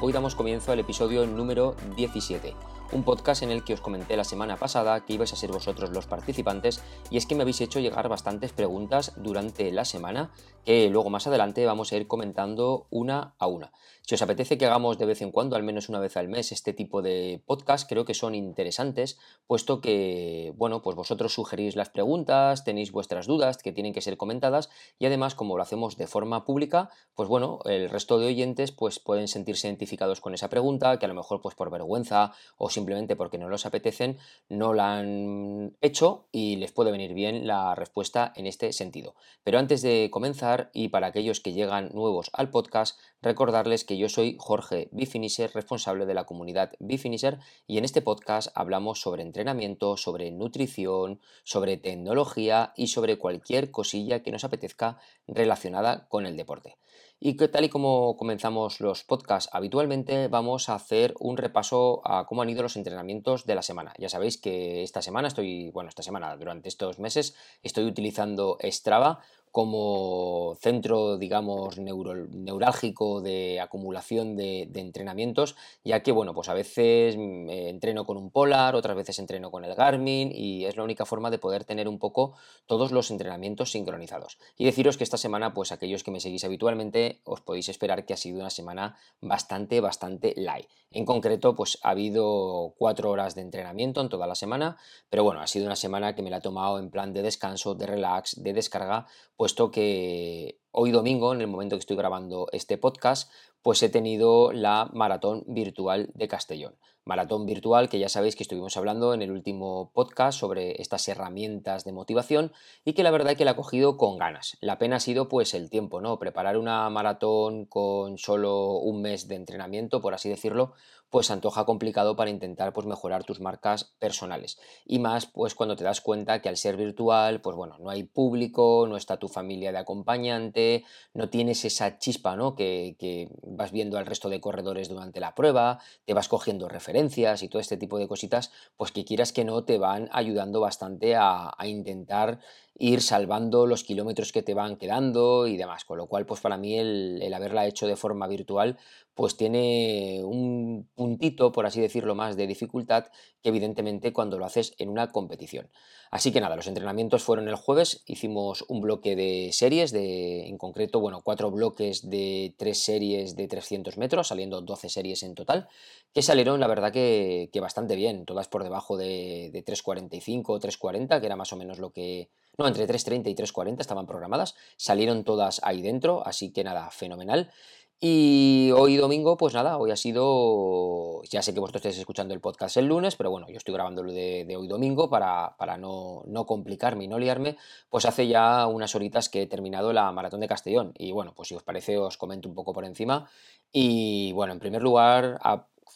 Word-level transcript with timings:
hoy 0.00 0.12
damos 0.12 0.34
comienzo 0.34 0.72
al 0.72 0.78
episodio 0.78 1.26
número 1.26 1.74
17 1.94 2.75
un 2.92 3.02
podcast 3.02 3.42
en 3.42 3.50
el 3.50 3.64
que 3.64 3.74
os 3.74 3.80
comenté 3.80 4.16
la 4.16 4.24
semana 4.24 4.56
pasada 4.56 5.04
que 5.04 5.14
ibais 5.14 5.32
a 5.32 5.36
ser 5.36 5.50
vosotros 5.50 5.90
los 5.90 6.06
participantes 6.06 6.82
y 7.10 7.16
es 7.16 7.26
que 7.26 7.34
me 7.34 7.42
habéis 7.42 7.60
hecho 7.60 7.80
llegar 7.80 8.08
bastantes 8.08 8.52
preguntas 8.52 9.12
durante 9.16 9.72
la 9.72 9.84
semana 9.84 10.30
que 10.64 10.90
luego 10.90 11.10
más 11.10 11.26
adelante 11.26 11.64
vamos 11.64 11.92
a 11.92 11.96
ir 11.96 12.08
comentando 12.08 12.86
una 12.90 13.34
a 13.38 13.46
una. 13.46 13.72
Si 14.02 14.14
os 14.14 14.22
apetece 14.22 14.56
que 14.56 14.66
hagamos 14.66 14.98
de 14.98 15.06
vez 15.06 15.20
en 15.20 15.32
cuando, 15.32 15.56
al 15.56 15.64
menos 15.64 15.88
una 15.88 15.98
vez 15.98 16.16
al 16.16 16.28
mes, 16.28 16.52
este 16.52 16.72
tipo 16.72 17.02
de 17.02 17.42
podcast, 17.44 17.88
creo 17.88 18.04
que 18.04 18.14
son 18.14 18.36
interesantes, 18.36 19.18
puesto 19.48 19.80
que, 19.80 20.54
bueno, 20.56 20.80
pues 20.82 20.94
vosotros 20.94 21.34
sugerís 21.34 21.74
las 21.74 21.90
preguntas, 21.90 22.62
tenéis 22.62 22.92
vuestras 22.92 23.26
dudas 23.26 23.58
que 23.58 23.72
tienen 23.72 23.92
que 23.92 24.00
ser 24.00 24.16
comentadas 24.16 24.70
y 25.00 25.06
además, 25.06 25.34
como 25.34 25.56
lo 25.56 25.62
hacemos 25.62 25.96
de 25.96 26.06
forma 26.06 26.44
pública, 26.44 26.90
pues 27.14 27.28
bueno, 27.28 27.58
el 27.64 27.90
resto 27.90 28.20
de 28.20 28.26
oyentes 28.26 28.70
pues 28.70 29.00
pueden 29.00 29.26
sentirse 29.26 29.66
identificados 29.66 30.20
con 30.20 30.34
esa 30.34 30.48
pregunta, 30.48 30.98
que 31.00 31.06
a 31.06 31.08
lo 31.08 31.14
mejor 31.14 31.42
pues 31.42 31.56
por 31.56 31.70
vergüenza 31.70 32.32
o 32.58 32.70
simplemente 32.76 33.16
porque 33.16 33.38
no 33.38 33.48
los 33.48 33.64
apetecen, 33.64 34.18
no 34.50 34.74
la 34.74 34.98
han 34.98 35.74
hecho 35.80 36.26
y 36.30 36.56
les 36.56 36.72
puede 36.72 36.92
venir 36.92 37.14
bien 37.14 37.46
la 37.46 37.74
respuesta 37.74 38.32
en 38.36 38.46
este 38.46 38.72
sentido. 38.74 39.14
Pero 39.44 39.58
antes 39.58 39.80
de 39.80 40.10
comenzar, 40.12 40.70
y 40.74 40.88
para 40.88 41.06
aquellos 41.06 41.40
que 41.40 41.54
llegan 41.54 41.88
nuevos 41.94 42.30
al 42.34 42.50
podcast, 42.50 43.00
recordarles 43.22 43.84
que 43.84 43.96
yo 43.96 44.10
soy 44.10 44.36
Jorge 44.38 44.88
Bifinisher, 44.92 45.50
responsable 45.54 46.04
de 46.04 46.14
la 46.14 46.24
comunidad 46.24 46.72
Bifinisher, 46.78 47.38
y 47.66 47.78
en 47.78 47.86
este 47.86 48.02
podcast 48.02 48.50
hablamos 48.54 49.00
sobre 49.00 49.22
entrenamiento, 49.22 49.96
sobre 49.96 50.30
nutrición, 50.30 51.18
sobre 51.44 51.78
tecnología 51.78 52.74
y 52.76 52.88
sobre 52.88 53.16
cualquier 53.16 53.70
cosilla 53.70 54.22
que 54.22 54.32
nos 54.32 54.44
apetezca 54.44 54.98
relacionada 55.26 56.06
con 56.08 56.26
el 56.26 56.36
deporte. 56.36 56.76
Y 57.18 57.36
que 57.36 57.48
tal 57.48 57.64
y 57.64 57.70
como 57.70 58.16
comenzamos 58.18 58.80
los 58.80 59.02
podcasts 59.02 59.48
habitualmente, 59.52 60.28
vamos 60.28 60.68
a 60.68 60.74
hacer 60.74 61.14
un 61.18 61.38
repaso 61.38 62.02
a 62.04 62.26
cómo 62.26 62.42
han 62.42 62.50
ido 62.50 62.62
los 62.62 62.76
entrenamientos 62.76 63.46
de 63.46 63.54
la 63.54 63.62
semana. 63.62 63.94
Ya 63.98 64.10
sabéis 64.10 64.36
que 64.36 64.82
esta 64.82 65.00
semana 65.00 65.28
estoy, 65.28 65.70
bueno, 65.70 65.88
esta 65.88 66.02
semana, 66.02 66.36
durante 66.36 66.68
estos 66.68 66.98
meses, 66.98 67.34
estoy 67.62 67.84
utilizando 67.84 68.58
Strava 68.62 69.20
como 69.56 70.54
centro, 70.60 71.16
digamos, 71.16 71.78
neurálgico 71.78 73.22
de 73.22 73.58
acumulación 73.58 74.36
de, 74.36 74.68
entrenamientos, 74.74 75.56
ya 75.82 76.02
que, 76.02 76.12
bueno, 76.12 76.34
pues 76.34 76.50
a 76.50 76.52
veces 76.52 77.16
mm, 77.16 77.48
eh, 77.48 77.68
entreno 77.70 78.04
con 78.04 78.18
un 78.18 78.30
Polar, 78.30 78.74
otras 78.74 78.94
veces 78.94 79.18
entreno 79.18 79.50
con 79.50 79.64
el 79.64 79.74
Garmin 79.74 80.30
y 80.30 80.66
es 80.66 80.76
la 80.76 80.82
única 80.82 81.06
forma 81.06 81.30
de 81.30 81.38
poder 81.38 81.64
tener 81.64 81.88
un 81.88 81.98
poco 81.98 82.34
todos 82.66 82.92
los 82.92 83.10
entrenamientos 83.10 83.70
sincronizados. 83.70 84.36
Y 84.58 84.66
deciros 84.66 84.98
que 84.98 85.04
esta 85.04 85.16
semana, 85.16 85.54
pues 85.54 85.72
aquellos 85.72 86.04
que 86.04 86.10
me 86.10 86.20
seguís 86.20 86.44
habitualmente, 86.44 87.22
os 87.24 87.40
podéis 87.40 87.70
esperar 87.70 88.04
que 88.04 88.12
ha 88.12 88.18
sido 88.18 88.40
una 88.40 88.50
semana 88.50 88.98
bastante, 89.22 89.80
bastante 89.80 90.34
light. 90.36 90.66
En 90.90 91.04
concreto, 91.04 91.54
pues 91.54 91.78
ha 91.82 91.90
habido 91.90 92.74
cuatro 92.78 93.10
horas 93.10 93.34
de 93.34 93.42
entrenamiento 93.42 94.00
en 94.00 94.08
toda 94.08 94.26
la 94.26 94.34
semana, 94.34 94.76
pero 95.10 95.24
bueno, 95.24 95.40
ha 95.40 95.46
sido 95.46 95.66
una 95.66 95.76
semana 95.76 96.14
que 96.14 96.22
me 96.22 96.30
la 96.30 96.38
he 96.38 96.40
tomado 96.40 96.78
en 96.78 96.90
plan 96.90 97.12
de 97.12 97.22
descanso, 97.22 97.74
de 97.74 97.86
relax, 97.86 98.42
de 98.42 98.52
descarga, 98.52 99.06
pues 99.36 99.45
puesto 99.46 99.70
que 99.70 100.58
hoy 100.72 100.90
domingo, 100.90 101.32
en 101.32 101.40
el 101.40 101.46
momento 101.46 101.76
que 101.76 101.80
estoy 101.80 101.96
grabando 101.96 102.48
este 102.50 102.78
podcast, 102.78 103.30
pues 103.62 103.80
he 103.84 103.88
tenido 103.88 104.50
la 104.50 104.90
maratón 104.92 105.44
virtual 105.46 106.10
de 106.14 106.26
Castellón. 106.26 106.74
Maratón 107.04 107.46
virtual 107.46 107.88
que 107.88 108.00
ya 108.00 108.08
sabéis 108.08 108.34
que 108.34 108.42
estuvimos 108.42 108.76
hablando 108.76 109.14
en 109.14 109.22
el 109.22 109.30
último 109.30 109.92
podcast 109.94 110.36
sobre 110.36 110.82
estas 110.82 111.06
herramientas 111.06 111.84
de 111.84 111.92
motivación 111.92 112.50
y 112.84 112.94
que 112.94 113.04
la 113.04 113.12
verdad 113.12 113.30
es 113.30 113.38
que 113.38 113.44
la 113.44 113.52
he 113.52 113.54
cogido 113.54 113.96
con 113.96 114.18
ganas. 114.18 114.58
La 114.60 114.78
pena 114.78 114.96
ha 114.96 115.00
sido 115.00 115.28
pues 115.28 115.54
el 115.54 115.70
tiempo, 115.70 116.00
¿no? 116.00 116.18
Preparar 116.18 116.58
una 116.58 116.90
maratón 116.90 117.66
con 117.66 118.18
solo 118.18 118.78
un 118.78 119.00
mes 119.00 119.28
de 119.28 119.36
entrenamiento, 119.36 120.00
por 120.00 120.12
así 120.12 120.28
decirlo, 120.28 120.72
pues 121.16 121.30
antoja 121.30 121.64
complicado 121.64 122.14
para 122.14 122.28
intentar 122.28 122.74
pues 122.74 122.86
mejorar 122.86 123.24
tus 123.24 123.40
marcas 123.40 123.84
personales. 123.84 124.58
Y 124.84 124.98
más 124.98 125.24
pues 125.24 125.54
cuando 125.54 125.74
te 125.74 125.82
das 125.82 126.02
cuenta 126.02 126.42
que 126.42 126.50
al 126.50 126.58
ser 126.58 126.76
virtual, 126.76 127.40
pues 127.40 127.56
bueno, 127.56 127.78
no 127.78 127.88
hay 127.88 128.02
público, 128.02 128.84
no 128.86 128.98
está 128.98 129.16
tu 129.16 129.26
familia 129.26 129.72
de 129.72 129.78
acompañante, 129.78 130.84
no 131.14 131.30
tienes 131.30 131.64
esa 131.64 131.98
chispa, 131.98 132.36
¿no? 132.36 132.54
Que, 132.54 132.96
que 132.98 133.30
vas 133.44 133.72
viendo 133.72 133.96
al 133.96 134.04
resto 134.04 134.28
de 134.28 134.42
corredores 134.42 134.90
durante 134.90 135.18
la 135.18 135.34
prueba, 135.34 135.80
te 136.04 136.12
vas 136.12 136.28
cogiendo 136.28 136.68
referencias 136.68 137.42
y 137.42 137.48
todo 137.48 137.60
este 137.60 137.78
tipo 137.78 137.96
de 137.96 138.08
cositas, 138.08 138.52
pues 138.76 138.92
que 138.92 139.06
quieras 139.06 139.32
que 139.32 139.46
no 139.46 139.64
te 139.64 139.78
van 139.78 140.10
ayudando 140.12 140.60
bastante 140.60 141.16
a, 141.16 141.54
intentar 141.64 142.40
ir 142.78 143.00
salvando 143.02 143.66
los 143.66 143.84
kilómetros 143.84 144.32
que 144.32 144.42
te 144.42 144.54
van 144.54 144.76
quedando 144.76 145.46
y 145.46 145.56
demás. 145.56 145.84
Con 145.84 145.98
lo 145.98 146.06
cual, 146.06 146.26
pues 146.26 146.40
para 146.40 146.56
mí 146.56 146.78
el, 146.78 147.20
el 147.22 147.34
haberla 147.34 147.66
hecho 147.66 147.86
de 147.86 147.96
forma 147.96 148.26
virtual, 148.26 148.78
pues 149.14 149.36
tiene 149.36 150.20
un 150.24 150.88
puntito, 150.94 151.52
por 151.52 151.64
así 151.66 151.80
decirlo, 151.80 152.14
más 152.14 152.36
de 152.36 152.46
dificultad 152.46 153.06
que 153.42 153.48
evidentemente 153.48 154.12
cuando 154.12 154.38
lo 154.38 154.44
haces 154.44 154.74
en 154.78 154.90
una 154.90 155.10
competición. 155.10 155.70
Así 156.10 156.32
que 156.32 156.40
nada, 156.40 156.54
los 156.54 156.66
entrenamientos 156.66 157.22
fueron 157.22 157.48
el 157.48 157.56
jueves, 157.56 158.02
hicimos 158.06 158.64
un 158.68 158.80
bloque 158.80 159.16
de 159.16 159.50
series, 159.52 159.90
de, 159.90 160.46
en 160.46 160.58
concreto, 160.58 161.00
bueno, 161.00 161.22
cuatro 161.22 161.50
bloques 161.50 162.08
de 162.08 162.54
tres 162.58 162.82
series 162.82 163.36
de 163.36 163.48
300 163.48 163.96
metros, 163.98 164.28
saliendo 164.28 164.60
12 164.60 164.88
series 164.88 165.22
en 165.22 165.34
total, 165.34 165.68
que 166.12 166.22
salieron, 166.22 166.60
la 166.60 166.68
verdad, 166.68 166.92
que, 166.92 167.50
bastante 167.60 167.96
bien, 167.96 168.24
todas 168.24 168.48
por 168.48 168.62
debajo 168.62 168.96
de, 168.96 169.50
de 169.52 169.64
3.45 169.64 170.44
o 170.48 170.60
3.40, 170.60 171.20
que 171.20 171.26
era 171.26 171.36
más 171.36 171.52
o 171.52 171.56
menos 171.56 171.78
lo 171.78 171.90
que... 171.90 172.30
No, 172.58 172.66
entre 172.66 172.86
3.30 172.86 173.28
y 173.28 173.34
3.40 173.34 173.80
estaban 173.80 174.06
programadas, 174.06 174.54
salieron 174.78 175.24
todas 175.24 175.60
ahí 175.62 175.82
dentro, 175.82 176.26
así 176.26 176.52
que 176.52 176.64
nada, 176.64 176.90
fenomenal. 176.90 177.50
Y 177.98 178.70
hoy 178.76 178.96
domingo, 178.96 179.38
pues 179.38 179.54
nada, 179.54 179.78
hoy 179.78 179.90
ha 179.90 179.96
sido, 179.96 181.22
ya 181.24 181.40
sé 181.40 181.54
que 181.54 181.60
vosotros 181.60 181.80
estáis 181.80 181.98
escuchando 181.98 182.34
el 182.34 182.40
podcast 182.40 182.76
el 182.76 182.86
lunes, 182.86 183.16
pero 183.16 183.30
bueno, 183.30 183.46
yo 183.48 183.56
estoy 183.56 183.72
grabándolo 183.72 184.12
de, 184.12 184.44
de 184.44 184.56
hoy 184.56 184.68
domingo 184.68 185.08
para, 185.08 185.56
para 185.56 185.78
no, 185.78 186.22
no, 186.26 186.44
complicarme 186.44 187.04
y 187.04 187.08
no 187.08 187.18
liarme, 187.18 187.56
pues 187.88 188.04
hace 188.04 188.28
ya 188.28 188.66
unas 188.66 188.94
horitas 188.94 189.30
que 189.30 189.42
he 189.42 189.46
terminado 189.46 189.94
la 189.94 190.12
maratón 190.12 190.40
de 190.40 190.48
Castellón. 190.48 190.92
Y 190.98 191.12
bueno, 191.12 191.32
pues 191.34 191.48
si 191.48 191.54
os 191.54 191.62
parece 191.62 191.96
os 191.96 192.18
comento 192.18 192.48
un 192.48 192.54
poco 192.54 192.74
por 192.74 192.84
encima. 192.84 193.30
Y 193.72 194.32
bueno, 194.32 194.52
en 194.52 194.58
primer 194.58 194.82
lugar, 194.82 195.38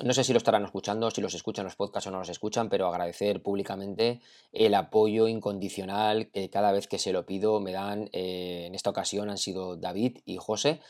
no 0.03 0.13
sé 0.13 0.25
si 0.25 0.33
lo 0.33 0.39
estarán 0.39 0.65
escuchando, 0.65 1.11
si 1.11 1.21
los 1.21 1.35
escuchan 1.35 1.65
los 1.65 1.77
podcasts 1.77 2.07
o 2.07 2.11
no 2.11 2.19
los 2.19 2.29
escuchan, 2.29 2.69
pero 2.69 2.89
agradecer 2.89 3.43
públicamente 3.43 4.21
el 4.53 4.75
apoyo 4.75 5.29
incondicional 5.29 6.31
que 6.31 6.51
cada 6.51 6.73
vez 6.73 6.87
que 6.89 6.99
se 6.99 7.13
lo 7.13 7.27
pido 7.27 7.61
me 7.61 7.73
dan. 7.73 8.09
Eh, 8.13 8.65
en 8.67 8.75
esta 8.75 8.91
ocasión 8.91 9.31
han 9.31 9.39
sido 9.39 9.77
David 9.77 10.19
y 10.25 10.37
José 10.37 10.81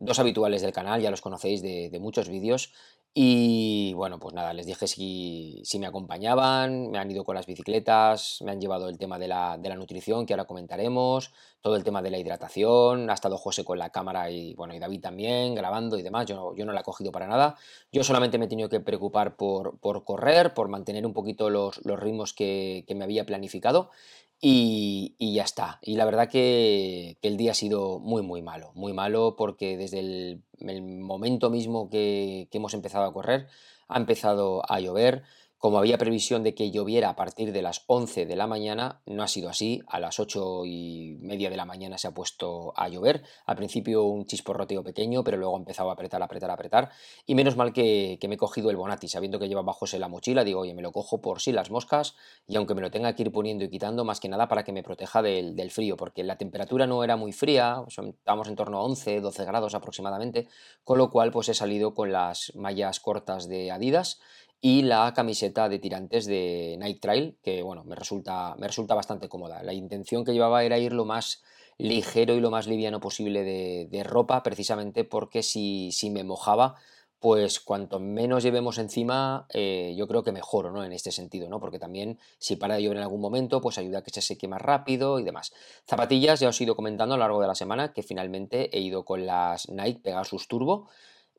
dos 0.00 0.18
habituales 0.18 0.62
del 0.62 0.72
canal, 0.72 1.00
ya 1.00 1.10
los 1.10 1.20
conocéis 1.20 1.62
de, 1.62 1.96
muchos 2.00 2.28
vídeos. 2.28 2.72
Y 3.20 3.94
bueno, 3.94 4.20
pues 4.20 4.32
nada, 4.32 4.52
les 4.52 4.64
dije 4.64 4.86
si, 4.86 5.64
me 5.80 5.88
acompañaban, 5.88 6.92
me 6.92 6.98
han 6.98 7.10
ido 7.10 7.24
con 7.24 7.34
las 7.34 7.46
bicicletas, 7.46 8.40
me 8.44 8.52
han 8.52 8.60
llevado 8.60 8.88
el 8.88 8.96
tema 8.96 9.18
de 9.18 9.26
la, 9.26 9.58
nutrición, 9.76 10.24
que 10.24 10.34
ahora 10.34 10.44
comentaremos, 10.44 11.32
todo 11.60 11.74
el 11.74 11.82
tema 11.82 12.00
de 12.00 12.12
la 12.12 12.18
hidratación, 12.18 13.10
ha 13.10 13.14
estado 13.14 13.36
José 13.36 13.64
con 13.64 13.76
la 13.76 13.90
cámara 13.90 14.30
y 14.30 14.54
bueno, 14.54 14.72
y 14.72 14.78
David 14.78 15.00
también 15.00 15.56
grabando 15.56 15.98
y 15.98 16.02
demás, 16.02 16.26
yo, 16.26 16.54
yo 16.54 16.64
no 16.64 16.72
la 16.72 16.82
he 16.82 16.84
cogido 16.84 17.10
para 17.10 17.26
nada, 17.26 17.56
yo 17.90 18.04
solamente 18.04 18.38
me 18.38 18.44
he 18.44 18.48
tenido 18.48 18.68
que 18.68 18.78
preocupar 18.78 19.34
por, 19.34 19.80
por 19.80 20.04
correr, 20.04 20.54
por 20.54 20.68
mantener 20.68 21.04
un 21.04 21.12
poquito 21.12 21.50
los, 21.50 21.78
ritmos 21.82 22.32
que, 22.32 22.84
que 22.86 22.94
me 22.94 23.02
había 23.02 23.26
planificado 23.26 23.90
y, 24.40 25.16
ya 25.34 25.42
está. 25.42 25.78
Y 25.82 25.96
la 25.96 26.04
verdad 26.04 26.28
que, 26.28 27.18
el 27.22 27.36
día 27.36 27.52
ha 27.52 27.54
sido 27.54 27.98
muy, 27.98 28.22
muy 28.22 28.42
malo. 28.42 28.72
Muy 28.74 28.92
malo 28.92 29.34
porque 29.36 29.76
desde 29.76 30.00
el, 30.00 30.42
momento 30.82 31.50
mismo 31.50 31.90
que, 31.90 32.48
hemos 32.52 32.74
empezado 32.74 33.04
a 33.04 33.12
correr 33.12 33.48
ha 33.88 33.98
empezado 33.98 34.62
a 34.70 34.80
llover. 34.80 35.22
Como 35.58 35.78
había 35.78 35.98
previsión 35.98 36.44
de 36.44 36.54
que 36.54 36.70
lloviera 36.70 37.08
a 37.08 37.16
partir 37.16 37.52
de 37.52 37.62
las 37.62 37.82
11 37.88 38.26
de 38.26 38.36
la 38.36 38.46
mañana, 38.46 39.02
no 39.06 39.24
ha 39.24 39.26
sido 39.28 39.48
así. 39.48 39.82
A 39.88 39.98
las 39.98 40.20
8 40.20 40.64
y 40.66 41.16
media 41.20 41.50
de 41.50 41.56
la 41.56 41.64
mañana 41.64 41.98
se 41.98 42.06
ha 42.06 42.14
puesto 42.14 42.72
a 42.76 42.88
llover. 42.88 43.24
Al 43.44 43.56
principio 43.56 44.04
un 44.04 44.24
chisporroteo 44.24 44.84
pequeño, 44.84 45.24
pero 45.24 45.36
luego 45.36 45.56
ha 45.56 45.58
empezado 45.58 45.90
a 45.90 45.94
apretar, 45.94 46.22
apretar, 46.22 46.52
apretar. 46.52 46.90
Y 47.26 47.34
menos 47.34 47.56
mal 47.56 47.72
que, 47.72 48.20
me 48.28 48.36
he 48.36 48.38
cogido 48.38 48.70
el 48.70 48.76
Bonati, 48.76 49.08
sabiendo 49.08 49.40
que 49.40 49.48
lleva 49.48 49.62
bajos 49.62 49.94
la 49.94 50.06
mochila. 50.06 50.44
Digo, 50.44 50.60
oye, 50.60 50.74
me 50.74 50.82
lo 50.82 50.92
cojo 50.92 51.20
por 51.20 51.40
si 51.40 51.50
las 51.50 51.72
moscas. 51.72 52.14
Y 52.46 52.54
aunque 52.54 52.76
me 52.76 52.80
lo 52.80 52.92
tenga 52.92 53.12
que 53.16 53.22
ir 53.22 53.32
poniendo 53.32 53.64
y 53.64 53.68
quitando, 53.68 54.04
más 54.04 54.20
que 54.20 54.28
nada 54.28 54.46
para 54.46 54.62
que 54.62 54.70
me 54.70 54.84
proteja 54.84 55.22
del, 55.22 55.70
frío, 55.72 55.96
porque 55.96 56.22
la 56.22 56.38
temperatura 56.38 56.86
no 56.86 57.02
era 57.02 57.16
muy 57.16 57.32
fría. 57.32 57.82
estábamos 57.88 58.46
en 58.46 58.54
torno 58.54 58.78
a 58.78 58.84
11, 58.84 59.20
12 59.20 59.44
grados 59.44 59.74
aproximadamente. 59.74 60.46
Con 60.84 60.98
lo 60.98 61.10
cual, 61.10 61.32
pues 61.32 61.48
he 61.48 61.54
salido 61.54 61.94
con 61.94 62.12
las 62.12 62.52
mallas 62.54 63.00
cortas 63.00 63.48
de 63.48 63.72
Adidas 63.72 64.20
y 64.60 64.82
la 64.82 65.12
camiseta 65.14 65.68
de 65.68 65.78
tirantes 65.78 66.26
de 66.26 66.76
Night 66.78 67.00
Trail, 67.00 67.36
que 67.42 67.62
bueno, 67.62 67.84
me 67.84 67.94
resulta, 67.94 68.56
me 68.58 68.66
resulta 68.66 68.94
bastante 68.94 69.28
cómoda. 69.28 69.62
La 69.62 69.72
intención 69.72 70.24
que 70.24 70.32
llevaba 70.32 70.64
era 70.64 70.78
ir 70.78 70.92
lo 70.92 71.04
más 71.04 71.42
ligero 71.78 72.34
y 72.34 72.40
lo 72.40 72.50
más 72.50 72.66
liviano 72.66 73.00
posible 73.00 73.44
de, 73.44 74.02
ropa, 74.04 74.42
precisamente 74.42 75.04
porque 75.04 75.44
si, 75.44 75.92
si, 75.92 76.10
me 76.10 76.24
mojaba, 76.24 76.74
pues 77.20 77.60
cuanto 77.60 78.00
menos 78.00 78.42
llevemos 78.42 78.78
encima, 78.78 79.46
eh, 79.54 79.94
yo 79.96 80.08
creo 80.08 80.24
que 80.24 80.32
mejoro, 80.32 80.72
¿no? 80.72 80.84
En 80.84 80.92
este 80.92 81.12
sentido, 81.12 81.48
¿no? 81.48 81.60
Porque 81.60 81.78
también 81.78 82.18
si 82.38 82.56
para 82.56 82.74
de 82.74 82.82
llover 82.82 82.98
en 82.98 83.04
algún 83.04 83.20
momento, 83.20 83.60
pues 83.60 83.78
ayuda 83.78 83.98
a 83.98 84.02
que 84.02 84.10
se 84.10 84.22
seque 84.22 84.48
más 84.48 84.60
rápido 84.60 85.20
y 85.20 85.24
demás. 85.24 85.52
Zapatillas, 85.86 86.40
ya 86.40 86.48
os 86.48 86.60
he 86.60 86.64
ido 86.64 86.74
comentando 86.74 87.14
a 87.14 87.18
lo 87.18 87.22
largo 87.22 87.40
de 87.40 87.46
la 87.46 87.54
semana 87.54 87.92
que 87.92 88.02
finalmente 88.02 88.76
he 88.76 88.80
ido 88.80 89.04
con 89.04 89.24
las 89.24 89.68
Nike 89.68 90.00
Pegasus 90.00 90.48
Turbo 90.48 90.88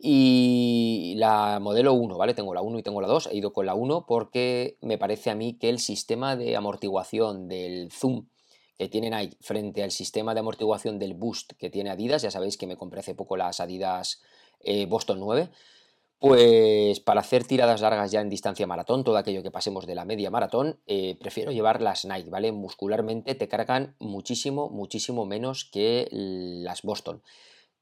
Y 0.01 1.15
la 1.17 1.59
modelo 1.59 1.93
1, 1.93 2.17
¿vale? 2.17 2.33
Tengo 2.33 2.53
la 2.53 2.61
1 2.61 2.79
y 2.79 2.83
tengo 2.83 3.01
la 3.01 3.07
2, 3.07 3.27
he 3.27 3.35
ido 3.35 3.51
con 3.51 3.65
la 3.65 3.73
1 3.73 4.05
porque 4.07 4.77
me 4.81 4.97
parece 4.97 5.29
a 5.29 5.35
mí 5.35 5.57
que 5.59 5.67
el 5.69 5.79
sistema 5.79 6.37
de 6.37 6.55
amortiguación 6.55 7.49
del 7.49 7.91
zoom 7.91 8.27
que 8.77 8.87
tienen 8.87 9.13
ahí 9.13 9.35
frente 9.41 9.83
al 9.83 9.91
sistema 9.91 10.33
de 10.33 10.39
amortiguación 10.39 10.99
del 10.99 11.13
Boost 11.13 11.51
que 11.59 11.69
tiene 11.69 11.89
Adidas, 11.89 12.21
ya 12.21 12.31
sabéis 12.31 12.55
que 12.55 12.65
me 12.65 12.77
compré 12.77 13.01
hace 13.01 13.13
poco 13.13 13.35
las 13.35 13.59
Adidas 13.59 14.21
eh, 14.61 14.85
Boston 14.85 15.19
9, 15.19 15.49
pues 16.19 17.01
para 17.01 17.19
hacer 17.19 17.43
tiradas 17.43 17.81
largas 17.81 18.09
ya 18.09 18.21
en 18.21 18.29
distancia 18.29 18.67
maratón, 18.67 19.03
todo 19.03 19.17
aquello 19.17 19.43
que 19.43 19.51
pasemos 19.51 19.85
de 19.85 19.95
la 19.95 20.05
media 20.05 20.31
maratón, 20.31 20.79
eh, 20.87 21.17
prefiero 21.19 21.51
llevar 21.51 21.81
las 21.81 22.05
Nike, 22.05 22.29
¿vale? 22.29 22.53
Muscularmente 22.53 23.35
te 23.35 23.49
cargan 23.49 23.95
muchísimo, 23.99 24.69
muchísimo 24.69 25.25
menos 25.25 25.65
que 25.65 26.07
las 26.11 26.81
Boston. 26.81 27.21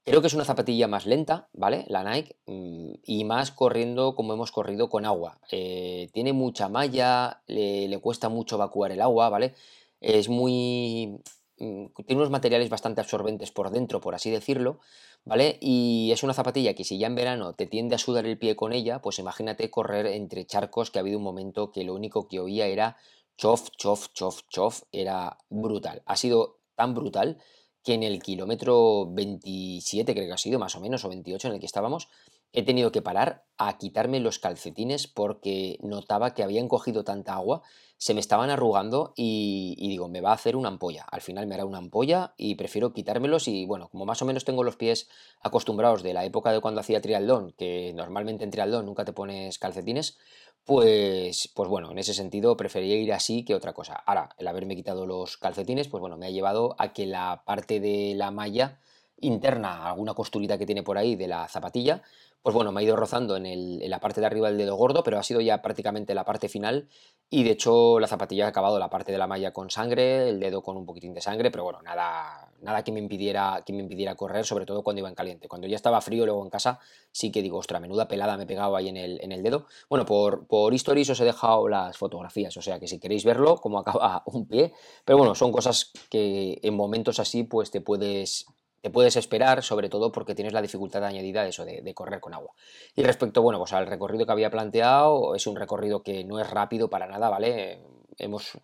Creo 0.08 0.20
que 0.22 0.26
es 0.28 0.34
una 0.34 0.44
zapatilla 0.44 0.88
más 0.88 1.06
lenta, 1.06 1.48
¿vale? 1.52 1.84
La 1.88 2.02
Nike, 2.02 2.36
mm, 2.46 2.92
y 3.04 3.24
más 3.24 3.50
corriendo 3.50 4.14
como 4.14 4.32
hemos 4.32 4.52
corrido 4.52 4.88
con 4.88 5.04
agua. 5.04 5.38
Eh, 5.50 6.08
tiene 6.12 6.32
mucha 6.32 6.68
malla, 6.68 7.42
le, 7.46 7.98
cuesta 8.00 8.28
mucho 8.28 8.56
evacuar 8.56 8.92
el 8.92 9.02
agua, 9.02 9.28
¿vale? 9.28 9.54
Es 10.00 10.28
muy... 10.28 11.20
Mm, 11.58 11.86
tiene 12.06 12.20
unos 12.20 12.30
materiales 12.30 12.70
bastante 12.70 13.00
absorbentes 13.02 13.50
por 13.50 13.70
dentro, 13.70 14.00
por 14.00 14.14
así 14.14 14.30
decirlo, 14.30 14.80
¿vale? 15.24 15.58
Y 15.60 16.10
es 16.12 16.22
una 16.22 16.34
zapatilla 16.34 16.74
que 16.74 16.84
si 16.84 16.98
ya 16.98 17.06
en 17.06 17.14
verano 17.14 17.54
te 17.54 17.66
tiende 17.66 17.96
a 17.96 17.98
sudar 17.98 18.24
el 18.24 18.38
pie 18.38 18.56
con 18.56 18.72
ella, 18.72 19.02
pues 19.02 19.18
imagínate 19.18 19.70
correr 19.70 20.06
entre 20.06 20.46
charcos 20.46 20.90
que 20.90 20.98
ha 20.98 21.02
habido 21.02 21.18
un 21.18 21.24
momento 21.24 21.70
que 21.70 21.84
lo 21.84 21.94
único 21.94 22.28
que 22.28 22.40
oía 22.40 22.66
era 22.66 22.96
chof, 23.36 23.70
chof, 23.76 24.08
chof, 24.14 24.42
chof, 24.48 24.82
era 24.90 25.36
brutal. 25.50 26.02
Ha 26.06 26.16
sido 26.16 26.58
tan 26.76 26.94
brutal 26.94 27.38
que 27.88 27.94
en 27.94 28.02
el 28.02 28.20
kilómetro 28.22 29.06
27, 29.12 30.12
creo 30.12 30.26
que 30.26 30.32
ha 30.34 30.36
sido 30.36 30.58
más 30.58 30.76
o 30.76 30.80
menos, 30.82 31.06
o 31.06 31.08
28 31.08 31.48
en 31.48 31.54
el 31.54 31.60
que 31.60 31.64
estábamos, 31.64 32.10
he 32.52 32.62
tenido 32.62 32.92
que 32.92 33.00
parar 33.00 33.46
a 33.56 33.78
quitarme 33.78 34.20
los 34.20 34.38
calcetines 34.38 35.06
porque 35.06 35.78
notaba 35.80 36.34
que 36.34 36.42
habían 36.42 36.68
cogido 36.68 37.02
tanta 37.02 37.32
agua, 37.32 37.62
se 37.98 38.14
me 38.14 38.20
estaban 38.20 38.48
arrugando 38.48 39.12
y, 39.16 39.74
digo, 39.76 40.08
me 40.08 40.20
va 40.20 40.30
a 40.30 40.34
hacer 40.34 40.54
una 40.54 40.68
ampolla. 40.68 41.04
Al 41.10 41.20
final 41.20 41.48
me 41.48 41.56
hará 41.56 41.66
una 41.66 41.78
ampolla 41.78 42.32
y 42.36 42.54
prefiero 42.54 42.92
quitármelos 42.92 43.48
y 43.48 43.66
bueno, 43.66 43.88
como 43.88 44.06
más 44.06 44.22
o 44.22 44.24
menos 44.24 44.44
tengo 44.44 44.62
los 44.62 44.76
pies 44.76 45.08
acostumbrados 45.40 46.04
de 46.04 46.14
la 46.14 46.24
época 46.24 46.52
de 46.52 46.60
cuando 46.60 46.80
hacía 46.80 47.00
trialdón, 47.00 47.52
que 47.58 47.92
normalmente 47.94 48.44
en 48.44 48.50
trialdón 48.50 48.86
nunca 48.86 49.04
te 49.04 49.12
pones 49.12 49.58
calcetines, 49.58 50.16
pues, 50.64 51.50
pues 51.54 51.68
bueno, 51.68 51.90
en 51.90 51.98
ese 51.98 52.14
sentido 52.14 52.56
prefería 52.56 52.96
ir 52.96 53.12
así 53.12 53.44
que 53.44 53.56
otra 53.56 53.72
cosa. 53.72 53.94
Ahora, 54.06 54.30
el 54.38 54.46
haberme 54.46 54.76
quitado 54.76 55.04
los 55.04 55.36
calcetines, 55.36 55.88
pues 55.88 56.00
bueno, 56.00 56.16
me 56.16 56.26
ha 56.26 56.30
llevado 56.30 56.76
a 56.78 56.92
que 56.92 57.06
la 57.06 57.42
parte 57.44 57.80
de 57.80 58.14
la 58.14 58.30
malla 58.30 58.78
interna, 59.20 59.88
alguna 59.88 60.14
costurita 60.14 60.58
que 60.58 60.66
tiene 60.66 60.84
por 60.84 60.98
ahí 60.98 61.16
de 61.16 61.26
la 61.26 61.48
zapatilla, 61.48 62.02
pues 62.42 62.54
bueno, 62.54 62.72
me 62.72 62.80
ha 62.80 62.84
ido 62.84 62.96
rozando 62.96 63.36
en, 63.36 63.90
la 63.90 64.00
parte 64.00 64.20
de 64.20 64.26
arriba 64.26 64.48
del 64.48 64.58
dedo 64.58 64.76
gordo, 64.76 65.02
pero 65.02 65.18
ha 65.18 65.22
sido 65.22 65.40
ya 65.40 65.60
prácticamente 65.60 66.14
la 66.14 66.24
parte 66.24 66.48
final 66.48 66.88
y 67.28 67.42
de 67.42 67.50
hecho 67.50 67.98
la 68.00 68.06
zapatilla 68.06 68.46
ha 68.46 68.48
acabado 68.48 68.78
la 68.78 68.88
parte 68.88 69.12
de 69.12 69.18
la 69.18 69.26
malla 69.26 69.52
con 69.52 69.70
sangre, 69.70 70.28
el 70.28 70.40
dedo 70.40 70.62
con 70.62 70.76
un 70.76 70.86
poquitín 70.86 71.12
de 71.14 71.20
sangre, 71.20 71.50
pero 71.50 71.64
bueno, 71.64 71.82
nada, 71.82 72.50
nada 72.62 72.82
que, 72.84 72.92
me 72.92 73.00
impidiera, 73.00 73.62
que 73.66 73.72
me 73.72 73.80
impidiera 73.80 74.14
correr, 74.14 74.46
sobre 74.46 74.66
todo 74.66 74.82
cuando 74.82 75.00
iba 75.00 75.08
en 75.08 75.14
caliente. 75.14 75.48
Cuando 75.48 75.66
ya 75.66 75.76
estaba 75.76 76.00
frío 76.00 76.24
luego 76.24 76.42
en 76.42 76.50
casa, 76.50 76.78
sí 77.12 77.30
que 77.30 77.42
digo, 77.42 77.58
ostra, 77.58 77.80
menuda 77.80 78.08
pelada 78.08 78.36
me 78.36 78.46
pegaba 78.46 78.78
ahí 78.78 78.88
en 78.88 78.96
el, 78.96 79.42
dedo. 79.42 79.66
Bueno, 79.90 80.06
por, 80.06 80.46
por 80.46 80.72
Stories 80.74 81.10
os 81.10 81.20
he 81.20 81.24
dejado 81.24 81.68
las 81.68 81.98
fotografías, 81.98 82.56
o 82.56 82.62
sea 82.62 82.78
que 82.78 82.86
si 82.86 82.98
queréis 82.98 83.24
verlo, 83.24 83.56
cómo 83.56 83.78
acaba 83.78 84.22
un 84.26 84.46
pie, 84.46 84.72
pero 85.04 85.18
bueno, 85.18 85.34
son 85.34 85.52
cosas 85.52 85.92
que 86.08 86.60
en 86.62 86.74
momentos 86.74 87.18
así 87.18 87.44
pues 87.44 87.70
te 87.70 87.80
puedes 87.80 88.46
te 88.80 88.90
puedes 88.90 89.16
esperar, 89.16 89.62
sobre 89.62 89.88
todo 89.88 90.12
porque 90.12 90.34
tienes 90.34 90.52
la 90.52 90.62
dificultad 90.62 91.04
añadida 91.04 91.42
de 91.42 91.50
eso, 91.50 91.64
de, 91.64 91.94
correr 91.94 92.20
con 92.20 92.34
agua. 92.34 92.52
Y 92.94 93.02
respecto, 93.02 93.42
bueno, 93.42 93.58
pues 93.58 93.72
al 93.72 93.86
recorrido 93.86 94.26
que 94.26 94.32
había 94.32 94.50
planteado, 94.50 95.34
es 95.34 95.46
un 95.46 95.56
recorrido 95.56 96.02
que 96.02 96.24
no 96.24 96.40
es 96.40 96.48
rápido 96.48 96.88
para 96.88 97.06
nada, 97.06 97.28
¿vale? 97.28 97.80
Hemos 98.18 98.58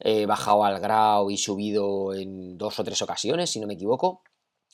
eh, 0.00 0.26
bajado 0.26 0.64
al 0.64 0.80
grau 0.80 1.30
y 1.30 1.36
subido 1.36 2.14
en 2.14 2.58
dos 2.58 2.80
o 2.80 2.84
tres 2.84 3.00
ocasiones, 3.02 3.50
si 3.50 3.60
no 3.60 3.66
me 3.66 3.74
equivoco. 3.74 4.22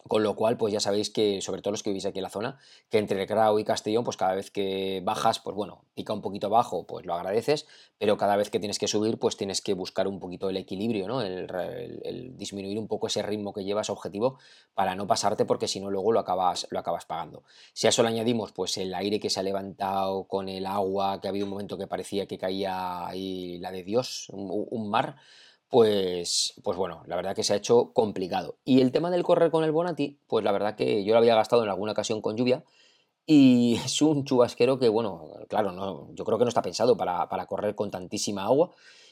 Con 0.06 0.22
lo 0.22 0.36
cual, 0.36 0.56
pues 0.56 0.72
ya 0.72 0.80
sabéis 0.80 1.10
que, 1.10 1.42
sobre 1.42 1.60
todo 1.60 1.72
los 1.72 1.82
que 1.82 1.90
vivís 1.90 2.06
aquí 2.06 2.18
en 2.18 2.22
la 2.22 2.30
zona, 2.30 2.58
que 2.88 2.98
entre 2.98 3.26
Grau 3.26 3.58
y 3.58 3.64
Castellón, 3.64 4.04
pues 4.04 4.16
cada 4.16 4.34
vez 4.34 4.50
que 4.50 5.02
bajas, 5.04 5.40
pues 5.40 5.56
bueno, 5.56 5.84
pica 5.94 6.12
un 6.12 6.22
poquito 6.22 6.46
abajo, 6.46 6.86
pues 6.86 7.04
lo 7.04 7.14
agradeces, 7.14 7.66
pero 7.98 8.16
cada 8.16 8.36
vez 8.36 8.48
que 8.48 8.60
tienes 8.60 8.78
que 8.78 8.86
subir, 8.86 9.18
pues 9.18 9.36
tienes 9.36 9.60
que 9.60 9.74
buscar 9.74 10.06
un 10.06 10.20
poquito 10.20 10.48
el 10.48 10.56
equilibrio, 10.56 11.08
¿no? 11.08 11.20
El, 11.20 12.36
disminuir 12.36 12.78
un 12.78 12.86
poco 12.86 13.08
ese 13.08 13.22
ritmo 13.22 13.52
que 13.52 13.64
llevas 13.64 13.90
objetivo 13.90 14.38
para 14.74 14.94
no 14.94 15.06
pasarte, 15.06 15.44
porque 15.44 15.66
si 15.66 15.80
no, 15.80 15.90
luego 15.90 16.12
lo 16.12 16.20
acabas, 16.20 16.68
lo 16.70 16.78
acabas 16.78 17.04
pagando. 17.04 17.42
Si 17.72 17.86
a 17.86 17.90
eso 17.90 18.02
le 18.02 18.08
añadimos, 18.08 18.52
pues 18.52 18.78
el 18.78 18.94
aire 18.94 19.18
que 19.18 19.30
se 19.30 19.40
ha 19.40 19.42
levantado 19.42 20.24
con 20.24 20.48
el 20.48 20.64
agua, 20.66 21.20
que 21.20 21.28
ha 21.28 21.30
habido 21.30 21.46
un 21.46 21.50
momento 21.50 21.76
que 21.76 21.86
parecía 21.86 22.26
que 22.26 22.38
caía 22.38 23.06
ahí 23.06 23.58
la 23.58 23.72
de 23.72 23.82
Dios, 23.82 24.28
un 24.30 24.88
mar 24.88 25.16
pues, 25.68 26.54
pues 26.62 26.76
bueno, 26.78 27.02
la 27.06 27.16
verdad 27.16 27.34
que 27.36 27.44
se 27.44 27.52
ha 27.52 27.56
hecho 27.56 27.92
complicado. 27.92 28.58
Y 28.64 28.80
el 28.80 28.92
tema 28.92 29.10
del 29.10 29.22
correr 29.22 29.50
con 29.50 29.64
el 29.64 29.72
Bonati, 29.72 30.18
pues 30.26 30.44
la 30.44 30.52
verdad 30.52 30.76
que 30.76 31.04
yo 31.04 31.12
lo 31.12 31.18
había 31.18 31.34
gastado 31.34 31.62
en 31.62 31.68
alguna 31.68 31.92
ocasión 31.92 32.22
con 32.22 32.36
lluvia 32.36 32.64
y 33.26 33.76
es 33.84 34.02
un 34.02 34.24
chubasquero 34.24 34.78
que, 34.78 34.88
bueno, 34.88 35.30
claro, 35.48 35.72
no, 35.72 36.08
yo 36.14 36.24
creo 36.24 36.38
que 36.38 36.44
no 36.44 36.48
está 36.48 36.62
pensado 36.62 36.96
para, 36.96 37.28
para 37.28 37.46
correr 37.46 37.74
con 37.74 37.90
tantísima 37.90 38.44
agua 38.44 38.70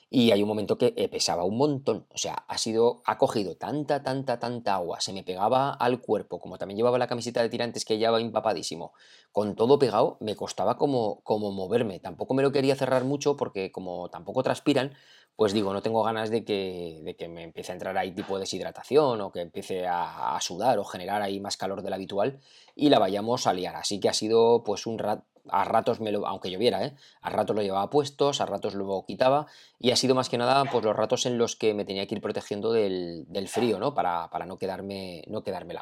y 0.08 0.30
hay 0.30 0.42
un 0.42 0.48
momento 0.48 0.78
que 0.78 0.94
eh, 0.96 1.08
pesaba 1.08 1.44
un 1.44 1.56
montón, 1.56 2.06
o 2.14 2.18
sea, 2.18 2.34
ha 2.46 2.58
sido, 2.58 3.02
ha 3.04 3.18
cogido 3.18 3.56
tanta, 3.56 4.02
tanta, 4.02 4.38
tanta 4.38 4.74
agua, 4.74 5.00
se 5.00 5.12
me 5.12 5.24
pegaba 5.24 5.72
al 5.72 6.00
cuerpo, 6.00 6.38
como 6.38 6.58
también 6.58 6.76
llevaba 6.76 6.98
la 6.98 7.08
camiseta 7.08 7.42
de 7.42 7.48
tirantes 7.48 7.84
que 7.84 7.98
llevaba 7.98 8.20
empapadísimo, 8.20 8.92
con 9.32 9.56
todo 9.56 9.78
pegado, 9.78 10.16
me 10.20 10.36
costaba 10.36 10.78
como, 10.78 11.22
como 11.22 11.50
moverme, 11.50 11.98
tampoco 11.98 12.34
me 12.34 12.42
lo 12.42 12.52
quería 12.52 12.76
cerrar 12.76 13.04
mucho 13.04 13.36
porque 13.36 13.72
como 13.72 14.08
tampoco 14.08 14.42
transpiran, 14.44 14.92
pues 15.34 15.52
digo, 15.52 15.72
no 15.72 15.82
tengo 15.82 16.02
ganas 16.02 16.30
de 16.30 16.44
que, 16.44 17.00
de 17.02 17.16
que 17.16 17.28
me 17.28 17.42
empiece 17.42 17.72
a 17.72 17.74
entrar 17.74 17.98
ahí 17.98 18.12
tipo 18.12 18.36
de 18.36 18.40
deshidratación 18.40 19.20
o 19.20 19.32
que 19.32 19.40
empiece 19.40 19.86
a, 19.86 20.38
sudar 20.40 20.78
o 20.78 20.84
generar 20.84 21.20
ahí 21.20 21.40
más 21.40 21.56
calor 21.56 21.82
del 21.82 21.92
habitual 21.92 22.40
y 22.74 22.88
la 22.88 22.98
vayamos 22.98 23.46
a 23.46 23.52
liar, 23.52 23.76
así 23.76 24.00
que 24.00 24.08
ha 24.08 24.14
sido 24.14 24.62
pues 24.64 24.86
un 24.86 24.98
rato 24.98 25.24
a 25.50 25.64
ratos 25.64 26.00
me 26.00 26.12
lo, 26.12 26.26
aunque 26.26 26.50
lloviera, 26.50 26.84
¿eh? 26.84 26.94
a 27.20 27.30
ratos 27.30 27.54
lo 27.56 27.62
llevaba 27.62 27.90
puestos, 27.90 28.40
a 28.40 28.46
ratos 28.46 28.74
lo 28.74 29.04
quitaba 29.06 29.46
y 29.78 29.90
ha 29.90 29.96
sido 29.96 30.14
más 30.14 30.28
que 30.28 30.38
nada 30.38 30.64
pues, 30.70 30.84
los 30.84 30.96
ratos 30.96 31.26
en 31.26 31.38
los 31.38 31.56
que 31.56 31.74
me 31.74 31.84
tenía 31.84 32.06
que 32.06 32.14
ir 32.14 32.20
protegiendo 32.20 32.72
del, 32.72 33.26
frío, 33.48 33.78
¿no? 33.78 33.94
Para, 33.94 34.28
no 34.46 34.58
quedarme, 34.58 35.24
no 35.28 35.42
quedarme. 35.42 35.74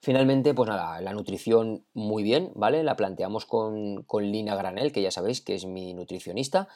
Finalmente, 0.00 0.54
pues 0.54 0.68
nada, 0.68 1.00
la 1.00 1.12
nutrición 1.12 1.84
muy 1.94 2.22
bien, 2.22 2.52
¿vale? 2.54 2.82
La 2.82 2.96
planteamos 2.96 3.46
con, 3.46 4.02
con 4.02 4.30
Lina 4.30 4.54
Granel, 4.54 4.92
que 4.92 5.02
ya 5.02 5.10
sabéis 5.10 5.40
que 5.40 5.54
es 5.54 5.66
mi 5.66 5.94
nutricionista. 5.94 6.68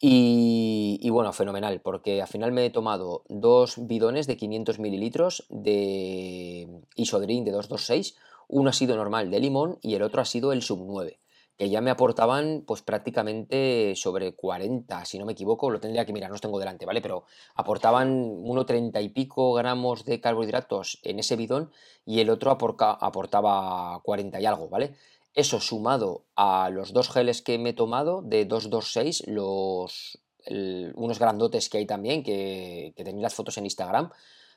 Y, 0.00 0.98
y, 1.00 1.10
bueno, 1.10 1.32
fenomenal, 1.32 1.80
porque 1.80 2.20
al 2.20 2.28
final 2.28 2.52
me 2.52 2.66
he 2.66 2.70
tomado 2.70 3.22
dos 3.28 3.86
bidones 3.86 4.26
de 4.26 4.36
500 4.36 4.78
mililitros 4.78 5.46
de 5.48 6.68
Isodrin 6.96 7.44
de 7.44 7.52
226. 7.52 8.16
Uno 8.48 8.70
ha 8.70 8.72
sido 8.74 8.96
normal 8.96 9.30
de 9.30 9.40
limón 9.40 9.78
y 9.80 9.94
el 9.94 10.02
otro 10.02 10.20
ha 10.20 10.26
sido 10.26 10.52
el 10.52 10.62
sub 10.62 10.84
9 10.84 11.20
que 11.56 11.70
ya 11.70 11.80
me 11.80 11.90
aportaban 11.90 12.64
pues 12.66 12.82
prácticamente 12.82 13.94
sobre 13.96 14.34
40, 14.34 15.04
si 15.04 15.18
no 15.18 15.24
me 15.24 15.32
equivoco, 15.32 15.70
lo 15.70 15.80
tendría 15.80 16.04
que 16.04 16.12
mirar, 16.12 16.30
no 16.30 16.34
los 16.34 16.40
tengo 16.40 16.58
delante, 16.58 16.86
¿vale? 16.86 17.00
Pero 17.00 17.24
aportaban 17.54 18.42
1,30 18.42 19.02
y 19.02 19.08
pico 19.10 19.52
gramos 19.54 20.04
de 20.04 20.20
carbohidratos 20.20 20.98
en 21.02 21.20
ese 21.20 21.36
bidón 21.36 21.70
y 22.04 22.20
el 22.20 22.30
otro 22.30 22.50
aportaba 22.50 24.00
40 24.02 24.40
y 24.40 24.46
algo, 24.46 24.68
¿vale? 24.68 24.94
Eso 25.32 25.60
sumado 25.60 26.24
a 26.36 26.70
los 26.70 26.92
dos 26.92 27.10
geles 27.10 27.42
que 27.42 27.58
me 27.58 27.70
he 27.70 27.74
tomado 27.74 28.22
de 28.22 28.44
226, 28.44 29.28
los, 29.28 30.18
unos 30.48 31.18
grandotes 31.18 31.68
que 31.68 31.78
hay 31.78 31.86
también, 31.86 32.22
que, 32.22 32.92
que 32.96 33.04
tenéis 33.04 33.22
las 33.22 33.34
fotos 33.34 33.58
en 33.58 33.64
Instagram, 33.64 34.10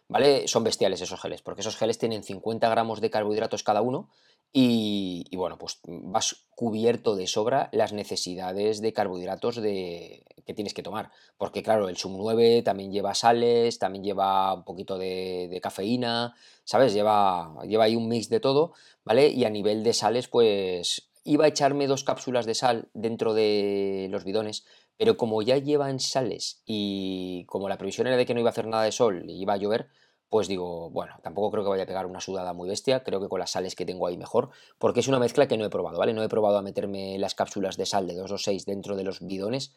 ¿vale? 0.08 0.48
Son 0.48 0.64
bestiales 0.64 1.02
esos 1.02 1.22
geles, 1.22 1.42
porque 1.42 1.62
esos 1.62 1.78
geles 1.78 1.98
tienen 1.98 2.24
50 2.24 2.70
gramos 2.70 3.02
de 3.02 3.10
carbohidratos 3.10 3.64
cada 3.64 3.82
uno 3.82 4.10
y, 4.54 5.36
bueno, 5.36 5.58
pues 5.58 5.80
vas 5.86 6.48
cubierto 6.50 7.16
de 7.16 7.28
sobra 7.28 7.70
las 7.72 7.94
necesidades 7.94 8.82
de 8.82 8.94
carbohidratos 8.94 9.58
de, 9.58 10.26
que 10.46 10.54
tienes 10.54 10.74
que 10.74 10.82
tomar. 10.82 11.12
Porque 11.38 11.62
claro, 11.62 11.90
el 11.90 11.98
Sum 11.98 12.18
9 12.18 12.64
también 12.64 12.92
lleva 12.92 13.14
sales, 13.14 13.78
también 13.78 14.04
lleva 14.04 14.54
un 14.54 14.64
poquito 14.64 14.98
de, 14.98 15.60
cafeína, 15.62 16.34
¿sabes? 16.64 16.94
Lleva, 16.94 17.54
lleva 17.68 17.84
ahí 17.84 17.96
un 17.96 18.08
mix 18.08 18.30
de 18.30 18.40
todo, 18.40 18.74
¿vale? 19.04 19.28
Y 19.28 19.46
a 19.46 19.50
nivel 19.50 19.84
de 19.84 19.94
sales, 19.94 20.28
pues 20.28 21.10
iba 21.24 21.46
a 21.46 21.50
echarme 21.50 21.88
dos 21.88 22.04
cápsulas 22.04 22.46
de 22.46 22.56
sal 22.56 22.90
dentro 22.94 23.34
de 23.34 24.08
los 24.10 24.24
bidones, 24.24 24.66
pero 24.98 25.18
como 25.18 25.42
ya 25.42 25.58
llevan 25.58 26.00
sales 26.00 26.62
y 26.66 27.46
como 27.46 27.70
la 27.70 27.78
previsión 27.78 28.08
era 28.08 28.18
de 28.18 28.26
que 28.26 28.34
no 28.34 28.40
iba 28.40 28.50
a 28.50 28.52
hacer 28.52 28.68
nada 28.68 28.84
de 28.84 28.92
sol 28.92 29.24
y 29.30 29.42
iba 29.42 29.54
a 29.54 29.58
llover, 29.58 29.90
pues 30.30 30.48
digo, 30.48 30.90
bueno, 30.90 31.16
tampoco 31.24 31.52
creo 31.52 31.64
que 31.64 31.70
vaya 31.70 31.84
a 31.84 31.88
pegar 31.88 32.06
una 32.06 32.20
sudada 32.20 32.54
muy 32.54 32.68
bestia, 32.68 33.04
creo 33.04 33.22
que 33.22 33.30
con 33.30 33.40
las 33.40 33.52
sales 33.52 33.76
que 33.76 33.86
tengo 33.86 34.08
ahí 34.08 34.18
mejor, 34.18 34.50
porque 34.78 35.00
es 35.00 35.08
una 35.08 35.20
mezcla 35.20 35.48
que 35.48 35.58
no 35.58 35.66
he 35.66 35.70
probado, 35.70 35.98
¿vale? 35.98 36.14
No 36.14 36.24
he 36.24 36.30
probado 36.30 36.58
a 36.58 36.62
meterme 36.62 37.18
las 37.18 37.36
cápsulas 37.36 37.78
de 37.78 37.86
sal 37.86 38.08
de 38.08 38.16
226 38.16 38.66
dentro 38.66 38.96
de 38.96 39.04
los 39.04 39.26
bidones 39.26 39.74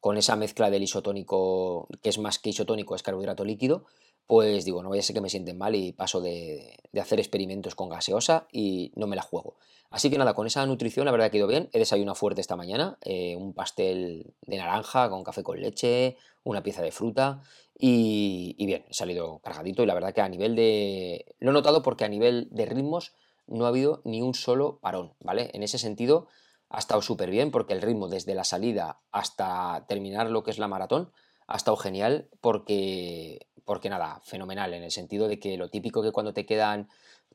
con 0.00 0.18
esa 0.18 0.36
mezcla 0.36 0.68
del 0.68 0.82
isotónico, 0.82 1.88
que 2.02 2.10
es 2.10 2.18
más 2.18 2.38
que 2.38 2.50
isotónico, 2.50 2.94
es 2.94 3.02
carbohidrato 3.02 3.44
líquido, 3.44 3.86
pues 4.26 4.66
digo, 4.66 4.82
no 4.82 4.90
vaya 4.90 5.00
a 5.00 5.02
ser 5.02 5.14
que 5.14 5.22
me 5.22 5.30
sienten 5.30 5.56
mal 5.56 5.74
y 5.74 5.92
paso 5.92 6.20
de, 6.20 6.76
hacer 7.00 7.20
experimentos 7.20 7.74
con 7.74 7.88
gaseosa 7.88 8.46
y 8.52 8.92
no 8.96 9.06
me 9.06 9.16
la 9.16 9.22
juego. 9.22 9.56
Así 9.94 10.10
que 10.10 10.18
nada, 10.18 10.34
con 10.34 10.48
esa 10.48 10.66
nutrición 10.66 11.06
la 11.06 11.12
verdad 11.12 11.30
ha 11.32 11.36
ido 11.36 11.46
bien. 11.46 11.70
He 11.72 11.78
desayunado 11.78 12.16
fuerte 12.16 12.40
esta 12.40 12.56
mañana, 12.56 12.98
eh, 13.02 13.36
un 13.36 13.54
pastel 13.54 14.34
de 14.42 14.56
naranja 14.56 15.08
con 15.08 15.22
café 15.22 15.44
con 15.44 15.60
leche, 15.60 16.16
una 16.42 16.64
pieza 16.64 16.82
de 16.82 16.90
fruta 16.90 17.42
y, 17.78 18.56
y, 18.58 18.66
bien, 18.66 18.84
he 18.90 18.92
salido 18.92 19.38
cargadito 19.38 19.84
y 19.84 19.86
la 19.86 19.94
verdad 19.94 20.12
que 20.12 20.20
a 20.20 20.28
nivel 20.28 20.56
de... 20.56 21.36
Lo 21.38 21.50
he 21.50 21.54
notado 21.54 21.84
porque 21.84 22.04
a 22.04 22.08
nivel 22.08 22.48
de 22.50 22.66
ritmos 22.66 23.12
no 23.46 23.66
ha 23.66 23.68
habido 23.68 24.02
ni 24.04 24.20
un 24.20 24.34
solo 24.34 24.80
parón, 24.80 25.12
¿vale? 25.20 25.52
En 25.54 25.62
ese 25.62 25.78
sentido 25.78 26.26
ha 26.70 26.80
estado 26.80 27.00
súper 27.00 27.30
bien 27.30 27.52
porque 27.52 27.72
el 27.72 27.80
ritmo 27.80 28.08
desde 28.08 28.34
la 28.34 28.42
salida 28.42 28.98
hasta 29.12 29.84
terminar 29.86 30.28
lo 30.28 30.42
que 30.42 30.50
es 30.50 30.58
la 30.58 30.66
maratón 30.66 31.12
ha 31.46 31.56
estado 31.56 31.76
genial 31.76 32.28
porque, 32.40 33.46
porque 33.64 33.90
nada, 33.90 34.20
fenomenal, 34.24 34.74
en 34.74 34.82
el 34.82 34.90
sentido 34.90 35.28
de 35.28 35.38
que 35.38 35.56
lo 35.56 35.68
típico 35.68 36.02
que 36.02 36.10
cuando 36.10 36.34
te 36.34 36.46
quedan 36.46 36.88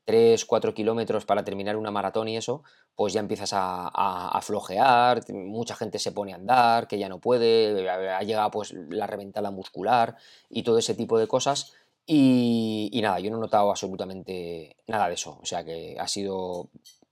3, 0.06 0.46
4 0.46 0.74
kilómetros 0.74 1.26
para 1.26 1.44
terminar 1.44 1.78
una 1.78 1.92
maratón 1.92 2.28
y 2.28 2.38
eso, 2.38 2.64
pues 2.96 3.14
ya 3.14 3.20
empiezas 3.20 3.52
a, 3.54 4.40
flojear, 4.42 5.22
mucha 5.32 5.76
gente 5.76 6.00
se 6.00 6.12
pone 6.12 6.34
a 6.34 6.36
andar, 6.36 6.88
que 6.88 6.98
ya 6.98 7.10
no 7.10 7.20
puede, 7.20 7.90
ha 7.90 8.24
llegado 8.24 8.52
pues 8.52 8.74
la 8.74 9.08
reventada 9.08 9.52
muscular 9.52 10.16
y 10.50 10.64
todo 10.64 10.78
ese 10.78 10.96
tipo 10.96 11.18
de 11.20 11.28
cosas. 11.28 11.74
Y, 12.06 12.90
y, 12.92 13.02
nada, 13.02 13.20
yo 13.20 13.30
no 13.30 13.38
he 13.38 13.42
notado 13.42 13.70
absolutamente 13.70 14.76
nada 14.88 15.08
de 15.08 15.14
eso. 15.14 15.38
O 15.42 15.46
sea 15.46 15.64
que 15.64 15.96
ha 16.00 16.08
sido 16.08 16.70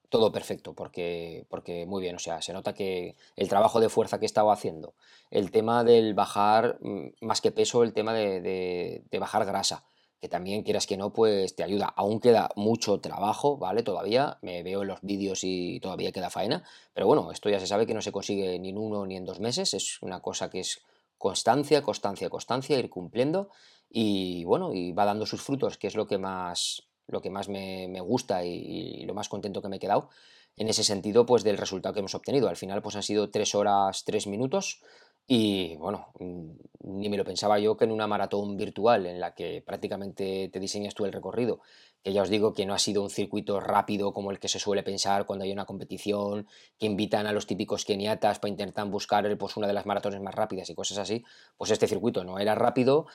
todo 0.09 0.31
perfecto, 0.31 0.73
porque, 0.73 1.45
porque 1.49 1.85
muy 1.85 2.01
bien, 2.01 2.15
o 2.15 2.19
sea, 2.19 2.41
se 2.41 2.53
nota 2.53 2.73
que 2.73 3.15
el 3.35 3.49
trabajo 3.49 3.79
de 3.79 3.89
fuerza 3.89 4.19
que 4.19 4.25
estaba 4.25 4.53
haciendo, 4.53 4.93
el 5.31 5.51
tema 5.51 5.83
del 5.83 6.13
bajar, 6.13 6.77
mm, 6.81 7.25
más 7.25 7.41
que 7.41 7.51
peso, 7.51 7.83
el 7.83 7.93
tema 7.93 8.13
de, 8.13 9.03
bajar 9.19 9.45
grasa, 9.45 9.83
que 10.19 10.29
también 10.29 10.63
quieras 10.63 10.87
que 10.87 10.97
no, 10.97 11.13
pues 11.13 11.55
te 11.55 11.63
ayuda. 11.63 11.93
Aún 11.95 12.19
queda 12.19 12.49
mucho 12.55 12.99
trabajo, 12.99 13.57
¿vale? 13.57 13.83
Todavía, 13.83 14.37
me 14.41 14.63
veo 14.63 14.81
en 14.81 14.87
los 14.87 15.01
vídeos 15.01 15.41
y 15.43 15.79
todavía 15.79 16.11
queda 16.11 16.29
faena, 16.29 16.63
pero 16.93 17.07
bueno, 17.07 17.31
esto 17.31 17.49
ya 17.49 17.59
se 17.59 17.67
sabe 17.67 17.85
que 17.85 17.93
no 17.93 18.01
se 18.01 18.11
consigue 18.11 18.57
ni 18.59 18.69
en 18.69 18.77
uno 18.77 19.05
ni 19.05 19.15
en 19.15 19.25
dos 19.25 19.39
meses, 19.39 19.73
es 19.73 20.01
una 20.01 20.21
cosa 20.21 20.49
que 20.49 20.61
es 20.61 20.81
constancia, 21.17 21.81
constancia, 21.81 22.29
constancia, 22.29 22.77
ir 22.77 22.89
cumpliendo 22.89 23.49
y 23.89 24.43
bueno, 24.45 24.73
y 24.73 24.91
va 24.91 25.05
dando 25.05 25.25
sus 25.25 25.41
frutos, 25.41 25.77
que 25.77 25.87
es 25.87 25.95
lo 25.95 26.07
que 26.07 26.17
más, 26.17 26.83
lo 27.07 27.21
que 27.21 27.29
más 27.29 27.49
me, 27.49 27.99
gusta 28.01 28.43
y, 28.43 29.05
lo 29.05 29.13
más 29.13 29.29
contento 29.29 29.61
que 29.61 29.69
me 29.69 29.77
he 29.77 29.79
quedado 29.79 30.09
en 30.55 30.69
ese 30.69 30.83
sentido 30.83 31.25
pues 31.25 31.43
del 31.43 31.57
resultado 31.57 31.93
que 31.93 31.99
hemos 31.99 32.15
obtenido. 32.15 32.49
Al 32.49 32.57
final 32.57 32.81
pues 32.81 32.95
han 32.95 33.03
sido 33.03 33.29
3 33.29 33.55
horas 33.55 34.03
3 34.05 34.27
minutos 34.27 34.81
y 35.27 35.75
bueno, 35.75 36.07
mm, 36.19 36.51
ni 36.99 37.09
me 37.09 37.17
lo 37.17 37.25
pensaba 37.25 37.59
yo 37.59 37.75
que 37.75 37.85
en 37.85 37.91
una 37.91 38.07
maratón 38.07 38.55
virtual 38.55 39.05
en 39.05 39.19
la 39.19 39.33
que 39.35 39.61
prácticamente 39.65 40.49
te 40.51 40.59
diseñas 40.59 40.95
tú 40.95 41.05
el 41.05 41.11
recorrido, 41.11 41.59
que 42.03 42.13
ya 42.13 42.21
os 42.21 42.29
digo 42.29 42.53
que 42.53 42.65
no 42.65 42.73
ha 42.73 42.79
sido 42.79 43.03
un 43.03 43.09
circuito 43.09 43.59
rápido 43.59 44.13
como 44.13 44.31
el 44.31 44.39
que 44.39 44.47
se 44.47 44.59
suele 44.59 44.83
pensar 44.83 45.25
cuando 45.25 45.43
hay 45.43 45.51
una 45.51 45.65
competición, 45.65 46.47
que 46.79 46.85
invitan 46.85 47.27
a 47.27 47.33
los 47.33 47.45
típicos 47.47 47.83
keniatas 47.83 48.39
para 48.39 48.49
intentar 48.49 48.87
buscar 48.87 49.37
pues, 49.37 49.57
una 49.57 49.67
de 49.67 49.73
las 49.73 49.85
maratones 49.85 50.21
más 50.21 50.33
rápidas 50.33 50.69
y 50.69 50.75
cosas 50.75 50.99
así, 50.99 51.23
pues 51.57 51.71
este 51.71 51.87
circuito 51.87 52.23
no 52.23 52.39
era 52.39 52.55
rápido, 52.55 53.07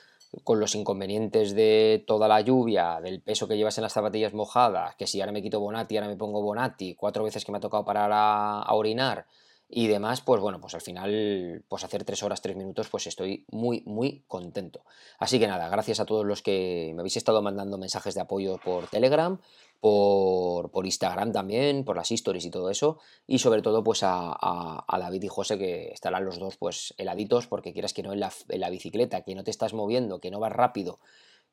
con 0.44 0.60
los 0.60 0.74
inconvenientes 0.74 1.54
de 1.54 2.04
toda 2.06 2.26
la 2.26 2.40
lluvia, 2.40 3.00
del 3.00 3.20
peso 3.20 3.46
que 3.46 3.56
llevas 3.56 3.76
en 3.78 3.82
las 3.82 3.92
zapatillas 3.92 4.32
mojadas, 4.32 4.96
que 4.96 5.06
si 5.06 5.20
ahora 5.20 5.32
me 5.32 5.42
quito 5.42 5.60
Bonati, 5.60 5.96
ahora 5.96 6.08
me 6.08 6.16
pongo 6.16 6.42
Bonati, 6.42 6.94
cuatro 6.94 7.24
veces 7.24 7.44
que 7.44 7.52
me 7.52 7.58
ha 7.58 7.60
tocado 7.60 7.84
parar 7.84 8.10
a, 8.12 8.64
orinar 8.74 9.26
y 9.74 9.86
demás, 9.86 10.20
pues 10.20 10.42
bueno, 10.42 10.60
pues 10.60 10.74
al 10.74 10.82
final, 10.82 11.64
pues 11.66 11.82
hacer 11.82 12.04
tres 12.04 12.22
horas, 12.22 12.42
tres 12.42 12.56
minutos, 12.56 12.90
pues 12.90 13.06
estoy 13.06 13.46
muy, 13.50 13.82
muy 13.86 14.22
contento. 14.28 14.84
Así 15.18 15.38
que 15.38 15.46
nada, 15.46 15.70
gracias 15.70 15.98
a 15.98 16.04
todos 16.04 16.26
los 16.26 16.42
que 16.42 16.92
me 16.94 17.00
habéis 17.00 17.16
estado 17.16 17.40
mandando 17.40 17.78
mensajes 17.78 18.14
de 18.14 18.20
apoyo 18.20 18.58
por 18.62 18.88
Telegram, 18.88 19.40
por, 19.80 20.70
Instagram 20.84 21.32
también, 21.32 21.86
por 21.86 21.96
las 21.96 22.12
stories 22.12 22.44
y 22.44 22.50
todo 22.50 22.68
eso, 22.68 22.98
y 23.26 23.38
sobre 23.38 23.62
todo 23.62 23.82
pues 23.82 24.00
a, 24.02 24.84
David 24.86 25.22
y 25.22 25.28
José 25.28 25.56
que 25.56 25.90
estarán 25.90 26.26
los 26.26 26.38
dos 26.38 26.58
pues 26.58 26.92
heladitos 26.98 27.46
porque 27.46 27.72
quieras 27.72 27.94
que 27.94 28.02
no 28.02 28.12
en 28.12 28.20
la, 28.20 28.30
en 28.50 28.60
la, 28.60 28.68
bicicleta, 28.68 29.22
que 29.22 29.34
no 29.34 29.42
te 29.42 29.50
estás 29.50 29.72
moviendo, 29.72 30.20
que 30.20 30.30
no 30.30 30.38
vas 30.38 30.52
rápido 30.52 31.00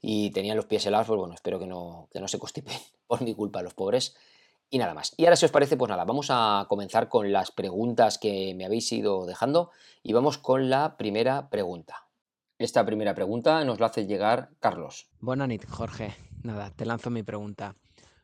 y 0.02 0.32
tenían 0.32 0.58
los 0.58 0.66
pies 0.66 0.86
helados, 0.86 1.08
pues 1.08 1.20
bueno, 1.20 1.36
espero 1.36 1.58
que 1.58 1.68
no, 1.68 2.10
que 2.12 2.20
no 2.20 2.28
se 2.28 2.38
constipen 2.38 2.76
por 3.08 3.22
mi 3.22 3.34
culpa 3.34 3.62
los 3.62 3.74
pobres. 3.74 4.14
Y 4.70 4.78
nada 4.78 4.94
más. 4.94 5.14
Y 5.18 5.26
ahora 5.26 5.36
si 5.36 5.46
os 5.46 5.52
parece, 5.52 5.78
pues 5.78 5.90
nada, 5.90 6.06
vamos 6.06 6.28
a 6.30 6.66
comenzar 6.70 7.10
con 7.10 7.32
las 7.32 7.52
preguntas 7.52 8.18
que 8.20 8.54
me 8.56 8.66
habéis 8.66 8.92
ido 8.92 9.26
dejando 9.26 9.72
y 10.04 10.14
vamos 10.14 10.38
con 10.38 10.70
la 10.70 10.96
primera 10.98 11.50
pregunta. 11.50 12.08
Esta 12.60 12.86
primera 12.86 13.16
pregunta 13.16 13.64
nos 13.64 13.80
la 13.80 13.88
hace 13.88 14.06
llegar 14.06 14.52
Carlos. 14.60 15.08
Buenas 15.22 15.48
noches, 15.48 15.72
Jorge. 15.72 16.14
Nada, 16.44 16.70
te 16.72 16.86
lanzo 16.86 17.10
mi 17.10 17.24
pregunta. 17.24 17.76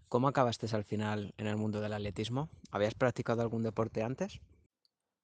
¿Cómo 0.07 0.27
acabaste 0.27 0.67
al 0.75 0.83
final 0.83 1.33
en 1.37 1.47
el 1.47 1.57
mundo 1.57 1.81
del 1.81 1.93
atletismo? 1.93 2.49
¿Habías 2.69 2.93
practicado 2.93 3.41
algún 3.41 3.63
deporte 3.63 4.03
antes? 4.03 4.39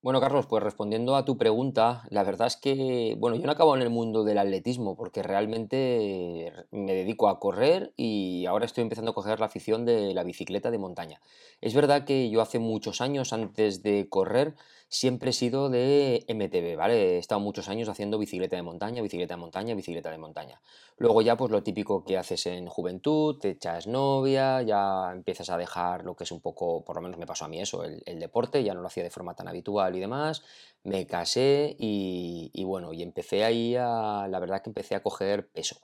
Bueno, 0.04 0.20
Carlos, 0.20 0.48
pues 0.48 0.64
respondiendo 0.64 1.16
a 1.16 1.26
tu 1.26 1.38
pregunta, 1.38 2.08
la 2.10 2.24
verdad 2.24 2.48
es 2.48 2.58
que, 2.58 3.16
bueno, 3.20 3.38
yo 3.38 3.46
no 3.46 3.52
acabo 3.52 3.76
en 3.76 3.84
el 3.84 3.92
mundo 3.92 4.24
del 4.24 4.40
atletismo 4.40 4.96
porque 4.96 5.22
realmente 5.22 6.52
me 6.72 6.96
dedico 6.96 7.30
a 7.30 7.40
correr 7.40 7.94
y 7.98 8.48
ahora 8.48 8.66
estoy 8.66 8.82
empezando 8.82 9.12
a 9.12 9.14
coger 9.14 9.40
la 9.40 9.46
afición 9.46 9.86
de 9.86 10.16
la 10.16 10.24
bicicleta 10.24 10.72
de 10.72 10.80
montaña. 10.80 11.22
Es 11.62 11.76
verdad 11.76 12.04
que 12.04 12.32
yo 12.32 12.42
hace 12.42 12.58
muchos 12.58 13.00
años 13.00 13.32
antes 13.32 13.84
de 13.84 14.10
correr 14.10 14.56
siempre 14.92 15.30
he 15.30 15.34
sido 15.34 15.70
de 15.70 16.26
MTB, 16.28 16.76
¿vale? 16.76 17.16
He 17.16 17.18
estado 17.18 17.40
muchos 17.40 17.70
años 17.70 17.88
haciendo 17.88 18.18
bicicleta 18.18 18.58
de 18.58 18.62
montaña, 18.62 19.02
bicicleta 19.02 19.36
de 19.36 19.40
montaña, 19.40 19.74
bicicleta 19.74 20.12
de 20.12 20.18
montaña. 20.18 20.60
Luego 20.98 21.22
ya 21.22 21.38
pues 21.38 21.50
lo 21.50 21.64
típico 21.64 22.04
que 22.04 22.18
haces 22.18 22.46
en 22.46 22.68
juventud, 22.68 23.40
te 23.40 23.52
echas 23.52 23.88
novia, 23.88 24.62
ya 24.62 25.12
empiezas 25.14 25.50
a 25.50 25.58
dejar 25.58 26.04
lo 26.04 26.16
que 26.16 26.26
es 26.26 26.32
un 26.32 26.42
poco, 26.42 26.84
por 26.84 26.98
lo 26.98 27.02
menos 27.02 27.18
me 27.18 27.26
pasó 27.26 27.46
a 27.46 27.48
mí 27.48 27.62
eso, 27.62 27.86
el, 27.86 28.20
deporte, 28.20 28.64
ya 28.66 28.74
no 28.74 28.82
lo 28.82 28.88
hacía 28.88 29.04
de 29.04 29.10
forma 29.10 29.34
tan 29.34 29.48
habitual 29.48 29.91
y 29.96 30.00
demás, 30.00 30.44
me 30.84 31.06
casé 31.08 31.76
y, 31.80 32.64
bueno, 32.64 32.94
y 32.94 33.04
empecé 33.04 33.44
ahí 33.44 33.76
a, 33.76 34.28
la 34.30 34.40
verdad 34.40 34.62
que 34.62 34.70
empecé 34.70 34.96
a 34.96 35.04
coger 35.04 35.48
peso 35.50 35.78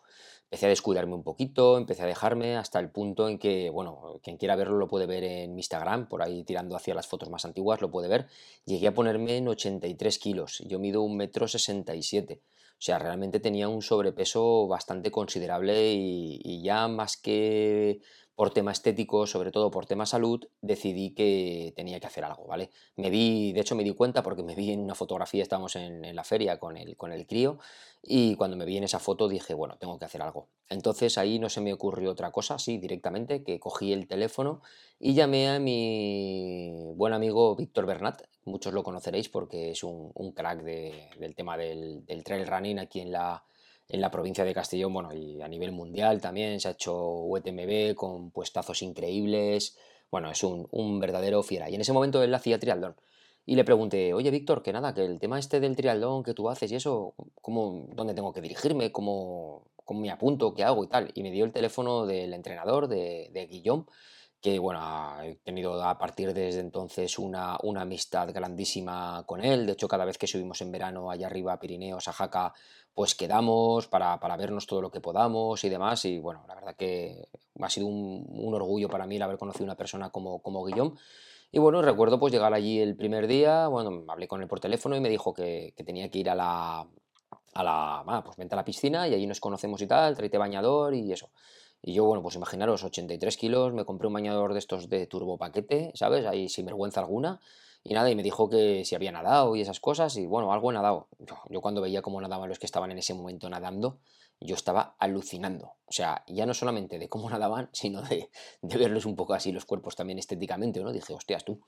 empecé 0.50 0.68
a 0.68 0.70
descuidarme 0.70 1.14
un 1.14 1.24
poquito, 1.24 1.78
empecé 1.78 2.04
a 2.04 2.06
dejarme 2.06 2.56
hasta 2.56 2.80
el 2.80 2.90
punto 2.90 3.28
en 3.28 3.38
que, 3.38 3.70
bueno, 3.70 4.18
quien 4.24 4.38
quiera 4.38 4.56
verlo 4.56 4.78
lo 4.78 4.88
puede 4.88 5.06
ver 5.06 5.26
en 5.26 5.54
mi 5.54 5.60
Instagram, 5.60 6.08
por 6.08 6.22
ahí 6.22 6.44
tirando 6.46 6.78
hacia 6.78 6.96
las 6.96 7.06
fotos 7.06 7.30
más 7.30 7.44
antiguas 7.44 7.82
lo 7.82 7.92
puede 7.92 8.08
ver. 8.08 8.28
Llegué 8.66 8.88
a 8.88 8.94
ponerme 8.94 9.36
en 9.36 9.50
83 9.50 10.18
kilos, 10.20 10.64
yo 10.66 10.80
mido 10.80 11.02
un 11.02 11.18
metro 11.18 11.50
67. 11.50 12.42
O 12.80 12.80
sea, 12.80 12.98
realmente 12.98 13.42
tenía 13.42 13.68
un 13.68 13.82
sobrepeso 13.82 14.68
bastante 14.68 15.12
considerable 15.12 15.94
y 15.94 16.62
ya 16.64 16.88
más 16.88 17.18
que 17.18 18.00
por 18.38 18.52
tema 18.52 18.72
estético, 18.72 19.26
sobre 19.26 19.50
todo 19.50 19.72
por 19.72 19.88
tema 19.88 20.06
salud, 20.06 20.48
decidí 20.62 21.10
que 21.16 21.74
tenía 21.76 22.00
que 22.00 22.06
hacer 22.06 22.24
algo, 22.24 22.46
¿vale? 22.46 22.70
Me 22.96 23.10
vi, 23.10 23.52
de 23.52 23.62
hecho 23.62 23.74
me 23.74 23.84
di 23.84 23.92
cuenta 23.96 24.22
porque 24.22 24.44
me 24.44 24.54
vi 24.54 24.74
en 24.74 24.80
una 24.80 24.94
fotografía, 24.94 25.42
estábamos 25.42 25.76
en, 25.76 26.16
la 26.16 26.24
feria 26.24 26.60
con 26.60 26.78
el, 26.78 26.96
con 26.96 27.12
el 27.12 27.26
crío, 27.26 27.58
y 28.04 28.36
cuando 28.36 28.56
me 28.56 28.66
vi 28.66 28.78
en 28.78 28.84
esa 28.84 29.00
foto 29.00 29.28
dije, 29.28 29.56
bueno, 29.56 29.80
tengo 29.80 29.98
que 29.98 30.06
hacer 30.06 30.22
algo. 30.22 30.50
Entonces 30.70 31.18
ahí 31.18 31.40
no 31.40 31.50
se 31.50 31.62
me 31.62 31.74
ocurrió 31.74 32.12
otra 32.12 32.32
cosa, 32.32 32.60
sí, 32.60 32.78
directamente, 32.78 33.44
que 33.44 33.60
cogí 33.60 33.92
el 33.92 34.08
teléfono 34.08 34.62
y 35.00 35.16
llamé 35.16 35.50
a 35.50 35.58
mi 35.58 36.92
buen 36.94 37.14
amigo 37.14 37.56
Víctor 37.56 37.88
Bernat, 37.88 38.22
muchos 38.46 38.72
lo 38.72 38.84
conoceréis 38.84 39.30
porque 39.30 39.72
es 39.72 39.84
un, 39.84 40.12
crack 40.36 40.62
del 40.62 41.34
tema 41.34 41.58
del, 41.58 42.06
del 42.06 42.24
trail 42.24 42.46
running 42.46 42.78
aquí 42.78 43.00
en 43.00 43.14
la 43.14 43.44
en 43.90 44.02
la 44.02 44.12
provincia 44.12 44.44
de 44.44 44.54
Castellón, 44.54 44.94
bueno, 44.94 45.14
y 45.14 45.42
a 45.42 45.48
nivel 45.48 45.72
mundial 45.72 46.20
también 46.22 46.60
se 46.60 46.68
ha 46.68 46.72
hecho 46.72 46.96
UTMB 47.24 47.96
con 47.96 48.32
puestazos 48.32 48.82
increíbles. 48.82 49.78
Bueno, 50.12 50.30
es 50.30 50.44
un, 50.44 51.00
verdadero 51.00 51.44
fiera. 51.44 51.70
Y 51.70 51.76
en 51.76 51.82
ese 51.82 51.94
momento 51.94 52.22
él 52.22 52.34
hacía 52.34 52.60
triatlón. 52.60 52.96
Y 53.46 53.56
le 53.56 53.64
pregunté, 53.64 54.14
oye 54.14 54.30
Víctor, 54.30 54.62
que 54.62 54.74
nada, 54.74 54.94
que 54.94 55.06
el 55.06 55.20
tema 55.20 55.40
este 55.40 55.62
del 55.62 55.76
triatlón 55.76 56.24
que 56.24 56.34
tú 56.34 56.50
haces 56.50 56.70
y 56.72 56.76
eso, 56.76 57.14
¿cómo, 57.42 57.88
¿dónde 57.94 58.14
tengo 58.14 58.34
que 58.34 58.42
dirigirme? 58.42 58.92
¿Cómo, 58.92 59.64
¿Cómo 59.86 60.02
me 60.02 60.12
apunto? 60.12 60.54
¿Qué 60.54 60.64
hago? 60.66 60.84
Y 60.84 60.88
tal. 60.88 61.12
Y 61.14 61.24
me 61.24 61.32
dio 61.32 61.46
el 61.46 61.54
teléfono 61.54 62.06
del 62.06 62.34
entrenador, 62.34 62.90
de, 62.90 63.30
de 63.32 63.48
Guillaume, 63.48 63.86
que 64.42 64.60
bueno, 64.60 64.80
he 65.24 65.36
tenido 65.36 65.84
a 65.84 65.98
partir 65.98 66.34
desde 66.34 66.60
entonces 66.60 67.18
una, 67.18 67.58
una, 67.64 67.82
amistad 67.82 68.32
grandísima 68.32 69.24
con 69.26 69.44
él. 69.44 69.66
De 69.66 69.74
hecho, 69.74 69.88
cada 69.88 70.06
vez 70.06 70.18
que 70.18 70.28
subimos 70.28 70.62
en 70.62 70.72
verano 70.72 71.10
allá 71.10 71.28
arriba 71.28 71.54
a 71.54 71.60
Pirineos, 71.60 72.08
a 72.08 72.14
Jaca, 72.14 72.54
pues 72.94 73.16
quedamos 73.16 73.88
para, 73.88 74.20
para, 74.20 74.38
vernos 74.38 74.68
todo 74.68 74.82
lo 74.82 74.92
que 74.92 75.02
podamos 75.02 75.64
y 75.64 75.70
demás. 75.70 76.06
Y 76.06 76.20
bueno, 76.20 76.44
la 76.48 76.56
verdad 76.56 76.76
que 76.76 77.28
ha 77.60 77.70
sido 77.70 77.88
un, 77.88 78.54
orgullo 78.54 78.90
para 78.90 79.08
mí 79.08 79.16
el 79.16 79.22
haber 79.22 79.38
conocido 79.38 79.66
una 79.66 79.76
persona 79.76 80.10
como, 80.12 80.42
como 80.42 80.64
Guillaume. 80.66 80.96
Y 81.52 81.60
bueno, 81.60 81.82
recuerdo 81.82 82.20
pues 82.20 82.34
llegar 82.34 82.54
allí 82.54 82.80
el 82.80 82.96
primer 82.96 83.26
día, 83.26 83.68
bueno, 83.68 84.04
hablé 84.10 84.28
con 84.28 84.42
él 84.42 84.48
por 84.48 84.60
teléfono 84.60 84.96
y 84.96 85.00
me 85.00 85.10
dijo 85.10 85.34
que, 85.34 85.74
que 85.76 85.84
tenía 85.84 86.10
que 86.12 86.20
ir 86.20 86.30
a 86.30 86.36
la, 86.36 86.88
a 87.54 87.64
la, 87.64 88.04
ah, 88.06 88.22
pues 88.24 88.38
vente 88.38 88.54
a 88.54 88.58
la 88.58 88.66
piscina 88.66 89.08
y 89.08 89.14
allí 89.14 89.26
nos 89.26 89.40
conocemos 89.40 89.82
y 89.82 89.88
tal, 89.88 90.16
tráete 90.16 90.38
bañador 90.38 90.94
y 90.94 91.12
eso. 91.12 91.30
Y 91.82 91.94
yo, 91.94 92.06
bueno, 92.06 92.22
pues 92.24 92.36
imaginaros, 92.36 92.84
83 92.84 93.38
kilos, 93.38 93.74
me 93.74 93.86
compré 93.86 94.08
un 94.08 94.14
bañador 94.14 94.54
de 94.54 94.60
estos 94.60 94.90
de 94.90 95.06
turbo 95.08 95.38
paquete, 95.38 95.92
¿sabes? 95.96 96.26
Ahí 96.26 96.50
sin 96.50 96.66
vergüenza 96.66 97.00
alguna 97.00 97.40
y 97.90 97.94
nada, 97.94 98.12
y 98.12 98.16
me 98.16 98.24
dijo 98.24 98.50
que 98.50 98.84
si 98.84 98.96
había 98.96 99.14
nadado 99.14 99.56
y 99.56 99.62
esas 99.62 99.80
cosas, 99.80 100.18
y 100.18 100.26
bueno, 100.26 100.52
algo 100.52 100.72
he 100.72 100.74
nadado. 100.74 101.08
Yo, 101.50 101.62
cuando 101.62 101.80
veía 101.80 102.02
cómo 102.02 102.20
nadaban 102.20 102.50
los 102.50 102.60
que 102.60 102.66
estaban 102.66 102.92
en 102.92 102.98
ese 102.98 103.14
momento 103.14 103.50
nadando, 103.50 104.00
yo 104.42 104.56
estaba 104.56 104.96
alucinando. 105.00 105.76
O 105.86 105.92
sea, 105.94 106.24
ya 106.28 106.46
no 106.46 106.54
solamente 106.54 107.00
de 107.00 107.08
cómo 107.08 107.30
nadaban, 107.30 107.70
sino 107.72 108.02
de, 108.02 108.30
verlos 108.62 109.06
un 109.06 109.16
poco 109.16 109.34
así 109.34 109.54
los 109.54 109.64
cuerpos 109.64 109.96
también 109.96 110.20
estéticamente, 110.20 110.82
¿no? 110.82 110.92
Dije, 110.92 111.14
hostias, 111.14 111.46
tú. 111.46 111.62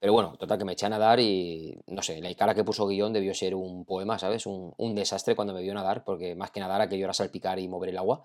Pero 0.00 0.14
bueno, 0.14 0.36
total 0.38 0.58
que 0.58 0.64
me 0.64 0.72
eché 0.72 0.86
a 0.86 0.88
nadar 0.88 1.20
y 1.20 1.78
no 1.86 2.00
sé, 2.00 2.20
la 2.22 2.32
cara 2.34 2.54
que 2.54 2.64
puso 2.64 2.86
guion 2.86 3.12
debió 3.12 3.34
ser 3.34 3.54
un 3.54 3.84
poema, 3.84 4.18
¿sabes? 4.18 4.46
Un, 4.46 4.72
un 4.78 4.94
desastre 4.94 5.36
cuando 5.36 5.52
me 5.52 5.60
vio 5.60 5.74
nadar, 5.74 6.02
porque 6.04 6.34
más 6.34 6.50
que 6.50 6.60
nadar 6.60 6.80
aquello 6.80 7.04
era 7.04 7.12
salpicar 7.12 7.58
y 7.58 7.68
mover 7.68 7.90
el 7.90 7.98
agua. 7.98 8.24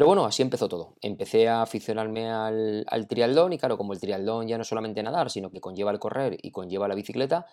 Pero 0.00 0.08
bueno, 0.08 0.24
así 0.24 0.40
empezó 0.40 0.66
todo. 0.66 0.94
Empecé 1.02 1.46
a 1.46 1.60
aficionarme 1.60 2.30
al, 2.30 2.86
al 2.88 3.06
triatlón 3.06 3.52
y 3.52 3.58
claro, 3.58 3.76
como 3.76 3.92
el 3.92 4.00
triatlón 4.00 4.48
ya 4.48 4.56
no 4.56 4.64
solamente 4.64 5.02
nadar, 5.02 5.30
sino 5.30 5.50
que 5.50 5.60
conlleva 5.60 5.90
el 5.90 5.98
correr 5.98 6.38
y 6.40 6.52
conlleva 6.52 6.88
la 6.88 6.94
bicicleta, 6.94 7.44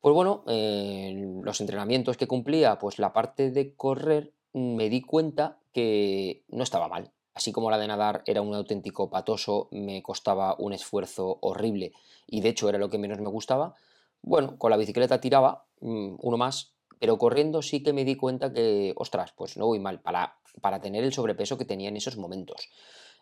pues 0.00 0.14
bueno, 0.14 0.44
los 0.46 1.60
entrenamientos 1.60 2.16
que 2.16 2.28
cumplía, 2.28 2.78
pues 2.78 3.00
la 3.00 3.12
parte 3.12 3.50
de 3.50 3.74
correr 3.74 4.32
me 4.52 4.88
di 4.88 5.00
cuenta 5.00 5.58
que 5.72 6.44
no 6.46 6.62
estaba 6.62 6.86
mal. 6.86 7.10
Así 7.34 7.50
como 7.50 7.68
la 7.68 7.78
de 7.78 7.88
nadar 7.88 8.22
era 8.26 8.42
un 8.42 8.54
auténtico 8.54 9.10
patoso, 9.10 9.66
me 9.72 10.00
costaba 10.00 10.54
un 10.56 10.74
esfuerzo 10.74 11.38
horrible 11.40 11.94
y 12.28 12.42
de 12.42 12.50
hecho 12.50 12.68
era 12.68 12.78
lo 12.78 12.90
que 12.90 12.98
menos 12.98 13.18
me 13.18 13.28
gustaba, 13.28 13.74
bueno, 14.22 14.56
con 14.56 14.70
la 14.70 14.76
bicicleta 14.76 15.20
tiraba 15.20 15.66
mm, 15.80 16.14
uno 16.20 16.36
más, 16.36 16.77
pero 16.98 17.18
corriendo 17.18 17.62
sí 17.62 17.82
que 17.82 17.92
me 17.92 18.04
di 18.04 18.16
cuenta 18.16 18.52
que, 18.52 18.92
ostras, 18.96 19.32
pues 19.36 19.56
no 19.56 19.66
voy 19.66 19.78
mal 19.78 20.00
para, 20.00 20.36
para 20.60 20.80
tener 20.80 21.04
el 21.04 21.12
sobrepeso 21.12 21.58
que 21.58 21.64
tenía 21.64 21.88
en 21.88 21.96
esos 21.96 22.16
momentos. 22.16 22.68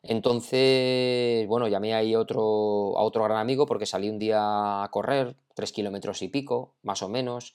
Entonces, 0.02 1.46
bueno, 1.48 1.68
llamé 1.68 1.94
ahí 1.94 2.14
otro, 2.14 2.96
a 2.96 3.02
otro 3.02 3.24
gran 3.24 3.38
amigo 3.38 3.66
porque 3.66 3.86
salí 3.86 4.08
un 4.08 4.18
día 4.18 4.84
a 4.84 4.88
correr, 4.90 5.36
tres 5.54 5.72
kilómetros 5.72 6.22
y 6.22 6.28
pico, 6.28 6.74
más 6.82 7.02
o 7.02 7.08
menos, 7.08 7.54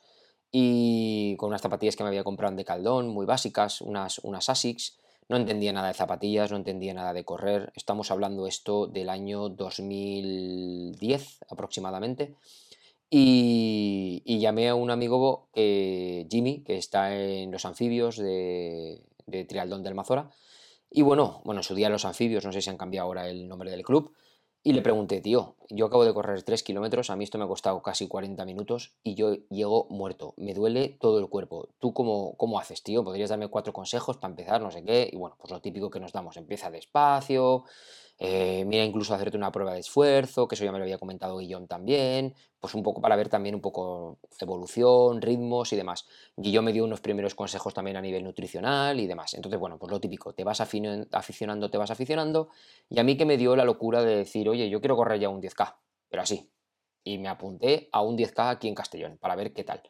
y 0.52 1.36
con 1.38 1.48
unas 1.48 1.62
zapatillas 1.62 1.96
que 1.96 2.04
me 2.04 2.10
había 2.10 2.24
comprado 2.24 2.56
de 2.56 2.66
Caldón, 2.66 3.08
muy 3.08 3.26
básicas, 3.26 3.82
unas, 3.82 4.20
unas 4.20 4.50
Asics. 4.50 4.98
No 5.30 5.38
entendía 5.38 5.72
nada 5.72 5.88
de 5.88 5.94
zapatillas, 5.94 6.52
no 6.52 6.58
entendía 6.58 6.94
nada 6.94 7.14
de 7.14 7.24
correr. 7.24 7.72
Estamos 7.76 8.12
hablando 8.12 8.48
esto 8.48 8.88
del 8.88 9.10
año 9.10 9.48
2010 9.48 11.40
aproximadamente. 11.50 12.36
Y, 13.14 14.40
llamé 14.40 14.70
a 14.70 14.76
un 14.76 14.90
amigo, 14.90 15.50
Jimmy, 15.54 16.64
que 16.66 16.78
está 16.78 17.14
en 17.14 17.52
los 17.52 17.66
anfibios 17.66 18.16
de, 18.16 19.04
Trialdón 19.50 19.84
del 19.84 19.96
Mazora. 19.96 20.32
Y 20.90 21.02
bueno, 21.02 21.42
bueno, 21.44 21.60
en 21.60 21.64
su 21.64 21.76
día 21.76 21.90
los 21.90 22.06
anfibios, 22.06 22.46
no 22.46 22.54
sé 22.54 22.62
si 22.62 22.70
han 22.70 22.78
cambiado 22.78 23.08
ahora 23.08 23.30
el 23.30 23.50
nombre 23.50 23.70
del 23.70 23.84
club. 23.84 24.14
Y 24.64 24.74
le 24.74 24.82
pregunté, 24.82 25.22
tío, 25.22 25.56
yo 25.70 25.88
acabo 25.88 26.06
de 26.06 26.14
correr 26.14 26.44
3 26.44 26.64
kilómetros, 26.64 27.10
a 27.10 27.16
mí 27.16 27.24
esto 27.24 27.38
me 27.38 27.44
ha 27.44 27.48
costado 27.48 27.82
casi 27.82 28.08
40 28.08 28.46
minutos 28.46 28.94
y 29.04 29.16
yo 29.16 29.34
llego 29.50 29.88
muerto, 29.90 30.36
me 30.38 30.54
duele 30.54 30.98
todo 31.02 31.18
el 31.20 31.28
cuerpo. 31.28 31.70
¿Tú 31.80 31.94
cómo, 31.94 32.38
cómo 32.38 32.60
haces, 32.60 32.84
tío? 32.84 33.04
¿Podrías 33.04 33.32
darme 33.32 33.48
cuatro 33.48 33.74
consejos 33.74 34.18
para 34.18 34.32
empezar? 34.32 34.62
No 34.62 34.70
sé 34.70 34.84
qué. 34.84 35.10
Y 35.12 35.18
bueno, 35.18 35.36
pues 35.40 35.52
lo 35.52 35.62
típico 35.62 35.90
que 35.90 36.00
nos 36.00 36.14
damos, 36.14 36.38
empieza 36.38 36.70
despacio, 36.70 37.66
eh, 38.24 38.66
mira 38.66 38.84
incluso 38.86 39.16
hacerte 39.16 39.36
una 39.36 39.52
prueba 39.52 39.74
de 39.74 39.80
esfuerzo, 39.80 40.48
que 40.48 40.54
eso 40.54 40.64
ya 40.64 40.72
me 40.72 40.78
lo 40.78 40.84
había 40.84 41.00
comentado 41.00 41.38
Guillón 41.38 41.68
también, 41.68 42.36
pues 42.60 42.76
un 42.76 42.84
poco 42.84 43.02
para 43.02 43.16
ver 43.16 43.30
también 43.30 43.56
un 43.56 43.62
poco 43.62 44.20
evolución, 44.40 45.24
ritmos 45.24 45.74
y 45.74 45.76
demás. 45.76 46.06
Guillón 46.38 46.66
me 46.66 46.72
dio 46.72 46.84
unos 46.84 47.02
primeros 47.02 47.34
consejos 47.34 47.74
también 47.74 47.98
a 47.98 48.02
nivel 48.02 48.24
nutricional 48.24 49.00
y 49.00 49.08
demás. 49.08 49.34
Entonces, 49.34 49.60
bueno, 49.60 49.80
pues 49.80 49.92
lo 49.92 50.00
típico, 50.00 50.34
te 50.34 50.44
vas 50.44 50.62
aficionando, 50.62 51.72
te 51.72 51.78
vas 51.80 51.90
aficionando, 51.90 52.50
y 52.90 53.00
a 53.00 53.04
mí 53.04 53.18
que 53.18 53.26
me 53.26 53.38
dio 53.38 53.56
la 53.56 53.66
locura 53.66 54.04
de 54.04 54.18
decir, 54.18 54.48
oye, 54.48 54.70
yo 54.70 54.82
quiero 54.82 54.96
correr 54.96 55.20
ya 55.20 55.30
un 55.30 55.42
10K, 55.42 55.78
pero 56.08 56.22
así. 56.22 56.48
Y 57.04 57.18
me 57.18 57.28
apunté 57.28 57.90
a 57.92 58.04
un 58.04 58.16
10K 58.16 58.52
aquí 58.52 58.68
en 58.68 58.76
Castellón 58.76 59.18
para 59.20 59.36
ver 59.36 59.52
qué 59.52 59.64
tal. 59.64 59.82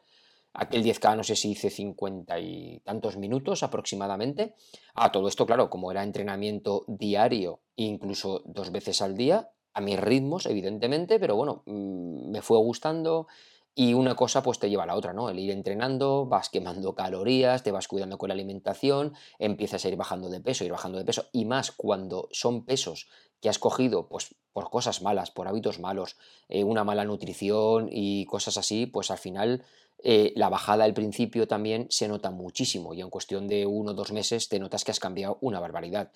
Aquel 0.54 0.84
10K 0.84 1.16
no 1.16 1.24
sé 1.24 1.36
si 1.36 1.52
hice 1.52 1.70
50 1.70 2.38
y 2.40 2.82
tantos 2.84 3.16
minutos 3.16 3.64
aproximadamente. 3.64 4.56
A 4.94 5.06
ah, 5.06 5.12
todo 5.12 5.30
esto, 5.30 5.46
claro, 5.46 5.70
como 5.70 5.92
era 5.92 6.04
entrenamiento 6.04 6.84
diario, 6.88 7.62
incluso 7.86 8.44
dos 8.46 8.72
veces 8.72 9.02
al 9.02 9.16
día, 9.16 9.52
a 9.74 9.82
mis 9.82 10.00
ritmos, 10.00 10.46
evidentemente, 10.46 11.20
pero 11.20 11.36
bueno, 11.36 11.64
mm, 11.66 12.30
me 12.30 12.42
fue 12.42 12.58
gustando 12.58 13.28
y 13.74 13.94
una 13.94 14.16
cosa 14.16 14.44
pues 14.44 14.60
te 14.60 14.70
lleva 14.70 14.84
a 14.84 14.86
la 14.86 14.96
otra, 14.96 15.14
¿no? 15.14 15.30
El 15.30 15.40
ir 15.40 15.52
entrenando, 15.52 16.26
vas 16.26 16.50
quemando 16.50 16.94
calorías, 16.96 17.64
te 17.64 17.72
vas 17.72 17.88
cuidando 17.88 18.18
con 18.18 18.30
la 18.30 18.34
alimentación, 18.34 19.14
empiezas 19.40 19.86
a 19.86 19.88
ir 19.88 19.96
bajando 19.96 20.30
de 20.30 20.42
peso, 20.42 20.66
ir 20.66 20.72
bajando 20.72 20.98
de 20.98 21.06
peso, 21.06 21.26
y 21.32 21.46
más 21.46 21.72
cuando 21.72 22.28
son 22.32 22.66
pesos 22.66 23.08
que 23.40 23.50
has 23.50 23.60
cogido 23.60 24.08
pues 24.08 24.36
por 24.54 24.70
cosas 24.70 25.02
malas, 25.02 25.32
por 25.32 25.48
hábitos 25.48 25.80
malos, 25.80 26.18
eh, 26.50 26.64
una 26.64 26.84
mala 26.84 27.06
nutrición 27.06 27.90
y 27.92 28.26
cosas 28.26 28.58
así, 28.58 28.86
pues 28.86 29.10
al 29.10 29.18
final 29.18 29.64
eh, 30.04 30.34
la 30.36 30.50
bajada 30.50 30.84
al 30.84 30.94
principio 30.94 31.48
también 31.48 31.88
se 31.90 32.08
nota 32.08 32.32
muchísimo 32.32 32.94
y 32.94 33.02
en 33.02 33.10
cuestión 33.10 33.48
de 33.48 33.66
uno 33.66 33.92
o 33.92 33.94
dos 33.94 34.12
meses 34.12 34.50
te 34.50 34.60
notas 34.60 34.84
que 34.84 34.92
has 34.92 35.00
cambiado 35.00 35.38
una 35.42 35.60
barbaridad. 35.60 36.12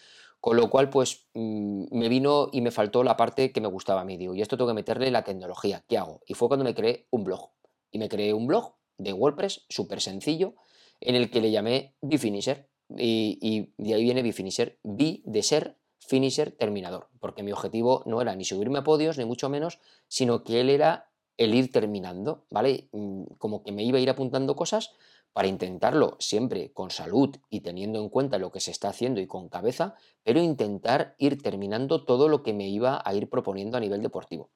Con 0.45 0.57
lo 0.57 0.69
cual, 0.69 0.91
pues 0.91 1.25
mm, 1.33 1.85
me 1.89 2.07
vino 2.07 2.49
y 2.51 2.61
me 2.61 2.69
faltó 2.69 3.03
la 3.03 3.17
parte 3.17 3.51
que 3.51 3.61
me 3.61 3.67
gustaba 3.67 4.01
a 4.01 4.05
mí. 4.05 4.15
Digo, 4.15 4.35
y 4.35 4.43
esto 4.43 4.57
tengo 4.57 4.67
que 4.67 4.75
meterle 4.75 5.09
la 5.09 5.23
tecnología. 5.23 5.83
¿Qué 5.87 5.97
hago? 5.97 6.21
Y 6.27 6.35
fue 6.35 6.47
cuando 6.47 6.63
me 6.63 6.75
creé 6.75 7.07
un 7.09 7.23
blog. 7.23 7.49
Y 7.89 7.97
me 7.97 8.09
creé 8.09 8.31
un 8.31 8.45
blog 8.45 8.75
de 8.99 9.11
WordPress 9.11 9.65
súper 9.69 10.01
sencillo 10.01 10.53
en 11.01 11.15
el 11.15 11.31
que 11.31 11.41
le 11.41 11.49
llamé 11.49 11.95
Bifinisher. 12.01 12.69
Y, 12.95 13.73
de 13.79 13.95
ahí 13.95 14.03
viene 14.03 14.21
Bifinisher. 14.21 14.77
Bi 14.83 15.23
de 15.25 15.41
ser 15.41 15.79
finisher 15.97 16.51
terminador. 16.51 17.07
Porque 17.19 17.41
mi 17.41 17.51
objetivo 17.51 18.03
no 18.05 18.21
era 18.21 18.35
ni 18.35 18.45
subirme 18.45 18.77
a 18.77 18.83
podios, 18.83 19.17
ni 19.17 19.25
mucho 19.25 19.49
menos, 19.49 19.79
sino 20.07 20.43
que 20.43 20.61
él 20.61 20.69
era 20.69 21.09
el 21.37 21.55
ir 21.55 21.71
terminando, 21.71 22.45
¿vale? 22.51 22.87
Mm, 22.91 23.23
como 23.39 23.63
que 23.63 23.71
me 23.71 23.83
iba 23.83 23.97
a 23.97 24.01
ir 24.01 24.11
apuntando 24.11 24.55
cosas 24.55 24.91
para 25.35 25.49
intentarlo 25.49 26.15
siempre 26.21 26.71
con 26.71 26.91
salud 26.91 27.35
y 27.49 27.59
teniendo 27.59 27.99
en 27.99 28.07
cuenta 28.07 28.37
lo 28.37 28.53
que 28.53 28.61
se 28.61 28.71
está 28.71 28.87
haciendo 28.87 29.19
y 29.19 29.27
con 29.27 29.49
cabeza, 29.49 29.95
pero 30.23 30.39
intentar 30.39 31.13
ir 31.17 31.41
terminando 31.41 32.05
todo 32.05 32.29
lo 32.29 32.41
que 32.41 32.53
me 32.53 32.69
iba 32.69 33.01
a 33.03 33.13
ir 33.13 33.29
proponiendo 33.29 33.75
a 33.75 33.81
nivel 33.81 34.01
deportivo. 34.01 34.49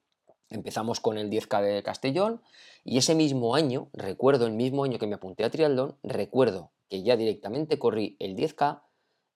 Empezamos 0.50 1.02
con 1.02 1.18
el 1.18 1.30
10K 1.30 1.62
de 1.62 1.84
Castellón 1.84 2.42
y 2.86 2.98
ese 2.98 3.14
mismo 3.14 3.56
año, 3.56 3.90
recuerdo 3.92 4.48
el 4.48 4.54
mismo 4.54 4.86
año 4.86 5.00
que 5.00 5.08
me 5.08 5.16
apunté 5.16 5.44
a 5.44 5.50
triatlón, 5.50 5.98
recuerdo 6.02 6.72
que 6.88 7.04
ya 7.04 7.18
directamente 7.18 7.78
corrí 7.78 8.16
el 8.20 8.38
10K, 8.38 8.82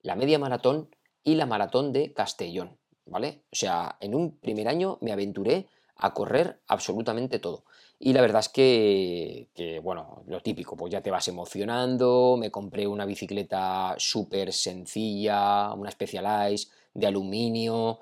la 0.01 0.15
media 0.15 0.39
maratón 0.39 0.95
y 1.25 1.36
la 1.36 1.45
maratón 1.45 1.91
de 1.91 2.13
Castellón, 2.13 2.77
¿vale? 3.06 3.43
O 3.51 3.56
sea, 3.58 3.97
en 3.99 4.15
un 4.15 4.38
primer 4.38 4.69
año 4.69 4.97
me 5.01 5.12
aventuré 5.12 5.67
a 5.97 6.13
correr 6.13 6.62
absolutamente 6.67 7.38
todo. 7.38 7.65
Y 8.06 8.12
la 8.12 8.20
verdad 8.20 8.42
es 8.42 8.50
que, 8.50 9.80
bueno, 9.82 10.24
lo 10.28 10.42
típico, 10.42 10.76
pues 10.76 10.92
ya 10.92 11.00
te 11.00 11.10
vas 11.10 11.26
emocionando, 11.30 12.36
me 12.38 12.52
compré 12.52 12.86
una 12.86 13.06
bicicleta 13.06 13.96
súper 13.98 14.52
sencilla, 14.52 15.72
una 15.72 15.89
Specialized 15.89 16.68
de 16.94 17.08
aluminio, 17.08 18.02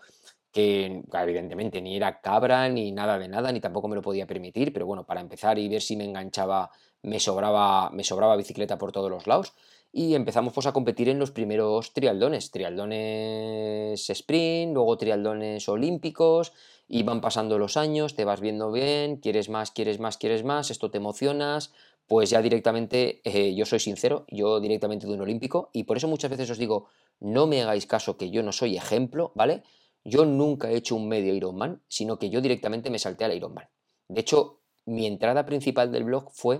que 0.51 1.03
evidentemente 1.13 1.83
ni 1.83 1.97
era 1.97 2.19
cabra 2.19 2.67
ni 2.67 2.91
nada 2.91 3.19
de 3.19 3.27
nada, 3.27 3.51
ni 3.51 3.59
tampoco 3.59 3.87
me 3.87 3.95
lo 3.95 4.01
podía 4.01 4.25
permitir, 4.25 4.73
pero 4.73 4.87
bueno, 4.87 5.05
para 5.05 5.21
empezar 5.21 5.59
y 5.59 5.69
ver 5.69 5.83
si 5.83 5.95
me 5.95 6.05
enganchaba, 6.05 6.71
me 7.03 7.19
sobraba, 7.19 7.91
me 7.91 8.03
sobraba 8.03 8.35
bicicleta 8.35 8.79
por 8.79 8.91
todos 8.91 9.11
los 9.11 9.27
lados. 9.27 9.53
Y 9.93 10.15
empezamos 10.15 10.53
pues 10.53 10.65
a 10.67 10.71
competir 10.71 11.09
en 11.09 11.19
los 11.19 11.31
primeros 11.31 11.93
trialdones, 11.93 12.49
trialdones 12.49 14.09
sprint, 14.09 14.73
luego 14.73 14.97
trialdones 14.97 15.67
olímpicos, 15.69 16.53
y 16.93 17.03
van 17.03 17.21
pasando 17.21 17.57
los 17.57 17.77
años, 17.77 18.15
te 18.15 18.25
vas 18.25 18.41
viendo 18.41 18.69
bien, 18.69 19.15
quieres 19.15 19.47
más, 19.47 19.71
quieres 19.71 20.01
más, 20.01 20.17
quieres 20.17 20.43
más, 20.43 20.71
esto 20.71 20.91
te 20.91 20.97
emocionas, 20.97 21.71
pues 22.05 22.29
ya 22.29 22.41
directamente, 22.41 23.21
eh, 23.23 23.55
yo 23.55 23.65
soy 23.65 23.79
sincero, 23.79 24.25
yo 24.27 24.59
directamente 24.59 25.07
de 25.07 25.13
un 25.13 25.21
olímpico 25.21 25.69
y 25.71 25.85
por 25.85 25.95
eso 25.95 26.09
muchas 26.09 26.29
veces 26.29 26.49
os 26.49 26.57
digo, 26.57 26.87
no 27.21 27.47
me 27.47 27.61
hagáis 27.61 27.85
caso 27.85 28.17
que 28.17 28.29
yo 28.29 28.43
no 28.43 28.51
soy 28.51 28.75
ejemplo, 28.75 29.31
¿vale? 29.35 29.63
Yo 30.03 30.25
nunca 30.25 30.69
he 30.69 30.75
hecho 30.75 30.97
un 30.97 31.07
medio 31.07 31.33
Ironman, 31.33 31.81
sino 31.87 32.19
que 32.19 32.29
yo 32.29 32.41
directamente 32.41 32.89
me 32.89 32.99
salté 32.99 33.23
al 33.23 33.33
Ironman. 33.37 33.69
De 34.09 34.19
hecho, 34.19 34.59
mi 34.85 35.07
entrada 35.07 35.45
principal 35.45 35.93
del 35.93 36.03
blog 36.03 36.29
fue 36.33 36.59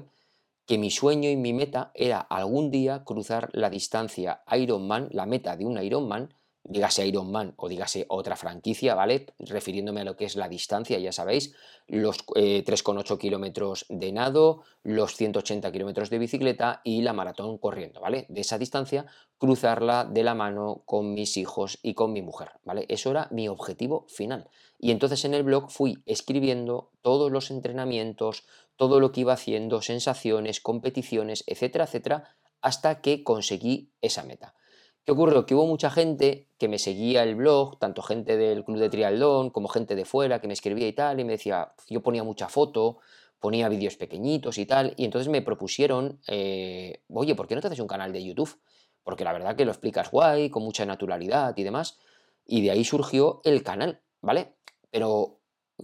que 0.65 0.77
mi 0.77 0.91
sueño 0.91 1.29
y 1.29 1.35
mi 1.35 1.51
meta 1.51 1.91
era 1.93 2.21
algún 2.21 2.71
día 2.71 3.03
cruzar 3.03 3.49
la 3.51 3.69
distancia 3.69 4.43
Ironman, 4.49 5.09
la 5.11 5.25
meta 5.25 5.57
de 5.57 5.65
un 5.65 5.77
Ironman, 5.83 6.33
dígase 6.63 7.07
Iron 7.07 7.31
Man 7.31 7.53
o 7.57 7.67
dígase 7.67 8.05
otra 8.09 8.35
franquicia, 8.35 8.95
¿vale? 8.95 9.27
Refiriéndome 9.39 10.01
a 10.01 10.03
lo 10.03 10.15
que 10.15 10.25
es 10.25 10.35
la 10.35 10.47
distancia, 10.47 10.99
ya 10.99 11.11
sabéis, 11.11 11.55
los 11.87 12.25
3,8 12.25 13.15
eh, 13.15 13.17
kilómetros 13.17 13.85
de 13.89 14.11
nado, 14.11 14.63
los 14.83 15.15
180 15.15 15.71
kilómetros 15.71 16.09
de 16.09 16.19
bicicleta 16.19 16.81
y 16.83 17.01
la 17.01 17.13
maratón 17.13 17.57
corriendo, 17.57 18.01
¿vale? 18.01 18.25
De 18.29 18.41
esa 18.41 18.57
distancia, 18.57 19.05
cruzarla 19.37 20.05
de 20.05 20.23
la 20.23 20.35
mano 20.35 20.83
con 20.85 21.13
mis 21.13 21.37
hijos 21.37 21.79
y 21.81 21.93
con 21.93 22.13
mi 22.13 22.21
mujer, 22.21 22.51
¿vale? 22.63 22.85
Eso 22.89 23.11
era 23.11 23.27
mi 23.31 23.47
objetivo 23.47 24.05
final. 24.07 24.49
Y 24.77 24.91
entonces 24.91 25.25
en 25.25 25.33
el 25.33 25.43
blog 25.43 25.71
fui 25.71 26.03
escribiendo 26.05 26.91
todos 27.01 27.31
los 27.31 27.51
entrenamientos, 27.51 28.45
todo 28.75 28.99
lo 28.99 29.11
que 29.11 29.21
iba 29.21 29.33
haciendo, 29.33 29.81
sensaciones, 29.81 30.59
competiciones, 30.61 31.43
etcétera, 31.47 31.85
etcétera, 31.85 32.35
hasta 32.61 33.01
que 33.01 33.23
conseguí 33.23 33.91
esa 34.01 34.23
meta. 34.23 34.55
¿Qué 35.03 35.11
ocurrió? 35.11 35.45
Que 35.45 35.55
hubo 35.55 35.65
mucha 35.65 35.89
gente 35.89 36.47
que 36.59 36.67
me 36.67 36.77
seguía 36.77 37.23
el 37.23 37.35
blog, 37.35 37.79
tanto 37.79 38.03
gente 38.03 38.37
del 38.37 38.63
club 38.63 38.77
de 38.77 38.89
triatlón 38.89 39.49
como 39.49 39.67
gente 39.67 39.95
de 39.95 40.05
fuera 40.05 40.39
que 40.39 40.47
me 40.47 40.53
escribía 40.53 40.87
y 40.87 40.93
tal, 40.93 41.19
y 41.19 41.23
me 41.23 41.31
decía, 41.33 41.73
yo 41.89 42.01
ponía 42.01 42.23
mucha 42.23 42.49
foto, 42.49 42.99
ponía 43.39 43.67
vídeos 43.67 43.97
pequeñitos 43.97 44.59
y 44.59 44.67
tal, 44.67 44.93
y 44.97 45.05
entonces 45.05 45.27
me 45.29 45.41
propusieron, 45.41 46.19
eh, 46.27 47.01
oye, 47.09 47.33
¿por 47.33 47.47
qué 47.47 47.55
no 47.55 47.61
te 47.61 47.67
haces 47.67 47.79
un 47.79 47.87
canal 47.87 48.13
de 48.13 48.23
YouTube? 48.23 48.59
Porque 49.03 49.23
la 49.23 49.33
verdad 49.33 49.55
que 49.55 49.65
lo 49.65 49.71
explicas 49.71 50.11
guay, 50.11 50.51
con 50.51 50.61
mucha 50.61 50.85
naturalidad 50.85 51.57
y 51.57 51.63
demás, 51.63 51.97
y 52.45 52.61
de 52.61 52.69
ahí 52.69 52.83
surgió 52.83 53.41
el 53.43 53.63
canal, 53.63 54.01
¿vale? 54.21 54.53
Pero 54.91 55.39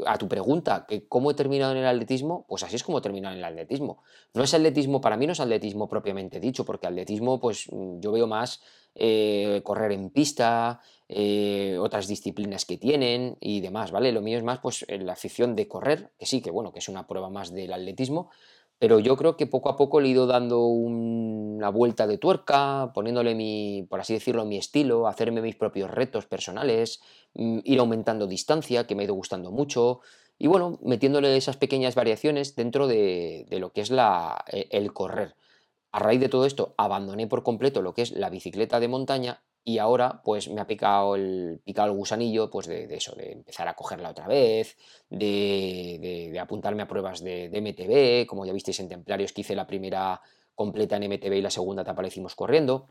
a 0.06 0.18
tu 0.18 0.28
pregunta, 0.28 0.86
que 0.88 1.08
cómo 1.08 1.32
he 1.32 1.34
terminado 1.34 1.72
en 1.72 1.80
el 1.80 1.88
atletismo, 1.88 2.46
pues 2.48 2.64
así 2.64 2.76
es 2.76 2.84
como 2.84 3.00
he 3.00 3.02
terminado 3.02 3.34
en 3.34 3.40
el 3.40 3.46
atletismo. 3.46 4.04
No 4.34 4.44
es 4.44 4.54
atletismo, 4.54 5.02
para 5.02 5.18
mí 5.18 5.26
no 5.26 5.34
es 5.34 5.40
atletismo 5.40 5.88
propiamente 5.88 6.40
dicho, 6.40 6.66
porque 6.66 6.88
atletismo, 6.88 7.40
pues 7.40 7.68
mm, 7.72 8.00
yo 8.00 8.12
veo 8.12 8.28
más 8.28 8.62
eh, 9.00 9.62
correr 9.64 9.92
en 9.92 10.10
pista, 10.10 10.82
eh, 11.08 11.78
otras 11.80 12.08
disciplinas 12.08 12.66
que 12.66 12.78
tienen 12.78 13.38
y 13.40 13.62
demás, 13.62 13.92
¿vale? 13.92 14.12
Lo 14.12 14.22
mío 14.22 14.38
es 14.38 14.44
más, 14.44 14.60
pues, 14.60 14.86
la 14.90 15.14
afición 15.14 15.56
de 15.56 15.68
correr, 15.68 16.12
que 16.18 16.26
sí, 16.26 16.42
que 16.42 16.52
bueno, 16.52 16.74
que 16.74 16.80
es 16.80 16.90
una 16.90 17.06
prueba 17.08 17.30
más 17.30 17.54
del 17.54 17.72
atletismo, 17.72 18.30
pero 18.80 19.00
yo 19.00 19.16
creo 19.18 19.38
que 19.38 19.48
poco 19.48 19.70
a 19.70 19.78
poco 19.78 20.00
le 20.00 20.08
he 20.08 20.12
ido 20.12 20.28
dando 20.28 20.66
una 20.66 21.70
vuelta 21.70 22.08
de 22.08 22.18
tuerca, 22.18 22.92
poniéndole 22.94 23.36
mi, 23.36 23.86
por 23.90 24.00
así 24.00 24.14
decirlo, 24.14 24.46
mi 24.46 24.58
estilo, 24.58 25.08
hacerme 25.08 25.42
mis 25.42 25.56
propios 25.56 25.90
retos 25.90 26.26
personales, 26.26 27.02
mm, 27.36 27.60
ir 27.64 27.80
aumentando 27.80 28.28
distancia, 28.28 28.86
que 28.86 28.96
me 28.96 29.04
ha 29.04 29.06
ido 29.06 29.14
gustando 29.14 29.52
mucho, 29.52 30.02
y 30.40 30.48
bueno, 30.48 30.80
metiéndole 30.84 31.36
esas 31.38 31.58
pequeñas 31.58 31.96
variaciones 31.96 32.56
dentro 32.56 32.88
de, 32.88 33.48
lo 33.52 33.72
que 33.72 33.82
es 33.82 33.90
la, 33.90 34.44
e, 34.52 34.68
el 34.72 34.94
correr. 34.94 35.36
A 35.92 36.00
raíz 36.00 36.20
de 36.20 36.30
todo 36.30 36.46
esto, 36.46 36.74
abandoné 36.78 37.28
por 37.28 37.44
completo 37.44 37.82
lo 37.82 37.94
que 37.94 38.02
es 38.02 38.12
la 38.12 38.30
bicicleta 38.30 38.80
de 38.80 38.88
montaña 38.88 39.42
y 39.64 39.80
ahora 39.80 40.22
pues 40.24 40.50
me 40.50 40.62
ha 40.62 40.68
picado 40.68 41.16
el, 41.16 41.60
picado 41.66 41.90
el 41.90 41.98
gusanillo 41.98 42.50
pues 42.50 42.68
de, 42.68 42.88
eso, 42.96 43.16
de 43.16 43.34
empezar 43.34 43.68
a 43.68 43.74
cogerla 43.74 44.12
otra 44.12 44.26
vez, 44.26 44.78
de, 45.10 46.38
apuntarme 46.42 46.84
a 46.84 46.88
pruebas 46.88 47.22
de, 47.22 47.50
MTB, 47.50 48.28
como 48.28 48.46
ya 48.46 48.54
visteis 48.54 48.80
en 48.80 48.88
Templarios 48.88 49.34
que 49.34 49.42
hice 49.42 49.56
la 49.56 49.68
primera 49.68 50.22
completa 50.56 50.96
en 50.96 51.12
MTB 51.12 51.34
y 51.34 51.42
la 51.42 51.50
segunda 51.50 51.82
etapa 51.82 52.02
la 52.02 52.08
hicimos 52.08 52.34
corriendo, 52.34 52.88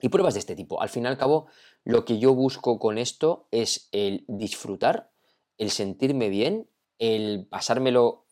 y 0.00 0.08
pruebas 0.08 0.34
de 0.34 0.40
este 0.40 0.56
tipo. 0.56 0.80
Al 0.80 0.88
fin 0.88 1.04
y 1.04 1.08
al 1.08 1.18
cabo, 1.18 1.46
lo 1.84 2.04
que 2.04 2.18
yo 2.18 2.34
busco 2.34 2.78
con 2.78 2.96
esto 2.96 3.46
es 3.50 3.88
el 3.92 4.24
disfrutar, 4.26 5.10
el 5.58 5.70
sentirme 5.70 6.30
bien, 6.30 6.68
el 6.98 7.46
pasármelo 7.50 8.23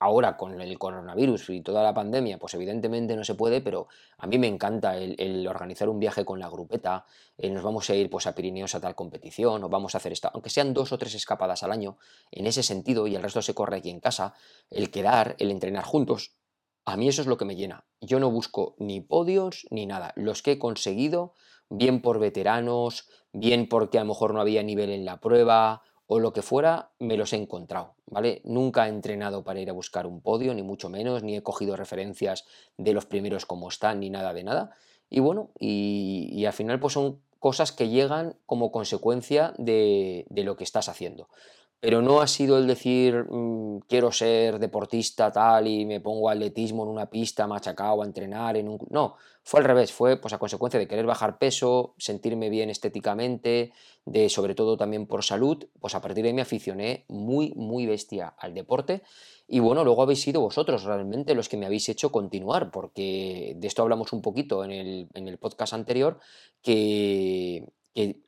ahora 0.00 0.36
con 0.36 0.60
el 0.60 0.78
coronavirus 0.78 1.50
y 1.50 1.60
toda 1.60 1.82
la 1.82 1.94
pandemia, 1.94 2.38
pues 2.38 2.54
evidentemente 2.54 3.16
no 3.16 3.24
se 3.24 3.34
puede, 3.34 3.60
pero 3.60 3.88
a 4.18 4.26
mí 4.26 4.38
me 4.38 4.46
encanta 4.46 4.96
el, 4.96 5.46
organizar 5.46 5.88
un 5.88 5.98
viaje 5.98 6.24
con 6.24 6.38
la 6.38 6.48
grupeta, 6.48 7.04
nos 7.38 7.62
vamos 7.62 7.88
a 7.90 7.94
ir 7.94 8.10
pues 8.10 8.26
a 8.26 8.34
Pirineos 8.34 8.74
a 8.74 8.80
tal 8.80 8.94
competición, 8.94 9.64
o 9.64 9.68
vamos 9.68 9.94
a 9.94 9.98
hacer 9.98 10.12
esta, 10.12 10.28
aunque 10.28 10.50
sean 10.50 10.74
dos 10.74 10.92
o 10.92 10.98
tres 10.98 11.14
escapadas 11.14 11.62
al 11.62 11.72
año, 11.72 11.98
en 12.30 12.46
ese 12.46 12.62
sentido, 12.62 13.06
y 13.06 13.16
el 13.16 13.22
resto 13.22 13.42
se 13.42 13.54
corre 13.54 13.78
aquí 13.78 13.90
en 13.90 14.00
casa, 14.00 14.34
el 14.70 14.90
quedar, 14.90 15.36
el 15.38 15.50
entrenar 15.50 15.84
juntos, 15.84 16.32
a 16.88 16.96
mí 16.96 17.06
eso 17.06 17.20
es 17.20 17.28
lo 17.28 17.36
que 17.36 17.44
me 17.44 17.54
llena. 17.54 17.84
Yo 18.00 18.18
no 18.18 18.30
busco 18.30 18.74
ni 18.78 19.02
podios 19.02 19.66
ni 19.70 19.84
nada. 19.84 20.14
Los 20.16 20.40
que 20.40 20.52
he 20.52 20.58
conseguido, 20.58 21.34
bien 21.68 22.00
por 22.00 22.18
veteranos, 22.18 23.10
bien 23.34 23.68
porque 23.68 23.98
a 23.98 24.04
lo 24.04 24.08
mejor 24.08 24.32
no 24.32 24.40
había 24.40 24.62
nivel 24.62 24.88
en 24.88 25.04
la 25.04 25.20
prueba, 25.20 25.82
o 26.08 26.18
lo 26.18 26.32
que 26.32 26.42
fuera, 26.42 26.90
me 26.98 27.18
los 27.18 27.34
he 27.34 27.36
encontrado, 27.36 27.94
¿vale? 28.06 28.40
Nunca 28.44 28.86
he 28.86 28.88
entrenado 28.88 29.44
para 29.44 29.60
ir 29.60 29.68
a 29.68 29.74
buscar 29.74 30.06
un 30.06 30.22
podio, 30.22 30.54
ni 30.54 30.62
mucho 30.62 30.88
menos, 30.88 31.22
ni 31.22 31.36
he 31.36 31.42
cogido 31.42 31.76
referencias 31.76 32.46
de 32.78 32.94
los 32.94 33.04
primeros 33.04 33.44
como 33.44 33.68
están, 33.68 34.00
ni 34.00 34.08
nada 34.08 34.32
de 34.32 34.42
nada. 34.42 34.70
Y 35.10 35.20
bueno, 35.20 35.50
y, 35.58 36.44
al 36.46 36.54
final 36.54 36.80
pues 36.80 36.94
son 36.94 37.20
cosas 37.38 37.72
que 37.72 37.90
llegan 37.90 38.36
como 38.46 38.72
consecuencia 38.72 39.52
de, 39.58 40.26
de 40.30 40.44
lo 40.44 40.56
que 40.56 40.64
estás 40.64 40.88
haciendo 40.88 41.28
pero 41.80 42.02
no 42.02 42.20
ha 42.20 42.26
sido 42.26 42.58
el 42.58 42.66
decir 42.66 43.24
mm, 43.30 43.80
quiero 43.88 44.10
ser 44.10 44.58
deportista 44.58 45.30
tal 45.30 45.68
y 45.68 45.84
me 45.86 46.00
pongo 46.00 46.28
atletismo 46.28 46.82
en 46.82 46.88
una 46.90 47.06
pista 47.06 47.46
machacado 47.46 48.02
a 48.02 48.06
entrenar 48.06 48.56
en 48.56 48.68
un 48.68 48.78
no 48.90 49.16
fue 49.44 49.60
al 49.60 49.66
revés 49.66 49.92
fue 49.92 50.16
pues 50.16 50.34
a 50.34 50.38
consecuencia 50.38 50.80
de 50.80 50.88
querer 50.88 51.06
bajar 51.06 51.38
peso 51.38 51.94
sentirme 51.98 52.50
bien 52.50 52.68
estéticamente 52.70 53.72
de 54.04 54.28
sobre 54.28 54.54
todo 54.54 54.76
también 54.76 55.06
por 55.06 55.22
salud 55.24 55.66
pues 55.80 55.94
a 55.94 56.00
partir 56.00 56.22
de 56.24 56.30
ahí 56.30 56.34
me 56.34 56.42
aficioné 56.42 57.04
muy 57.08 57.52
muy 57.54 57.86
bestia 57.86 58.34
al 58.38 58.54
deporte. 58.54 59.02
Y 59.50 59.60
bueno 59.60 59.82
luego 59.84 60.02
habéis 60.02 60.20
sido 60.20 60.42
vosotros 60.42 60.84
realmente 60.84 61.34
los 61.34 61.48
que 61.48 61.56
me 61.56 61.64
habéis 61.64 61.88
hecho 61.88 62.12
continuar 62.12 62.70
porque 62.70 63.54
de 63.56 63.66
esto 63.66 63.82
hablamos 63.82 64.12
un 64.12 64.20
poquito 64.20 64.64
en 64.64 64.72
el, 64.72 65.08
en 65.14 65.28
el 65.28 65.38
podcast 65.38 65.72
anterior 65.72 66.18
que, 66.62 67.64
que 67.94 68.20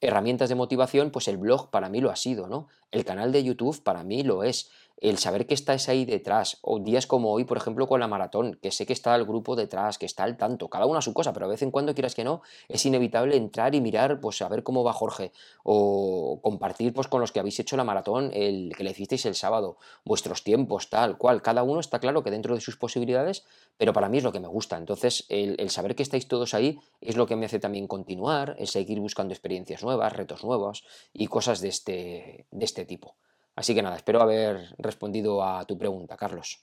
herramientas 0.00 0.48
de 0.48 0.54
motivación, 0.54 1.10
pues 1.10 1.28
el 1.28 1.38
blog 1.38 1.70
para 1.70 1.88
mí 1.88 2.00
lo 2.00 2.10
ha 2.10 2.16
sido, 2.16 2.48
¿no? 2.48 2.68
El 2.90 3.04
canal 3.04 3.32
de 3.32 3.44
YouTube 3.44 3.82
para 3.82 4.04
mí 4.04 4.22
lo 4.22 4.42
es 4.42 4.70
el 4.98 5.18
saber 5.18 5.46
que 5.46 5.54
estáis 5.54 5.88
ahí 5.88 6.04
detrás, 6.04 6.58
o 6.62 6.78
días 6.78 7.06
como 7.06 7.32
hoy, 7.32 7.44
por 7.44 7.56
ejemplo, 7.58 7.86
con 7.86 8.00
la 8.00 8.08
maratón, 8.08 8.58
que 8.62 8.70
sé 8.70 8.86
que 8.86 8.92
está 8.92 9.14
el 9.14 9.24
grupo 9.24 9.54
detrás, 9.54 9.98
que 9.98 10.06
está 10.06 10.24
al 10.24 10.36
tanto, 10.36 10.68
cada 10.68 10.86
uno 10.86 10.98
a 10.98 11.02
su 11.02 11.12
cosa, 11.12 11.32
pero 11.32 11.46
de 11.46 11.52
vez 11.52 11.62
en 11.62 11.70
cuando, 11.70 11.94
quieras 11.94 12.14
que 12.14 12.24
no, 12.24 12.42
es 12.68 12.84
inevitable 12.86 13.36
entrar 13.36 13.74
y 13.74 13.80
mirar, 13.80 14.20
pues 14.20 14.40
a 14.40 14.48
ver 14.48 14.62
cómo 14.62 14.84
va 14.84 14.92
Jorge, 14.92 15.32
o 15.64 16.40
compartir 16.42 16.94
pues 16.94 17.08
con 17.08 17.20
los 17.20 17.30
que 17.30 17.40
habéis 17.40 17.58
hecho 17.60 17.76
la 17.76 17.84
maratón, 17.84 18.30
el 18.32 18.72
que 18.76 18.84
le 18.84 18.90
hicisteis 18.90 19.26
el 19.26 19.34
sábado, 19.34 19.76
vuestros 20.04 20.42
tiempos, 20.42 20.88
tal 20.88 21.18
cual, 21.18 21.42
cada 21.42 21.62
uno 21.62 21.80
está 21.80 21.98
claro 21.98 22.22
que 22.22 22.30
dentro 22.30 22.54
de 22.54 22.60
sus 22.60 22.76
posibilidades, 22.76 23.44
pero 23.76 23.92
para 23.92 24.08
mí 24.08 24.18
es 24.18 24.24
lo 24.24 24.32
que 24.32 24.40
me 24.40 24.48
gusta, 24.48 24.78
entonces 24.78 25.26
el, 25.28 25.56
el 25.58 25.70
saber 25.70 25.94
que 25.94 26.02
estáis 26.02 26.26
todos 26.26 26.54
ahí 26.54 26.80
es 27.02 27.16
lo 27.16 27.26
que 27.26 27.36
me 27.36 27.46
hace 27.46 27.58
también 27.58 27.86
continuar, 27.86 28.56
el 28.58 28.66
seguir 28.66 28.98
buscando 29.00 29.34
experiencias 29.34 29.82
nuevas, 29.82 30.12
retos 30.14 30.42
nuevos 30.42 30.84
y 31.12 31.26
cosas 31.26 31.60
de 31.60 31.68
este, 31.68 32.46
de 32.50 32.64
este 32.64 32.86
tipo. 32.86 33.16
Así 33.56 33.74
que 33.74 33.82
nada, 33.82 33.96
espero 33.96 34.20
haber 34.20 34.74
respondido 34.76 35.42
a 35.42 35.64
tu 35.64 35.78
pregunta, 35.78 36.18
Carlos. 36.18 36.62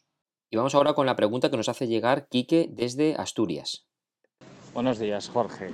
Y 0.52 0.58
vamos 0.58 0.76
ahora 0.76 0.94
con 0.94 1.08
la 1.08 1.16
pregunta 1.16 1.50
que 1.50 1.58
nos 1.58 1.68
hace 1.68 1.88
llegar 1.88 2.28
Quique 2.28 2.68
desde 2.70 3.16
Asturias. 3.16 3.88
Buenos 4.76 5.00
días, 5.00 5.28
Jorge. 5.28 5.72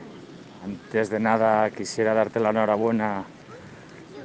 Antes 0.63 1.09
de 1.09 1.19
nada, 1.19 1.69
quisiera 1.71 2.13
darte 2.13 2.39
la 2.39 2.51
enhorabuena 2.51 3.25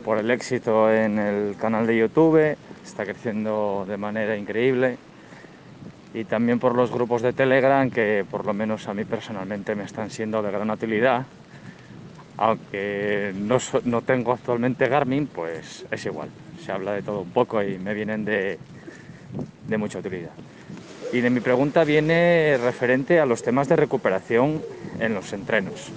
por 0.04 0.18
el 0.18 0.30
éxito 0.30 0.88
en 0.92 1.18
el 1.18 1.57
canal 1.57 1.88
de 1.88 1.98
YouTube. 1.98 2.57
Está 2.85 3.04
creciendo 3.04 3.85
de 3.88 3.96
manera 3.96 4.37
increíble. 4.37 4.96
Y 6.12 6.24
también 6.24 6.61
por 6.61 6.76
los 6.76 6.92
grupos 6.92 7.22
de 7.22 7.33
Telegram 7.33 7.90
que 7.90 8.24
por 8.30 8.46
lo 8.46 8.54
menos 8.54 8.87
a 8.87 8.94
mí 8.94 9.04
personalmente 9.04 9.74
me 9.74 9.83
están 9.83 10.11
siendo 10.11 10.42
de 10.42 10.52
gran 10.52 10.70
utilidad. 10.70 11.26
Aunque 12.37 13.33
no, 13.35 13.59
no 13.85 14.03
tengo 14.03 14.33
actualmente 14.33 14.88
Garmin, 14.88 15.27
pues 15.27 15.87
es 15.90 16.07
igual 16.07 16.31
se 16.64 16.73
habla 16.73 16.92
de 16.92 17.03
todo 17.03 17.20
un 17.20 17.31
poco 17.31 17.62
y 17.62 17.79
me 17.79 17.94
vienen 17.94 18.25
de, 18.25 18.59
mucha 19.77 19.99
utilidad. 19.99 20.33
Y 21.12 21.20
de 21.20 21.31
mi 21.31 21.40
pregunta 21.40 21.85
viene 21.85 22.59
referente 22.61 23.20
a 23.20 23.27
los 23.27 23.42
temas 23.42 23.68
de 23.68 23.77
recuperación 23.77 24.62
en 24.99 25.14
los 25.14 25.33
entrenos. 25.33 25.92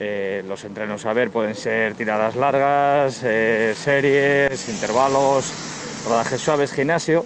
Eh, 0.00 0.42
los 0.46 0.64
entrenos, 0.64 1.06
a 1.06 1.12
ver, 1.12 1.30
pueden 1.30 1.54
ser 1.54 1.94
tiradas 1.94 2.36
largas, 2.36 3.22
eh, 3.24 3.72
series, 3.74 4.68
intervalos, 4.68 6.04
rodajes 6.06 6.40
suaves, 6.40 6.72
gimnasio. 6.72 7.24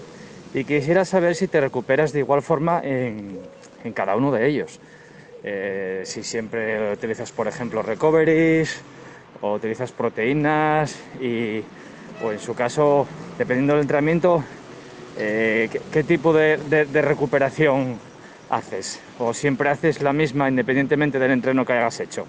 Y 0.54 0.64
quisiera 0.64 1.04
saber 1.04 1.34
si 1.34 1.48
te 1.48 1.60
recuperas 1.60 2.12
de 2.12 2.20
igual 2.20 2.42
forma 2.42 2.80
en, 2.84 3.38
cada 3.94 4.14
uno 4.16 4.30
de 4.30 4.46
ellos. 4.46 4.78
Eh, 5.44 6.02
si 6.04 6.22
siempre 6.22 6.92
utilizas, 6.92 7.32
por 7.32 7.48
ejemplo, 7.48 7.82
recoveries 7.82 8.80
o 9.40 9.54
utilizas 9.54 9.90
proteínas 9.92 10.96
y 11.20 11.62
o 12.22 12.30
en 12.30 12.38
su 12.38 12.54
caso, 12.54 13.06
dependiendo 13.36 13.74
del 13.74 13.82
entrenamiento, 13.82 14.44
eh, 15.18 15.68
¿qué, 15.90 16.04
tipo 16.04 16.32
de, 16.32 16.56
recuperación 16.92 17.98
haces? 18.50 19.00
¿O 19.18 19.34
siempre 19.34 19.70
haces 19.70 20.00
la 20.00 20.12
misma 20.12 20.48
independientemente 20.48 21.18
del 21.18 21.32
entreno 21.32 21.64
que 21.64 21.72
hayas 21.72 21.98
hecho? 22.00 22.26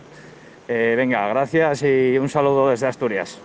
Eh, 0.68 0.96
venga, 0.98 1.28
gracias 1.28 1.84
y 1.84 2.18
un 2.18 2.30
saludo 2.30 2.70
desde 2.70 2.88
Asturias. 2.88 3.40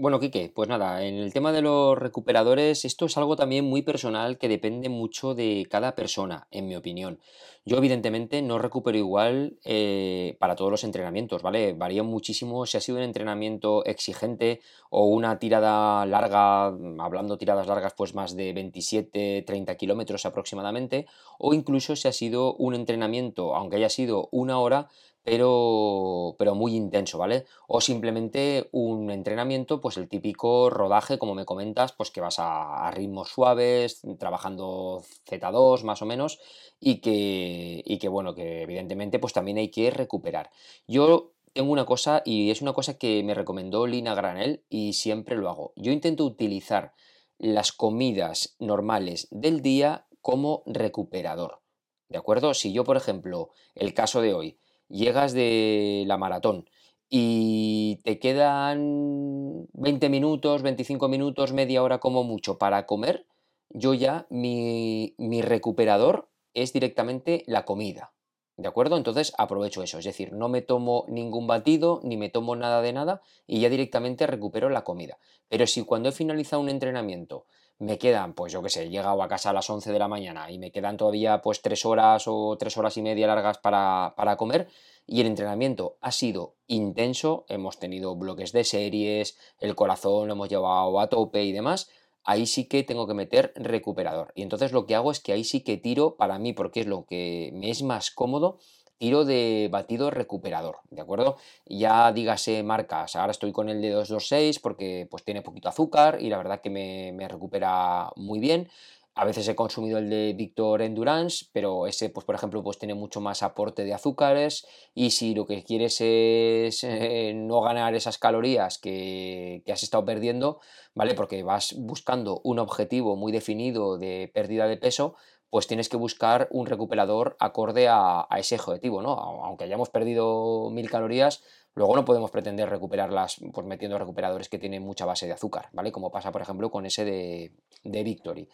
Bueno, 0.00 0.18
Quique, 0.18 0.50
pues 0.54 0.66
nada, 0.66 1.04
en 1.04 1.16
el 1.16 1.30
tema 1.30 1.52
de 1.52 1.60
los 1.60 1.98
recuperadores, 1.98 2.86
esto 2.86 3.04
es 3.04 3.18
algo 3.18 3.36
también 3.36 3.66
muy 3.66 3.82
personal 3.82 4.38
que 4.38 4.48
depende 4.48 4.88
mucho 4.88 5.34
de 5.34 5.66
cada 5.70 5.94
persona, 5.94 6.48
en 6.50 6.68
mi 6.68 6.74
opinión. 6.74 7.20
Yo, 7.66 7.76
evidentemente, 7.76 8.40
no 8.40 8.58
recupero 8.58 8.96
igual 8.96 9.58
eh, 9.62 10.38
para 10.40 10.56
todos 10.56 10.70
los 10.70 10.84
entrenamientos, 10.84 11.42
¿vale? 11.42 11.74
Varía 11.74 12.02
muchísimo 12.02 12.64
si 12.64 12.78
ha 12.78 12.80
sido 12.80 12.96
un 12.96 13.04
entrenamiento 13.04 13.84
exigente 13.84 14.62
o 14.88 15.04
una 15.04 15.38
tirada 15.38 16.06
larga, 16.06 16.68
hablando 16.98 17.36
tiradas 17.36 17.66
largas, 17.66 17.92
pues 17.94 18.14
más 18.14 18.34
de 18.34 18.54
27, 18.54 19.42
30 19.46 19.74
kilómetros 19.74 20.24
aproximadamente, 20.24 21.08
o 21.38 21.52
incluso 21.52 21.94
si 21.94 22.08
ha 22.08 22.12
sido 22.12 22.54
un 22.54 22.72
entrenamiento, 22.74 23.54
aunque 23.54 23.76
haya 23.76 23.90
sido 23.90 24.30
una 24.32 24.58
hora, 24.60 24.88
pero, 25.30 26.34
pero 26.40 26.56
muy 26.56 26.74
intenso, 26.74 27.16
¿vale? 27.16 27.46
O 27.68 27.80
simplemente 27.80 28.68
un 28.72 29.12
entrenamiento, 29.12 29.80
pues 29.80 29.96
el 29.96 30.08
típico 30.08 30.70
rodaje, 30.70 31.20
como 31.20 31.36
me 31.36 31.44
comentas, 31.44 31.92
pues 31.92 32.10
que 32.10 32.20
vas 32.20 32.40
a, 32.40 32.90
ritmos 32.90 33.28
suaves, 33.28 34.02
trabajando 34.18 35.04
Z2 35.28 35.84
más 35.84 36.02
o 36.02 36.06
menos, 36.06 36.40
y 36.80 36.96
que, 36.96 37.80
y 37.86 37.98
que, 37.98 38.08
bueno, 38.08 38.34
que 38.34 38.62
evidentemente 38.62 39.20
pues 39.20 39.32
también 39.32 39.58
hay 39.58 39.70
que 39.70 39.92
recuperar. 39.92 40.50
Yo 40.88 41.30
tengo 41.52 41.70
una 41.70 41.86
cosa, 41.86 42.22
y 42.24 42.50
es 42.50 42.60
una 42.60 42.72
cosa 42.72 42.98
que 42.98 43.22
me 43.22 43.34
recomendó 43.34 43.86
Lina 43.86 44.16
Granel, 44.16 44.64
y 44.68 44.94
siempre 44.94 45.36
lo 45.36 45.48
hago. 45.48 45.72
Yo 45.76 45.92
intento 45.92 46.24
utilizar 46.24 46.92
las 47.38 47.70
comidas 47.70 48.56
normales 48.58 49.28
del 49.30 49.62
día 49.62 50.08
como 50.22 50.64
recuperador. 50.66 51.60
¿De 52.08 52.18
acuerdo? 52.18 52.52
Si 52.52 52.72
yo, 52.72 52.82
por 52.82 52.96
ejemplo, 52.96 53.50
el 53.76 53.94
caso 53.94 54.20
de 54.20 54.34
hoy, 54.34 54.58
llegas 54.90 55.32
de 55.32 56.04
la 56.06 56.18
maratón 56.18 56.68
y 57.08 58.00
te 58.04 58.18
quedan 58.18 59.66
20 59.72 60.08
minutos, 60.08 60.62
25 60.62 61.08
minutos, 61.08 61.52
media 61.52 61.82
hora 61.82 61.98
como 61.98 62.22
mucho 62.22 62.58
para 62.58 62.86
comer, 62.86 63.26
yo 63.70 63.94
ya 63.94 64.26
mi, 64.30 65.14
mi 65.18 65.42
recuperador 65.42 66.28
es 66.54 66.72
directamente 66.72 67.42
la 67.46 67.64
comida. 67.64 68.12
¿De 68.56 68.68
acuerdo? 68.68 68.98
Entonces 68.98 69.32
aprovecho 69.38 69.82
eso, 69.82 69.98
es 69.98 70.04
decir, 70.04 70.32
no 70.32 70.50
me 70.50 70.60
tomo 70.60 71.06
ningún 71.08 71.46
batido 71.46 72.00
ni 72.04 72.18
me 72.18 72.28
tomo 72.28 72.56
nada 72.56 72.82
de 72.82 72.92
nada 72.92 73.22
y 73.46 73.60
ya 73.60 73.70
directamente 73.70 74.26
recupero 74.26 74.68
la 74.68 74.84
comida. 74.84 75.18
Pero 75.48 75.66
si 75.66 75.82
cuando 75.82 76.10
he 76.10 76.12
finalizado 76.12 76.60
un 76.60 76.68
entrenamiento 76.68 77.46
me 77.80 77.98
quedan, 77.98 78.34
pues 78.34 78.52
yo 78.52 78.62
qué 78.62 78.68
sé, 78.68 78.84
he 78.84 78.90
llegado 78.90 79.22
a 79.22 79.28
casa 79.28 79.50
a 79.50 79.52
las 79.54 79.68
11 79.68 79.90
de 79.90 79.98
la 79.98 80.06
mañana 80.06 80.50
y 80.50 80.58
me 80.58 80.70
quedan 80.70 80.98
todavía 80.98 81.40
pues 81.40 81.62
tres 81.62 81.86
horas 81.86 82.24
o 82.26 82.56
tres 82.58 82.76
horas 82.76 82.96
y 82.98 83.02
media 83.02 83.26
largas 83.26 83.56
para, 83.56 84.12
para 84.16 84.36
comer 84.36 84.68
y 85.06 85.22
el 85.22 85.26
entrenamiento 85.26 85.96
ha 86.02 86.12
sido 86.12 86.56
intenso, 86.66 87.46
hemos 87.48 87.78
tenido 87.78 88.14
bloques 88.16 88.52
de 88.52 88.64
series, 88.64 89.38
el 89.60 89.74
corazón 89.74 90.28
lo 90.28 90.34
hemos 90.34 90.50
llevado 90.50 91.00
a 91.00 91.08
tope 91.08 91.42
y 91.42 91.52
demás, 91.52 91.88
ahí 92.22 92.46
sí 92.46 92.66
que 92.66 92.82
tengo 92.82 93.06
que 93.06 93.14
meter 93.14 93.52
recuperador. 93.56 94.30
Y 94.34 94.42
entonces 94.42 94.72
lo 94.72 94.84
que 94.84 94.94
hago 94.94 95.10
es 95.10 95.20
que 95.20 95.32
ahí 95.32 95.42
sí 95.42 95.62
que 95.62 95.78
tiro 95.78 96.16
para 96.16 96.38
mí, 96.38 96.52
porque 96.52 96.80
es 96.80 96.86
lo 96.86 97.06
que 97.06 97.50
me 97.54 97.70
es 97.70 97.82
más 97.82 98.10
cómodo, 98.10 98.58
tiro 99.00 99.24
de 99.24 99.68
batido 99.72 100.10
recuperador, 100.10 100.80
¿de 100.90 101.00
acuerdo? 101.00 101.38
Ya 101.64 102.12
dígase 102.12 102.62
marcas, 102.62 103.16
ahora 103.16 103.30
estoy 103.32 103.50
con 103.50 103.70
el 103.70 103.80
de 103.80 103.88
226 103.90 104.58
porque 104.58 105.08
pues 105.10 105.24
tiene 105.24 105.40
poquito 105.40 105.70
azúcar 105.70 106.18
y 106.20 106.28
la 106.28 106.36
verdad 106.36 106.60
que 106.60 106.68
me, 106.68 107.10
me 107.12 107.26
recupera 107.26 108.10
muy 108.16 108.40
bien. 108.40 108.68
A 109.14 109.24
veces 109.24 109.48
he 109.48 109.56
consumido 109.56 109.98
el 109.98 110.08
de 110.08 110.34
Victor 110.34 110.82
Endurance, 110.82 111.46
pero 111.52 111.86
ese, 111.86 112.10
pues 112.10 112.24
por 112.24 112.34
ejemplo, 112.34 112.62
pues 112.62 112.78
tiene 112.78 112.94
mucho 112.94 113.20
más 113.20 113.42
aporte 113.42 113.84
de 113.84 113.94
azúcares 113.94 114.66
y 114.94 115.10
si 115.10 115.34
lo 115.34 115.46
que 115.46 115.64
quieres 115.64 116.00
es 116.00 116.84
eh, 116.84 117.32
no 117.34 117.60
ganar 117.62 117.94
esas 117.94 118.18
calorías 118.18 118.78
que, 118.78 119.62
has 119.70 119.82
estado 119.82 120.04
perdiendo, 120.04 120.60
¿vale? 120.94 121.14
Porque 121.14 121.42
vas 121.42 121.74
buscando 121.78 122.40
un 122.44 122.58
objetivo 122.58 123.16
muy 123.16 123.32
definido 123.32 123.98
de 123.98 124.30
pérdida 124.32 124.68
de 124.68 124.76
peso, 124.76 125.16
pues 125.50 125.66
tienes 125.66 125.88
que 125.88 125.96
buscar 125.96 126.48
un 126.50 126.66
recuperador 126.66 127.36
acorde 127.40 127.88
a, 127.88 128.26
ese 128.38 128.54
objetivo, 128.54 129.02
¿no? 129.02 129.12
Aunque 129.12 129.64
hayamos 129.64 129.90
perdido 129.90 130.70
mil 130.70 130.88
calorías, 130.90 131.42
Luego 131.74 131.94
no 131.94 132.04
podemos 132.04 132.32
pretender 132.32 132.68
recuperarlas 132.68 133.36
pues 133.52 133.66
metiendo 133.66 133.96
recuperadores 133.96 134.48
que 134.48 134.58
tienen 134.58 134.82
mucha 134.82 135.06
base 135.06 135.26
de 135.26 135.32
azúcar, 135.32 135.68
¿vale? 135.72 135.92
Como 135.92 136.10
pasa, 136.10 136.32
por 136.32 136.42
ejemplo, 136.42 136.68
con 136.70 136.84
ese 136.84 137.04
de, 137.04 137.52
de 137.84 138.02
Victory. 138.02 138.48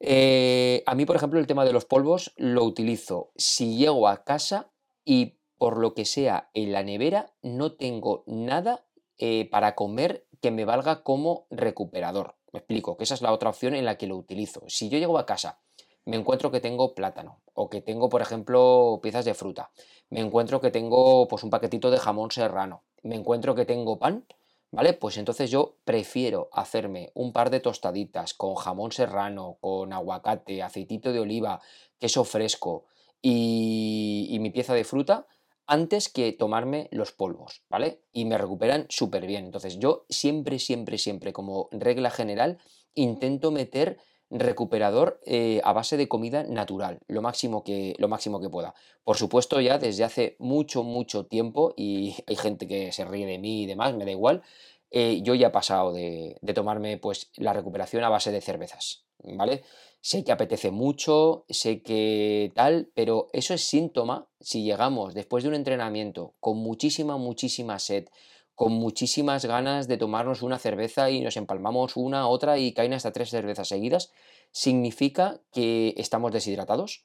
Eh, 0.00 0.82
a 0.86 0.94
mí, 0.94 1.06
por 1.06 1.16
ejemplo, 1.16 1.40
el 1.40 1.46
tema 1.46 1.64
de 1.64 1.72
los 1.72 1.84
polvos 1.84 2.32
lo 2.36 2.64
utilizo 2.64 3.32
si 3.36 3.76
llego 3.76 4.08
a 4.08 4.24
casa 4.24 4.70
y 5.04 5.38
por 5.56 5.78
lo 5.78 5.94
que 5.94 6.04
sea 6.04 6.50
en 6.54 6.72
la 6.72 6.82
nevera 6.82 7.32
no 7.42 7.72
tengo 7.72 8.22
nada 8.26 8.84
eh, 9.16 9.48
para 9.50 9.74
comer 9.74 10.26
que 10.40 10.50
me 10.50 10.64
valga 10.64 11.02
como 11.02 11.46
recuperador. 11.50 12.36
Me 12.52 12.60
explico, 12.60 12.96
que 12.96 13.04
esa 13.04 13.14
es 13.14 13.22
la 13.22 13.32
otra 13.32 13.50
opción 13.50 13.74
en 13.74 13.84
la 13.84 13.98
que 13.98 14.06
lo 14.06 14.16
utilizo. 14.16 14.62
Si 14.68 14.88
yo 14.88 14.98
llego 14.98 15.18
a 15.18 15.26
casa, 15.26 15.60
me 16.08 16.16
encuentro 16.16 16.50
que 16.50 16.60
tengo 16.60 16.94
plátano 16.94 17.42
o 17.52 17.68
que 17.68 17.82
tengo, 17.82 18.08
por 18.08 18.22
ejemplo, 18.22 18.98
piezas 19.02 19.26
de 19.26 19.34
fruta, 19.34 19.70
me 20.08 20.20
encuentro 20.20 20.58
que 20.58 20.70
tengo 20.70 21.28
pues 21.28 21.44
un 21.44 21.50
paquetito 21.50 21.90
de 21.90 21.98
jamón 21.98 22.30
serrano, 22.30 22.82
me 23.02 23.14
encuentro 23.14 23.54
que 23.54 23.66
tengo 23.66 23.98
pan, 23.98 24.24
¿Vale? 24.70 24.92
Pues 24.92 25.16
entonces 25.16 25.50
yo 25.50 25.76
prefiero 25.86 26.50
hacerme 26.52 27.10
un 27.14 27.32
par 27.32 27.48
de 27.48 27.60
tostaditas 27.60 28.34
con 28.34 28.54
jamón 28.54 28.92
serrano, 28.92 29.56
con 29.62 29.94
aguacate, 29.94 30.62
aceitito 30.62 31.10
de 31.10 31.20
oliva, 31.20 31.62
queso 31.98 32.22
fresco 32.22 32.84
y, 33.22 34.36
mi 34.40 34.50
pieza 34.50 34.74
de 34.74 34.84
fruta 34.84 35.26
antes 35.66 36.10
que 36.10 36.32
tomarme 36.32 36.88
los 36.92 37.12
polvos, 37.12 37.62
¿vale? 37.70 38.02
Y 38.12 38.26
me 38.26 38.36
recuperan 38.36 38.84
súper 38.90 39.26
bien. 39.26 39.46
Entonces 39.46 39.78
yo 39.78 40.04
siempre, 40.10 40.58
siempre, 40.58 40.98
siempre, 40.98 41.32
como 41.32 41.70
regla 41.72 42.10
general, 42.10 42.58
intento 42.94 43.50
meter 43.50 43.98
recuperador 44.30 45.20
eh, 45.24 45.60
a 45.64 45.72
base 45.72 45.96
de 45.96 46.08
comida 46.08 46.42
natural, 46.44 47.00
lo 47.08 47.22
máximo, 47.22 47.64
que, 47.64 47.94
lo 47.98 48.08
máximo 48.08 48.40
que 48.40 48.50
pueda. 48.50 48.74
Por 49.04 49.16
supuesto, 49.16 49.60
ya 49.60 49.78
desde 49.78 50.04
hace 50.04 50.36
mucho, 50.38 50.82
mucho 50.82 51.26
tiempo, 51.26 51.74
y 51.76 52.14
hay 52.26 52.36
gente 52.36 52.66
que 52.66 52.92
se 52.92 53.04
ríe 53.04 53.26
de 53.26 53.38
mí 53.38 53.62
y 53.62 53.66
demás, 53.66 53.94
me 53.94 54.04
da 54.04 54.10
igual, 54.10 54.42
eh, 54.90 55.20
yo 55.22 55.34
ya 55.34 55.48
he 55.48 55.50
pasado 55.50 55.92
de, 55.92 56.38
tomarme 56.54 56.98
pues, 56.98 57.30
la 57.36 57.52
recuperación 57.52 58.04
a 58.04 58.08
base 58.08 58.32
de 58.32 58.40
cervezas, 58.40 59.04
¿vale? 59.22 59.62
Sé 60.00 60.24
que 60.24 60.32
apetece 60.32 60.70
mucho, 60.70 61.44
sé 61.48 61.82
que 61.82 62.52
tal, 62.54 62.90
pero 62.94 63.28
eso 63.32 63.52
es 63.52 63.64
síntoma 63.64 64.28
si 64.40 64.62
llegamos 64.62 65.12
después 65.12 65.42
de 65.42 65.48
un 65.48 65.56
entrenamiento 65.56 66.34
con 66.40 66.58
muchísima, 66.58 67.16
muchísima 67.16 67.78
sed, 67.78 68.06
con 68.58 68.72
muchísimas 68.72 69.44
ganas 69.44 69.86
de 69.86 69.98
tomarnos 69.98 70.42
una 70.42 70.58
cerveza 70.58 71.12
y 71.12 71.20
nos 71.20 71.36
empalmamos 71.36 71.96
una, 71.96 72.26
otra 72.26 72.58
y 72.58 72.72
caen 72.72 72.92
hasta 72.92 73.12
tres 73.12 73.30
cervezas 73.30 73.68
seguidas, 73.68 74.10
significa 74.50 75.40
que 75.52 75.94
estamos 75.96 76.32
deshidratados 76.32 77.04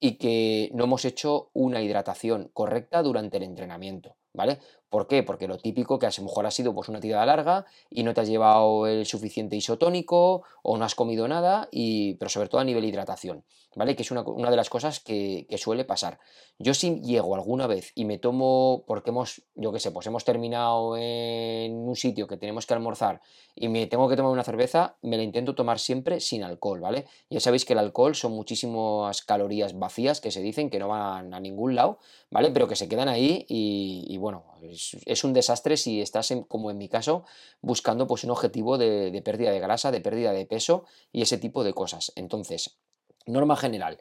y 0.00 0.12
que 0.12 0.70
no 0.72 0.84
hemos 0.84 1.04
hecho 1.04 1.50
una 1.52 1.82
hidratación 1.82 2.50
correcta 2.54 3.02
durante 3.02 3.36
el 3.36 3.42
entrenamiento, 3.42 4.16
¿vale? 4.32 4.60
¿Por 4.88 5.06
qué? 5.06 5.22
Porque 5.22 5.46
lo 5.46 5.58
típico 5.58 5.98
que 5.98 6.06
a 6.06 6.10
lo 6.16 6.24
mejor 6.24 6.46
ha 6.46 6.50
sido 6.50 6.74
pues 6.74 6.88
una 6.88 7.00
tirada 7.00 7.26
larga 7.26 7.66
y 7.90 8.02
no 8.02 8.14
te 8.14 8.22
has 8.22 8.28
llevado 8.28 8.86
el 8.86 9.04
suficiente 9.04 9.56
isotónico 9.56 10.44
o 10.62 10.78
no 10.78 10.86
has 10.86 10.94
comido 10.94 11.28
nada, 11.28 11.68
y, 11.70 12.14
pero 12.14 12.30
sobre 12.30 12.48
todo 12.48 12.62
a 12.62 12.64
nivel 12.64 12.86
hidratación, 12.86 13.44
¿vale? 13.76 13.96
Que 13.96 14.02
es 14.02 14.10
una, 14.10 14.22
de 14.22 14.56
las 14.56 14.70
cosas 14.70 15.00
que, 15.00 15.46
suele 15.56 15.84
pasar. 15.84 16.18
Yo 16.58 16.74
si 16.74 17.00
llego 17.00 17.34
alguna 17.34 17.66
vez 17.66 17.92
y 17.94 18.04
me 18.04 18.18
tomo, 18.18 18.84
porque 18.86 19.10
hemos, 19.10 19.42
yo 19.54 19.72
qué 19.72 19.80
sé, 19.80 19.90
pues 19.90 20.06
hemos 20.06 20.24
terminado 20.24 20.96
en 20.96 21.72
un 21.72 21.96
sitio 21.96 22.26
que 22.26 22.36
tenemos 22.36 22.66
que 22.66 22.74
almorzar 22.74 23.20
y 23.56 23.68
me 23.68 23.86
tengo 23.86 24.08
que 24.08 24.16
tomar 24.16 24.32
una 24.32 24.42
cerveza, 24.42 24.96
me 25.02 25.16
la 25.16 25.22
intento 25.22 25.54
tomar 25.54 25.78
siempre 25.78 26.20
sin 26.20 26.42
alcohol, 26.42 26.80
¿vale? 26.80 27.06
Ya 27.30 27.40
sabéis 27.40 27.64
que 27.64 27.72
el 27.72 27.78
alcohol 27.78 28.14
son 28.14 28.32
muchísimas 28.32 29.22
calorías 29.22 29.78
vacías 29.78 30.20
que 30.20 30.30
se 30.30 30.40
dicen 30.40 30.70
que 30.70 30.78
no 30.78 30.88
van 30.88 31.32
a 31.32 31.40
ningún 31.40 31.74
lado, 31.74 31.98
¿vale? 32.30 32.50
Pero 32.50 32.66
que 32.66 32.76
se 32.76 32.88
quedan 32.88 33.08
ahí 33.08 33.46
y, 33.48 34.16
bueno, 34.18 34.44
es, 34.62 35.24
un 35.24 35.32
desastre 35.32 35.76
si 35.76 36.00
estás, 36.00 36.32
como 36.48 36.70
en 36.70 36.78
mi 36.78 36.88
caso, 36.88 37.24
buscando 37.60 38.06
pues, 38.06 38.24
un 38.24 38.30
objetivo 38.30 38.76
de, 38.76 39.22
pérdida 39.24 39.50
de 39.50 39.60
grasa, 39.60 39.90
de 39.90 40.00
pérdida 40.00 40.32
de 40.32 40.46
peso 40.46 40.84
y 41.12 41.22
ese 41.22 41.38
tipo 41.38 41.64
de 41.64 41.72
cosas. 41.72 42.12
Entonces, 42.16 42.76
norma 43.26 43.56
general, 43.56 44.00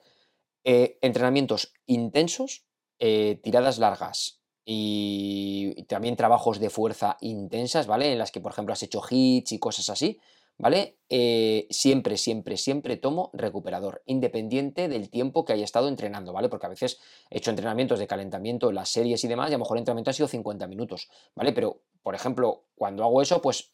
eh, 0.64 0.98
entrenamientos 1.02 1.74
intensos, 1.86 2.66
eh, 3.00 3.40
tiradas 3.44 3.80
largas 3.80 4.42
y 4.66 5.84
también 5.90 6.16
trabajos 6.16 6.60
de 6.60 6.70
fuerza 6.70 7.18
intensas, 7.20 7.86
¿vale? 7.86 8.14
En 8.14 8.18
las 8.18 8.32
que, 8.32 8.40
por 8.40 8.54
ejemplo, 8.54 8.72
has 8.72 8.84
hecho 8.84 9.02
hits 9.10 9.52
y 9.52 9.60
cosas 9.60 9.90
así, 9.90 10.22
¿vale? 10.58 11.00
Eh, 11.10 11.68
siempre, 11.70 12.16
siempre, 12.16 12.56
siempre 12.56 12.96
tomo 12.96 13.30
recuperador, 13.34 14.04
independiente 14.06 14.88
del 14.88 15.10
tiempo 15.10 15.44
que 15.44 15.52
haya 15.52 15.66
estado 15.66 15.90
entrenando, 15.90 16.32
¿vale? 16.32 16.48
Porque 16.48 16.68
a 16.68 16.70
veces 16.70 16.98
he 17.30 17.40
hecho 17.40 17.50
entrenamientos 17.50 18.00
de 18.00 18.08
calentamiento, 18.08 18.72
las 18.72 18.88
series 18.88 19.22
y 19.26 19.28
demás, 19.28 19.50
y 19.50 19.56
a 19.56 19.58
lo 19.58 19.64
mejor 19.66 19.76
el 19.76 19.82
entrenamiento 19.82 20.12
ha 20.12 20.14
sido 20.14 20.30
50 20.30 20.66
minutos, 20.68 21.10
¿vale? 21.36 21.52
Pero, 21.52 21.82
por 22.04 22.16
ejemplo, 22.16 22.64
cuando 22.76 23.04
hago 23.04 23.22
eso, 23.22 23.42
pues 23.42 23.70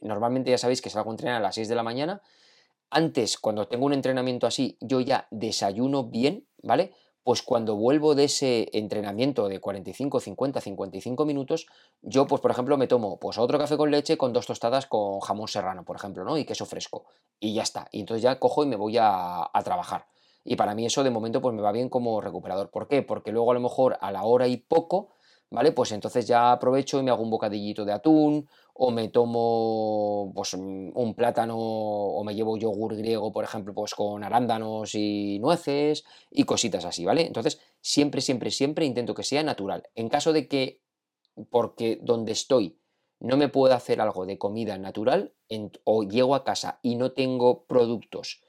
normalmente 0.00 0.50
ya 0.50 0.56
sabéis 0.56 0.80
que 0.80 0.88
salgo 0.88 1.10
a 1.10 1.12
entrenar 1.12 1.36
a 1.36 1.40
las 1.40 1.56
6 1.56 1.68
de 1.68 1.74
la 1.74 1.82
mañana. 1.82 2.22
Antes, 2.92 3.38
cuando 3.38 3.66
tengo 3.68 3.86
un 3.86 3.92
entrenamiento 3.92 4.46
así, 4.46 4.76
yo 4.80 5.00
ya 5.00 5.26
desayuno 5.30 6.04
bien, 6.04 6.46
¿vale? 6.62 6.92
pues 7.24 7.42
cuando 7.42 7.76
vuelvo 7.76 8.14
de 8.14 8.24
ese 8.24 8.68
entrenamiento 8.72 9.48
de 9.48 9.60
45, 9.60 10.20
50, 10.20 10.60
55 10.60 11.24
minutos, 11.24 11.66
yo, 12.00 12.26
pues 12.26 12.40
por 12.40 12.50
ejemplo, 12.50 12.76
me 12.76 12.88
tomo 12.88 13.18
pues 13.20 13.38
otro 13.38 13.58
café 13.58 13.76
con 13.76 13.90
leche 13.90 14.16
con 14.16 14.32
dos 14.32 14.46
tostadas 14.46 14.86
con 14.86 15.20
jamón 15.20 15.46
serrano, 15.46 15.84
por 15.84 15.96
ejemplo, 15.96 16.24
¿no? 16.24 16.36
Y 16.36 16.44
queso 16.44 16.66
fresco. 16.66 17.04
Y 17.38 17.54
ya 17.54 17.62
está. 17.62 17.88
Y 17.92 18.00
entonces 18.00 18.22
ya 18.22 18.38
cojo 18.38 18.64
y 18.64 18.66
me 18.66 18.76
voy 18.76 18.96
a, 18.98 19.50
trabajar. 19.64 20.06
Y 20.44 20.56
para 20.56 20.74
mí 20.74 20.84
eso 20.84 21.04
de 21.04 21.10
momento 21.10 21.40
pues 21.40 21.54
me 21.54 21.62
va 21.62 21.70
bien 21.70 21.88
como 21.88 22.20
recuperador. 22.20 22.70
¿Por 22.70 22.88
qué? 22.88 23.02
Porque 23.02 23.30
luego 23.30 23.52
a 23.52 23.54
lo 23.54 23.60
mejor 23.60 23.98
a 24.00 24.10
la 24.10 24.24
hora 24.24 24.48
y 24.48 24.56
poco, 24.56 25.10
¿vale? 25.50 25.70
Pues 25.70 25.92
entonces 25.92 26.26
ya 26.26 26.50
aprovecho 26.50 26.98
y 26.98 27.04
me 27.04 27.12
hago 27.12 27.22
un 27.22 27.30
bocadillito 27.30 27.84
de 27.84 27.92
atún, 27.92 28.48
o 28.84 28.90
me 28.90 29.08
tomo 29.08 30.32
pues, 30.34 30.54
un 30.54 31.14
plátano, 31.14 31.56
o 31.56 32.24
me 32.24 32.34
llevo 32.34 32.56
yogur 32.56 32.96
griego, 32.96 33.30
por 33.30 33.44
ejemplo, 33.44 33.72
pues 33.72 33.94
con 33.94 34.24
arándanos 34.24 34.96
y 34.96 35.38
nueces, 35.38 36.04
y 36.32 36.42
cositas 36.42 36.84
así, 36.84 37.04
¿vale? 37.04 37.24
Entonces, 37.24 37.60
siempre, 37.80 38.20
siempre, 38.20 38.50
siempre 38.50 38.84
intento 38.84 39.14
que 39.14 39.22
sea 39.22 39.44
natural. 39.44 39.84
En 39.94 40.08
caso 40.08 40.32
de 40.32 40.48
que, 40.48 40.80
porque 41.48 42.00
donde 42.02 42.32
estoy 42.32 42.80
no 43.20 43.36
me 43.36 43.48
puedo 43.48 43.72
hacer 43.72 44.00
algo 44.00 44.26
de 44.26 44.36
comida 44.36 44.76
natural, 44.78 45.32
o 45.84 46.02
llego 46.02 46.34
a 46.34 46.42
casa 46.42 46.80
y 46.82 46.96
no 46.96 47.12
tengo 47.12 47.64
productos 47.66 48.42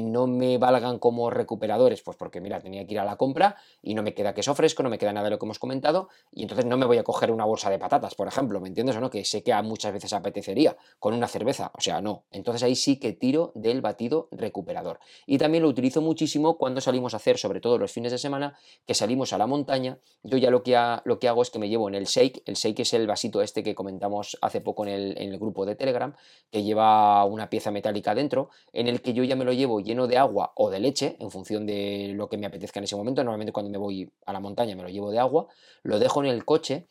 no 0.00 0.26
me 0.26 0.58
valgan 0.58 0.98
como 0.98 1.30
recuperadores, 1.30 2.02
pues 2.02 2.16
porque 2.16 2.40
mira, 2.40 2.60
tenía 2.60 2.86
que 2.86 2.94
ir 2.94 3.00
a 3.00 3.04
la 3.04 3.16
compra 3.16 3.56
y 3.82 3.94
no 3.94 4.02
me 4.02 4.14
queda 4.14 4.34
queso 4.34 4.54
fresco, 4.54 4.82
no 4.82 4.90
me 4.90 4.98
queda 4.98 5.12
nada 5.12 5.24
de 5.24 5.30
lo 5.30 5.38
que 5.38 5.46
hemos 5.46 5.58
comentado, 5.58 6.08
y 6.32 6.42
entonces 6.42 6.66
no 6.66 6.76
me 6.76 6.86
voy 6.86 6.98
a 6.98 7.04
coger 7.04 7.30
una 7.30 7.44
bolsa 7.44 7.70
de 7.70 7.78
patatas, 7.78 8.14
por 8.14 8.28
ejemplo, 8.28 8.60
¿me 8.60 8.68
entiendes 8.68 8.96
o 8.96 9.00
no? 9.00 9.10
Que 9.10 9.24
sé 9.24 9.42
que 9.42 9.52
a 9.52 9.62
muchas 9.62 9.92
veces 9.92 10.12
apetecería 10.12 10.76
con 10.98 11.14
una 11.14 11.28
cerveza, 11.28 11.72
o 11.76 11.80
sea, 11.80 12.00
no. 12.00 12.24
Entonces 12.30 12.62
ahí 12.62 12.76
sí 12.76 12.98
que 12.98 13.12
tiro 13.12 13.52
del 13.54 13.80
batido 13.80 14.28
recuperador. 14.30 15.00
Y 15.26 15.38
también 15.38 15.62
lo 15.62 15.68
utilizo 15.68 16.00
muchísimo 16.00 16.58
cuando 16.58 16.80
salimos 16.80 17.14
a 17.14 17.18
hacer, 17.18 17.38
sobre 17.38 17.60
todo 17.60 17.78
los 17.78 17.92
fines 17.92 18.12
de 18.12 18.18
semana, 18.18 18.58
que 18.86 18.94
salimos 18.94 19.32
a 19.32 19.38
la 19.38 19.46
montaña, 19.46 19.98
yo 20.22 20.38
ya 20.38 20.50
lo 20.50 20.62
que, 20.62 20.78
lo 21.04 21.18
que 21.18 21.28
hago 21.28 21.42
es 21.42 21.50
que 21.50 21.58
me 21.58 21.68
llevo 21.68 21.88
en 21.88 21.94
el 21.94 22.04
shake, 22.04 22.42
el 22.46 22.54
shake 22.54 22.80
es 22.80 22.94
el 22.94 23.06
vasito 23.06 23.42
este 23.42 23.62
que 23.62 23.74
comentamos 23.74 24.38
hace 24.40 24.60
poco 24.60 24.84
en 24.84 24.92
el, 24.92 25.18
en 25.18 25.32
el 25.32 25.38
grupo 25.38 25.66
de 25.66 25.74
Telegram, 25.74 26.14
que 26.50 26.62
lleva 26.62 27.24
una 27.24 27.50
pieza 27.50 27.70
metálica 27.70 28.14
dentro, 28.14 28.50
en 28.72 28.88
el 28.88 29.02
que 29.02 29.12
yo 29.12 29.24
ya 29.24 29.36
me 29.36 29.44
lo 29.44 29.52
llevo 29.52 29.77
lleno 29.80 30.06
de 30.06 30.18
agua 30.18 30.52
o 30.56 30.70
de 30.70 30.80
leche, 30.80 31.16
en 31.20 31.30
función 31.30 31.66
de 31.66 32.12
lo 32.14 32.28
que 32.28 32.36
me 32.36 32.46
apetezca 32.46 32.80
en 32.80 32.84
ese 32.84 32.96
momento. 32.96 33.22
Normalmente 33.22 33.52
cuando 33.52 33.70
me 33.70 33.78
voy 33.78 34.10
a 34.26 34.32
la 34.32 34.40
montaña 34.40 34.76
me 34.76 34.82
lo 34.82 34.88
llevo 34.88 35.10
de 35.10 35.18
agua, 35.18 35.46
lo 35.82 35.98
dejo 35.98 36.22
en 36.22 36.30
el 36.30 36.44
coche 36.44 36.88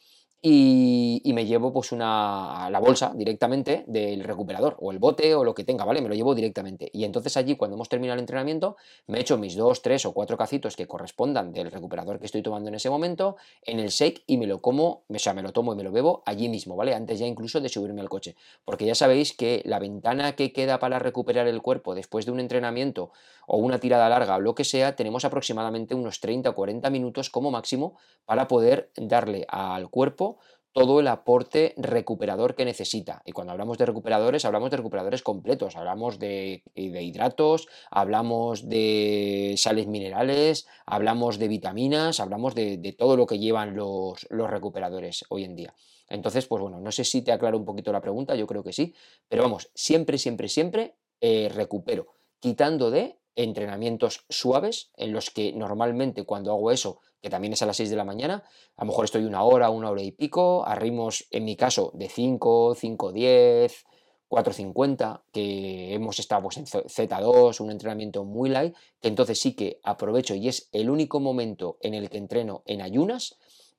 y, 0.50 1.34
me 1.34 1.46
llevo 1.46 1.74
pues 1.74 1.92
una, 1.92 2.70
la 2.72 2.80
bolsa 2.80 3.12
directamente 3.14 3.84
del 3.86 4.24
recuperador 4.24 4.78
o 4.80 4.92
el 4.92 4.98
bote 4.98 5.36
o 5.36 5.44
lo 5.44 5.54
que 5.54 5.66
tenga, 5.66 5.84
¿vale? 5.84 6.02
Me 6.02 6.08
lo 6.08 6.16
llevo 6.16 6.34
directamente. 6.34 6.90
Y 6.94 7.04
entonces 7.04 7.36
allí 7.36 7.56
cuando 7.56 7.76
hemos 7.76 7.90
terminado 7.90 8.16
el 8.16 8.22
entrenamiento 8.22 8.78
me 9.08 9.20
echo 9.20 9.38
mis 9.38 9.56
dos, 9.56 9.82
tres 9.82 10.06
o 10.06 10.14
cuatro 10.14 10.38
cacitos 10.38 10.76
que 10.78 10.88
correspondan 10.88 11.52
del 11.52 11.70
recuperador 11.70 12.18
que 12.18 12.26
estoy 12.26 12.42
tomando 12.42 12.70
en 12.70 12.76
ese 12.76 12.90
momento 12.90 13.36
en 13.62 13.80
el 13.80 13.90
shake 13.90 14.24
y 14.26 14.38
me 14.38 14.48
lo 14.48 14.62
como, 14.62 15.04
o 15.08 15.20
sea, 15.20 15.34
me 15.34 15.44
lo 15.44 15.52
tomo 15.52 15.74
y 15.74 15.76
me 15.76 15.84
lo 15.84 15.92
bebo 15.92 16.24
allí 16.26 16.48
mismo, 16.48 16.78
¿vale? 16.78 16.96
Antes 16.96 17.20
ya 17.20 17.28
incluso 17.28 17.60
de 17.60 17.68
subirme 17.68 18.00
al 18.02 18.10
coche. 18.10 18.36
Porque 18.64 18.86
ya 18.86 18.96
sabéis 18.96 19.34
que 19.34 19.62
la 19.66 19.80
ventana 19.80 20.36
que 20.36 20.54
queda 20.54 20.80
para 20.80 20.98
recuperar 20.98 21.48
el 21.48 21.62
cuerpo 21.62 21.94
después 21.94 22.26
de 22.26 22.32
un 22.32 22.40
entrenamiento 22.40 23.12
o 23.48 23.58
una 23.58 23.80
tirada 23.80 24.10
larga 24.10 24.38
o 24.38 24.40
lo 24.40 24.56
que 24.56 24.64
sea, 24.64 24.96
tenemos 24.96 25.26
aproximadamente 25.26 25.94
unos 25.94 26.20
30 26.22 26.50
o 26.50 26.56
40 26.56 26.90
minutos 26.90 27.30
como 27.30 27.52
máximo 27.52 27.98
para 28.26 28.48
poder 28.48 28.92
darle 28.96 29.46
al 29.50 29.90
cuerpo 29.90 30.37
todo 30.78 31.00
el 31.00 31.08
aporte 31.08 31.74
recuperador 31.76 32.54
que 32.54 32.64
necesita. 32.64 33.24
Y 33.26 33.32
cuando 33.32 33.52
hablamos 33.52 33.80
de 33.80 33.88
recuperadores, 33.88 34.46
hablamos 34.46 34.70
de 34.70 34.78
recuperadores 34.78 35.24
completos, 35.24 35.76
hablamos 35.76 36.20
de, 36.20 36.62
hidratos, 36.76 37.68
hablamos 37.90 38.70
de 38.70 39.56
sales 39.58 39.88
minerales, 39.88 40.68
hablamos 40.86 41.40
de 41.40 41.48
vitaminas, 41.48 42.20
hablamos 42.20 42.54
de, 42.54 42.96
todo 42.96 43.18
lo 43.18 43.26
que 43.26 43.40
llevan 43.40 43.76
los, 43.76 44.28
los 44.30 44.52
recuperadores 44.52 45.26
hoy 45.30 45.46
en 45.46 45.56
día. 45.56 45.74
Entonces, 46.10 46.46
pues 46.46 46.62
bueno, 46.62 46.80
no 46.80 46.92
sé 46.92 47.04
si 47.06 47.24
te 47.24 47.32
aclaro 47.32 47.58
un 47.58 47.66
poquito 47.66 47.92
la 47.92 48.00
pregunta, 48.00 48.36
yo 48.36 48.46
creo 48.46 48.62
que 48.62 48.72
sí, 48.72 48.94
pero 49.28 49.42
vamos, 49.42 49.72
siempre, 49.74 50.20
siempre, 50.20 50.48
siempre 50.48 50.94
eh, 51.22 51.50
recupero, 51.52 52.14
quitando 52.40 52.92
de 52.92 53.18
entrenamientos 53.38 54.26
suaves 54.30 54.92
en 54.98 55.14
los 55.14 55.30
que 55.30 55.54
normalmente 55.54 56.26
cuando 56.26 56.52
hago 56.52 56.72
eso, 56.72 57.00
que 57.22 57.30
también 57.30 57.54
es 57.54 57.62
a 57.62 57.66
las 57.66 57.78
6 57.78 57.90
de 57.90 57.96
la 57.96 58.04
mañana, 58.04 58.44
a 58.76 58.84
lo 58.84 58.88
mejor 58.90 59.06
estoy 59.06 59.24
una 59.24 59.44
hora, 59.44 59.70
una 59.70 59.90
hora 59.90 60.02
y 60.02 60.12
pico, 60.12 60.66
a 60.66 60.76
ritmos, 60.76 61.28
en 61.32 61.46
mi 61.46 61.56
caso, 61.56 61.92
de 61.94 62.10
5, 62.10 62.76
5, 62.76 63.12
10, 63.12 63.86
4.50, 64.30 65.22
que 65.32 65.94
hemos 65.94 66.20
estado 66.20 66.42
pues, 66.44 66.58
en 66.58 66.66
Z2, 66.66 67.62
un 67.62 67.72
entrenamiento 67.72 68.26
muy 68.26 68.50
light, 68.50 68.76
que 69.00 69.08
entonces 69.08 69.40
sí 69.40 69.54
que 69.54 69.80
aprovecho 69.84 70.36
y 70.36 70.48
es 70.50 70.70
el 70.74 70.90
único 70.90 71.20
momento 71.20 71.78
en 71.82 71.94
el 71.94 72.10
que 72.10 72.18
entreno 72.18 72.64
en 72.66 72.82
ayunas 72.82 73.38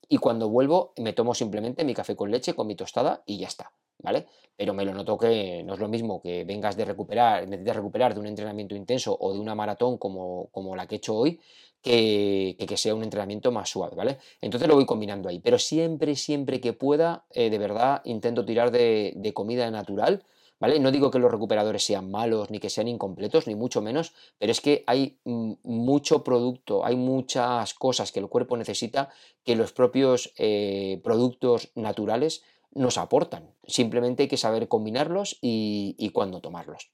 y 0.09 0.19
cuando 0.19 0.49
vuelvo 0.49 0.95
me 0.97 1.13
tomo 1.13 1.35
simplemente 1.35 1.85
mi 1.85 1.95
café 1.95 2.17
con 2.17 2.31
leche, 2.31 2.55
con 2.55 2.67
mi 2.67 2.77
tostada 2.77 3.23
y 3.27 3.39
ya 3.39 3.49
está. 3.49 3.73
¿Vale? 3.99 4.27
Pero 4.57 4.75
me 4.75 4.85
lo 4.85 4.95
noto 4.95 5.17
que 5.17 5.63
no 5.65 5.75
es 5.75 5.81
lo 5.81 5.89
mismo 5.89 6.21
que 6.21 6.45
vengas 6.45 6.77
de 6.77 6.85
recuperar, 6.85 7.49
de 7.49 7.73
recuperar 7.73 8.15
de 8.15 8.21
un 8.21 8.27
entrenamiento 8.27 8.75
intenso 8.75 9.17
o 9.19 9.33
de 9.33 9.39
una 9.39 9.55
maratón 9.55 9.99
como, 9.99 10.49
como 10.51 10.75
la 10.77 10.87
que 10.87 10.97
he 10.97 10.99
hecho 10.99 11.15
hoy, 11.15 11.41
que, 11.83 12.57
que, 12.59 12.77
sea 12.77 12.95
un 12.95 13.05
entrenamiento 13.05 13.53
más 13.53 13.71
suave, 13.71 13.95
¿vale? 13.95 14.19
Entonces 14.41 14.69
lo 14.69 14.75
voy 14.75 14.85
combinando 14.85 15.29
ahí, 15.29 15.39
pero 15.39 15.59
siempre, 15.59 16.17
siempre 16.17 16.61
que 16.61 16.73
pueda, 16.73 17.25
eh, 17.31 17.51
de 17.51 17.59
verdad, 17.59 18.03
intento 18.05 18.45
tirar 18.45 18.73
de, 18.73 19.13
de 19.17 19.33
comida 19.33 19.71
natural, 19.71 20.25
¿Vale? 20.61 20.81
No 20.81 20.91
digo 20.91 21.13
que 21.13 21.21
los 21.21 21.31
recuperadores 21.31 21.85
sean 21.85 22.11
malos 22.11 22.51
ni 22.51 22.59
que 22.59 22.69
sean 22.69 22.89
incompletos, 22.89 23.47
ni 23.47 23.55
mucho 23.55 23.81
menos, 23.81 24.13
pero 24.39 24.51
es 24.51 24.61
que 24.61 24.83
hay 24.89 25.19
mucho 25.25 26.25
producto, 26.25 26.85
hay 26.85 26.97
muchas 26.97 27.75
cosas 27.75 28.11
que 28.11 28.19
el 28.19 28.29
cuerpo 28.29 28.57
necesita 28.57 29.11
que 29.45 29.55
los 29.55 29.73
propios 29.73 30.33
eh, 30.37 31.01
productos 31.05 31.71
naturales 31.77 32.43
nos 32.73 32.99
aportan. 32.99 33.55
Simplemente 33.67 34.25
hay 34.25 34.29
que 34.29 34.37
saber 34.37 34.69
combinarlos 34.69 35.39
y, 35.41 36.11
cuándo 36.13 36.41
tomarlos. 36.41 36.91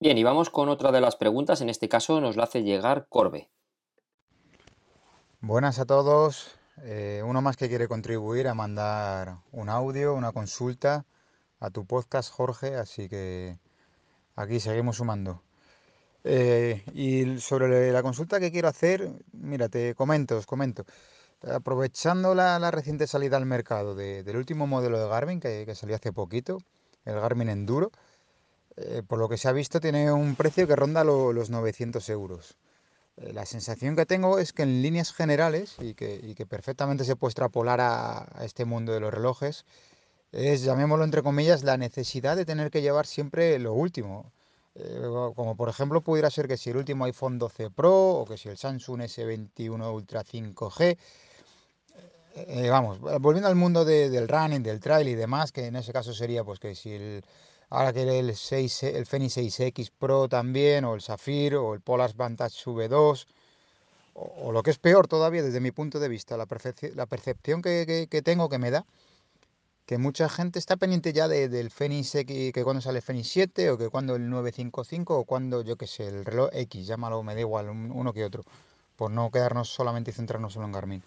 Bien, 0.00 0.18
y 0.18 0.24
vamos 0.24 0.50
con 0.50 0.68
otra 0.68 0.92
de 0.92 1.00
las 1.00 1.16
preguntas. 1.16 1.60
En 1.60 1.70
este 1.70 1.88
caso 1.88 2.20
nos 2.20 2.36
la 2.36 2.44
hace 2.44 2.62
llegar 2.62 3.06
Corbe. 3.08 3.50
Buenas 5.40 5.78
a 5.78 5.86
todos. 5.86 6.50
Eh, 6.82 7.22
uno 7.24 7.40
más 7.40 7.56
que 7.56 7.68
quiere 7.68 7.88
contribuir 7.88 8.48
a 8.48 8.54
mandar 8.54 9.38
un 9.52 9.68
audio, 9.68 10.14
una 10.14 10.32
consulta 10.32 11.06
a 11.60 11.70
tu 11.70 11.86
podcast, 11.86 12.30
Jorge. 12.30 12.76
Así 12.76 13.08
que 13.08 13.58
aquí 14.34 14.60
seguimos 14.60 14.96
sumando. 14.96 15.42
Eh, 16.28 16.82
y 16.92 17.38
sobre 17.38 17.92
la 17.92 18.02
consulta 18.02 18.40
que 18.40 18.50
quiero 18.50 18.66
hacer, 18.66 19.12
mira, 19.32 19.68
te 19.68 19.94
comento, 19.94 20.36
os 20.36 20.46
comento. 20.46 20.84
Aprovechando 21.42 22.34
la, 22.34 22.70
reciente 22.70 23.06
salida 23.06 23.36
al 23.36 23.46
mercado 23.46 23.94
del 23.94 24.36
último 24.36 24.66
modelo 24.66 24.98
de 24.98 25.08
Garmin 25.08 25.40
que, 25.40 25.74
salió 25.74 25.96
hace 25.96 26.12
poquito, 26.12 26.58
el 27.04 27.14
Garmin 27.20 27.50
Enduro, 27.50 27.92
eh, 28.76 29.02
por 29.06 29.18
lo 29.18 29.28
que 29.28 29.36
se 29.36 29.48
ha 29.48 29.52
visto 29.52 29.80
tiene 29.80 30.10
un 30.12 30.34
precio 30.34 30.66
que 30.66 30.76
ronda 30.76 31.04
los 31.04 31.50
900 31.50 32.08
euros. 32.08 32.56
Eh, 33.18 33.32
la 33.32 33.46
sensación 33.46 33.96
que 33.96 34.06
tengo 34.06 34.38
es 34.38 34.52
que 34.52 34.62
en 34.62 34.82
líneas 34.82 35.12
generales, 35.12 35.76
y 35.78 35.94
que, 35.94 36.46
perfectamente 36.48 37.04
se 37.04 37.16
puede 37.16 37.30
extrapolar 37.30 37.80
a, 37.80 38.26
este 38.42 38.64
mundo 38.64 38.92
de 38.92 39.00
los 39.00 39.12
relojes, 39.12 39.64
es, 40.32 40.62
llamémoslo 40.62 41.04
entre 41.04 41.22
comillas, 41.22 41.62
la 41.64 41.76
necesidad 41.76 42.36
de 42.36 42.44
tener 42.44 42.70
que 42.70 42.82
llevar 42.82 43.06
siempre 43.06 43.58
lo 43.58 43.72
último. 43.72 44.32
Eh, 44.74 45.00
como 45.34 45.56
por 45.56 45.70
ejemplo 45.70 46.02
pudiera 46.02 46.30
ser 46.30 46.48
que 46.48 46.58
si 46.58 46.68
el 46.68 46.76
último 46.76 47.06
iPhone 47.06 47.38
12 47.38 47.70
Pro 47.70 48.10
o 48.10 48.26
que 48.26 48.36
si 48.36 48.50
el 48.50 48.58
Samsung 48.58 49.00
S21 49.00 49.94
Ultra 49.94 50.22
5G, 50.22 50.98
eh, 52.36 52.68
vamos, 52.68 53.00
volviendo 53.00 53.48
al 53.48 53.56
mundo 53.56 53.84
del 53.84 54.28
running, 54.28 54.62
del 54.62 54.78
trail 54.78 55.08
y 55.08 55.14
demás, 55.14 55.52
que 55.52 55.66
en 55.66 55.76
ese 55.76 55.92
caso 55.92 56.12
sería 56.12 56.44
pues 56.44 56.58
que 56.58 56.74
si 56.74 56.92
el, 56.92 57.24
ahora 57.70 57.94
que 57.94 58.18
el, 58.18 58.36
6, 58.36 58.82
el 58.82 59.06
Fenix 59.06 59.38
6X 59.38 59.90
Pro 59.98 60.28
también, 60.28 60.84
o 60.84 60.94
el 60.94 61.00
Sapphire, 61.00 61.56
o 61.56 61.72
el 61.72 61.80
Polar 61.80 62.14
Vantage 62.14 62.64
V2, 62.64 63.26
o, 64.14 64.52
lo 64.52 64.62
que 64.62 64.70
es 64.70 64.78
peor 64.78 65.08
todavía 65.08 65.42
desde 65.42 65.60
mi 65.60 65.70
punto 65.70 65.98
de 65.98 66.08
vista, 66.08 66.36
la, 66.36 66.46
percepción 66.46 67.62
que, 67.62 68.22
tengo 68.22 68.48
que 68.50 68.58
me 68.58 68.70
da, 68.70 68.84
que 69.86 69.98
mucha 69.98 70.28
gente 70.28 70.58
está 70.58 70.76
pendiente 70.76 71.12
ya 71.14 71.28
del 71.28 71.70
Fenix 71.70 72.14
X, 72.16 72.52
que 72.52 72.64
cuando 72.64 72.82
sale 72.82 72.98
el 72.98 73.02
Fenix 73.02 73.28
7, 73.28 73.70
o 73.70 73.78
que 73.78 73.88
cuando 73.88 74.16
el 74.16 74.28
955, 74.28 75.18
o 75.18 75.24
cuando, 75.24 75.62
yo 75.62 75.76
que 75.76 75.86
sé, 75.86 76.08
el 76.08 76.24
reloj 76.24 76.50
X, 76.52 76.86
llámalo, 76.86 77.22
me 77.22 77.34
da 77.34 77.40
igual, 77.40 77.70
uno 77.70 78.12
que 78.12 78.24
otro, 78.24 78.44
por 78.96 79.10
no 79.10 79.30
quedarnos 79.30 79.68
solamente 79.70 80.10
y 80.10 80.14
centrarnos 80.14 80.52
solo 80.52 80.66
en 80.66 80.72
Garmin. 80.72 81.02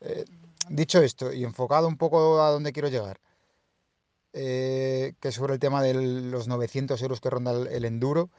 Eh, 0.00 0.24
dicho 0.68 1.02
esto 1.02 1.32
y 1.32 1.44
enfocado 1.44 1.88
un 1.88 1.96
poco 1.96 2.40
a 2.40 2.50
donde 2.50 2.72
quiero 2.72 2.88
llegar, 2.88 3.20
eh, 4.32 5.14
que 5.20 5.28
es 5.28 5.34
sobre 5.34 5.54
el 5.54 5.60
tema 5.60 5.82
de 5.82 5.94
los 5.94 6.48
900 6.48 7.00
euros 7.02 7.20
que 7.20 7.30
ronda 7.30 7.52
el, 7.52 7.84
enduro, 7.84 8.30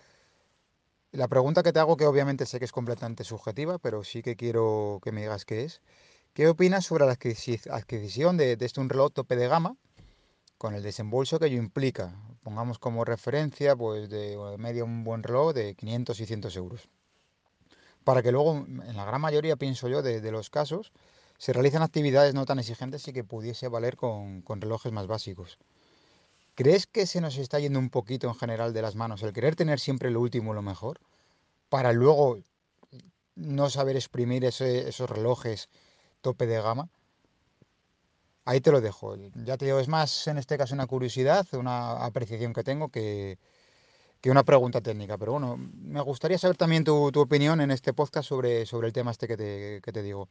la 1.11 1.27
pregunta 1.27 1.63
que 1.63 1.73
te 1.73 1.79
hago, 1.79 1.97
que 1.97 2.05
obviamente 2.05 2.45
sé 2.45 2.59
que 2.59 2.65
es 2.65 2.71
completamente 2.71 3.23
subjetiva, 3.23 3.77
pero 3.79 4.03
sí 4.03 4.21
que 4.21 4.35
quiero 4.35 4.99
que 5.03 5.11
me 5.11 5.21
digas 5.21 5.45
qué 5.45 5.63
es. 5.65 5.81
¿Qué 6.33 6.47
opinas 6.47 6.85
sobre 6.85 7.05
la 7.05 7.11
adquisición 7.11 8.37
de, 8.37 8.55
de 8.55 8.65
este 8.65 8.79
un 8.79 8.89
reloj 8.89 9.11
tope 9.11 9.35
de 9.35 9.49
gama 9.49 9.75
con 10.57 10.75
el 10.75 10.83
desembolso 10.83 11.39
que 11.39 11.47
ello 11.47 11.57
implica? 11.57 12.15
Pongamos 12.41 12.79
como 12.79 13.03
referencia, 13.03 13.75
pues 13.75 14.09
de, 14.09 14.37
media 14.57 14.85
un 14.85 15.03
buen 15.03 15.23
reloj 15.23 15.53
de 15.53 15.75
500 15.75 16.17
y 16.17 16.19
600 16.19 16.55
euros. 16.55 16.89
Para 18.05 18.23
que 18.23 18.31
luego, 18.31 18.55
en 18.55 18.95
la 18.95 19.05
gran 19.05 19.21
mayoría, 19.21 19.57
pienso 19.57 19.89
yo, 19.89 20.01
de 20.01 20.31
los 20.31 20.49
casos, 20.49 20.93
se 21.41 21.53
realizan 21.53 21.81
actividades 21.81 22.35
no 22.35 22.45
tan 22.45 22.59
exigentes 22.59 23.07
y 23.07 23.13
que 23.13 23.23
pudiese 23.23 23.67
valer 23.67 23.97
con, 23.97 24.43
relojes 24.45 24.91
más 24.91 25.07
básicos. 25.07 25.57
¿Crees 26.53 26.85
que 26.85 27.07
se 27.07 27.19
nos 27.19 27.35
está 27.39 27.59
yendo 27.59 27.79
un 27.79 27.89
poquito 27.89 28.27
en 28.27 28.35
general 28.35 28.73
de 28.73 28.83
las 28.83 28.93
manos 28.95 29.23
el 29.23 29.33
querer 29.33 29.55
tener 29.55 29.79
siempre 29.79 30.11
lo 30.11 30.21
último, 30.21 30.53
lo 30.53 30.61
mejor, 30.61 30.99
para 31.67 31.93
luego 31.93 32.37
no 33.33 33.71
saber 33.71 33.95
exprimir 33.95 34.45
esos 34.45 35.09
relojes 35.09 35.67
tope 36.21 36.45
de 36.45 36.61
gama? 36.61 36.89
ahí 38.45 38.61
te 38.61 38.71
lo 38.71 38.79
dejo. 38.79 39.15
Ya 39.33 39.57
te 39.57 39.65
digo, 39.65 39.79
es 39.79 39.87
más 39.87 40.27
en 40.27 40.37
este 40.37 40.59
caso 40.59 40.75
una 40.75 40.85
curiosidad, 40.85 41.47
una 41.53 42.05
apreciación 42.05 42.53
que 42.53 42.63
tengo 42.63 42.89
que, 42.89 43.39
que 44.21 44.29
una 44.29 44.43
pregunta 44.43 44.79
técnica. 44.79 45.17
Pero 45.17 45.31
bueno, 45.31 45.57
me 45.57 46.01
gustaría 46.01 46.37
saber 46.37 46.55
también 46.57 46.83
tu, 46.83 47.11
tu 47.11 47.21
opinión 47.21 47.61
en 47.61 47.71
este 47.71 47.93
podcast 47.93 48.29
sobre, 48.29 48.67
sobre 48.67 48.87
el 48.87 48.93
tema 48.93 49.09
este 49.09 49.27
que 49.27 49.37
te, 49.37 49.81
que 49.81 49.91
te 49.91 50.03
digo. 50.03 50.29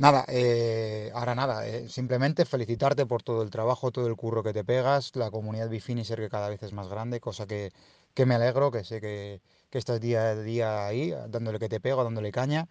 Nada, 0.00 0.24
eh, 0.28 1.10
ahora 1.14 1.34
nada, 1.34 1.68
eh, 1.68 1.86
simplemente 1.90 2.46
felicitarte 2.46 3.04
por 3.04 3.22
todo 3.22 3.42
el 3.42 3.50
trabajo, 3.50 3.90
todo 3.90 4.06
el 4.06 4.16
curro 4.16 4.42
que 4.42 4.54
te 4.54 4.64
pegas, 4.64 5.14
la 5.14 5.30
comunidad 5.30 5.68
Bifinisher 5.68 6.18
que 6.18 6.30
cada 6.30 6.48
vez 6.48 6.62
es 6.62 6.72
más 6.72 6.88
grande, 6.88 7.20
cosa 7.20 7.46
que, 7.46 7.70
que 8.14 8.24
me 8.24 8.34
alegro, 8.34 8.70
que 8.70 8.82
sé 8.82 9.02
que, 9.02 9.42
que 9.68 9.76
estás 9.76 10.00
día 10.00 10.30
a 10.30 10.36
día 10.36 10.86
ahí, 10.86 11.12
dándole 11.28 11.58
que 11.58 11.68
te 11.68 11.80
pego, 11.80 12.02
dándole 12.02 12.32
caña. 12.32 12.66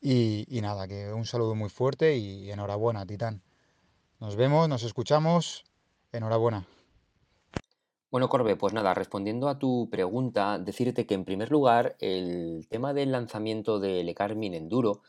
Y, 0.00 0.46
y 0.48 0.62
nada, 0.62 0.88
que 0.88 1.12
un 1.12 1.26
saludo 1.26 1.54
muy 1.54 1.68
fuerte 1.68 2.16
y 2.16 2.50
enhorabuena, 2.50 3.04
Titán. 3.04 3.42
Nos 4.18 4.36
vemos, 4.36 4.66
nos 4.66 4.82
escuchamos. 4.82 5.64
Enhorabuena. 6.10 6.66
Bueno, 8.10 8.30
Corbe, 8.30 8.56
pues 8.56 8.72
nada, 8.72 8.94
respondiendo 8.94 9.50
a 9.50 9.58
tu 9.58 9.90
pregunta, 9.90 10.58
decirte 10.58 11.04
que 11.04 11.12
en 11.12 11.26
primer 11.26 11.50
lugar 11.50 11.96
el 11.98 12.66
tema 12.70 12.94
del 12.94 13.12
lanzamiento 13.12 13.78
del 13.78 14.14
Garmin 14.14 14.54
Enduro, 14.54 15.02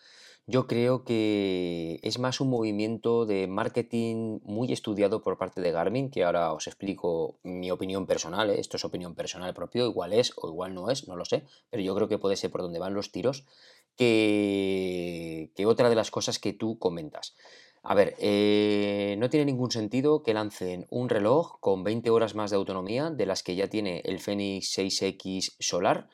yo 0.46 0.68
creo 0.68 1.06
que 1.06 2.00
es 2.04 2.20
más 2.20 2.42
un 2.42 2.50
movimiento 2.50 3.26
de 3.26 3.48
marketing 3.48 4.40
muy 4.44 4.74
estudiado 4.74 5.22
por 5.22 5.38
parte 5.38 5.62
de 5.62 5.72
Garmin, 5.72 6.10
que 6.10 6.24
ahora 6.24 6.52
os 6.52 6.68
explico 6.68 7.40
mi 7.44 7.72
opinión 7.72 8.06
personal, 8.06 8.50
¿eh? 8.50 8.60
esto 8.60 8.78
es 8.78 8.84
opinión 8.84 9.16
personal 9.16 9.54
propio, 9.54 9.86
igual 9.86 10.12
es 10.12 10.34
o 10.36 10.50
igual 10.50 10.74
no 10.74 10.90
es, 10.90 11.08
no 11.08 11.16
lo 11.16 11.24
sé, 11.24 11.46
pero 11.70 11.82
yo 11.82 11.96
creo 11.96 12.10
que 12.10 12.18
puede 12.18 12.36
ser 12.36 12.52
por 12.52 12.62
donde 12.62 12.80
van 12.80 12.94
los 12.94 13.12
tiros, 13.12 13.46
que, 13.96 15.52
que 15.56 15.66
otra 15.66 15.90
de 15.90 15.96
las 15.96 16.12
cosas 16.12 16.40
que 16.40 16.52
tú 16.52 16.78
comentas. 16.78 17.36
A 17.86 17.96
ver, 17.96 18.16
eh, 18.20 19.16
no 19.20 19.30
tiene 19.30 19.46
ningún 19.46 19.72
sentido 19.72 20.24
que 20.24 20.34
lancen 20.34 20.88
un 20.90 21.10
reloj 21.10 21.60
con 21.60 21.84
20 21.84 22.10
horas 22.10 22.34
más 22.34 22.50
de 22.50 22.56
autonomía 22.58 23.10
de 23.10 23.26
las 23.26 23.44
que 23.44 23.56
ya 23.56 23.68
tiene 23.68 24.02
el 24.06 24.20
Fenix 24.20 24.78
6X 24.78 25.56
Solar 25.60 26.08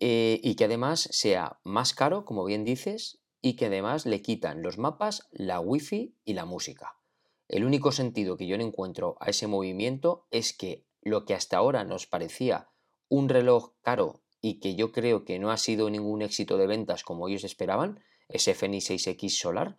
eh, 0.00 0.40
y 0.42 0.56
que 0.56 0.64
además 0.64 1.08
sea 1.12 1.60
más 1.62 1.94
caro, 1.94 2.24
como 2.24 2.44
bien 2.44 2.64
dices, 2.64 3.20
y 3.40 3.54
que 3.56 3.66
además 3.66 4.06
le 4.06 4.22
quitan 4.22 4.62
los 4.62 4.78
mapas, 4.78 5.28
la 5.32 5.60
wifi 5.60 6.16
y 6.24 6.34
la 6.34 6.44
música. 6.44 6.96
El 7.48 7.64
único 7.64 7.92
sentido 7.92 8.36
que 8.36 8.46
yo 8.46 8.58
no 8.58 8.64
encuentro 8.64 9.16
a 9.20 9.30
ese 9.30 9.46
movimiento 9.46 10.26
es 10.30 10.52
que 10.52 10.86
lo 11.02 11.24
que 11.24 11.34
hasta 11.34 11.56
ahora 11.56 11.84
nos 11.84 12.06
parecía 12.06 12.68
un 13.08 13.28
reloj 13.28 13.72
caro 13.82 14.20
y 14.40 14.60
que 14.60 14.74
yo 14.74 14.92
creo 14.92 15.24
que 15.24 15.38
no 15.38 15.50
ha 15.50 15.56
sido 15.56 15.88
ningún 15.90 16.22
éxito 16.22 16.58
de 16.58 16.66
ventas 16.66 17.04
como 17.04 17.28
ellos 17.28 17.44
esperaban, 17.44 18.00
ese 18.28 18.54
Fenix 18.54 18.90
6X 18.90 19.30
Solar, 19.30 19.78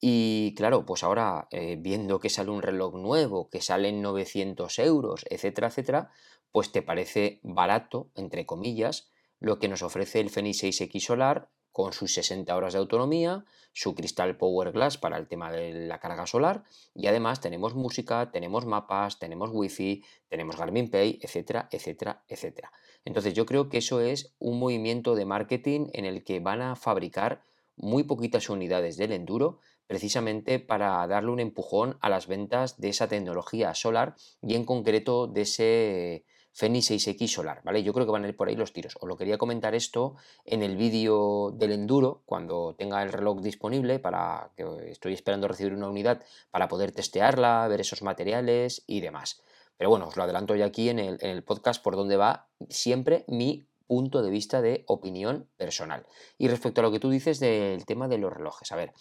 y 0.00 0.54
claro, 0.56 0.86
pues 0.86 1.02
ahora 1.02 1.46
eh, 1.50 1.76
viendo 1.78 2.20
que 2.20 2.30
sale 2.30 2.50
un 2.50 2.62
reloj 2.62 2.94
nuevo, 2.94 3.50
que 3.50 3.60
sale 3.60 3.90
en 3.90 4.00
900 4.00 4.78
euros, 4.78 5.26
etcétera, 5.28 5.68
etcétera, 5.68 6.10
pues 6.52 6.72
te 6.72 6.82
parece 6.82 7.40
barato, 7.42 8.10
entre 8.14 8.46
comillas, 8.46 9.10
lo 9.40 9.58
que 9.58 9.68
nos 9.68 9.82
ofrece 9.82 10.20
el 10.20 10.30
Fenix 10.30 10.62
6X 10.62 11.00
Solar 11.00 11.50
con 11.72 11.92
sus 11.92 12.12
60 12.14 12.54
horas 12.56 12.72
de 12.72 12.78
autonomía, 12.78 13.44
su 13.72 13.94
cristal 13.94 14.36
Power 14.36 14.72
Glass 14.72 14.98
para 14.98 15.16
el 15.16 15.28
tema 15.28 15.52
de 15.52 15.86
la 15.86 16.00
carga 16.00 16.26
solar 16.26 16.64
y 16.94 17.06
además 17.06 17.40
tenemos 17.40 17.74
música, 17.74 18.30
tenemos 18.32 18.66
mapas, 18.66 19.18
tenemos 19.18 19.50
wifi, 19.52 20.04
tenemos 20.28 20.56
Garmin 20.56 20.90
Pay, 20.90 21.20
etcétera, 21.22 21.68
etcétera, 21.70 22.24
etcétera. 22.28 22.72
Entonces 23.04 23.34
yo 23.34 23.46
creo 23.46 23.68
que 23.68 23.78
eso 23.78 24.00
es 24.00 24.34
un 24.38 24.58
movimiento 24.58 25.14
de 25.14 25.24
marketing 25.24 25.88
en 25.92 26.04
el 26.04 26.24
que 26.24 26.40
van 26.40 26.62
a 26.62 26.76
fabricar 26.76 27.42
muy 27.76 28.04
poquitas 28.04 28.50
unidades 28.50 28.96
del 28.96 29.12
enduro 29.12 29.60
precisamente 29.86 30.60
para 30.60 31.04
darle 31.08 31.30
un 31.30 31.40
empujón 31.40 31.98
a 32.00 32.08
las 32.08 32.26
ventas 32.28 32.80
de 32.80 32.90
esa 32.90 33.08
tecnología 33.08 33.74
solar 33.74 34.14
y 34.40 34.54
en 34.54 34.64
concreto 34.64 35.26
de 35.26 35.40
ese 35.40 36.24
Fenix 36.60 36.90
6X 36.90 37.26
solar, 37.26 37.62
¿vale? 37.64 37.82
Yo 37.82 37.94
creo 37.94 38.04
que 38.04 38.12
van 38.12 38.24
a 38.24 38.28
ir 38.28 38.36
por 38.36 38.48
ahí 38.48 38.54
los 38.54 38.74
tiros. 38.74 38.98
Os 39.00 39.08
lo 39.08 39.16
quería 39.16 39.38
comentar 39.38 39.74
esto 39.74 40.16
en 40.44 40.62
el 40.62 40.76
vídeo 40.76 41.52
del 41.52 41.72
enduro, 41.72 42.20
cuando 42.26 42.74
tenga 42.78 43.02
el 43.02 43.12
reloj 43.12 43.40
disponible, 43.40 43.98
para 43.98 44.50
que 44.58 44.90
estoy 44.90 45.14
esperando 45.14 45.48
recibir 45.48 45.72
una 45.72 45.88
unidad 45.88 46.22
para 46.50 46.68
poder 46.68 46.92
testearla, 46.92 47.66
ver 47.66 47.80
esos 47.80 48.02
materiales 48.02 48.84
y 48.86 49.00
demás. 49.00 49.40
Pero 49.78 49.88
bueno, 49.88 50.08
os 50.08 50.18
lo 50.18 50.24
adelanto 50.24 50.54
ya 50.54 50.66
aquí 50.66 50.90
en 50.90 50.98
el, 50.98 51.16
en 51.22 51.30
el 51.30 51.42
podcast 51.42 51.82
por 51.82 51.96
donde 51.96 52.18
va 52.18 52.48
siempre 52.68 53.24
mi 53.26 53.66
punto 53.86 54.20
de 54.22 54.30
vista 54.30 54.60
de 54.60 54.84
opinión 54.86 55.48
personal. 55.56 56.04
Y 56.36 56.48
respecto 56.48 56.82
a 56.82 56.84
lo 56.84 56.92
que 56.92 57.00
tú 57.00 57.08
dices 57.08 57.40
del 57.40 57.86
tema 57.86 58.06
de 58.06 58.18
los 58.18 58.34
relojes, 58.34 58.70
a 58.70 58.76
ver, 58.76 58.92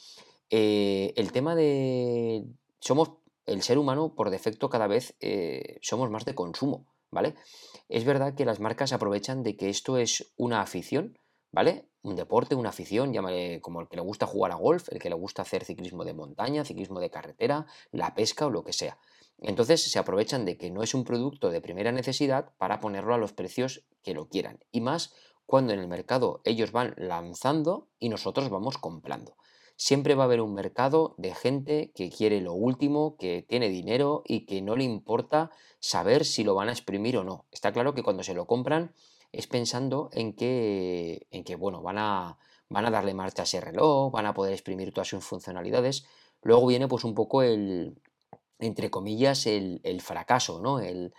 eh, 0.49 1.12
el 1.18 1.34
tema 1.34 1.55
de... 1.55 2.45
Somos, 2.80 3.12
el 3.45 3.62
ser 3.64 3.78
humano 3.78 4.16
por 4.16 4.30
defecto 4.30 4.70
cada 4.70 4.88
vez 4.88 5.16
eh, 5.20 5.78
somos 5.82 6.10
más 6.10 6.24
de 6.24 6.36
consumo, 6.36 6.86
¿vale? 7.12 7.36
Es 7.88 8.05
verdad 8.05 8.36
que 8.36 8.45
las 8.45 8.60
marcas 8.60 8.93
aprovechan 8.93 9.43
de 9.43 9.55
que 9.55 9.70
esto 9.70 9.97
es 9.97 10.32
una 10.38 10.62
afición, 10.62 11.18
¿vale? 11.51 11.86
Un 12.01 12.16
deporte, 12.16 12.55
una 12.55 12.70
afición, 12.70 13.14
llámale 13.14 13.60
como 13.62 13.82
el 13.82 13.88
que 13.88 13.97
le 13.97 14.01
gusta 14.01 14.26
jugar 14.26 14.51
a 14.51 14.55
golf, 14.55 14.88
el 14.91 14.99
que 14.99 15.10
le 15.10 15.16
gusta 15.16 15.41
hacer 15.41 15.66
ciclismo 15.66 16.05
de 16.05 16.14
montaña, 16.14 16.66
ciclismo 16.66 16.99
de 16.99 17.10
carretera, 17.10 17.66
la 17.91 18.14
pesca 18.16 18.45
o 18.45 18.49
lo 18.49 18.64
que 18.64 18.74
sea. 18.74 18.97
Entonces 19.41 19.82
se 19.82 19.99
aprovechan 19.99 20.45
de 20.45 20.57
que 20.57 20.70
no 20.70 20.84
es 20.84 20.93
un 20.93 21.03
producto 21.03 21.49
de 21.49 21.62
primera 21.62 21.91
necesidad 21.91 22.51
para 22.57 22.80
ponerlo 22.80 23.14
a 23.14 23.18
los 23.18 23.34
precios 23.34 23.86
que 24.03 24.14
lo 24.14 24.28
quieran. 24.28 24.60
Y 24.72 24.82
más 24.82 25.14
cuando 25.45 25.74
en 25.74 25.80
el 25.80 25.88
mercado 25.88 26.41
ellos 26.43 26.72
van 26.72 26.93
lanzando 26.97 27.88
y 27.99 28.10
nosotros 28.10 28.49
vamos 28.49 28.78
comprando. 28.78 29.36
Siempre 29.82 30.13
va 30.13 30.23
a 30.23 30.25
haber 30.25 30.41
un 30.41 30.53
mercado 30.53 31.15
de 31.17 31.34
gente 31.34 31.93
que 31.95 32.09
quiere 32.09 32.41
lo 32.41 32.51
último, 32.51 33.15
que 33.17 33.45
tiene 33.47 33.69
dinero 33.69 34.23
y 34.25 34.45
que 34.45 34.61
no 34.61 34.75
le 34.75 34.84
importa 34.84 35.51
saber 35.80 36.25
si 36.25 36.43
lo 36.43 36.53
van 36.53 36.67
a 36.67 36.73
exprimir 36.73 37.15
o 37.15 37.23
no. 37.23 37.45
Está 37.49 37.71
claro 37.71 37.95
que 37.95 38.03
cuando 38.03 38.23
se 38.23 38.34
lo 38.34 38.45
compran 38.45 38.93
es 39.32 39.47
pensando 39.47 40.09
en 40.11 40.34
que, 40.34 41.27
en 41.32 41.45
que 41.45 41.55
bueno, 41.55 41.82
van 41.82 41.97
a, 41.97 42.38
van 42.67 42.88
a 42.88 42.91
darle 42.91 43.13
marcha 43.13 43.43
a 43.43 43.45
ese 43.45 43.61
reloj, 43.61 44.11
van 44.11 44.25
a 44.25 44.34
poder 44.34 44.51
exprimir 44.51 44.91
todas 44.91 45.07
sus 45.07 45.23
funcionalidades. 45.23 46.05
Luego 46.41 46.67
viene 46.67 46.89
pues 46.89 47.05
un 47.05 47.15
poco 47.15 47.41
el, 47.41 48.01
entre 48.59 48.89
comillas, 48.89 49.47
el, 49.47 49.80
el 49.86 50.01
fracaso, 50.01 50.59
¿no? 50.59 50.82
El, 50.82 51.13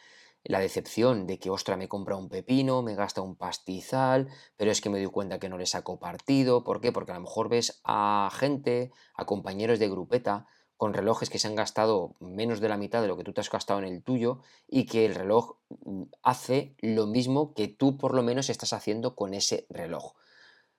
la 0.44 0.60
decepción 0.60 1.26
de 1.26 1.38
que, 1.38 1.50
ostra, 1.50 1.76
me 1.76 1.88
compra 1.88 2.16
un 2.16 2.28
pepino, 2.28 2.82
me 2.82 2.94
gasta 2.94 3.20
un 3.20 3.36
pastizal, 3.36 4.28
pero 4.56 4.70
es 4.70 4.80
que 4.80 4.90
me 4.90 4.98
doy 4.98 5.10
cuenta 5.10 5.38
que 5.38 5.48
no 5.48 5.58
le 5.58 5.66
saco 5.66 5.98
partido. 5.98 6.64
¿Por 6.64 6.80
qué? 6.80 6.92
Porque 6.92 7.12
a 7.12 7.16
lo 7.16 7.22
mejor 7.22 7.48
ves 7.48 7.80
a 7.84 8.30
gente, 8.32 8.90
a 9.14 9.26
compañeros 9.26 9.78
de 9.78 9.88
grupeta, 9.88 10.46
con 10.80 10.94
relojes 10.94 11.28
que 11.28 11.38
se 11.38 11.46
han 11.46 11.56
gastado 11.56 12.14
menos 12.20 12.58
de 12.60 12.70
la 12.70 12.78
mitad 12.78 13.02
de 13.02 13.08
lo 13.08 13.18
que 13.18 13.24
tú 13.24 13.34
te 13.34 13.42
has 13.42 13.50
gastado 13.50 13.80
en 13.80 13.84
el 13.84 14.02
tuyo 14.02 14.40
y 14.66 14.86
que 14.86 15.04
el 15.04 15.14
reloj 15.14 15.56
mm, 15.84 16.04
hace 16.22 16.74
lo 16.78 17.06
mismo 17.06 17.52
que 17.52 17.68
tú 17.68 17.98
por 17.98 18.14
lo 18.14 18.22
menos 18.22 18.48
estás 18.48 18.72
haciendo 18.72 19.14
con 19.14 19.34
ese 19.34 19.66
reloj. 19.68 20.14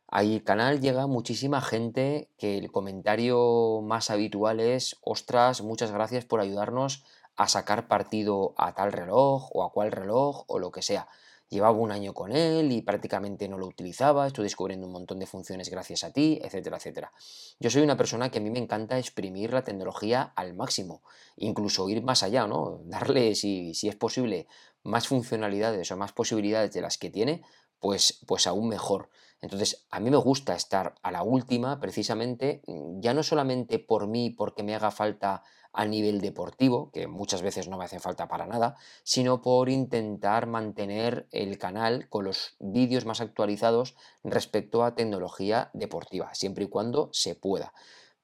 Al 0.08 0.44
canal 0.44 0.82
llega 0.82 1.06
muchísima 1.06 1.62
gente 1.62 2.32
que 2.38 2.58
el 2.58 2.72
comentario 2.72 3.82
más 3.84 4.10
habitual 4.10 4.60
es, 4.60 4.98
ostras, 5.02 5.62
muchas 5.62 5.92
gracias 5.92 6.26
por 6.26 6.42
ayudarnos 6.42 7.06
a 7.36 7.48
sacar 7.48 7.88
partido 7.88 8.54
a 8.58 8.74
tal 8.74 8.92
reloj 8.92 9.50
o 9.54 9.64
a 9.64 9.72
cual 9.72 9.92
reloj 9.92 10.44
o 10.48 10.60
lo 10.60 10.72
que 10.72 10.82
sea. 10.82 11.08
Llevaba 11.50 11.78
un 11.78 11.92
año 11.92 12.14
con 12.14 12.32
él 12.32 12.72
y 12.72 12.82
prácticamente 12.82 13.50
no 13.50 13.58
lo 13.58 13.68
utilizaba, 13.68 14.26
estoy 14.26 14.44
descubriendo 14.44 14.88
un 14.88 14.94
montón 14.94 15.20
de 15.20 15.26
funciones 15.26 15.70
gracias 15.70 16.06
a 16.06 16.14
ti, 16.14 16.40
etcétera, 16.42 16.78
etcétera. 16.78 17.12
Yo 17.60 17.70
soy 17.70 17.82
una 17.82 17.98
persona 17.98 18.32
que 18.32 18.38
a 18.38 18.42
mí 18.42 18.50
me 18.50 18.60
encanta 18.60 18.98
exprimir 18.98 19.52
la 19.52 19.66
tecnología 19.66 20.32
al 20.38 20.54
máximo, 20.54 21.02
incluso 21.36 21.90
ir 21.90 22.04
más 22.04 22.24
allá, 22.24 22.48
¿no? 22.48 22.80
Darle, 22.86 23.36
si, 23.36 23.74
si 23.74 23.90
es 23.90 23.98
posible, 23.98 24.48
más 24.84 25.10
funcionalidades 25.10 25.92
o 25.92 25.98
más 25.98 26.14
posibilidades 26.14 26.72
de 26.72 26.82
las 26.82 26.98
que 26.98 27.10
tiene, 27.10 27.44
pues, 27.82 28.22
pues 28.26 28.48
aún 28.48 28.70
mejor. 28.70 29.10
Entonces, 29.42 29.88
a 29.90 30.00
mí 30.00 30.10
me 30.10 30.18
gusta 30.18 30.56
estar 30.56 30.96
a 31.02 31.12
la 31.12 31.24
última, 31.24 31.80
precisamente, 31.80 32.62
ya 33.00 33.14
no 33.14 33.24
solamente 33.24 33.80
por 33.80 34.08
mí, 34.08 34.30
porque 34.30 34.64
me 34.64 34.76
haga 34.76 34.92
falta 34.92 35.44
a 35.74 35.86
nivel 35.86 36.20
deportivo, 36.20 36.92
que 36.92 37.08
muchas 37.08 37.42
veces 37.42 37.68
no 37.68 37.78
me 37.78 37.86
hace 37.86 38.00
falta 38.00 38.28
para 38.28 38.46
nada, 38.46 38.76
sino 39.04 39.42
por 39.42 39.70
intentar 39.70 40.48
mantener 40.48 41.28
el 41.32 41.58
canal 41.58 42.10
con 42.10 42.26
los 42.26 42.56
vídeos 42.60 43.06
más 43.06 43.22
actualizados 43.22 43.96
respecto 44.24 44.84
a 44.84 44.96
tecnología 44.96 45.70
deportiva, 45.74 46.34
siempre 46.34 46.66
y 46.66 46.68
cuando 46.68 47.10
se 47.14 47.36
pueda. 47.36 47.74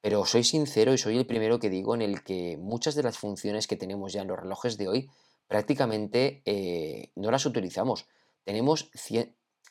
Pero 0.02 0.26
soy 0.26 0.44
sincero 0.44 0.94
y 0.94 0.98
soy 0.98 1.18
el 1.18 1.26
primero 1.26 1.60
que 1.60 1.70
digo 1.70 1.96
en 1.96 2.02
el 2.02 2.24
que 2.24 2.58
muchas 2.58 2.96
de 2.96 3.04
las 3.04 3.18
funciones 3.18 3.68
que 3.68 3.76
tenemos 3.78 4.14
ya 4.14 4.22
en 4.22 4.28
los 4.28 4.40
relojes 4.40 4.78
de 4.78 4.88
hoy 4.88 5.10
prácticamente 5.48 6.42
eh, 6.46 7.12
no 7.16 7.32
las 7.32 7.46
utilizamos. 7.46 8.08
Tenemos, 8.44 8.92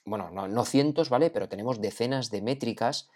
bueno, 0.05 0.31
no, 0.31 0.49
no 0.49 0.64
cientos, 0.64 1.11
¿vale? 1.11 1.31
Pero 1.31 1.49
tenemos 1.49 1.81
decenas 1.81 2.31
de 2.31 2.43
métricas 2.43 3.09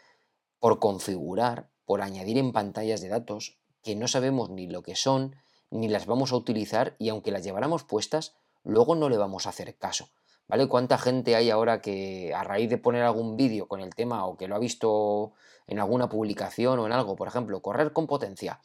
por 0.59 0.79
configurar, 0.79 1.69
por 1.85 2.03
añadir 2.03 2.39
en 2.39 2.53
pantallas 2.53 3.01
de 3.01 3.09
datos, 3.09 3.60
que 3.83 3.97
no 3.97 4.09
sabemos 4.09 4.51
ni 4.51 4.66
lo 4.66 4.83
que 4.83 4.97
son, 4.97 5.37
ni 5.70 5.89
las 5.89 6.07
vamos 6.07 6.33
a 6.33 6.37
utilizar 6.37 6.97
y 6.99 7.09
aunque 7.09 7.31
las 7.31 7.45
lleváramos 7.45 7.85
puestas, 7.85 8.35
luego 8.64 8.95
no 8.95 9.09
le 9.09 9.16
vamos 9.16 9.47
a 9.47 9.51
hacer 9.51 9.76
caso. 9.76 10.09
¿Vale? 10.49 10.66
¿Cuánta 10.66 10.99
gente 10.99 11.37
hay 11.37 11.49
ahora 11.49 11.81
que 11.81 12.35
a 12.35 12.43
raíz 12.43 12.68
de 12.68 12.78
poner 12.78 13.05
algún 13.05 13.37
vídeo 13.37 13.68
con 13.68 13.81
el 13.81 13.95
tema 13.95 14.26
o 14.26 14.37
que 14.37 14.49
lo 14.49 14.57
ha 14.57 14.59
visto 14.59 15.33
en 15.68 15.78
alguna 15.78 16.09
publicación 16.09 16.81
o 16.81 16.87
en 16.87 16.93
algo, 16.93 17.14
por 17.14 17.28
ejemplo, 17.28 17.62
correr 17.62 17.93
con 17.93 18.09
potencia? 18.09 18.61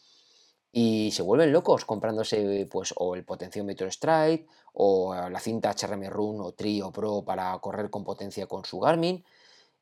y 0.77 1.11
se 1.11 1.21
vuelven 1.21 1.53
locos 1.53 1.85
comprándose 1.85 2.67
pues 2.69 2.93
o 2.97 3.15
el 3.15 3.23
potenciómetro 3.23 3.89
Stride 3.89 4.45
o 4.73 5.15
la 5.15 5.39
cinta 5.39 5.71
HRM 5.71 6.09
Run 6.09 6.41
o 6.41 6.51
Tri 6.51 6.81
o 6.81 6.91
Pro 6.91 7.23
para 7.23 7.57
correr 7.59 7.89
con 7.89 8.03
potencia 8.03 8.45
con 8.45 8.65
su 8.65 8.81
Garmin 8.81 9.23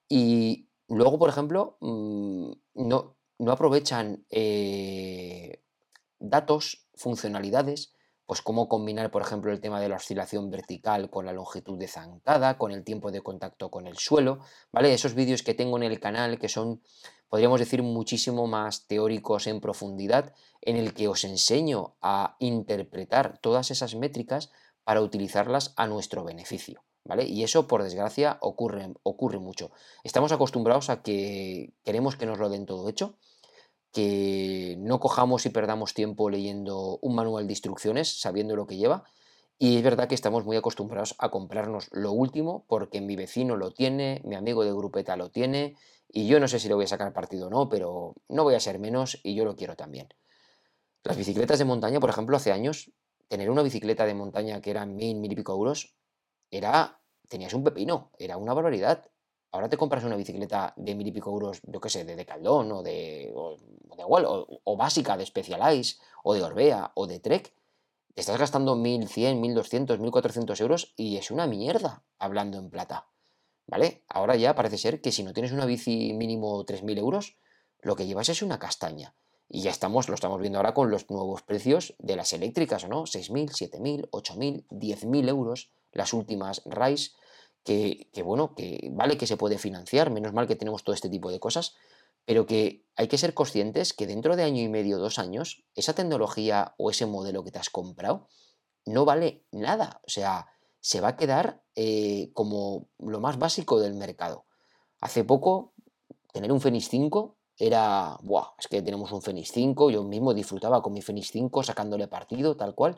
y 0.08 0.68
luego 0.90 1.18
por 1.18 1.30
ejemplo 1.30 1.78
mm, 1.80 2.52
no, 2.76 3.16
no 3.40 3.52
aprovechan 3.52 4.26
eh, 4.30 5.64
datos, 6.20 6.88
funcionalidades 6.96 7.94
pues 8.26 8.42
cómo 8.42 8.70
combinar, 8.70 9.12
por 9.12 9.22
ejemplo, 9.22 9.52
el 9.52 9.60
tema 9.60 9.82
de 9.82 9.90
la 9.90 9.98
oscilación 9.98 10.50
vertical 10.50 11.10
con 11.10 11.26
la 11.26 11.34
longitud 11.34 11.78
de 11.78 11.88
zancada, 11.88 12.58
con 12.58 12.72
el 12.72 12.84
tiempo 12.84 13.12
de 13.12 13.22
contacto 13.22 13.70
con 13.70 13.86
el 13.86 13.98
suelo, 13.98 14.40
¿vale? 14.72 14.94
Esos 14.94 15.14
vídeos 15.14 15.44
que 15.44 15.54
tengo 15.54 15.78
en 15.78 15.84
el 15.84 16.00
canal 16.00 16.40
que 16.40 16.48
son, 16.48 16.82
podríamos 17.28 17.60
decir, 17.60 17.84
muchísimo 17.84 18.48
más 18.48 18.88
teóricos 18.88 19.48
en 19.48 19.60
profundidad, 19.60 20.34
en 20.62 20.78
el 20.78 20.94
que 20.94 21.10
os 21.10 21.26
enseño 21.26 21.96
a 22.02 22.38
interpretar 22.40 23.40
todas 23.40 23.72
esas 23.72 23.96
métricas 23.96 24.52
para 24.86 25.02
utilizarlas 25.02 25.74
a 25.76 25.88
nuestro 25.88 26.24
beneficio, 26.24 26.84
¿vale? 27.06 27.26
Y 27.26 27.44
eso, 27.44 27.68
por 27.68 27.84
desgracia, 27.84 28.38
ocurre, 28.42 28.94
ocurre 29.04 29.40
mucho. 29.40 29.72
Estamos 30.04 30.32
acostumbrados 30.32 30.90
a 30.90 31.02
que 31.02 31.74
queremos 31.84 32.16
que 32.16 32.26
nos 32.26 32.40
lo 32.40 32.50
den 32.50 32.66
todo 32.66 32.88
hecho, 32.90 33.18
que 33.92 34.76
no 34.80 35.00
cojamos 35.00 35.46
y 35.46 35.50
perdamos 35.50 35.94
tiempo 35.94 36.30
leyendo 36.30 36.98
un 37.02 37.16
manual 37.16 37.48
de 37.48 37.54
instrucciones, 37.54 38.20
sabiendo 38.20 38.56
lo 38.56 38.66
que 38.66 38.78
lleva. 38.78 39.04
Y 39.60 39.78
es 39.78 39.84
verdad 39.84 40.08
que 40.08 40.16
estamos 40.16 40.46
muy 40.46 40.58
acostumbrados 40.58 41.16
a 41.20 41.30
comprarnos 41.30 41.90
lo 41.92 42.12
último 42.12 42.66
porque 42.68 43.02
mi 43.02 43.16
vecino 43.16 43.56
lo 43.56 43.72
tiene, 43.72 44.22
mi 44.26 44.36
amigo 44.36 44.66
de 44.66 44.74
grupeta 44.74 45.16
lo 45.16 45.30
tiene 45.30 45.76
y 46.10 46.28
yo 46.28 46.40
no 46.40 46.48
sé 46.48 46.60
si 46.60 46.70
lo 46.70 46.76
voy 46.76 46.86
a 46.86 46.88
sacar 46.88 47.14
partido 47.14 47.48
o 47.48 47.50
no, 47.50 47.70
pero 47.70 48.16
no 48.30 48.44
voy 48.44 48.56
a 48.56 48.60
ser 48.60 48.80
menos 48.80 49.20
y 49.24 49.36
yo 49.36 49.46
lo 49.46 49.56
quiero 49.56 49.76
también. 49.76 50.10
Las 51.04 51.18
bicicletas 51.18 51.60
de 51.60 51.66
montaña, 51.66 52.00
por 52.00 52.10
ejemplo, 52.10 52.36
hace 52.36 52.52
años, 52.52 52.92
tener 53.28 53.50
una 53.50 53.64
bicicleta 53.64 54.06
de 54.06 54.14
montaña 54.14 54.62
que 54.62 54.72
eran 54.72 54.96
mil, 54.96 55.18
mil 55.18 55.32
y 55.32 55.36
pico 55.36 55.54
euros, 55.54 55.96
era, 56.54 57.02
tenías 57.28 57.54
un 57.54 57.64
pepino, 57.64 58.12
era 58.20 58.38
una 58.38 58.54
barbaridad. 58.54 59.10
Ahora 59.52 59.70
te 59.70 59.78
compras 59.78 60.04
una 60.04 60.16
bicicleta 60.16 60.74
de 60.78 60.96
mil 60.96 61.08
y 61.08 61.12
pico 61.12 61.32
euros, 61.32 61.62
yo 61.64 61.82
qué 61.82 61.90
sé, 61.90 62.06
de 62.06 62.16
Decathlon 62.16 62.72
o 62.72 62.84
de, 62.84 63.32
o, 63.36 63.58
igual, 63.98 64.26
o, 64.28 64.78
básica 64.78 65.18
de 65.18 65.26
Specialized 65.26 65.98
o 66.24 66.34
de 66.34 66.44
Orbea 66.44 66.92
o 66.96 67.08
de 67.08 67.20
Trek, 67.20 67.54
te 68.14 68.22
estás 68.22 68.38
gastando 68.38 68.76
1.100, 68.76 69.40
1.200, 69.40 69.98
1.400 70.00 70.62
euros 70.62 70.94
y 70.96 71.18
es 71.18 71.32
una 71.32 71.48
mierda 71.48 72.04
hablando 72.20 72.60
en 72.60 72.70
plata. 72.70 73.08
¿Vale? 73.66 74.04
Ahora 74.08 74.36
ya 74.36 74.56
parece 74.56 74.78
ser 74.78 75.02
que 75.02 75.12
si 75.12 75.24
no 75.24 75.34
tienes 75.34 75.52
una 75.52 75.66
bici 75.66 76.14
mínimo 76.14 76.66
3.000 76.66 77.00
euros, 77.00 77.38
lo 77.82 77.96
que 77.96 78.06
llevas 78.06 78.30
es 78.30 78.42
una 78.42 78.60
castaña. 78.60 79.16
Y 79.50 79.62
ya 79.62 79.72
estamos, 79.72 80.10
lo 80.10 80.16
estamos 80.16 80.40
viendo 80.40 80.60
ahora 80.60 80.74
con 80.74 80.90
los 80.90 81.10
nuevos 81.10 81.44
precios 81.44 81.94
de 82.00 82.16
las 82.16 82.34
eléctricas, 82.34 82.84
¿o 82.86 82.88
no? 82.88 83.04
6.000, 83.04 83.52
7.000, 83.52 84.10
8.000, 84.10 84.66
10.000 84.70 85.30
euros, 85.30 85.72
las 85.92 86.14
últimas 86.14 86.64
RISE 86.66 87.12
que, 87.64 88.24
bueno, 88.24 88.56
que 88.56 88.90
vale 88.92 89.18
que 89.18 89.28
se 89.28 89.38
puede 89.38 89.58
financiar, 89.58 90.10
menos 90.12 90.34
mal 90.34 90.48
que 90.48 90.56
tenemos 90.56 90.84
todo 90.84 90.94
este 90.94 91.10
tipo 91.10 91.32
de 91.32 91.40
cosas, 91.40 91.76
pero 92.26 92.46
que 92.46 92.86
hay 92.96 93.08
que 93.08 93.18
ser 93.18 93.34
conscientes 93.34 93.94
que 93.94 94.08
dentro 94.08 94.36
de 94.36 94.44
año 94.44 94.62
y 94.62 94.70
medio, 94.70 94.98
dos 94.98 95.20
años, 95.20 95.64
esa 95.76 95.94
tecnología 95.94 96.74
o 96.78 96.90
ese 96.90 97.06
modelo 97.06 97.44
que 97.44 97.52
te 97.52 97.60
has 97.60 97.70
comprado 97.70 98.28
no 98.86 99.06
vale 99.06 99.46
nada. 99.52 100.02
O 100.06 100.10
sea, 100.10 100.48
se 100.80 101.00
va 101.00 101.10
a 101.10 101.18
quedar 101.18 101.64
eh, 101.76 102.32
como 102.34 102.90
lo 103.00 103.20
más 103.20 103.40
básico 103.40 103.80
del 103.80 103.94
mercado. 103.94 104.46
Hace 105.00 105.24
poco, 105.24 105.74
tener 106.32 106.52
un 106.52 106.62
Fenix 106.62 106.90
5 106.90 107.38
era, 107.58 108.18
¡buah! 108.22 108.54
Es 108.58 108.68
que 108.68 108.82
tenemos 108.82 109.12
un 109.12 109.22
Fenix 109.22 109.52
5, 109.52 109.92
yo 109.92 110.04
mismo 110.04 110.34
disfrutaba 110.34 110.82
con 110.82 110.94
mi 110.94 111.02
Fenix 111.02 111.32
5 111.32 111.64
sacándole 111.64 112.08
partido, 112.08 112.56
tal 112.56 112.76
cual. 112.76 112.98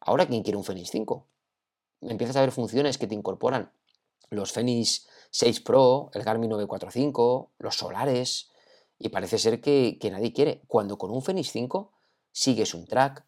Ahora, 0.00 0.26
¿quién 0.26 0.42
quiere 0.42 0.56
un 0.56 0.64
Fenix 0.64 0.90
5? 0.90 1.26
Empiezas 2.02 2.36
a 2.36 2.40
ver 2.40 2.52
funciones 2.52 2.98
que 2.98 3.06
te 3.06 3.14
incorporan 3.14 3.72
los 4.30 4.52
Fenix 4.52 5.08
6 5.30 5.60
Pro, 5.60 6.10
el 6.14 6.22
Garmin 6.22 6.50
945, 6.50 7.50
los 7.58 7.76
solares, 7.76 8.50
y 8.98 9.08
parece 9.10 9.38
ser 9.38 9.60
que, 9.60 9.98
nadie 10.10 10.32
quiere. 10.32 10.62
Cuando 10.68 10.98
con 10.98 11.10
un 11.10 11.22
Fenix 11.22 11.50
5 11.52 11.92
sigues 12.32 12.74
un 12.74 12.86
track, 12.86 13.24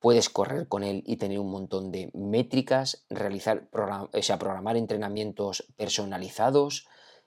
puedes 0.00 0.28
correr 0.28 0.68
con 0.68 0.84
él 0.84 1.02
y 1.06 1.16
tener 1.16 1.38
un 1.38 1.50
montón 1.50 1.90
de 1.90 2.10
métricas, 2.14 3.04
realizar, 3.08 3.68
sea, 4.20 4.38
programar 4.38 4.76
entrenamientos 4.76 5.64
personalizados, 5.76 6.86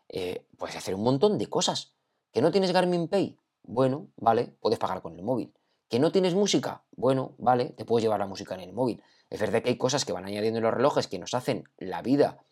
eh, 0.10 0.46
puedes 0.58 0.76
hacer 0.76 0.96
un 0.96 1.04
montón 1.04 1.38
de 1.38 1.48
cosas. 1.48 1.94
¿Que 2.32 2.42
no 2.42 2.52
tienes 2.52 2.72
Garmin 2.72 3.08
Pay? 3.08 3.38
Bueno, 3.64 4.10
vale, 4.18 4.56
puedes 4.60 4.80
pagar 4.80 5.02
con 5.02 5.16
el 5.16 5.24
móvil. 5.24 5.54
¿Que 5.90 6.00
no 6.00 6.12
tienes 6.12 6.36
música? 6.36 6.84
Bueno, 6.92 7.36
vale, 7.38 7.66
te 7.72 7.86
puedes 7.86 8.04
llevar 8.04 8.20
la 8.20 8.28
música 8.28 8.56
en 8.56 8.62
el 8.62 8.74
móvil. 8.74 9.04
Es 9.30 9.40
verdad 9.40 9.62
que 9.62 9.70
hay 9.70 9.78
cosas 9.78 10.06
que 10.06 10.14
van 10.14 10.26
añadiendo 10.26 10.58
en 10.60 10.64
los 10.64 10.74
relojes 10.74 11.08
que 11.08 11.20
nos 11.20 11.34
hacen 11.34 11.64
la 11.78 12.02
vida 12.02 12.44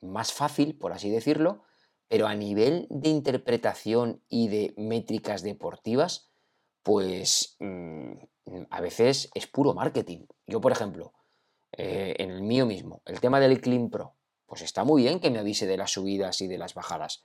más 0.00 0.32
fácil, 0.32 0.76
por 0.76 0.92
así 0.92 1.10
decirlo, 1.10 1.62
pero 2.08 2.26
a 2.26 2.34
nivel 2.34 2.86
de 2.90 3.08
interpretación 3.08 4.22
y 4.28 4.48
de 4.48 4.74
métricas 4.76 5.42
deportivas, 5.42 6.30
pues 6.82 7.56
mm, 7.60 8.12
a 8.70 8.80
veces 8.80 9.30
es 9.34 9.46
puro 9.46 9.74
marketing. 9.74 10.26
Yo, 10.46 10.60
por 10.60 10.72
ejemplo, 10.72 11.12
eh, 11.72 12.16
en 12.18 12.30
el 12.30 12.42
mío 12.42 12.66
mismo, 12.66 13.02
el 13.04 13.20
tema 13.20 13.38
del 13.38 13.60
Clean 13.60 13.90
Pro, 13.90 14.16
pues 14.46 14.62
está 14.62 14.82
muy 14.82 15.02
bien 15.02 15.20
que 15.20 15.30
me 15.30 15.38
avise 15.38 15.66
de 15.66 15.76
las 15.76 15.92
subidas 15.92 16.40
y 16.40 16.48
de 16.48 16.58
las 16.58 16.74
bajadas, 16.74 17.22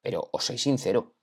pero 0.00 0.30
os 0.32 0.44
soy 0.44 0.56
sincero, 0.56 1.14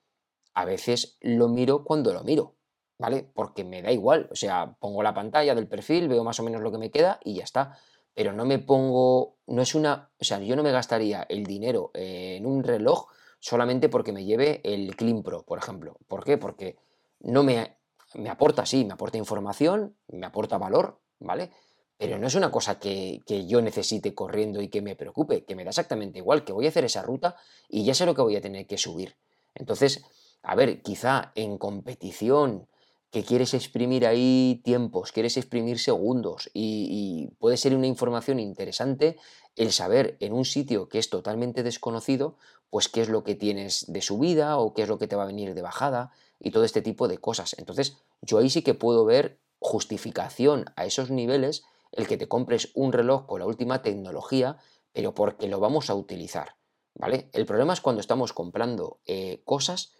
a 0.59 0.65
veces 0.65 1.17
lo 1.21 1.47
miro 1.47 1.83
cuando 1.83 2.13
lo 2.13 2.23
miro, 2.23 2.55
¿vale? 2.97 3.29
Porque 3.33 3.63
me 3.63 3.81
da 3.81 3.91
igual, 3.91 4.27
o 4.31 4.35
sea, 4.35 4.75
pongo 4.79 5.03
la 5.03 5.13
pantalla 5.13 5.55
del 5.55 5.67
perfil, 5.67 6.07
veo 6.07 6.23
más 6.23 6.39
o 6.39 6.43
menos 6.43 6.61
lo 6.61 6.71
que 6.71 6.77
me 6.77 6.91
queda 6.91 7.19
y 7.23 7.35
ya 7.35 7.43
está 7.43 7.77
pero 8.19 8.33
no 8.33 8.43
me 8.43 8.59
pongo, 8.59 9.37
no 9.47 9.61
es 9.61 9.75
una, 9.75 10.09
o 10.19 10.25
sea, 10.25 10.39
yo 10.39 10.57
no 10.57 10.61
me 10.61 10.73
gastaría 10.73 11.25
el 11.29 11.45
dinero 11.45 11.91
en 11.93 12.45
un 12.45 12.63
reloj 12.65 13.07
solamente 13.39 13.87
porque 13.87 14.11
me 14.11 14.25
lleve 14.25 14.59
el 14.65 14.93
Clean 14.97 15.23
Pro, 15.23 15.43
por 15.43 15.57
ejemplo. 15.57 15.95
¿Por 16.05 16.25
qué? 16.25 16.37
Porque 16.37 16.75
no 17.21 17.43
me, 17.43 17.77
me 18.15 18.29
aporta, 18.29 18.65
sí, 18.65 18.83
me 18.83 18.91
aporta 18.91 19.17
información, 19.17 19.95
me 20.09 20.25
aporta 20.25 20.57
valor, 20.57 20.99
¿vale? 21.19 21.51
Pero 21.97 22.19
no 22.19 22.27
es 22.27 22.35
una 22.35 22.51
cosa 22.51 22.77
que, 22.77 23.21
que, 23.25 23.47
yo 23.47 23.61
necesite 23.61 24.13
corriendo 24.13 24.61
y 24.61 24.67
que 24.67 24.81
me 24.81 24.97
preocupe, 24.97 25.45
que 25.45 25.55
me 25.55 25.63
da 25.63 25.69
exactamente 25.69 26.19
igual, 26.19 26.43
que 26.43 26.51
voy 26.51 26.65
a 26.65 26.69
hacer 26.69 26.83
esa 26.83 27.01
ruta 27.03 27.37
y 27.69 27.85
ya 27.85 27.93
sé 27.93 28.05
lo 28.05 28.15
que 28.15 28.21
voy 28.21 28.35
a 28.35 28.41
tener 28.41 28.67
que 28.67 28.77
subir. 28.77 29.15
Entonces, 29.55 30.03
a 30.43 30.55
ver, 30.55 30.81
quizá 30.81 31.31
en 31.35 31.57
competición 31.57 32.67
que 33.11 33.23
quieres 33.23 33.53
exprimir 33.53 34.05
ahí 34.05 34.61
tiempos, 34.63 35.11
quieres 35.11 35.35
exprimir 35.37 35.79
segundos 35.79 36.49
y, 36.53 37.29
puede 37.39 37.57
ser 37.57 37.75
una 37.75 37.87
información 37.87 38.39
interesante 38.39 39.17
el 39.55 39.71
saber 39.71 40.17
en 40.19 40.33
un 40.33 40.45
sitio 40.45 40.89
que 40.89 40.99
es 40.99 41.09
totalmente 41.09 41.63
desconocido, 41.63 42.37
pues 42.69 42.87
qué 42.87 43.01
es 43.01 43.09
lo 43.09 43.23
que 43.23 43.35
tienes 43.35 43.85
de 43.91 44.01
subida 44.01 44.57
o 44.57 44.73
qué 44.73 44.83
es 44.83 44.89
lo 44.89 44.99
que 44.99 45.07
te 45.07 45.15
va 45.15 45.23
a 45.23 45.27
venir 45.27 45.55
de 45.55 45.61
bajada 45.61 46.11
y 46.39 46.51
todo 46.51 46.63
este 46.63 46.81
tipo 46.81 47.07
de 47.07 47.17
cosas. 47.17 47.55
Entonces, 47.57 47.97
yo 48.21 48.37
ahí 48.37 48.49
sí 48.49 48.61
que 48.61 48.75
puedo 48.75 49.05
ver 49.05 49.39
justificación 49.59 50.65
a 50.75 50.85
esos 50.85 51.09
niveles 51.09 51.63
el 51.91 52.07
que 52.07 52.17
te 52.17 52.27
compres 52.27 52.69
un 52.75 52.93
reloj 52.93 53.25
con 53.25 53.39
la 53.39 53.47
última 53.47 53.81
tecnología, 53.81 54.57
pero 54.93 55.15
porque 55.15 55.47
lo 55.47 55.59
vamos 55.59 55.89
a 55.89 55.95
utilizar, 55.95 56.55
¿vale? 56.93 57.29
El 57.33 57.45
problema 57.45 57.73
es 57.73 57.81
cuando 57.81 58.01
estamos 58.01 58.33
comprando 58.33 58.99
eh, 59.05 59.41
cosas 59.45 59.93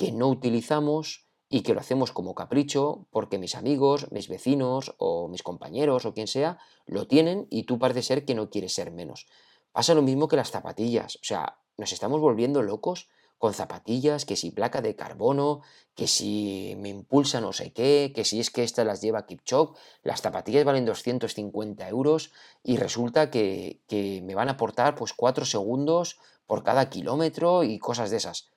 que 0.00 0.12
no 0.12 0.28
utilizamos, 0.28 1.28
y 1.52 1.60
que 1.60 1.74
lo 1.74 1.80
hacemos 1.80 2.12
como 2.12 2.34
capricho 2.34 3.06
porque 3.10 3.36
mis 3.36 3.56
amigos, 3.56 4.10
mis 4.12 4.28
vecinos 4.28 4.94
o 4.96 5.28
mis 5.28 5.42
compañeros 5.42 6.06
o 6.06 6.14
quien 6.14 6.28
sea 6.28 6.58
lo 6.86 7.06
tienen 7.08 7.48
y 7.50 7.64
tú 7.64 7.78
parece 7.78 8.02
ser 8.02 8.24
que 8.24 8.36
no 8.36 8.48
quieres 8.48 8.72
ser 8.72 8.92
menos. 8.92 9.26
Pasa 9.72 9.94
lo 9.94 10.00
mismo 10.00 10.28
que 10.28 10.36
las 10.36 10.52
zapatillas, 10.52 11.16
o 11.16 11.24
sea, 11.24 11.58
nos 11.76 11.92
estamos 11.92 12.20
volviendo 12.20 12.62
locos 12.62 13.08
con 13.36 13.52
zapatillas, 13.52 14.24
que 14.26 14.36
si 14.36 14.50
placa 14.52 14.80
de 14.80 14.94
carbono, 14.94 15.62
que 15.94 16.06
si 16.06 16.76
me 16.78 16.88
impulsa 16.88 17.40
no 17.40 17.52
sé 17.52 17.72
qué, 17.72 18.12
que 18.14 18.24
si 18.24 18.38
es 18.38 18.50
que 18.50 18.62
estas 18.62 18.86
las 18.86 19.00
lleva 19.00 19.26
Kipchok, 19.26 19.76
las 20.02 20.20
zapatillas 20.20 20.64
valen 20.64 20.84
250 20.84 21.88
euros 21.88 22.32
y 22.62 22.76
resulta 22.76 23.30
que, 23.30 23.80
que 23.88 24.22
me 24.22 24.34
van 24.34 24.48
a 24.48 24.52
aportar 24.52 24.94
pues 24.94 25.14
4 25.14 25.44
segundos 25.44 26.18
por 26.46 26.62
cada 26.62 26.90
kilómetro 26.90 27.64
y 27.64 27.78
cosas 27.78 28.10
de 28.10 28.18
esas. 28.18 28.50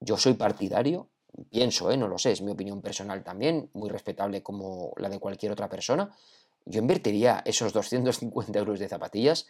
Yo 0.00 0.16
soy 0.16 0.34
partidario 0.34 1.08
pienso, 1.50 1.90
¿eh? 1.90 1.96
no 1.96 2.08
lo 2.08 2.18
sé, 2.18 2.32
es 2.32 2.42
mi 2.42 2.50
opinión 2.50 2.80
personal 2.82 3.22
también, 3.22 3.70
muy 3.72 3.88
respetable 3.88 4.42
como 4.42 4.92
la 4.96 5.08
de 5.08 5.18
cualquier 5.18 5.52
otra 5.52 5.68
persona, 5.68 6.10
yo 6.64 6.80
invertiría 6.80 7.42
esos 7.44 7.72
250 7.72 8.58
euros 8.58 8.78
de 8.78 8.88
zapatillas 8.88 9.46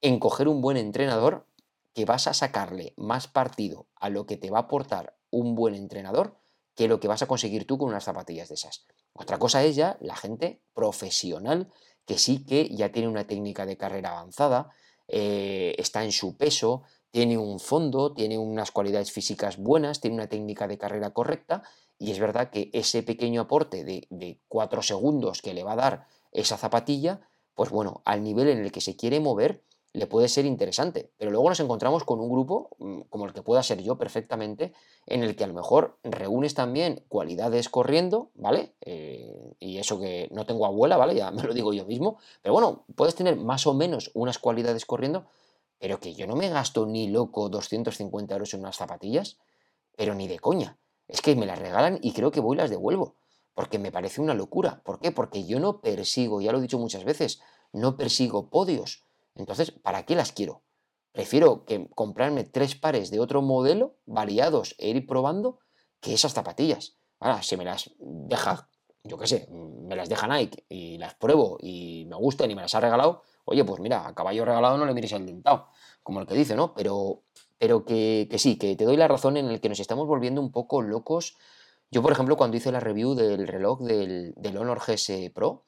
en 0.00 0.18
coger 0.18 0.48
un 0.48 0.60
buen 0.60 0.76
entrenador 0.76 1.46
que 1.94 2.04
vas 2.04 2.26
a 2.26 2.34
sacarle 2.34 2.92
más 2.96 3.26
partido 3.26 3.86
a 3.96 4.10
lo 4.10 4.26
que 4.26 4.36
te 4.36 4.50
va 4.50 4.58
a 4.58 4.62
aportar 4.62 5.16
un 5.30 5.54
buen 5.54 5.74
entrenador 5.74 6.36
que 6.74 6.88
lo 6.88 7.00
que 7.00 7.08
vas 7.08 7.22
a 7.22 7.26
conseguir 7.26 7.66
tú 7.66 7.78
con 7.78 7.88
unas 7.88 8.04
zapatillas 8.04 8.48
de 8.48 8.54
esas. 8.54 8.84
Otra 9.14 9.38
cosa 9.38 9.64
es 9.64 9.74
ya 9.74 9.96
la 10.00 10.14
gente 10.14 10.60
profesional 10.74 11.72
que 12.06 12.18
sí 12.18 12.44
que 12.44 12.68
ya 12.68 12.92
tiene 12.92 13.08
una 13.08 13.26
técnica 13.26 13.66
de 13.66 13.76
carrera 13.76 14.10
avanzada, 14.10 14.70
eh, 15.08 15.74
está 15.78 16.04
en 16.04 16.12
su 16.12 16.36
peso, 16.36 16.82
tiene 17.18 17.36
un 17.36 17.58
fondo, 17.58 18.12
tiene 18.12 18.38
unas 18.38 18.70
cualidades 18.70 19.10
físicas 19.10 19.56
buenas, 19.56 20.00
tiene 20.00 20.14
una 20.14 20.28
técnica 20.28 20.68
de 20.68 20.78
carrera 20.78 21.10
correcta 21.10 21.64
Y 21.98 22.12
es 22.12 22.20
verdad 22.20 22.50
que 22.50 22.70
ese 22.72 23.02
pequeño 23.02 23.40
aporte 23.40 23.82
de, 23.82 24.38
4 24.46 24.82
segundos 24.82 25.42
que 25.42 25.52
le 25.52 25.64
va 25.64 25.72
a 25.72 25.82
dar 25.82 26.06
esa 26.30 26.56
zapatilla, 26.56 27.28
pues 27.56 27.70
bueno, 27.70 28.02
al 28.04 28.22
nivel 28.22 28.46
en 28.46 28.58
el 28.58 28.70
que 28.70 28.80
se 28.80 28.94
quiere 28.94 29.18
mover, 29.18 29.64
le 29.94 30.06
puede 30.06 30.28
ser 30.28 30.46
interesante. 30.46 31.10
Pero 31.18 31.32
luego 31.32 31.48
nos 31.48 31.58
encontramos 31.58 32.04
con 32.04 32.20
un 32.20 32.30
grupo, 32.30 32.70
mm, 32.78 33.00
como 33.10 33.26
el 33.26 33.32
que 33.32 33.42
pueda 33.42 33.64
ser 33.64 33.82
yo 33.82 33.98
perfectamente, 33.98 34.72
en 35.06 35.24
el 35.24 35.34
que 35.34 35.42
a 35.42 35.48
lo 35.48 35.54
mejor 35.54 35.98
reúnes 36.04 36.54
también 36.54 37.02
cualidades 37.08 37.68
corriendo, 37.68 38.30
¿vale? 38.36 38.74
Eh, 38.82 39.56
y 39.58 39.78
eso 39.78 39.98
que 39.98 40.28
no 40.30 40.46
tengo 40.46 40.66
abuela, 40.66 40.96
¿vale? 40.96 41.16
Ya 41.16 41.32
me 41.32 41.42
lo 41.42 41.52
digo 41.52 41.72
yo 41.72 41.84
mismo. 41.84 42.18
Pero 42.42 42.52
bueno, 42.52 42.84
puedes 42.94 43.16
tener 43.16 43.34
más 43.34 43.66
o 43.66 43.74
menos 43.74 44.12
unas 44.14 44.38
cualidades 44.38 44.86
corriendo, 44.86 45.26
pero 45.78 46.00
que 46.00 46.14
yo 46.14 46.26
no 46.26 46.36
me 46.36 46.48
gasto 46.48 46.86
ni 46.86 47.08
loco 47.08 47.48
250 47.48 48.34
euros 48.34 48.54
en 48.54 48.60
unas 48.60 48.76
zapatillas, 48.76 49.38
pero 49.96 50.14
ni 50.14 50.28
de 50.28 50.38
coña. 50.38 50.78
Es 51.06 51.22
que 51.22 51.34
me 51.34 51.46
las 51.46 51.58
regalan 51.58 51.98
y 52.02 52.12
creo 52.12 52.30
que 52.30 52.40
voy 52.40 52.56
y 52.56 52.60
las 52.60 52.70
devuelvo. 52.70 53.16
Porque 53.54 53.78
me 53.78 53.90
parece 53.90 54.20
una 54.20 54.34
locura. 54.34 54.82
¿Por 54.84 55.00
qué? 55.00 55.10
Porque 55.10 55.44
yo 55.44 55.58
no 55.58 55.80
persigo, 55.80 56.40
ya 56.40 56.52
lo 56.52 56.58
he 56.58 56.62
dicho 56.62 56.78
muchas 56.78 57.04
veces, 57.04 57.40
no 57.72 57.96
persigo 57.96 58.50
podios 58.50 59.04
entonces, 59.38 59.70
¿para 59.70 60.04
qué 60.04 60.14
las 60.14 60.32
quiero? 60.32 60.62
Prefiero 61.12 61.64
que 61.64 61.88
comprarme 61.94 62.44
tres 62.44 62.74
pares 62.74 63.10
de 63.10 63.20
otro 63.20 63.40
modelo, 63.40 63.96
variados, 64.04 64.74
e 64.78 64.90
ir 64.90 65.06
probando, 65.06 65.60
que 66.00 66.12
esas 66.12 66.34
zapatillas. 66.34 66.96
Ahora, 67.20 67.42
si 67.42 67.56
me 67.56 67.64
las 67.64 67.90
deja, 67.98 68.68
yo 69.04 69.16
qué 69.16 69.26
sé, 69.26 69.48
me 69.50 69.96
las 69.96 70.08
deja 70.08 70.26
Nike 70.28 70.64
y 70.68 70.98
las 70.98 71.14
pruebo 71.14 71.56
y 71.60 72.04
me 72.06 72.16
gustan 72.16 72.50
y 72.50 72.54
me 72.54 72.62
las 72.62 72.74
ha 72.74 72.80
regalado, 72.80 73.22
oye, 73.48 73.64
pues 73.64 73.80
mira, 73.80 74.06
a 74.06 74.14
caballo 74.14 74.44
regalado 74.44 74.76
no 74.78 74.86
le 74.86 74.94
mires 74.94 75.12
el 75.12 75.26
dentado, 75.26 75.68
como 76.02 76.20
el 76.20 76.26
que 76.26 76.34
dice, 76.34 76.54
¿no? 76.54 76.74
Pero, 76.74 77.22
pero 77.58 77.84
que, 77.84 78.28
sí, 78.38 78.56
que 78.58 78.76
te 78.76 78.84
doy 78.84 78.96
la 78.96 79.08
razón 79.08 79.36
en 79.36 79.46
el 79.46 79.60
que 79.60 79.68
nos 79.68 79.80
estamos 79.80 80.06
volviendo 80.06 80.40
un 80.40 80.52
poco 80.52 80.82
locos. 80.82 81.36
Yo, 81.90 82.02
por 82.02 82.12
ejemplo, 82.12 82.36
cuando 82.36 82.56
hice 82.56 82.70
la 82.70 82.80
review 82.80 83.14
del 83.14 83.46
reloj 83.46 83.80
del, 83.80 84.34
del 84.36 84.56
Honor 84.56 84.80
GS 84.80 85.30
Pro, 85.34 85.64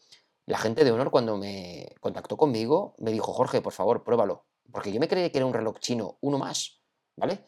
la 0.46 0.58
gente 0.58 0.84
de 0.84 0.92
Honor 0.92 1.10
cuando 1.10 1.36
me 1.36 1.94
contactó 2.00 2.36
conmigo 2.36 2.94
me 2.98 3.12
dijo, 3.12 3.32
Jorge, 3.32 3.62
por 3.62 3.72
favor, 3.72 4.02
pruébalo. 4.02 4.46
Porque 4.72 4.92
yo 4.92 5.00
me 5.00 5.08
creía 5.08 5.30
que 5.30 5.38
era 5.38 5.46
un 5.46 5.54
reloj 5.54 5.78
chino, 5.78 6.18
uno 6.20 6.38
más, 6.38 6.80
¿vale? 7.16 7.44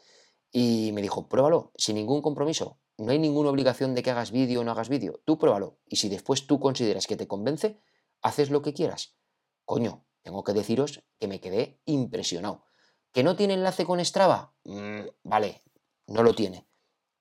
Y 0.50 0.92
me 0.92 1.02
dijo, 1.02 1.28
pruébalo, 1.28 1.72
sin 1.76 1.96
ningún 1.96 2.22
compromiso. 2.22 2.78
No 2.98 3.10
hay 3.10 3.18
ninguna 3.18 3.50
obligación 3.50 3.94
de 3.94 4.02
que 4.02 4.10
hagas 4.10 4.30
vídeo 4.30 4.60
o 4.60 4.64
no 4.64 4.70
hagas 4.70 4.88
vídeo. 4.88 5.20
Tú 5.24 5.38
pruébalo. 5.38 5.78
Y 5.86 5.96
si 5.96 6.08
después 6.08 6.46
tú 6.46 6.60
consideras 6.60 7.06
que 7.06 7.16
te 7.16 7.26
convence, 7.26 7.80
haces 8.20 8.50
lo 8.50 8.62
que 8.62 8.72
quieras. 8.74 9.16
Coño, 9.64 10.04
tengo 10.22 10.44
que 10.44 10.52
deciros 10.52 11.02
que 11.18 11.28
me 11.28 11.40
quedé 11.40 11.80
impresionado. 11.84 12.64
¿Que 13.12 13.22
no 13.22 13.36
tiene 13.36 13.54
enlace 13.54 13.84
con 13.84 14.02
Strava? 14.04 14.54
Mm, 14.64 15.02
vale, 15.22 15.62
no 16.06 16.22
lo 16.22 16.34
tiene. 16.34 16.66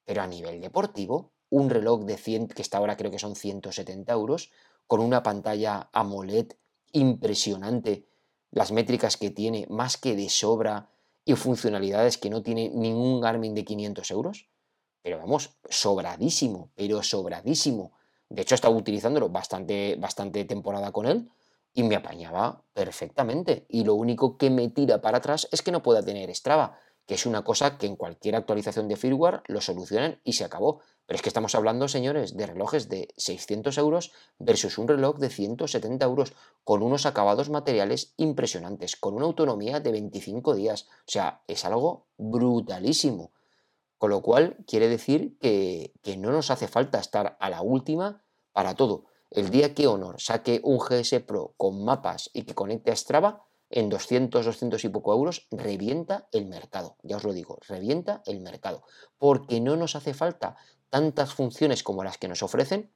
Pero 0.05 0.21
a 0.21 0.27
nivel 0.27 0.61
deportivo, 0.61 1.33
un 1.49 1.69
reloj 1.69 2.05
de 2.05 2.17
100, 2.17 2.47
que 2.47 2.61
está 2.61 2.77
ahora 2.77 2.95
creo 2.95 3.11
que 3.11 3.19
son 3.19 3.35
170 3.35 4.11
euros, 4.13 4.51
con 4.87 5.01
una 5.01 5.21
pantalla 5.23 5.89
AMOLED 5.91 6.53
impresionante, 6.93 8.07
las 8.51 8.71
métricas 8.71 9.17
que 9.17 9.29
tiene 9.29 9.65
más 9.69 9.97
que 9.97 10.15
de 10.15 10.29
sobra 10.29 10.89
y 11.23 11.35
funcionalidades 11.35 12.17
que 12.17 12.29
no 12.29 12.41
tiene 12.41 12.69
ningún 12.69 13.21
Garmin 13.21 13.53
de 13.53 13.65
500 13.65 14.11
euros. 14.11 14.49
Pero 15.01 15.17
vamos, 15.17 15.57
sobradísimo, 15.69 16.71
pero 16.75 17.01
sobradísimo. 17.03 17.93
De 18.29 18.43
hecho, 18.43 18.55
estaba 18.55 18.75
utilizándolo 18.75 19.29
bastante, 19.29 19.95
bastante 19.97 20.45
temporada 20.45 20.91
con 20.91 21.05
él 21.05 21.29
y 21.73 21.83
me 21.83 21.95
apañaba 21.95 22.63
perfectamente. 22.73 23.65
Y 23.69 23.83
lo 23.83 23.95
único 23.95 24.37
que 24.37 24.49
me 24.49 24.69
tira 24.69 25.01
para 25.01 25.17
atrás 25.17 25.47
es 25.51 25.61
que 25.61 25.71
no 25.71 25.83
pueda 25.83 26.03
tener 26.03 26.33
Strava, 26.35 26.77
que 27.05 27.15
es 27.15 27.25
una 27.25 27.43
cosa 27.43 27.77
que 27.77 27.87
en 27.87 27.95
cualquier 27.95 28.35
actualización 28.35 28.87
de 28.87 28.95
firmware 28.95 29.43
lo 29.47 29.61
solucionan 29.61 30.19
y 30.23 30.33
se 30.33 30.43
acabó. 30.43 30.81
Pero 31.05 31.15
es 31.15 31.21
que 31.21 31.29
estamos 31.29 31.55
hablando, 31.55 31.87
señores, 31.87 32.37
de 32.37 32.45
relojes 32.45 32.87
de 32.87 33.09
600 33.17 33.77
euros 33.77 34.11
versus 34.39 34.77
un 34.77 34.87
reloj 34.87 35.17
de 35.17 35.29
170 35.29 36.05
euros, 36.05 36.33
con 36.63 36.83
unos 36.83 37.05
acabados 37.05 37.49
materiales 37.49 38.13
impresionantes, 38.17 38.95
con 38.95 39.15
una 39.15 39.25
autonomía 39.25 39.79
de 39.79 39.91
25 39.91 40.55
días. 40.55 40.87
O 41.07 41.11
sea, 41.11 41.41
es 41.47 41.65
algo 41.65 42.07
brutalísimo. 42.17 43.31
Con 43.97 44.09
lo 44.09 44.21
cual, 44.21 44.57
quiere 44.65 44.87
decir 44.87 45.37
que, 45.39 45.93
que 46.01 46.17
no 46.17 46.31
nos 46.31 46.49
hace 46.49 46.67
falta 46.67 46.99
estar 46.99 47.37
a 47.39 47.49
la 47.49 47.61
última 47.61 48.23
para 48.53 48.75
todo. 48.75 49.05
El 49.31 49.49
día 49.49 49.73
que 49.73 49.87
Honor 49.87 50.19
saque 50.19 50.59
un 50.61 50.77
GS 50.77 51.21
Pro 51.21 51.53
con 51.55 51.85
mapas 51.85 52.29
y 52.33 52.43
que 52.43 52.53
conecte 52.53 52.91
a 52.91 52.95
Strava, 52.95 53.45
en 53.69 53.87
200, 53.87 54.45
200 54.45 54.83
y 54.83 54.89
poco 54.89 55.13
euros, 55.13 55.47
revienta 55.49 56.27
el 56.33 56.45
mercado. 56.45 56.97
Ya 57.01 57.15
os 57.15 57.23
lo 57.23 57.31
digo, 57.31 57.57
revienta 57.65 58.21
el 58.25 58.41
mercado. 58.41 58.83
Porque 59.17 59.61
no 59.61 59.77
nos 59.77 59.95
hace 59.95 60.13
falta 60.13 60.57
tantas 60.89 61.33
funciones 61.33 61.81
como 61.81 62.03
las 62.03 62.17
que 62.17 62.27
nos 62.27 62.43
ofrecen, 62.43 62.91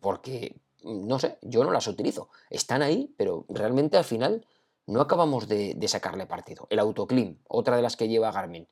porque, 0.00 0.60
no 0.84 1.18
sé, 1.18 1.38
yo 1.42 1.64
no 1.64 1.72
las 1.72 1.88
utilizo. 1.88 2.28
Están 2.50 2.82
ahí, 2.82 3.12
pero 3.18 3.44
realmente 3.48 3.96
al 3.96 4.04
final 4.04 4.46
no 4.86 5.00
acabamos 5.00 5.48
de, 5.48 5.76
sacarle 5.88 6.26
partido. 6.26 6.68
El 6.70 6.78
autoclean, 6.78 7.40
otra 7.48 7.74
de 7.74 7.82
las 7.82 7.96
que 7.96 8.06
lleva 8.06 8.30
Garmin. 8.30 8.68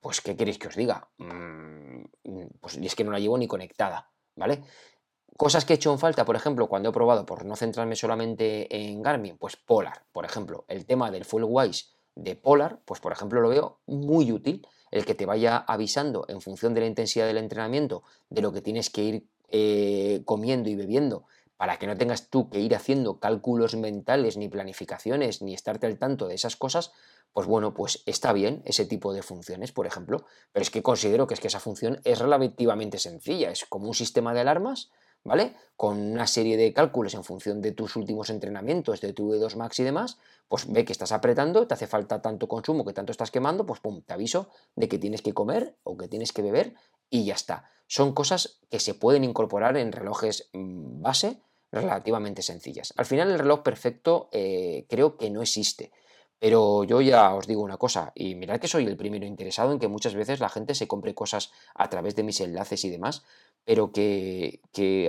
Pues, 0.00 0.22
¿qué 0.22 0.34
queréis 0.34 0.58
que 0.58 0.68
os 0.68 0.76
diga? 0.76 1.10
Mm, 1.18 2.04
pues 2.60 2.78
es 2.78 2.94
que 2.94 3.04
no 3.04 3.10
la 3.10 3.18
llevo 3.18 3.36
ni 3.36 3.46
conectada, 3.46 4.10
¿vale? 4.36 4.62
Cosas 5.38 5.64
que 5.64 5.72
he 5.72 5.76
hecho 5.76 5.92
en 5.92 6.00
falta, 6.00 6.24
por 6.24 6.34
ejemplo, 6.34 6.66
cuando 6.66 6.88
he 6.88 6.92
probado, 6.92 7.24
por 7.24 7.44
no 7.44 7.54
centrarme 7.54 7.94
solamente 7.94 8.76
en 8.76 9.00
Garmin, 9.04 9.38
pues 9.38 9.54
Polar, 9.54 10.02
por 10.10 10.24
ejemplo, 10.24 10.64
el 10.66 10.84
tema 10.84 11.12
del 11.12 11.24
Full 11.24 11.44
Wise 11.46 11.84
de 12.16 12.34
Polar, 12.34 12.80
pues 12.84 12.98
por 12.98 13.12
ejemplo 13.12 13.40
lo 13.40 13.48
veo 13.48 13.78
muy 13.86 14.32
útil. 14.32 14.66
El 14.90 15.04
que 15.04 15.14
te 15.14 15.26
vaya 15.26 15.58
avisando 15.58 16.24
en 16.26 16.40
función 16.40 16.74
de 16.74 16.80
la 16.80 16.88
intensidad 16.88 17.28
del 17.28 17.38
entrenamiento, 17.38 18.02
de 18.30 18.42
lo 18.42 18.52
que 18.52 18.62
tienes 18.62 18.90
que 18.90 19.04
ir 19.04 19.28
eh, 19.48 20.22
comiendo 20.24 20.70
y 20.70 20.74
bebiendo, 20.74 21.26
para 21.56 21.78
que 21.78 21.86
no 21.86 21.96
tengas 21.96 22.30
tú 22.30 22.50
que 22.50 22.58
ir 22.58 22.74
haciendo 22.74 23.20
cálculos 23.20 23.76
mentales, 23.76 24.36
ni 24.36 24.48
planificaciones, 24.48 25.40
ni 25.40 25.54
estarte 25.54 25.86
al 25.86 25.98
tanto 25.98 26.26
de 26.26 26.34
esas 26.34 26.56
cosas, 26.56 26.90
pues 27.32 27.46
bueno, 27.46 27.74
pues 27.74 28.02
está 28.06 28.32
bien 28.32 28.60
ese 28.64 28.86
tipo 28.86 29.12
de 29.12 29.22
funciones, 29.22 29.70
por 29.70 29.86
ejemplo, 29.86 30.24
pero 30.50 30.62
es 30.64 30.70
que 30.70 30.82
considero 30.82 31.28
que 31.28 31.34
es 31.34 31.40
que 31.40 31.46
esa 31.46 31.60
función 31.60 32.00
es 32.02 32.18
relativamente 32.18 32.98
sencilla, 32.98 33.52
es 33.52 33.66
como 33.66 33.86
un 33.86 33.94
sistema 33.94 34.34
de 34.34 34.40
alarmas, 34.40 34.90
¿vale? 35.24 35.54
Con 35.76 35.98
una 35.98 36.26
serie 36.26 36.56
de 36.56 36.72
cálculos 36.72 37.14
en 37.14 37.24
función 37.24 37.60
de 37.60 37.72
tus 37.72 37.96
últimos 37.96 38.30
entrenamientos, 38.30 39.00
de 39.00 39.12
tu 39.12 39.30
V2 39.30 39.56
Max 39.56 39.78
y 39.80 39.84
demás, 39.84 40.18
pues 40.48 40.70
ve 40.70 40.84
que 40.84 40.92
estás 40.92 41.12
apretando, 41.12 41.66
te 41.66 41.74
hace 41.74 41.86
falta 41.86 42.22
tanto 42.22 42.48
consumo, 42.48 42.84
que 42.84 42.92
tanto 42.92 43.12
estás 43.12 43.30
quemando, 43.30 43.66
pues 43.66 43.80
pum, 43.80 44.02
te 44.02 44.14
aviso 44.14 44.48
de 44.76 44.88
que 44.88 44.98
tienes 44.98 45.22
que 45.22 45.34
comer 45.34 45.76
o 45.84 45.96
que 45.96 46.08
tienes 46.08 46.32
que 46.32 46.42
beber 46.42 46.74
y 47.10 47.24
ya 47.24 47.34
está. 47.34 47.70
Son 47.86 48.12
cosas 48.12 48.60
que 48.70 48.80
se 48.80 48.94
pueden 48.94 49.24
incorporar 49.24 49.76
en 49.76 49.92
relojes 49.92 50.50
mm, 50.52 51.02
base 51.02 51.40
relativamente 51.70 52.42
sencillas. 52.42 52.94
Al 52.96 53.06
final 53.06 53.30
el 53.30 53.38
reloj 53.38 53.62
perfecto 53.62 54.28
eh, 54.32 54.86
creo 54.88 55.16
que 55.16 55.30
no 55.30 55.42
existe. 55.42 55.92
Pero 56.38 56.84
yo 56.84 57.00
ya 57.00 57.34
os 57.34 57.46
digo 57.46 57.62
una 57.62 57.78
cosa, 57.78 58.12
y 58.14 58.36
mirad 58.36 58.60
que 58.60 58.68
soy 58.68 58.84
el 58.86 58.96
primero 58.96 59.26
interesado 59.26 59.72
en 59.72 59.80
que 59.80 59.88
muchas 59.88 60.14
veces 60.14 60.38
la 60.38 60.48
gente 60.48 60.74
se 60.74 60.86
compre 60.86 61.14
cosas 61.14 61.52
a 61.74 61.90
través 61.90 62.14
de 62.14 62.22
mis 62.22 62.40
enlaces 62.40 62.84
y 62.84 62.90
demás, 62.90 63.24
pero 63.64 63.92
que, 63.92 64.60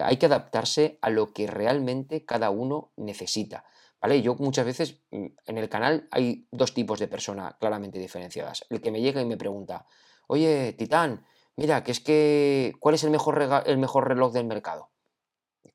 hay 0.03 0.17
que 0.17 0.25
adaptarse 0.25 0.97
a 1.01 1.09
lo 1.09 1.31
que 1.33 1.47
realmente 1.47 2.25
cada 2.25 2.49
uno 2.49 2.91
necesita. 2.97 3.63
¿Vale? 4.01 4.21
Yo 4.21 4.35
muchas 4.35 4.65
veces 4.65 5.01
mm, 5.11 5.25
en 5.45 5.57
el 5.57 5.69
canal 5.69 6.07
hay 6.11 6.47
dos 6.51 6.73
tipos 6.73 6.99
de 6.99 7.07
personas 7.07 7.55
claramente 7.59 7.99
diferenciadas. 7.99 8.65
El 8.69 8.81
que 8.81 8.91
me 8.91 9.01
llega 9.01 9.21
y 9.21 9.25
me 9.25 9.37
pregunta, 9.37 9.85
oye, 10.27 10.73
Titán, 10.73 11.25
mira, 11.57 11.83
que 11.83 11.91
es 11.91 11.99
que, 11.99 12.73
¿cuál 12.79 12.95
es 12.95 13.03
el 13.03 13.11
mejor, 13.11 13.63
el 13.65 13.77
mejor 13.77 14.07
reloj 14.07 14.33
del 14.33 14.45
mercado? 14.45 14.91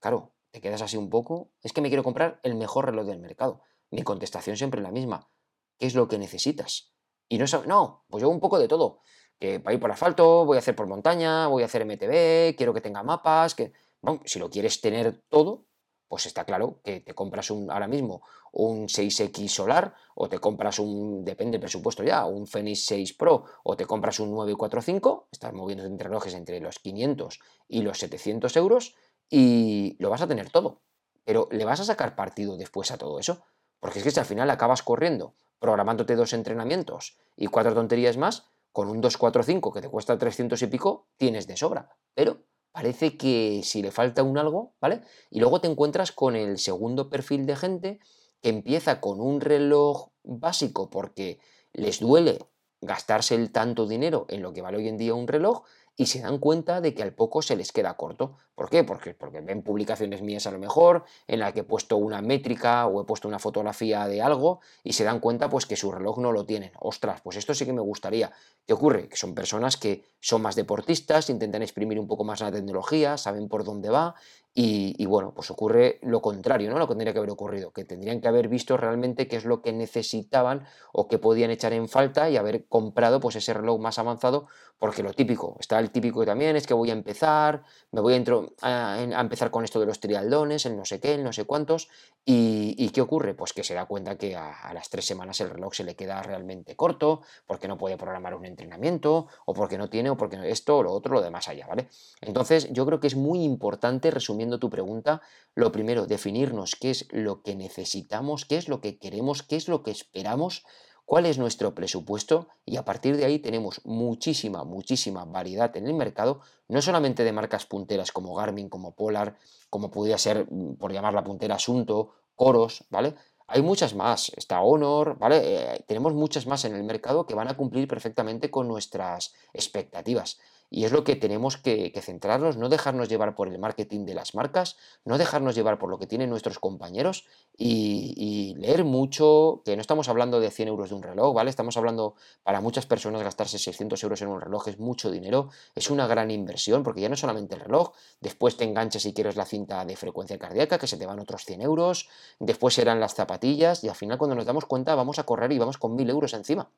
claro, 0.00 0.34
te 0.50 0.60
quedas 0.60 0.82
así 0.82 0.96
un 0.96 1.08
poco, 1.08 1.50
es 1.62 1.72
que 1.72 1.80
me 1.80 1.88
quiero 1.88 2.02
comprar 2.02 2.40
el 2.42 2.54
mejor 2.54 2.86
reloj 2.86 3.06
del 3.06 3.18
mercado. 3.18 3.62
Mi 3.90 4.02
contestación 4.02 4.56
siempre 4.56 4.80
es 4.80 4.84
la 4.84 4.90
misma. 4.90 5.30
¿Qué 5.78 5.86
es 5.86 5.94
lo 5.94 6.08
que 6.08 6.18
necesitas? 6.18 6.92
Y 7.28 7.38
no, 7.38 7.46
no, 7.66 8.04
pues 8.08 8.22
yo 8.22 8.28
un 8.28 8.40
poco 8.40 8.58
de 8.58 8.68
todo 8.68 9.00
que 9.38 9.60
para 9.60 9.74
ir 9.74 9.80
por 9.80 9.90
asfalto, 9.90 10.44
voy 10.44 10.56
a 10.56 10.60
hacer 10.60 10.76
por 10.76 10.86
montaña, 10.86 11.48
voy 11.48 11.62
a 11.62 11.66
hacer 11.66 11.84
MTB, 11.84 12.56
quiero 12.56 12.72
que 12.72 12.80
tenga 12.80 13.02
mapas, 13.02 13.54
que, 13.54 13.72
bueno, 14.00 14.20
si 14.24 14.38
lo 14.38 14.48
quieres 14.48 14.80
tener 14.80 15.22
todo, 15.28 15.66
pues 16.08 16.26
está 16.26 16.44
claro 16.44 16.80
que 16.84 17.00
te 17.00 17.14
compras 17.14 17.50
un, 17.50 17.70
ahora 17.70 17.88
mismo 17.88 18.22
un 18.52 18.86
6X 18.86 19.48
solar 19.48 19.94
o 20.14 20.28
te 20.28 20.38
compras 20.38 20.78
un, 20.78 21.24
depende 21.24 21.52
del 21.52 21.62
presupuesto 21.62 22.04
ya, 22.04 22.24
un 22.24 22.46
Fenix 22.46 22.86
6 22.86 23.14
Pro 23.14 23.44
o 23.64 23.76
te 23.76 23.84
compras 23.84 24.20
un 24.20 24.32
945, 24.32 25.28
estás 25.32 25.52
moviendo 25.52 25.84
entre 25.84 26.08
relojes 26.08 26.34
entre 26.34 26.60
los 26.60 26.78
500 26.78 27.40
y 27.66 27.82
los 27.82 27.98
700 27.98 28.56
euros 28.56 28.94
y 29.28 29.96
lo 29.98 30.10
vas 30.10 30.22
a 30.22 30.28
tener 30.28 30.50
todo. 30.50 30.82
Pero 31.24 31.48
¿le 31.50 31.64
vas 31.64 31.80
a 31.80 31.84
sacar 31.84 32.14
partido 32.14 32.56
después 32.56 32.92
a 32.92 32.98
todo 32.98 33.18
eso? 33.18 33.42
Porque 33.80 33.98
es 33.98 34.04
que 34.04 34.10
si 34.12 34.20
al 34.20 34.26
final 34.26 34.48
acabas 34.50 34.82
corriendo, 34.82 35.34
programándote 35.58 36.16
dos 36.16 36.32
entrenamientos 36.32 37.18
y 37.36 37.46
cuatro 37.46 37.74
tonterías 37.74 38.16
más, 38.16 38.46
con 38.72 38.88
un 38.88 39.00
245 39.00 39.72
que 39.72 39.80
te 39.80 39.88
cuesta 39.88 40.18
300 40.18 40.60
y 40.62 40.66
pico, 40.66 41.06
tienes 41.16 41.46
de 41.46 41.56
sobra. 41.56 41.90
Pero 42.14 42.38
parece 42.72 43.16
que 43.16 43.60
si 43.62 43.82
le 43.82 43.92
falta 43.92 44.24
un 44.24 44.36
algo, 44.36 44.74
¿vale? 44.80 45.02
Y 45.30 45.38
luego 45.38 45.60
te 45.60 45.68
encuentras 45.68 46.10
con 46.10 46.34
el 46.34 46.58
segundo 46.58 47.08
perfil 47.08 47.46
de 47.46 47.54
gente 47.54 48.00
que 48.42 48.48
empieza 48.48 49.00
con 49.00 49.20
un 49.20 49.40
reloj 49.40 50.08
básico 50.24 50.90
porque 50.90 51.38
les 51.72 52.00
duele 52.00 52.40
gastarse 52.80 53.34
el 53.34 53.52
tanto 53.52 53.86
dinero 53.86 54.26
en 54.28 54.42
lo 54.42 54.52
que 54.52 54.62
vale 54.62 54.78
hoy 54.78 54.88
en 54.88 54.98
día 54.98 55.14
un 55.14 55.28
reloj 55.28 55.62
y 55.96 56.06
se 56.06 56.20
dan 56.20 56.38
cuenta 56.38 56.80
de 56.80 56.94
que 56.94 57.02
al 57.02 57.12
poco 57.12 57.42
se 57.42 57.56
les 57.56 57.70
queda 57.70 57.94
corto. 57.94 58.36
¿Por 58.54 58.68
qué? 58.68 58.84
Porque, 58.84 59.14
porque 59.14 59.40
ven 59.40 59.62
publicaciones 59.62 60.22
mías 60.22 60.46
a 60.46 60.50
lo 60.50 60.58
mejor 60.58 61.04
en 61.26 61.40
las 61.40 61.52
que 61.52 61.60
he 61.60 61.64
puesto 61.64 61.96
una 61.96 62.20
métrica 62.20 62.86
o 62.86 63.00
he 63.00 63.04
puesto 63.04 63.28
una 63.28 63.38
fotografía 63.38 64.06
de 64.06 64.22
algo 64.22 64.60
y 64.82 64.92
se 64.92 65.04
dan 65.04 65.20
cuenta 65.20 65.48
pues 65.48 65.66
que 65.66 65.76
su 65.76 65.92
reloj 65.92 66.18
no 66.18 66.32
lo 66.32 66.44
tienen. 66.46 66.72
Ostras, 66.80 67.20
pues 67.20 67.36
esto 67.36 67.54
sí 67.54 67.64
que 67.64 67.72
me 67.72 67.80
gustaría. 67.80 68.32
¿Qué 68.66 68.72
ocurre? 68.72 69.08
Que 69.08 69.16
son 69.16 69.34
personas 69.34 69.76
que 69.76 70.04
son 70.20 70.42
más 70.42 70.56
deportistas, 70.56 71.30
intentan 71.30 71.62
exprimir 71.62 71.98
un 71.98 72.08
poco 72.08 72.24
más 72.24 72.40
la 72.40 72.50
tecnología, 72.50 73.16
saben 73.16 73.48
por 73.48 73.64
dónde 73.64 73.90
va 73.90 74.14
y, 74.56 75.04
bueno, 75.06 75.32
pues 75.34 75.50
ocurre 75.50 75.98
lo 76.02 76.22
contrario, 76.22 76.70
¿no? 76.70 76.78
Lo 76.78 76.86
que 76.86 76.92
tendría 76.92 77.12
que 77.12 77.18
haber 77.18 77.30
ocurrido, 77.30 77.72
que 77.72 77.84
tendrían 77.84 78.20
que 78.20 78.28
haber 78.28 78.46
visto 78.46 78.76
realmente 78.76 79.26
qué 79.26 79.34
es 79.34 79.44
lo 79.44 79.62
que 79.62 79.72
necesitaban 79.72 80.64
o 80.92 81.08
que 81.08 81.18
podían 81.18 81.50
echar 81.50 81.72
en 81.72 81.88
falta 81.88 82.30
y 82.30 82.36
haber 82.36 82.66
comprado 82.66 83.18
pues 83.18 83.34
ese 83.34 83.52
reloj 83.52 83.80
más 83.80 83.98
avanzado, 83.98 84.46
porque 84.78 85.02
lo 85.02 85.12
típico, 85.12 85.56
está 85.58 85.80
el 85.80 85.90
típico 85.90 86.24
también 86.24 86.54
es 86.54 86.68
que 86.68 86.74
voy 86.74 86.90
a 86.90 86.92
empezar, 86.92 87.64
me 87.90 88.00
voy 88.00 88.14
a, 88.14 89.02
empezar 89.20 89.50
con 89.50 89.64
esto 89.64 89.80
de 89.80 89.86
los 89.86 89.98
trialdones, 89.98 90.66
el 90.66 90.76
no 90.76 90.84
sé 90.84 91.00
qué, 91.00 91.14
el 91.14 91.24
no 91.24 91.32
sé 91.32 91.44
cuántos, 91.44 91.88
y, 92.24 92.88
¿qué 92.90 93.00
ocurre? 93.00 93.34
Pues 93.34 93.52
que 93.52 93.64
se 93.64 93.74
da 93.74 93.86
cuenta 93.86 94.16
que 94.16 94.36
a, 94.36 94.60
a, 94.60 94.72
las 94.72 94.88
tres 94.88 95.04
semanas 95.04 95.40
el 95.40 95.50
reloj 95.50 95.74
se 95.74 95.84
le 95.84 95.96
queda 95.96 96.22
realmente 96.22 96.76
corto, 96.76 97.22
porque 97.46 97.66
no 97.66 97.76
puede 97.76 97.96
programar 97.96 98.34
un 98.34 98.46
entrenamiento, 98.46 99.26
o 99.46 99.52
porque 99.52 99.78
no 99.78 99.90
tiene, 99.90 100.10
o 100.10 100.16
porque 100.16 100.38
esto, 100.48 100.78
o 100.78 100.82
lo 100.82 100.92
otro, 100.92 101.14
lo 101.14 101.22
demás 101.22 101.48
allá, 101.48 101.66
¿vale? 101.66 101.88
Entonces 102.20 102.72
yo 102.72 102.86
creo 102.86 103.00
que 103.00 103.08
es 103.08 103.16
muy 103.16 103.42
importante 103.42 104.10
resumir 104.10 104.43
tu 104.58 104.70
pregunta, 104.70 105.22
lo 105.54 105.72
primero, 105.72 106.06
definirnos 106.06 106.76
qué 106.80 106.90
es 106.90 107.06
lo 107.10 107.42
que 107.42 107.54
necesitamos, 107.54 108.44
qué 108.44 108.56
es 108.56 108.68
lo 108.68 108.80
que 108.80 108.98
queremos, 108.98 109.42
qué 109.42 109.56
es 109.56 109.68
lo 109.68 109.82
que 109.82 109.90
esperamos, 109.90 110.64
cuál 111.04 111.26
es 111.26 111.38
nuestro 111.38 111.74
presupuesto 111.74 112.48
y 112.64 112.76
a 112.76 112.84
partir 112.84 113.16
de 113.16 113.24
ahí 113.24 113.38
tenemos 113.38 113.80
muchísima, 113.84 114.64
muchísima 114.64 115.24
variedad 115.24 115.76
en 115.76 115.86
el 115.86 115.94
mercado, 115.94 116.40
no 116.68 116.80
solamente 116.80 117.24
de 117.24 117.32
marcas 117.32 117.66
punteras 117.66 118.12
como 118.12 118.34
Garmin, 118.34 118.68
como 118.68 118.92
Polar, 118.92 119.36
como 119.70 119.90
podría 119.90 120.18
ser, 120.18 120.46
mm, 120.50 120.76
por 120.76 120.92
llamar 120.92 121.14
la 121.14 121.24
puntera, 121.24 121.56
Asunto, 121.56 122.14
Coros, 122.34 122.84
¿vale? 122.90 123.14
Hay 123.46 123.60
muchas 123.60 123.94
más, 123.94 124.32
está 124.36 124.62
Honor, 124.62 125.18
¿vale? 125.18 125.40
Eh, 125.74 125.84
tenemos 125.86 126.14
muchas 126.14 126.46
más 126.46 126.64
en 126.64 126.74
el 126.74 126.82
mercado 126.82 127.26
que 127.26 127.34
van 127.34 127.48
a 127.48 127.56
cumplir 127.56 127.86
perfectamente 127.86 128.50
con 128.50 128.66
nuestras 128.66 129.34
expectativas. 129.52 130.38
Y 130.76 130.86
es 130.86 130.90
lo 130.90 131.04
que 131.04 131.14
tenemos 131.14 131.56
que, 131.56 131.92
centrarnos, 132.02 132.56
no 132.56 132.68
dejarnos 132.68 133.08
llevar 133.08 133.36
por 133.36 133.46
el 133.46 133.60
marketing 133.60 134.06
de 134.06 134.14
las 134.14 134.34
marcas, 134.34 134.76
no 135.04 135.18
dejarnos 135.18 135.54
llevar 135.54 135.78
por 135.78 135.88
lo 135.88 136.00
que 136.00 136.08
tienen 136.08 136.30
nuestros 136.30 136.58
compañeros 136.58 137.26
y, 137.56 138.56
leer 138.56 138.82
mucho, 138.82 139.62
que 139.64 139.76
no 139.76 139.80
estamos 139.80 140.08
hablando 140.08 140.40
de 140.40 140.50
100 140.50 140.66
euros 140.66 140.88
de 140.88 140.96
un 140.96 141.04
reloj, 141.04 141.32
¿vale? 141.32 141.48
Estamos 141.48 141.76
hablando, 141.76 142.16
para 142.42 142.60
muchas 142.60 142.86
personas 142.86 143.22
gastarse 143.22 143.56
600 143.56 144.02
euros 144.02 144.20
en 144.22 144.26
un 144.26 144.40
reloj 144.40 144.66
es 144.66 144.80
mucho 144.80 145.12
dinero, 145.12 145.50
es 145.76 145.90
una 145.90 146.08
gran 146.08 146.32
inversión, 146.32 146.82
porque 146.82 147.02
ya 147.02 147.08
no 147.08 147.14
solamente 147.14 147.54
el 147.54 147.60
reloj, 147.60 147.92
después 148.20 148.56
te 148.56 148.64
enganchas 148.64 149.02
si 149.02 149.14
quieres 149.14 149.36
la 149.36 149.44
cinta 149.44 149.84
de 149.84 149.94
frecuencia 149.94 150.40
cardíaca, 150.40 150.78
que 150.78 150.88
se 150.88 150.96
te 150.96 151.06
van 151.06 151.20
otros 151.20 151.44
100 151.44 151.62
euros, 151.62 152.08
después 152.40 152.74
serán 152.74 152.98
las 152.98 153.14
zapatillas 153.14 153.84
y 153.84 153.88
al 153.88 153.94
final 153.94 154.18
cuando 154.18 154.34
nos 154.34 154.44
damos 154.44 154.64
cuenta 154.64 154.96
vamos 154.96 155.20
a 155.20 155.22
correr 155.22 155.52
y 155.52 155.58
vamos 155.60 155.78
con 155.78 155.94
1000 155.94 156.10
euros 156.10 156.34
encima. 156.34 156.68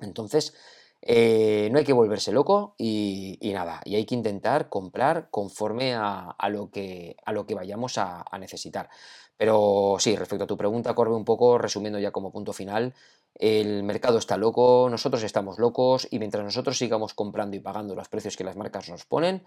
Entonces, 0.00 0.54
eh, 1.00 1.68
no 1.70 1.78
hay 1.78 1.84
que 1.84 1.92
volverse 1.92 2.32
loco 2.32 2.74
y, 2.76 3.38
nada, 3.42 3.80
y 3.84 3.94
hay 3.96 4.04
que 4.04 4.14
intentar 4.14 4.68
comprar 4.68 5.28
conforme 5.30 5.94
a, 5.94 6.34
lo, 6.50 6.70
que, 6.70 7.16
a 7.24 7.32
lo, 7.32 7.46
que, 7.46 7.54
vayamos 7.54 7.98
a, 7.98 8.24
necesitar. 8.38 8.90
Pero 9.36 9.96
sí, 10.00 10.16
respecto 10.16 10.44
a 10.44 10.46
tu 10.48 10.56
pregunta, 10.56 10.94
Corbe, 10.94 11.14
un 11.14 11.24
poco 11.24 11.58
resumiendo 11.58 11.98
ya 11.98 12.10
como 12.10 12.32
punto 12.32 12.52
final, 12.52 12.94
el 13.34 13.84
mercado 13.84 14.18
está 14.18 14.36
loco, 14.36 14.88
nosotros 14.90 15.22
estamos 15.22 15.58
locos 15.58 16.08
y 16.10 16.18
mientras 16.18 16.44
nosotros 16.44 16.76
sigamos 16.76 17.14
comprando 17.14 17.56
y 17.56 17.60
pagando 17.60 17.94
los 17.94 18.08
precios 18.08 18.36
que 18.36 18.42
las 18.42 18.56
marcas 18.56 18.88
nos 18.88 19.04
ponen, 19.04 19.44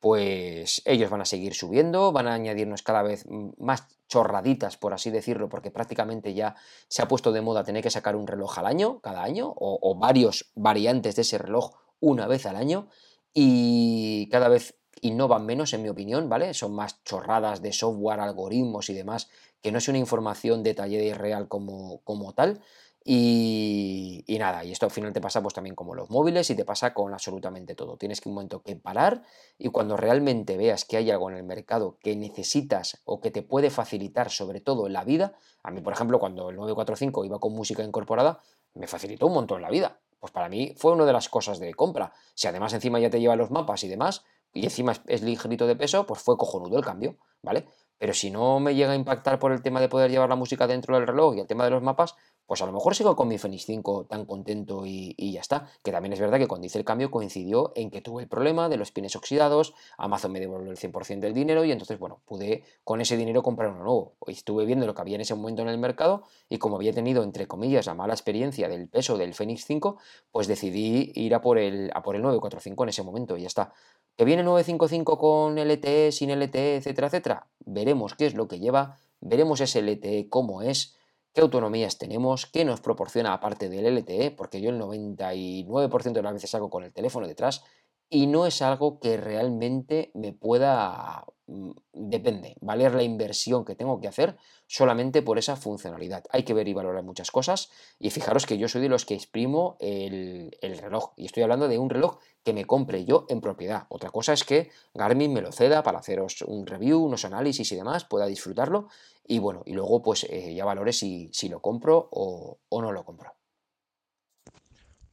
pues 0.00 0.82
ellos 0.84 1.10
van 1.10 1.22
a 1.22 1.24
seguir 1.24 1.54
subiendo, 1.54 2.12
van 2.12 2.26
a 2.26 2.34
añadirnos 2.34 2.82
cada 2.82 3.02
vez 3.02 3.24
más 3.58 3.86
chorraditas, 4.08 4.76
por 4.76 4.92
así 4.92 5.10
decirlo, 5.10 5.48
porque 5.48 5.70
prácticamente 5.70 6.34
ya 6.34 6.56
se 6.88 7.02
ha 7.02 7.08
puesto 7.08 7.32
de 7.32 7.40
moda 7.40 7.64
tener 7.64 7.82
que 7.82 7.90
sacar 7.90 8.14
un 8.14 8.26
reloj 8.26 8.58
al 8.58 8.66
año, 8.66 9.00
cada 9.00 9.22
año, 9.22 9.52
o, 9.56 9.96
varios 9.98 10.50
variantes 10.54 11.16
de 11.16 11.22
ese 11.22 11.38
reloj 11.38 11.72
una 12.00 12.26
vez 12.26 12.46
al 12.46 12.56
año, 12.56 12.88
y 13.32 14.28
cada 14.30 14.48
vez 14.48 14.78
innovan 15.00 15.46
menos, 15.46 15.72
en 15.72 15.82
mi 15.82 15.88
opinión, 15.88 16.28
¿vale? 16.28 16.54
Son 16.54 16.74
más 16.74 17.02
chorradas 17.04 17.62
de 17.62 17.72
software, 17.72 18.20
algoritmos 18.20 18.90
y 18.90 18.94
demás, 18.94 19.28
que 19.62 19.72
no 19.72 19.78
es 19.78 19.88
una 19.88 19.98
información 19.98 20.62
detallada 20.62 21.02
y 21.02 21.12
real 21.14 21.48
como, 21.48 22.00
como 22.04 22.34
tal. 22.34 22.60
Y, 23.06 24.24
nada, 24.38 24.64
y 24.64 24.72
esto 24.72 24.86
al 24.86 24.92
final 24.92 25.12
te 25.12 25.20
pasa 25.20 25.42
pues 25.42 25.52
también 25.52 25.76
como 25.76 25.94
los 25.94 26.08
móviles 26.08 26.48
y 26.48 26.56
te 26.56 26.64
pasa 26.64 26.94
con 26.94 27.12
absolutamente 27.12 27.74
todo. 27.74 27.98
Tienes 27.98 28.22
que 28.22 28.30
un 28.30 28.34
momento 28.34 28.62
que 28.62 28.76
parar 28.76 29.22
y 29.58 29.68
cuando 29.68 29.98
realmente 29.98 30.56
veas 30.56 30.86
que 30.86 30.96
hay 30.96 31.10
algo 31.10 31.28
en 31.28 31.36
el 31.36 31.42
mercado 31.42 31.98
que 32.00 32.16
necesitas 32.16 33.02
o 33.04 33.20
que 33.20 33.30
te 33.30 33.42
puede 33.42 33.68
facilitar 33.68 34.30
sobre 34.30 34.60
todo 34.60 34.88
la 34.88 35.04
vida, 35.04 35.34
a 35.62 35.70
mí 35.70 35.82
por 35.82 35.92
ejemplo 35.92 36.18
cuando 36.18 36.48
el 36.48 36.56
945 36.56 37.26
iba 37.26 37.38
con 37.38 37.52
música 37.52 37.82
incorporada, 37.82 38.40
me 38.72 38.86
facilitó 38.86 39.26
un 39.26 39.34
montón 39.34 39.60
la 39.60 39.70
vida. 39.70 40.00
Pues 40.18 40.32
para 40.32 40.48
mí 40.48 40.74
fue 40.78 40.92
una 40.92 41.04
de 41.04 41.12
las 41.12 41.28
cosas 41.28 41.58
de 41.58 41.74
compra. 41.74 42.14
Si 42.34 42.48
además 42.48 42.72
encima 42.72 42.98
ya 42.98 43.10
te 43.10 43.20
lleva 43.20 43.36
los 43.36 43.50
mapas 43.50 43.84
y 43.84 43.88
demás, 43.88 44.24
y 44.54 44.64
encima 44.64 44.92
es, 44.92 45.02
es 45.06 45.22
ligerito 45.22 45.66
de 45.66 45.76
peso, 45.76 46.06
pues 46.06 46.22
fue 46.22 46.38
cojonudo 46.38 46.78
el 46.78 46.84
cambio, 46.84 47.18
¿vale? 47.42 47.66
Pero 47.98 48.14
si 48.14 48.30
no 48.30 48.60
me 48.60 48.74
llega 48.74 48.92
a 48.92 48.96
impactar 48.96 49.38
por 49.38 49.52
el 49.52 49.62
tema 49.62 49.80
de 49.80 49.88
poder 49.88 50.10
llevar 50.10 50.28
la 50.28 50.36
música 50.36 50.66
dentro 50.66 50.96
del 50.96 51.06
reloj 51.06 51.36
y 51.36 51.40
el 51.40 51.46
tema 51.46 51.64
de 51.64 51.70
los 51.70 51.82
mapas, 51.82 52.14
pues 52.46 52.60
a 52.62 52.66
lo 52.66 52.72
mejor 52.72 52.94
sigo 52.94 53.16
con 53.16 53.28
mi 53.28 53.38
Fenix 53.38 53.64
5 53.64 54.06
tan 54.06 54.26
contento 54.26 54.84
y, 54.86 55.14
ya 55.32 55.40
está. 55.40 55.68
Que 55.82 55.92
también 55.92 56.12
es 56.12 56.20
verdad 56.20 56.38
que 56.38 56.46
cuando 56.46 56.66
hice 56.66 56.78
el 56.78 56.84
cambio 56.84 57.10
coincidió 57.10 57.72
en 57.74 57.90
que 57.90 58.00
tuve 58.00 58.22
el 58.22 58.28
problema 58.28 58.68
de 58.68 58.76
los 58.76 58.92
pines 58.92 59.16
oxidados, 59.16 59.74
Amazon 59.96 60.32
me 60.32 60.40
devolvió 60.40 60.70
el 60.70 60.76
100% 60.76 61.20
del 61.20 61.34
dinero 61.34 61.64
y 61.64 61.72
entonces, 61.72 61.98
bueno, 61.98 62.20
pude 62.26 62.64
con 62.84 63.00
ese 63.00 63.16
dinero 63.16 63.42
comprar 63.42 63.70
uno 63.70 63.84
nuevo. 63.84 64.14
Estuve 64.26 64.66
viendo 64.66 64.86
lo 64.86 64.94
que 64.94 65.00
había 65.00 65.14
en 65.14 65.22
ese 65.22 65.34
momento 65.34 65.62
en 65.62 65.68
el 65.68 65.78
mercado 65.78 66.24
y 66.48 66.58
como 66.58 66.76
había 66.76 66.92
tenido, 66.92 67.22
entre 67.22 67.46
comillas, 67.46 67.86
la 67.86 67.94
mala 67.94 68.14
experiencia 68.14 68.68
del 68.68 68.88
peso 68.88 69.16
del 69.16 69.34
Fenix 69.34 69.64
5, 69.64 69.98
pues 70.30 70.46
decidí 70.46 71.12
ir 71.14 71.34
a 71.34 71.40
por 71.40 71.58
el, 71.58 71.90
a 71.94 72.02
por 72.02 72.16
el 72.16 72.22
945 72.22 72.82
en 72.82 72.88
ese 72.88 73.02
momento 73.02 73.36
y 73.36 73.42
ya 73.42 73.46
está. 73.46 73.72
¿Que 74.16 74.24
viene 74.24 74.44
955 74.44 75.18
con 75.18 75.58
LTE, 75.58 76.12
sin 76.12 76.30
LTE, 76.30 76.76
etcétera, 76.76 77.08
etcétera? 77.08 77.46
Veremos 77.64 78.14
qué 78.14 78.26
es 78.26 78.34
lo 78.34 78.46
que 78.46 78.60
lleva, 78.60 78.98
veremos 79.20 79.60
ese 79.60 79.82
LTE 79.82 80.28
cómo 80.28 80.62
es, 80.62 80.94
qué 81.34 81.40
autonomías 81.40 81.98
tenemos, 81.98 82.46
qué 82.46 82.64
nos 82.64 82.80
proporciona 82.80 83.34
aparte 83.34 83.68
del 83.68 83.86
LTE, 83.98 84.30
porque 84.30 84.60
yo 84.60 84.70
el 84.70 84.80
99% 84.80 86.12
de 86.12 86.22
las 86.22 86.32
veces 86.32 86.50
salgo 86.50 86.70
con 86.70 86.84
el 86.84 86.92
teléfono 86.92 87.26
detrás 87.26 87.64
y 88.08 88.28
no 88.28 88.46
es 88.46 88.62
algo 88.62 89.00
que 89.00 89.16
realmente 89.16 90.12
me 90.14 90.32
pueda, 90.32 91.24
mm, 91.46 91.70
depende, 91.92 92.56
valer 92.60 92.94
la 92.94 93.02
inversión 93.02 93.64
que 93.64 93.74
tengo 93.74 94.00
que 94.00 94.06
hacer 94.06 94.36
solamente 94.68 95.22
por 95.22 95.38
esa 95.38 95.56
funcionalidad. 95.56 96.22
Hay 96.30 96.44
que 96.44 96.54
ver 96.54 96.68
y 96.68 96.74
valorar 96.74 97.02
muchas 97.02 97.32
cosas 97.32 97.70
y 97.98 98.10
fijaros 98.10 98.46
que 98.46 98.56
yo 98.56 98.68
soy 98.68 98.82
de 98.82 98.88
los 98.88 99.04
que 99.04 99.14
exprimo 99.14 99.76
el, 99.80 100.56
reloj 100.62 101.12
y 101.16 101.26
estoy 101.26 101.42
hablando 101.42 101.66
de 101.66 101.78
un 101.78 101.90
reloj 101.90 102.18
que 102.44 102.52
me 102.52 102.66
compre 102.66 103.04
yo 103.04 103.26
en 103.28 103.40
propiedad. 103.40 103.86
Otra 103.88 104.10
cosa 104.10 104.32
es 104.32 104.44
que 104.44 104.70
Garmin 104.94 105.32
me 105.32 105.40
lo 105.40 105.50
ceda 105.50 105.82
para 105.82 105.98
haceros 105.98 106.42
un 106.42 106.66
review, 106.66 107.02
unos 107.02 107.24
análisis 107.24 107.72
y 107.72 107.76
demás, 107.76 108.04
pueda 108.04 108.26
disfrutarlo 108.26 108.88
y 109.26 109.38
bueno, 109.38 109.62
y 109.66 109.72
luego 109.72 110.02
pues 110.02 110.24
eh, 110.24 110.54
ya 110.54 110.64
valore 110.64 110.92
si, 110.92 111.30
lo 111.48 111.60
compro 111.60 112.08
o 112.10 112.58
no 112.70 112.92
lo 112.92 113.04
compro. 113.04 113.34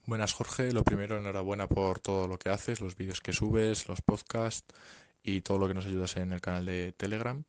Buenas 0.07 0.33
Jorge, 0.33 0.73
lo 0.73 0.83
primero 0.83 1.17
enhorabuena 1.17 1.67
por 1.67 1.99
todo 1.99 2.27
lo 2.27 2.37
que 2.39 2.49
haces, 2.49 2.81
los 2.81 2.97
vídeos 2.97 3.21
que 3.21 3.33
subes, 3.33 3.87
los 3.87 4.01
podcasts 4.01 4.73
y 5.21 5.41
todo 5.41 5.59
lo 5.59 5.67
que 5.67 5.75
nos 5.75 5.85
ayudas 5.85 6.17
en 6.17 6.33
el 6.33 6.41
canal 6.41 6.65
de 6.65 6.91
Telegram. 6.91 7.43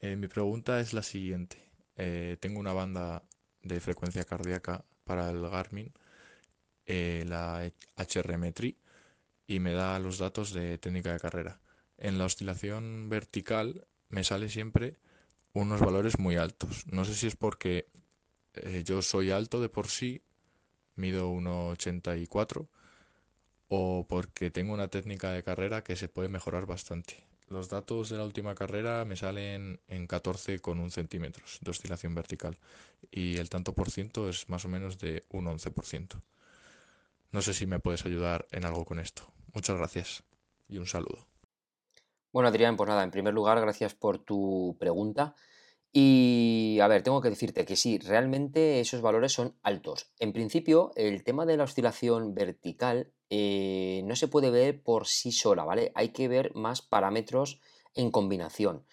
Eh, 0.00 0.16
mi 0.16 0.26
pregunta 0.26 0.80
es 0.80 0.92
la 0.92 1.02
siguiente. 1.02 1.70
Eh, 1.96 2.36
tengo 2.40 2.58
una 2.58 2.72
banda 2.72 3.22
de 3.62 3.80
frecuencia 3.80 4.24
cardíaca 4.24 4.84
para 5.04 5.30
el 5.30 5.48
Garmin, 5.48 5.92
la 6.86 7.70
HRMetry, 7.96 8.76
y 9.46 9.60
me 9.60 9.72
da 9.72 9.98
los 9.98 10.18
datos 10.18 10.52
de 10.52 10.78
técnica 10.78 11.12
de 11.12 11.20
carrera. 11.20 11.60
En 11.96 12.18
la 12.18 12.24
oscilación 12.24 13.08
vertical 13.08 13.86
me 14.08 14.24
sale 14.24 14.48
siempre 14.48 14.98
unos 15.58 15.80
valores 15.80 16.18
muy 16.18 16.36
altos. 16.36 16.86
No 16.86 17.04
sé 17.04 17.14
si 17.14 17.26
es 17.26 17.36
porque 17.36 17.88
yo 18.84 19.02
soy 19.02 19.30
alto 19.30 19.60
de 19.60 19.68
por 19.68 19.88
sí 19.88 20.22
mido 20.96 21.30
1,84 21.30 22.68
o 23.68 24.06
porque 24.08 24.50
tengo 24.50 24.72
una 24.74 24.88
técnica 24.88 25.30
de 25.30 25.42
carrera 25.42 25.84
que 25.84 25.96
se 25.96 26.08
puede 26.08 26.28
mejorar 26.28 26.66
bastante. 26.66 27.24
Los 27.48 27.68
datos 27.68 28.10
de 28.10 28.18
la 28.18 28.24
última 28.24 28.54
carrera 28.54 29.04
me 29.04 29.16
salen 29.16 29.80
en 29.88 30.06
14,1 30.06 30.90
centímetros 30.90 31.58
de 31.62 31.70
oscilación 31.70 32.14
vertical 32.14 32.58
y 33.10 33.36
el 33.36 33.48
tanto 33.48 33.72
por 33.72 33.90
ciento 33.90 34.28
es 34.28 34.48
más 34.48 34.64
o 34.64 34.68
menos 34.68 34.98
de 34.98 35.24
un 35.30 35.46
11%. 35.46 36.20
No 37.30 37.42
sé 37.42 37.54
si 37.54 37.66
me 37.66 37.78
puedes 37.78 38.04
ayudar 38.04 38.46
en 38.50 38.64
algo 38.64 38.84
con 38.84 38.98
esto. 38.98 39.30
Muchas 39.54 39.76
gracias 39.76 40.24
y 40.68 40.78
un 40.78 40.86
saludo. 40.86 41.27
Bueno, 42.32 42.48
Adrián, 42.48 42.76
pues 42.76 42.88
nada, 42.88 43.02
en 43.04 43.10
primer 43.10 43.32
lugar, 43.32 43.60
gracias 43.60 43.94
por 43.94 44.18
tu 44.18 44.76
pregunta. 44.78 45.34
Y 45.92 46.78
a 46.82 46.88
ver, 46.88 47.02
tengo 47.02 47.22
que 47.22 47.30
decirte 47.30 47.64
que 47.64 47.74
sí, 47.76 47.98
realmente 47.98 48.80
esos 48.80 49.00
valores 49.00 49.32
son 49.32 49.56
altos. 49.62 50.12
En 50.18 50.34
principio, 50.34 50.92
el 50.96 51.24
tema 51.24 51.46
de 51.46 51.56
la 51.56 51.64
oscilación 51.64 52.34
vertical 52.34 53.12
eh, 53.30 54.02
no 54.04 54.14
se 54.14 54.28
puede 54.28 54.50
ver 54.50 54.82
por 54.82 55.06
sí 55.06 55.32
sola, 55.32 55.64
¿vale? 55.64 55.90
Hay 55.94 56.10
que 56.10 56.28
ver 56.28 56.54
más 56.54 56.82
parámetros 56.82 57.60
en 57.94 58.10
combinación. 58.10 58.84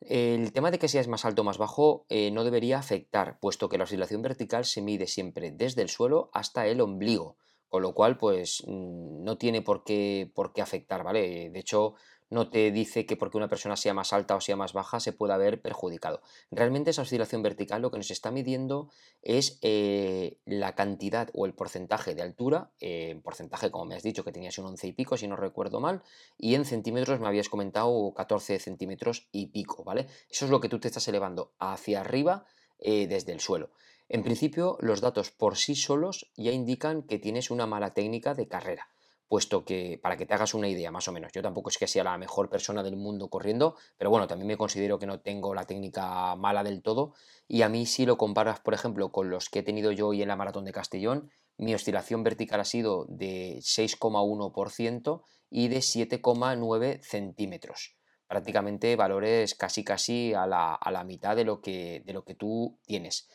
El 0.00 0.52
tema 0.52 0.70
de 0.70 0.78
que 0.78 0.88
seas 0.88 1.08
más 1.08 1.24
alto 1.24 1.42
o 1.42 1.44
más 1.44 1.58
bajo 1.58 2.06
eh, 2.08 2.30
no 2.30 2.44
debería 2.44 2.78
afectar, 2.78 3.40
puesto 3.40 3.68
que 3.68 3.78
la 3.78 3.84
oscilación 3.84 4.22
vertical 4.22 4.64
se 4.64 4.82
mide 4.82 5.08
siempre 5.08 5.50
desde 5.50 5.82
el 5.82 5.88
suelo 5.88 6.30
hasta 6.32 6.66
el 6.68 6.80
ombligo, 6.80 7.36
con 7.68 7.82
lo 7.82 7.94
cual 7.94 8.18
pues 8.18 8.62
mm, 8.66 9.24
no 9.24 9.38
tiene 9.38 9.62
por 9.62 9.82
qué, 9.82 10.30
por 10.34 10.52
qué 10.52 10.62
afectar, 10.62 11.02
¿vale? 11.02 11.50
De 11.50 11.58
hecho, 11.58 11.94
no 12.30 12.50
te 12.50 12.70
dice 12.70 13.06
que 13.06 13.16
porque 13.16 13.36
una 13.36 13.48
persona 13.48 13.76
sea 13.76 13.94
más 13.94 14.12
alta 14.12 14.34
o 14.36 14.40
sea 14.40 14.56
más 14.56 14.72
baja 14.72 15.00
se 15.00 15.12
pueda 15.12 15.36
ver 15.36 15.60
perjudicado. 15.60 16.22
Realmente 16.50 16.90
esa 16.90 17.02
oscilación 17.02 17.42
vertical 17.42 17.82
lo 17.82 17.90
que 17.90 17.98
nos 17.98 18.10
está 18.10 18.30
midiendo 18.30 18.90
es 19.22 19.58
eh, 19.62 20.38
la 20.44 20.74
cantidad 20.74 21.30
o 21.34 21.46
el 21.46 21.54
porcentaje 21.54 22.14
de 22.14 22.22
altura, 22.22 22.70
eh, 22.80 23.10
en 23.10 23.22
porcentaje 23.22 23.70
como 23.70 23.84
me 23.84 23.94
has 23.94 24.02
dicho 24.02 24.24
que 24.24 24.32
tenías 24.32 24.58
un 24.58 24.66
11 24.66 24.88
y 24.88 24.92
pico 24.92 25.16
si 25.16 25.28
no 25.28 25.36
recuerdo 25.36 25.80
mal, 25.80 26.02
y 26.36 26.54
en 26.54 26.64
centímetros 26.64 27.20
me 27.20 27.28
habías 27.28 27.48
comentado 27.48 28.12
14 28.14 28.58
centímetros 28.58 29.28
y 29.32 29.46
pico, 29.46 29.84
¿vale? 29.84 30.06
Eso 30.28 30.44
es 30.44 30.50
lo 30.50 30.60
que 30.60 30.68
tú 30.68 30.80
te 30.80 30.88
estás 30.88 31.06
elevando 31.08 31.52
hacia 31.58 32.00
arriba 32.00 32.44
eh, 32.78 33.06
desde 33.06 33.32
el 33.32 33.40
suelo. 33.40 33.70
En 34.08 34.22
principio 34.22 34.78
los 34.80 35.00
datos 35.00 35.30
por 35.30 35.56
sí 35.56 35.74
solos 35.74 36.30
ya 36.36 36.52
indican 36.52 37.02
que 37.02 37.18
tienes 37.18 37.50
una 37.50 37.66
mala 37.66 37.94
técnica 37.94 38.34
de 38.34 38.46
carrera 38.46 38.88
puesto 39.28 39.64
que, 39.64 39.98
para 40.02 40.16
que 40.16 40.26
te 40.26 40.34
hagas 40.34 40.54
una 40.54 40.68
idea 40.68 40.90
más 40.90 41.08
o 41.08 41.12
menos, 41.12 41.32
yo 41.32 41.42
tampoco 41.42 41.70
es 41.70 41.78
que 41.78 41.86
sea 41.86 42.04
la 42.04 42.18
mejor 42.18 42.48
persona 42.48 42.82
del 42.82 42.96
mundo 42.96 43.28
corriendo, 43.28 43.76
pero 43.96 44.10
bueno, 44.10 44.26
también 44.26 44.46
me 44.46 44.56
considero 44.56 44.98
que 44.98 45.06
no 45.06 45.20
tengo 45.20 45.54
la 45.54 45.64
técnica 45.64 46.36
mala 46.36 46.62
del 46.62 46.82
todo, 46.82 47.14
y 47.48 47.62
a 47.62 47.68
mí 47.68 47.86
si 47.86 48.06
lo 48.06 48.16
comparas, 48.16 48.60
por 48.60 48.74
ejemplo, 48.74 49.10
con 49.10 49.30
los 49.30 49.48
que 49.48 49.60
he 49.60 49.62
tenido 49.62 49.92
yo 49.92 50.08
hoy 50.08 50.22
en 50.22 50.28
la 50.28 50.36
maratón 50.36 50.64
de 50.64 50.72
Castellón, 50.72 51.30
mi 51.58 51.74
oscilación 51.74 52.22
vertical 52.22 52.60
ha 52.60 52.64
sido 52.64 53.06
de 53.08 53.56
6,1% 53.58 55.22
y 55.50 55.68
de 55.68 55.78
7,9 55.78 57.00
centímetros. 57.02 57.96
Prácticamente 58.28 58.96
valores 58.96 59.54
casi 59.54 59.84
casi 59.84 60.34
a 60.34 60.46
la, 60.46 60.74
a 60.74 60.90
la 60.90 61.04
mitad 61.04 61.36
de 61.36 61.44
lo, 61.44 61.60
que, 61.60 62.02
de 62.04 62.12
lo 62.12 62.24
que 62.24 62.34
tú 62.34 62.78
tienes 62.84 63.28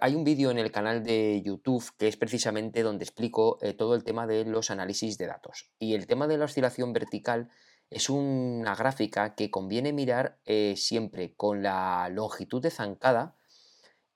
hay 0.00 0.14
un 0.14 0.24
vídeo 0.24 0.50
en 0.50 0.58
el 0.58 0.70
canal 0.70 1.02
de 1.02 1.42
YouTube 1.42 1.84
que 1.96 2.08
es 2.08 2.16
precisamente 2.16 2.82
donde 2.82 3.04
explico 3.04 3.58
eh, 3.62 3.72
todo 3.72 3.94
el 3.94 4.04
tema 4.04 4.26
de 4.26 4.44
los 4.44 4.70
análisis 4.70 5.16
de 5.18 5.26
datos. 5.26 5.70
Y 5.78 5.94
el 5.94 6.06
tema 6.06 6.26
de 6.26 6.36
la 6.36 6.44
oscilación 6.44 6.92
vertical 6.92 7.48
es 7.88 8.10
una 8.10 8.74
gráfica 8.74 9.34
que 9.34 9.50
conviene 9.50 9.92
mirar 9.92 10.38
eh, 10.44 10.74
siempre 10.76 11.34
con 11.34 11.62
la 11.62 12.08
longitud 12.10 12.60
de 12.60 12.70
zancada 12.70 13.36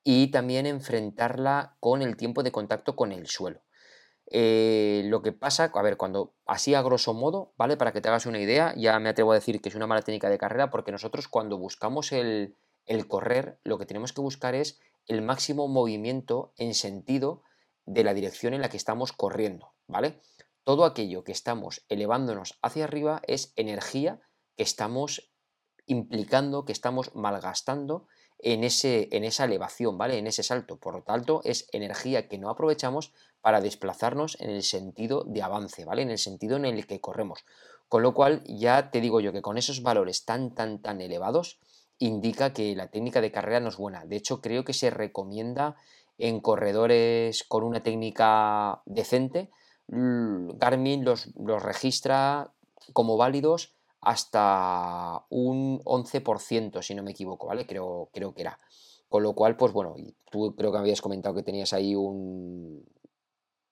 y 0.02 0.30
también 0.30 0.66
enfrentarla 0.66 1.76
con 1.80 2.02
el 2.02 2.16
tiempo 2.16 2.42
de 2.42 2.52
contacto 2.52 2.96
con 2.96 3.12
el 3.12 3.26
suelo. 3.26 3.62
Eh, 4.32 5.02
lo 5.06 5.22
que 5.22 5.32
pasa, 5.32 5.70
a 5.74 5.82
ver, 5.82 5.96
cuando 5.96 6.34
así 6.46 6.74
a 6.74 6.82
grosso 6.82 7.14
modo, 7.14 7.52
¿vale? 7.56 7.76
Para 7.76 7.92
que 7.92 8.00
te 8.00 8.08
hagas 8.08 8.26
una 8.26 8.38
idea, 8.40 8.74
ya 8.76 8.98
me 9.00 9.08
atrevo 9.08 9.32
a 9.32 9.36
decir 9.36 9.60
que 9.60 9.68
es 9.68 9.74
una 9.74 9.86
mala 9.86 10.02
técnica 10.02 10.28
de 10.28 10.38
carrera 10.38 10.70
porque 10.70 10.92
nosotros 10.92 11.28
cuando 11.28 11.58
buscamos 11.58 12.12
el, 12.12 12.56
el 12.86 13.08
correr, 13.08 13.58
lo 13.64 13.78
que 13.78 13.86
tenemos 13.86 14.12
que 14.12 14.20
buscar 14.20 14.54
es 14.54 14.80
el 15.10 15.22
máximo 15.22 15.66
movimiento 15.66 16.54
en 16.56 16.72
sentido 16.72 17.42
de 17.84 18.04
la 18.04 18.14
dirección 18.14 18.54
en 18.54 18.60
la 18.60 18.68
que 18.68 18.76
estamos 18.76 19.12
corriendo, 19.12 19.72
¿vale? 19.88 20.20
Todo 20.62 20.84
aquello 20.84 21.24
que 21.24 21.32
estamos 21.32 21.84
elevándonos 21.88 22.60
hacia 22.62 22.84
arriba 22.84 23.20
es 23.26 23.52
energía 23.56 24.20
que 24.56 24.62
estamos 24.62 25.32
implicando, 25.86 26.64
que 26.64 26.70
estamos 26.70 27.12
malgastando 27.16 28.06
en, 28.38 28.62
ese, 28.62 29.08
en 29.10 29.24
esa 29.24 29.46
elevación, 29.46 29.98
¿vale? 29.98 30.16
En 30.16 30.28
ese 30.28 30.44
salto. 30.44 30.78
Por 30.78 30.94
lo 30.94 31.02
tanto, 31.02 31.40
es 31.42 31.68
energía 31.72 32.28
que 32.28 32.38
no 32.38 32.48
aprovechamos 32.48 33.12
para 33.40 33.60
desplazarnos 33.60 34.40
en 34.40 34.50
el 34.50 34.62
sentido 34.62 35.24
de 35.24 35.42
avance, 35.42 35.84
¿vale? 35.84 36.02
En 36.02 36.10
el 36.10 36.18
sentido 36.18 36.56
en 36.56 36.66
el 36.66 36.86
que 36.86 37.00
corremos. 37.00 37.44
Con 37.88 38.02
lo 38.04 38.14
cual, 38.14 38.44
ya 38.46 38.92
te 38.92 39.00
digo 39.00 39.20
yo 39.20 39.32
que 39.32 39.42
con 39.42 39.58
esos 39.58 39.82
valores 39.82 40.24
tan, 40.24 40.54
tan, 40.54 40.80
tan 40.80 41.00
elevados, 41.00 41.58
indica 42.00 42.52
que 42.52 42.74
la 42.74 42.88
técnica 42.88 43.20
de 43.20 43.30
carrera 43.30 43.60
no 43.60 43.68
es 43.68 43.76
buena. 43.76 44.04
De 44.04 44.16
hecho, 44.16 44.40
creo 44.40 44.64
que 44.64 44.72
se 44.72 44.90
recomienda 44.90 45.76
en 46.18 46.40
corredores 46.40 47.44
con 47.44 47.62
una 47.62 47.82
técnica 47.82 48.82
decente. 48.86 49.50
Garmin 49.86 51.04
los, 51.04 51.28
registra 51.62 52.50
como 52.92 53.16
válidos 53.16 53.74
hasta 54.00 55.24
un 55.28 55.80
11%, 55.84 56.82
si 56.82 56.94
no 56.94 57.02
me 57.02 57.10
equivoco, 57.10 57.46
¿vale? 57.46 57.66
Creo, 57.66 58.08
creo 58.12 58.34
que 58.34 58.42
era. 58.42 58.58
Con 59.08 59.22
lo 59.22 59.34
cual, 59.34 59.56
pues 59.56 59.72
bueno, 59.72 59.94
tú 60.30 60.54
creo 60.56 60.72
que 60.72 60.78
habías 60.78 61.02
comentado 61.02 61.34
que 61.34 61.42
tenías 61.42 61.72
ahí 61.74 61.94
un, 61.94 62.82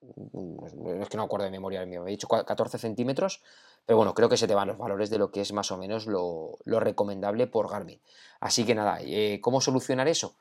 es 0.01 1.09
que 1.09 1.17
no 1.17 1.23
acuerdo 1.23 1.45
de 1.45 1.51
memoria 1.51 1.85
mío, 1.85 2.05
he 2.07 2.11
dicho 2.11 2.27
14 2.27 2.77
centímetros, 2.77 3.41
pero 3.85 3.97
bueno, 3.97 4.13
creo 4.13 4.29
que 4.29 4.37
se 4.37 4.47
te 4.47 4.55
van 4.55 4.67
los 4.67 4.77
valores 4.77 5.09
de 5.09 5.17
lo 5.17 5.31
que 5.31 5.41
es 5.41 5.51
más 5.51 5.71
o 5.71 5.77
menos 5.77 6.07
lo, 6.07 6.57
recomendable 6.65 7.47
por 7.47 7.69
Garmin. 7.69 7.99
Así 8.39 8.65
que 8.65 8.75
nada, 8.75 8.99
eh, 9.01 9.39
¿cómo 9.41 9.61
solucionar 9.61 10.07
eso? 10.07 10.35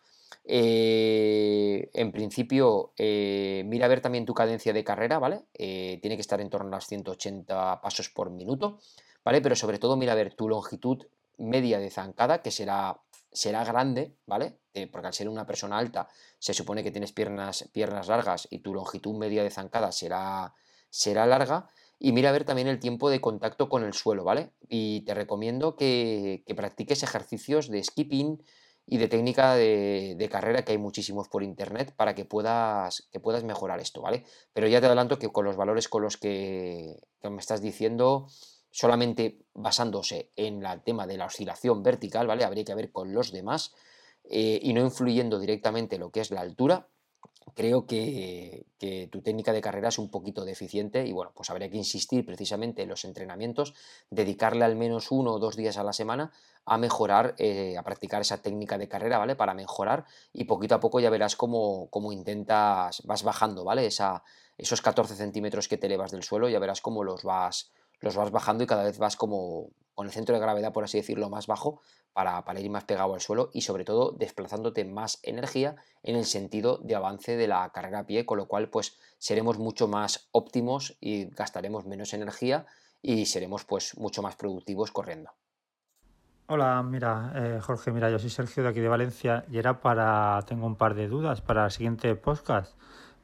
Eh, 0.45 1.91
en 1.93 2.13
principio, 2.13 2.93
eh, 2.97 3.63
mira 3.67 3.87
a 3.87 3.89
ver 3.89 4.01
también 4.01 4.27
tu 4.27 4.35
cadencia 4.35 4.73
de 4.73 4.85
carrera, 4.85 5.19
¿vale? 5.19 5.45
tiene 5.55 6.17
que 6.17 6.21
estar 6.21 6.41
en 6.41 6.51
torno 6.51 6.69
a 6.69 6.79
las 6.79 6.87
180 6.87 7.81
pasos 7.81 8.09
por 8.11 8.31
minuto, 8.31 8.79
¿vale? 9.25 9.41
Pero 9.41 9.57
sobre 9.57 9.79
todo 9.79 9.97
mira 9.97 10.13
a 10.13 10.17
ver 10.17 10.35
tu 10.35 10.49
longitud 10.49 11.07
media 11.37 11.79
de 11.79 11.91
zancada, 11.91 12.43
que 12.43 12.51
será 12.51 13.01
será 13.33 13.65
grande, 13.65 14.17
¿vale? 14.27 14.59
Eh, 14.75 14.87
porque 14.87 15.09
al 15.09 15.15
ser 15.15 15.29
una 15.29 15.47
persona 15.47 15.79
alta 15.79 16.09
se 16.39 16.55
supone 16.55 16.83
que 16.83 16.91
tienes 16.91 17.13
piernas, 17.13 17.69
piernas 17.73 18.09
largas 18.09 18.49
y 18.51 18.61
tu 18.61 18.75
longitud 18.75 19.17
media 19.17 19.43
de 19.43 19.51
zancada 19.51 19.93
será, 19.93 20.55
será 20.91 21.27
larga. 21.27 21.69
Y 21.99 22.13
mira 22.13 22.29
a 22.29 22.33
ver 22.33 22.45
también 22.45 22.69
el 22.69 22.79
tiempo 22.79 23.11
de 23.11 23.21
contacto 23.21 23.69
con 23.69 23.83
el 23.83 23.93
suelo, 23.93 24.23
¿vale? 24.23 24.53
Y 24.69 25.01
te 25.01 25.15
recomiendo 25.15 25.75
que, 25.75 26.45
practiques 26.57 27.03
ejercicios 27.03 27.69
de 27.69 27.83
skipping 27.83 28.41
y 28.87 28.99
de 28.99 29.09
técnica 29.09 29.55
de, 29.55 30.29
carrera, 30.31 30.65
que 30.65 30.73
hay 30.73 30.79
muchísimos 30.79 31.29
por 31.29 31.43
internet, 31.43 31.93
para 31.97 32.15
que 32.15 32.25
puedas, 32.25 33.09
que 33.11 33.19
puedas 33.19 33.43
mejorar 33.43 33.81
esto, 33.81 34.01
¿vale? 34.01 34.25
Pero 34.53 34.69
ya 34.69 34.81
te 34.81 34.87
adelanto 34.87 35.19
que 35.19 35.29
con 35.29 35.45
los 35.45 35.57
valores 35.57 35.89
con 35.89 36.03
los 36.03 36.17
que, 36.17 37.01
que 37.21 37.31
me 37.31 37.41
estás 37.41 37.61
diciendo, 37.61 38.29
solamente 38.79 39.41
basándose 39.55 40.31
en 40.37 40.65
el 40.65 40.83
tema 40.83 41.09
de 41.09 41.17
la 41.17 41.27
oscilación 41.27 41.83
vertical, 41.83 42.29
¿vale? 42.29 42.45
Habría 42.45 42.63
que 42.63 42.77
ver 42.77 42.93
con 42.93 43.13
los 43.13 43.33
demás 43.33 43.75
eh, 44.23 44.61
y 44.63 44.73
no 44.73 44.83
influyendo 44.83 45.41
directamente 45.41 45.99
lo 45.99 46.13
que 46.13 46.21
es 46.21 46.31
la 46.31 46.43
altura. 46.43 46.87
Creo 47.57 47.87
que, 47.87 48.67
tu 49.11 49.21
técnica 49.21 49.53
de 49.53 49.61
carrera 49.61 49.89
es 49.89 49.99
un 49.99 50.13
poquito 50.13 50.45
deficiente 50.45 51.05
y 51.05 51.11
bueno, 51.11 51.33
pues 51.35 51.51
habría 51.51 51.69
que 51.69 51.77
insistir 51.77 52.25
precisamente 52.25 52.83
en 52.83 52.91
los 52.91 53.05
entrenamientos, 53.05 53.75
dedicarle 54.11 54.65
al 54.65 54.77
menos 54.77 55.11
uno 55.11 55.33
o 55.33 55.39
dos 55.41 55.57
días 55.57 55.77
a 55.77 55.83
la 55.83 55.93
semana 55.93 56.31
a 56.65 56.79
mejorar, 56.79 57.35
eh, 57.39 57.77
a 57.77 57.83
practicar 57.83 58.21
esa 58.21 58.43
técnica 58.43 58.79
de 58.79 58.87
carrera, 58.87 59.19
¿vale? 59.19 59.35
Para 59.35 59.55
mejorar 59.55 60.05
y 60.33 60.45
poquito 60.45 60.77
a 60.77 60.81
poco 60.81 61.01
ya 61.01 61.11
verás 61.11 61.35
cómo, 61.35 61.89
cómo 61.91 62.13
intentas, 62.13 63.03
vas 63.05 63.25
bajando, 63.25 63.65
¿vale? 63.65 63.87
Esa, 63.87 64.23
esos 64.57 64.81
14 64.81 65.17
centímetros 65.17 65.67
que 65.67 65.79
te 65.79 65.89
elevas 65.89 66.13
del 66.13 66.23
suelo, 66.23 66.49
ya 66.49 66.61
verás 66.61 66.81
cómo 66.81 67.03
los 67.03 67.25
vas, 67.25 67.73
los 68.01 68.17
vas 68.17 68.31
bajando 68.31 68.65
y 68.65 68.67
cada 68.67 68.85
vez 68.85 68.99
vas 68.99 69.17
como 69.17 69.71
con 69.95 70.07
el 70.07 70.13
centro 70.13 70.35
de 70.35 70.41
gravedad, 70.41 70.73
por 70.73 70.85
así 70.85 70.99
decirlo, 70.99 71.29
más 71.29 71.49
bajo 71.49 71.81
para, 72.13 72.45
para, 72.45 72.61
ir 72.61 72.71
más 72.71 72.85
pegado 72.85 73.15
al 73.15 73.21
suelo 73.21 73.51
y 73.53 73.63
sobre 73.63 73.85
todo 73.85 74.13
desplazándote 74.13 74.85
más 74.85 75.19
energía 75.25 75.77
en 76.05 76.15
el 76.15 76.25
sentido 76.25 76.79
de 76.79 76.95
avance 76.95 77.37
de 77.37 77.49
la 77.49 77.69
carrera 77.71 78.01
a 78.01 78.07
pie, 78.07 78.25
con 78.25 78.39
lo 78.39 78.47
cual 78.47 78.71
pues 78.71 78.97
seremos 79.19 79.59
mucho 79.59 79.89
más 79.89 80.29
óptimos 80.31 80.97
y 81.01 81.27
gastaremos 81.31 81.85
menos 81.85 82.13
energía 82.15 82.67
y 83.03 83.27
seremos 83.27 83.65
pues 83.65 83.97
mucho 83.99 84.23
más 84.23 84.37
productivos 84.37 84.93
corriendo. 84.93 85.31
Hola, 86.47 86.83
mira, 86.83 87.33
eh, 87.35 87.61
Jorge, 87.61 87.91
mira, 87.91 88.09
yo 88.09 88.19
soy 88.19 88.31
Sergio 88.31 88.63
de 88.63 88.71
aquí 88.71 88.81
de 88.81 88.89
Valencia 88.89 89.45
y 89.51 89.59
era 89.59 89.81
para, 89.81 90.41
tengo 90.47 90.67
un 90.67 90.77
par 90.77 90.95
de 90.95 91.07
dudas 91.07 91.43
para 91.43 91.67
el 91.67 91.71
siguiente 91.71 92.15
podcast 92.15 92.75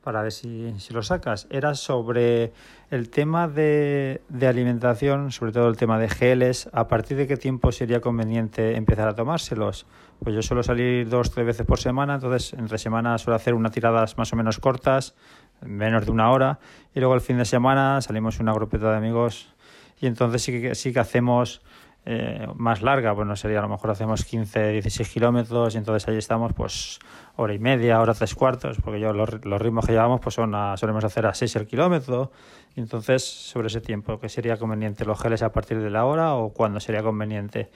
para 0.05 0.23
ver 0.23 0.33
si, 0.33 0.75
lo 0.91 1.03
sacas. 1.03 1.47
Era 1.51 1.75
sobre 1.75 2.53
el 2.91 3.09
tema 3.09 3.49
de, 3.49 4.21
de, 4.29 4.47
alimentación, 4.47 5.33
sobre 5.33 5.51
todo 5.51 5.69
el 5.69 5.77
tema 5.77 5.99
de 5.99 6.09
geles. 6.09 6.69
¿A 6.73 6.87
partir 6.87 7.17
de 7.17 7.27
qué 7.27 7.39
tiempo 7.39 7.73
sería 7.73 8.01
conveniente 8.01 8.77
empezar 8.77 9.09
a 9.09 9.15
tomárselos? 9.15 9.87
Pues 10.23 10.35
yo 10.35 10.43
suelo 10.43 10.63
salir 10.63 11.09
dos 11.09 11.31
tres 11.31 11.47
veces 11.47 11.67
por 11.67 11.79
semana, 11.79 12.17
entonces 12.17 12.53
entre 12.53 12.77
semana 12.77 13.17
suelo 13.17 13.37
hacer 13.37 13.55
unas 13.55 13.73
tiradas 13.73 14.17
más 14.19 14.33
o 14.33 14.37
menos 14.37 14.61
cortas, 14.61 15.15
menos 15.63 16.05
de 16.05 16.13
una 16.13 16.31
hora, 16.31 16.61
y 16.95 17.01
luego 17.01 17.15
el 17.15 17.23
fin 17.23 17.39
de 17.39 17.47
semana 17.47 18.01
salimos 18.03 18.39
una 18.41 18.53
grupeta 18.53 18.91
de 18.91 18.99
amigos 18.99 19.55
y 20.01 20.07
entonces 20.07 20.43
sí 20.43 20.61
que, 20.61 20.75
sí 20.75 20.93
que 20.93 21.01
hacemos 21.01 21.63
eh, 22.07 22.47
más 22.55 22.83
larga, 22.83 23.13
bueno, 23.13 23.35
sería 23.35 23.61
a 23.61 23.63
lo 23.63 23.69
mejor 23.69 23.91
hacemos 23.91 24.27
15, 24.27 24.73
16 24.73 25.09
kilómetros 25.09 25.75
y 25.75 25.79
entonces 25.79 26.07
ahí 26.07 26.19
estamos 26.19 26.53
pues 26.53 26.99
hora 27.37 27.55
y 27.55 27.59
media, 27.59 27.99
hora 28.01 28.13
tres 28.13 28.35
cuartos, 28.35 28.77
porque 28.85 29.01
yo 29.01 29.15
los, 29.15 29.31
ritmos 29.31 29.87
que 29.87 29.93
llevamos 29.93 30.21
pues 30.21 30.35
son 30.35 30.53
solemos 30.77 31.03
hacer 31.05 31.25
a 31.25 31.33
6 31.33 31.57
el 31.57 31.67
kilómetro 31.67 32.31
y 32.77 32.81
entonces 32.81 33.25
sobre 33.25 33.69
ese 33.69 33.81
tiempo, 33.81 34.21
¿qué 34.21 34.29
sería 34.29 34.59
conveniente? 34.59 35.07
¿Los 35.07 35.19
geles 35.19 35.43
a 35.43 35.53
partir 35.53 35.81
de 35.81 35.89
la 35.89 36.05
hora 36.05 36.35
o 36.35 36.53
cuándo 36.53 36.79
sería 36.79 37.03
conveniente? 37.03 37.71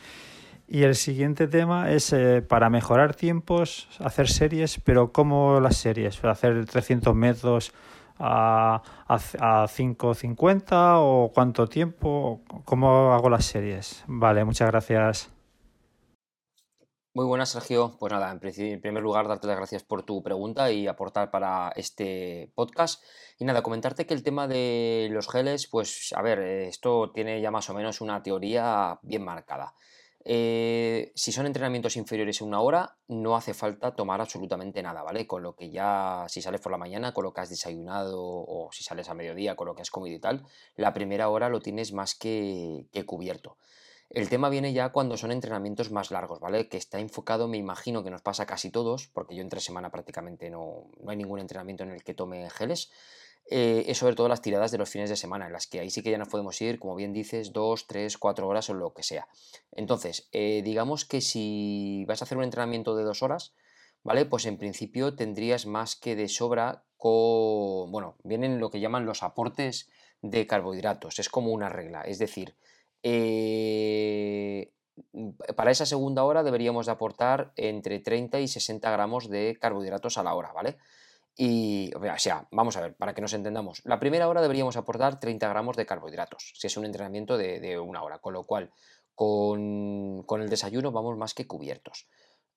Y 0.70 0.82
el 0.82 0.96
siguiente 0.96 1.48
tema 1.48 1.90
es 1.90 2.12
eh, 2.12 2.42
para 2.42 2.68
mejorar 2.68 3.14
tiempos, 3.14 3.88
hacer 4.00 4.28
series, 4.28 4.78
pero 4.84 5.12
¿cómo 5.12 5.60
las 5.60 5.78
series? 5.78 6.22
Hacer 6.22 6.66
300 6.66 7.14
metros 7.14 7.72
a, 8.18 8.82
a, 9.06 9.14
a 9.14 9.66
5.50 9.66 10.96
o 10.98 11.30
cuánto 11.34 11.66
tiempo? 11.66 12.42
¿Cómo 12.64 13.12
hago 13.12 13.30
las 13.30 13.44
series? 13.44 14.04
Vale, 14.06 14.44
muchas 14.44 14.70
gracias. 14.70 15.30
Muy 17.18 17.26
buenas, 17.26 17.48
Sergio. 17.48 17.96
Pues 17.98 18.12
nada, 18.12 18.30
en, 18.30 18.80
primer 18.80 19.02
lugar, 19.02 19.26
darte 19.26 19.48
las 19.48 19.56
gracias 19.56 19.82
por 19.82 20.04
tu 20.04 20.22
pregunta 20.22 20.70
y 20.70 20.86
aportar 20.86 21.32
para 21.32 21.72
este 21.74 22.52
podcast. 22.54 23.02
Y 23.40 23.44
nada, 23.44 23.62
comentarte 23.62 24.06
que 24.06 24.14
el 24.14 24.22
tema 24.22 24.46
de 24.46 25.08
los 25.10 25.28
geles, 25.28 25.66
pues 25.66 26.12
a 26.14 26.22
ver, 26.22 26.38
esto 26.38 27.10
tiene 27.12 27.40
ya 27.40 27.50
más 27.50 27.68
o 27.70 27.74
menos 27.74 28.00
una 28.00 28.22
teoría 28.22 29.00
bien 29.02 29.24
marcada. 29.24 29.74
Eh, 30.24 31.12
si 31.14 31.32
son 31.32 31.46
entrenamientos 31.46 31.96
inferiores 31.96 32.40
a 32.40 32.44
una 32.44 32.60
hora, 32.60 32.96
no 33.06 33.36
hace 33.36 33.54
falta 33.54 33.94
tomar 33.94 34.20
absolutamente 34.20 34.82
nada, 34.82 35.02
¿vale? 35.02 35.26
Con 35.26 35.42
lo 35.42 35.54
que 35.54 35.70
ya, 35.70 36.26
si 36.28 36.42
sales 36.42 36.60
por 36.60 36.72
la 36.72 36.78
mañana, 36.78 37.12
con 37.12 37.24
lo 37.24 37.32
que 37.32 37.40
has 37.40 37.50
desayunado 37.50 38.20
o 38.20 38.68
si 38.72 38.82
sales 38.82 39.08
a 39.08 39.14
mediodía, 39.14 39.56
con 39.56 39.66
lo 39.66 39.74
que 39.74 39.82
has 39.82 39.90
comido 39.90 40.16
y 40.16 40.20
tal, 40.20 40.44
la 40.76 40.92
primera 40.92 41.28
hora 41.28 41.48
lo 41.48 41.60
tienes 41.60 41.92
más 41.92 42.14
que, 42.14 42.86
cubierto. 43.06 43.56
El 44.10 44.28
tema 44.28 44.48
viene 44.48 44.72
ya 44.72 44.90
cuando 44.90 45.16
son 45.16 45.32
entrenamientos 45.32 45.90
más 45.92 46.10
largos, 46.10 46.40
¿vale? 46.40 46.68
Que 46.68 46.78
está 46.78 46.98
enfocado, 46.98 47.46
me 47.46 47.58
imagino 47.58 48.02
que 48.02 48.10
nos 48.10 48.22
pasa 48.22 48.46
casi 48.46 48.70
todos, 48.70 49.08
porque 49.08 49.36
yo 49.36 49.42
entre 49.42 49.60
semana 49.60 49.90
prácticamente 49.90 50.50
no, 50.50 50.90
no 51.00 51.10
hay 51.10 51.16
ningún 51.16 51.40
entrenamiento 51.40 51.84
en 51.84 51.90
el 51.90 52.02
que 52.02 52.14
tome 52.14 52.48
geles. 52.50 52.90
Eh, 53.50 53.84
es 53.86 53.96
sobre 53.98 54.14
todo 54.14 54.28
las 54.28 54.42
tiradas 54.42 54.70
de 54.70 54.78
los 54.78 54.90
fines 54.90 55.08
de 55.08 55.16
semana, 55.16 55.46
en 55.46 55.52
las 55.52 55.66
que 55.66 55.80
ahí 55.80 55.88
sí 55.88 56.02
que 56.02 56.10
ya 56.10 56.18
nos 56.18 56.28
podemos 56.28 56.60
ir, 56.60 56.78
como 56.78 56.94
bien 56.94 57.14
dices, 57.14 57.52
dos, 57.52 57.86
tres, 57.86 58.18
cuatro 58.18 58.46
horas 58.46 58.68
o 58.68 58.74
lo 58.74 58.92
que 58.92 59.02
sea. 59.02 59.26
Entonces, 59.72 60.28
eh, 60.32 60.60
digamos 60.62 61.06
que 61.06 61.22
si 61.22 62.04
vas 62.06 62.20
a 62.20 62.24
hacer 62.26 62.36
un 62.36 62.44
entrenamiento 62.44 62.94
de 62.94 63.04
dos 63.04 63.22
horas, 63.22 63.54
¿vale? 64.04 64.26
Pues 64.26 64.44
en 64.44 64.58
principio 64.58 65.14
tendrías 65.14 65.64
más 65.64 65.96
que 65.96 66.14
de 66.14 66.28
sobra 66.28 66.84
con, 66.98 67.90
bueno, 67.90 68.16
vienen 68.22 68.60
lo 68.60 68.70
que 68.70 68.80
llaman 68.80 69.06
los 69.06 69.22
aportes 69.22 69.88
de 70.20 70.46
carbohidratos, 70.46 71.18
es 71.18 71.28
como 71.28 71.52
una 71.52 71.68
regla, 71.68 72.02
es 72.02 72.18
decir, 72.18 72.54
eh, 73.02 74.72
para 75.56 75.70
esa 75.70 75.86
segunda 75.86 76.24
hora 76.24 76.42
deberíamos 76.42 76.86
de 76.86 76.92
aportar 76.92 77.52
entre 77.56 78.00
30 78.00 78.40
y 78.40 78.48
60 78.48 78.90
gramos 78.90 79.28
de 79.30 79.56
carbohidratos 79.60 80.18
a 80.18 80.22
la 80.22 80.34
hora, 80.34 80.52
¿vale? 80.52 80.76
Y, 81.40 81.92
o 81.94 82.18
sea, 82.18 82.48
vamos 82.50 82.76
a 82.76 82.80
ver, 82.80 82.96
para 82.96 83.14
que 83.14 83.20
nos 83.20 83.32
entendamos, 83.32 83.80
la 83.84 84.00
primera 84.00 84.26
hora 84.26 84.42
deberíamos 84.42 84.76
aportar 84.76 85.20
30 85.20 85.48
gramos 85.48 85.76
de 85.76 85.86
carbohidratos, 85.86 86.52
si 86.56 86.66
es 86.66 86.76
un 86.76 86.84
entrenamiento 86.84 87.38
de, 87.38 87.78
una 87.78 88.02
hora, 88.02 88.18
con 88.18 88.32
lo 88.32 88.44
cual 88.44 88.72
con, 89.14 90.24
con, 90.24 90.42
el 90.42 90.48
desayuno 90.48 90.90
vamos 90.90 91.16
más 91.16 91.34
que 91.34 91.46
cubiertos. 91.46 92.08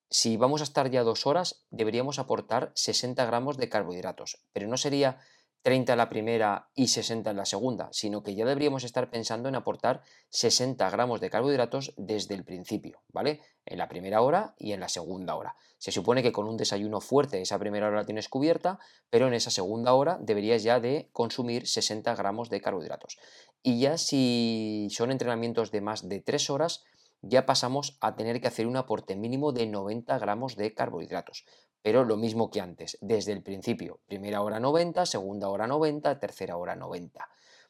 Si 0.09 0.36
vamos 0.36 0.61
a 0.61 0.63
estar 0.63 0.89
ya 0.89 1.03
dos 1.03 1.27
horas, 1.27 1.67
deberíamos 1.69 2.17
aportar 2.17 2.71
60 2.73 3.23
gramos 3.23 3.57
de 3.57 3.69
carbohidratos, 3.69 4.41
pero 4.51 4.67
no 4.67 4.77
sería 4.77 5.19
30 5.64 5.93
en 5.93 5.97
la 5.97 6.09
primera 6.09 6.70
y 6.74 6.88
60 6.88 7.30
en 7.30 7.38
la 7.38 7.45
segunda, 7.45 7.89
sino 7.91 8.24
que 8.24 8.34
ya 8.34 8.45
deberíamos 8.45 8.84
estar 8.84 9.12
pensando 9.12 9.47
en 9.47 9.55
aportar 9.55 10.01
60 10.30 10.89
gramos 10.89 11.22
de 11.22 11.30
carbohidratos 11.30 11.93
desde 11.97 12.34
el 12.34 12.43
principio, 12.43 13.01
¿vale? 13.09 13.41
En 13.66 13.78
la 13.78 13.88
primera 13.88 14.22
hora 14.22 14.55
y 14.57 14.72
en 14.72 14.80
la 14.80 14.89
segunda 14.89 15.36
hora. 15.36 15.55
Se 15.78 15.91
supone 15.91 16.24
que 16.24 16.32
con 16.32 16.47
un 16.47 16.57
desayuno 16.57 16.99
fuerte 16.99 17.41
esa 17.41 17.59
primera 17.59 17.88
hora 17.88 17.97
la 17.97 18.05
tienes 18.05 18.28
cubierta, 18.28 18.80
pero 19.09 19.28
en 19.28 19.34
esa 19.34 19.51
segunda 19.51 19.93
hora 19.93 20.18
deberías 20.20 20.64
ya 20.64 20.80
de 20.80 21.09
consumir 21.14 21.68
60 21.68 22.16
gramos 22.16 22.49
de 22.49 22.62
carbohidratos. 22.62 23.20
Y 23.62 23.80
ya 23.80 23.97
si 23.97 24.88
son 24.91 25.12
entrenamientos 25.12 25.72
de 25.72 25.82
más 25.82 26.07
de 26.09 26.22
3 26.22 26.49
horas, 26.49 26.84
ya 27.22 27.45
pasamos 27.45 27.97
a 28.01 28.16
tener 28.16 28.41
que 28.41 28.47
hacer 28.47 28.66
un 28.66 28.78
aporte 28.78 29.16
mínimo 29.16 29.51
de 29.51 29.68
90 29.68 30.18
gramos 30.18 30.55
de 30.55 30.74
carbohidratos 30.74 31.45
pero 31.82 32.03
lo 32.03 32.17
mismo 32.17 32.49
que 32.49 32.61
antes, 32.61 32.97
desde 33.01 33.32
el 33.32 33.41
principio, 33.41 33.99
primera 34.07 34.41
hora 34.41 34.59
90, 34.59 35.05
segunda 35.05 35.49
hora 35.49 35.67
90, 35.67 36.19
tercera 36.19 36.57
hora 36.57 36.75
90. 36.75 37.27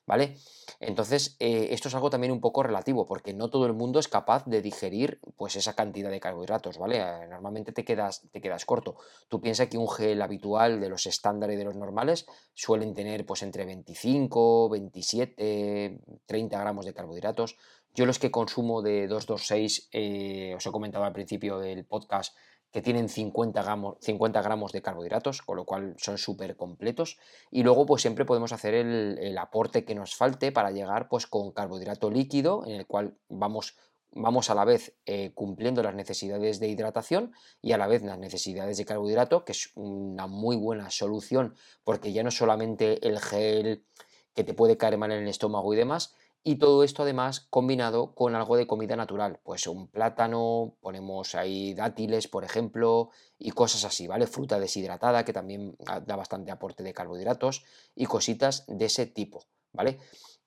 ¿Vale? 0.08 0.36
Entonces, 0.80 1.38
eh, 1.40 1.70
esto 1.72 1.88
es 1.88 1.96
algo 1.96 2.10
también 2.10 2.34
un 2.34 2.42
poco 2.42 2.64
relativo, 2.64 3.06
porque 3.06 3.34
no 3.34 3.50
todo 3.50 3.68
el 3.68 3.74
mundo 3.74 4.00
es 4.00 4.08
capaz 4.08 4.44
de 4.46 4.62
digerir 4.62 5.20
pues, 5.38 5.56
esa 5.56 5.76
cantidad 5.76 6.10
de 6.10 6.20
carbohidratos, 6.20 6.80
¿vale? 6.80 6.98
Eh, 6.98 7.28
normalmente 7.30 7.72
te 7.72 7.86
quedas, 7.86 8.24
te 8.32 8.42
quedas 8.42 8.66
corto. 8.66 8.96
Tú 9.30 9.40
piensas 9.40 9.70
que 9.70 9.78
un 9.78 9.88
gel 9.88 10.22
habitual 10.24 10.82
de 10.82 10.90
los 10.90 11.06
estándares 11.06 11.58
de 11.58 11.66
los 11.66 11.78
normales 11.78 12.26
suelen 12.56 12.96
tener 12.96 13.26
pues, 13.28 13.44
entre 13.44 13.64
25, 13.64 14.70
27, 14.70 16.02
30 16.26 16.60
gramos 16.60 16.86
de 16.86 16.94
carbohidratos. 16.94 17.56
Yo 17.94 18.06
los 18.06 18.20
que 18.20 18.32
consumo 18.32 18.82
de 18.82 19.08
226, 19.08 19.90
eh, 19.92 20.54
os 20.56 20.66
he 20.66 20.72
comentado 20.72 21.04
al 21.04 21.12
principio 21.14 21.60
del 21.60 21.86
podcast, 21.86 22.36
que 22.72 22.82
tienen 22.82 23.10
50 23.10 23.62
gramos, 23.62 23.98
50 24.02 24.42
gramos 24.42 24.72
de 24.72 24.82
carbohidratos, 24.82 25.42
con 25.42 25.58
lo 25.58 25.66
cual 25.66 25.94
son 25.98 26.18
súper 26.18 26.56
completos. 26.56 27.18
Y 27.52 27.64
luego 27.64 27.86
pues 27.86 28.02
siempre 28.02 28.26
podemos 28.26 28.54
hacer 28.54 28.74
el, 28.74 29.38
aporte 29.38 29.84
que 29.84 29.96
nos 29.96 30.16
falte 30.16 30.52
para 30.52 30.72
llegar 30.72 31.10
pues 31.10 31.28
con 31.28 31.52
carbohidrato 31.52 32.10
líquido, 32.10 32.66
en 32.66 32.74
el 32.74 32.88
cual 32.88 33.18
vamos, 33.28 33.76
vamos 34.12 34.50
a 34.50 34.56
la 34.56 34.64
vez 34.64 34.96
eh, 35.06 35.32
cumpliendo 35.34 35.84
las 35.84 35.96
necesidades 35.96 36.60
de 36.60 36.70
hidratación 36.70 37.34
y 37.62 37.74
a 37.74 37.78
la 37.78 37.88
vez 37.88 38.04
las 38.04 38.18
necesidades 38.18 38.78
de 38.78 38.86
carbohidrato, 38.86 39.44
que 39.44 39.52
es 39.52 39.72
una 39.76 40.28
muy 40.28 40.56
buena 40.56 40.90
solución 40.90 41.56
porque 41.84 42.14
ya 42.14 42.24
no 42.24 42.32
solamente 42.32 43.06
el 43.06 43.20
gel 43.20 43.86
que 44.34 44.44
te 44.46 44.54
puede 44.54 44.78
caer 44.78 44.98
mal 44.98 45.12
en 45.12 45.24
el 45.24 45.28
estómago 45.28 45.74
y 45.74 45.78
demás, 45.78 46.16
y 46.44 46.56
todo 46.56 46.84
esto 46.84 47.04
además 47.04 47.48
combinado 47.50 48.16
con 48.16 48.36
algo 48.36 48.58
de 48.58 48.66
comida 48.66 48.96
natural, 48.96 49.40
pues 49.44 49.68
un 49.68 49.88
plátano, 49.88 50.76
ponemos 50.82 51.36
ahí 51.36 51.74
dátiles, 51.76 52.28
por 52.28 52.44
ejemplo, 52.44 53.10
y 53.38 53.52
cosas 53.52 53.86
así, 53.86 54.08
¿vale? 54.08 54.26
Fruta 54.26 54.60
deshidratada, 54.60 55.24
que 55.24 55.34
también 55.34 55.76
da 56.06 56.16
bastante 56.16 56.52
aporte 56.52 56.82
de 56.84 56.94
carbohidratos, 56.94 57.64
y 57.96 58.06
cositas 58.06 58.66
de 58.68 58.86
ese 58.86 59.06
tipo, 59.06 59.46
¿vale? 59.72 60.00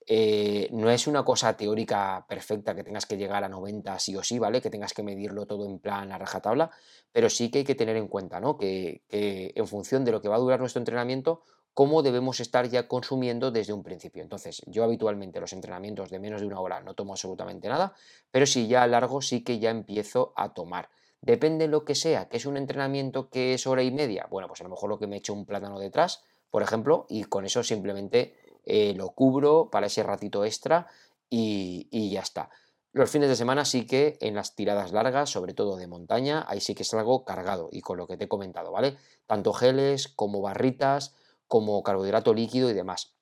Eh, 0.07 0.69
no 0.71 0.91
es 0.91 1.07
una 1.07 1.23
cosa 1.23 1.57
teórica 1.57 2.25
perfecta 2.27 2.75
que 2.75 2.83
tengas 2.83 3.07
que 3.07 3.17
llegar 3.17 3.43
a 3.43 3.49
90 3.49 3.97
sí 3.97 4.15
o 4.15 4.21
sí, 4.21 4.37
¿vale? 4.37 4.61
Que 4.61 4.69
tengas 4.69 4.93
que 4.93 5.01
medirlo 5.01 5.47
todo 5.47 5.65
en 5.65 5.79
plan 5.79 6.11
a 6.11 6.17
rajatabla, 6.17 6.71
pero 7.11 7.29
sí 7.29 7.49
que 7.49 7.59
hay 7.59 7.63
que 7.63 7.73
tener 7.73 7.95
en 7.95 8.07
cuenta, 8.07 8.39
¿no? 8.39 8.57
que 8.57 9.01
en 9.09 9.67
función 9.67 10.03
de 10.03 10.11
lo 10.11 10.21
que 10.21 10.27
va 10.27 10.35
a 10.35 10.39
durar 10.39 10.59
nuestro 10.59 10.79
entrenamiento, 10.79 11.41
cómo 11.75 12.01
debemos 12.01 12.39
estar 12.39 12.69
ya 12.69 12.87
consumiendo 12.87 13.51
desde 13.51 13.73
un 13.73 13.83
principio. 13.83 14.23
Entonces, 14.23 14.61
yo 14.65 14.85
habitualmente 14.85 15.41
los 15.41 15.51
entrenamientos 15.51 16.09
de 16.09 16.19
menos 16.19 16.39
de 16.39 16.47
una 16.47 16.61
hora 16.61 16.79
no 16.79 16.95
tomo 16.95 17.11
absolutamente 17.13 17.67
nada, 17.67 17.93
pero 18.31 18.45
si 18.45 18.67
ya 18.67 18.87
largo 18.87 19.21
sí 19.21 19.43
que 19.43 19.59
ya 19.59 19.69
empiezo 19.69 20.33
a 20.37 20.53
tomar. 20.53 20.89
Depende 21.21 21.65
de 21.65 21.71
lo 21.71 21.83
que 21.83 21.93
sea, 21.93 22.29
que 22.29 22.37
es 22.37 22.45
un 22.45 22.55
entrenamiento 22.55 23.29
que 23.29 23.53
es 23.53 23.67
hora 23.67 23.83
y 23.83 23.91
media, 23.91 24.25
bueno, 24.29 24.47
pues 24.47 24.61
a 24.61 24.63
lo 24.63 24.69
mejor 24.69 24.89
lo 24.89 24.97
que 24.97 25.07
me 25.07 25.17
echo 25.17 25.33
un 25.33 25.45
plátano 25.45 25.77
detrás, 25.77 26.23
por 26.49 26.63
ejemplo, 26.63 27.05
y 27.09 27.25
con 27.25 27.45
eso 27.45 27.61
simplemente 27.61 28.35
eh, 28.65 28.93
lo 28.95 29.09
cubro 29.09 29.69
para 29.69 29.87
ese 29.87 30.01
ratito 30.01 30.45
extra 30.45 30.87
y, 31.29 31.89
y 31.91 32.09
ya 32.09 32.21
está. 32.21 32.49
Los 32.93 33.09
fines 33.09 33.27
de 33.27 33.35
semana 33.35 33.65
sí 33.65 33.85
que 33.85 34.17
en 34.21 34.35
las 34.35 34.55
tiradas 34.55 34.93
largas, 34.93 35.29
sobre 35.29 35.53
todo 35.53 35.75
de 35.75 35.87
montaña, 35.87 36.45
ahí 36.47 36.61
sí 36.61 36.73
que 36.73 36.85
salgo 36.85 37.25
cargado 37.25 37.67
y 37.69 37.81
con 37.81 37.97
lo 37.97 38.07
que 38.07 38.15
te 38.15 38.23
he 38.23 38.29
comentado, 38.29 38.71
¿vale? 38.71 38.95
Tanto 39.27 39.51
geles 39.51 40.07
como 40.07 40.39
barritas, 40.39 41.13
como 41.47 41.81
carbohidrato 41.83 42.33
líquido 42.33 42.69
y 42.69 42.73
demás. 42.73 43.15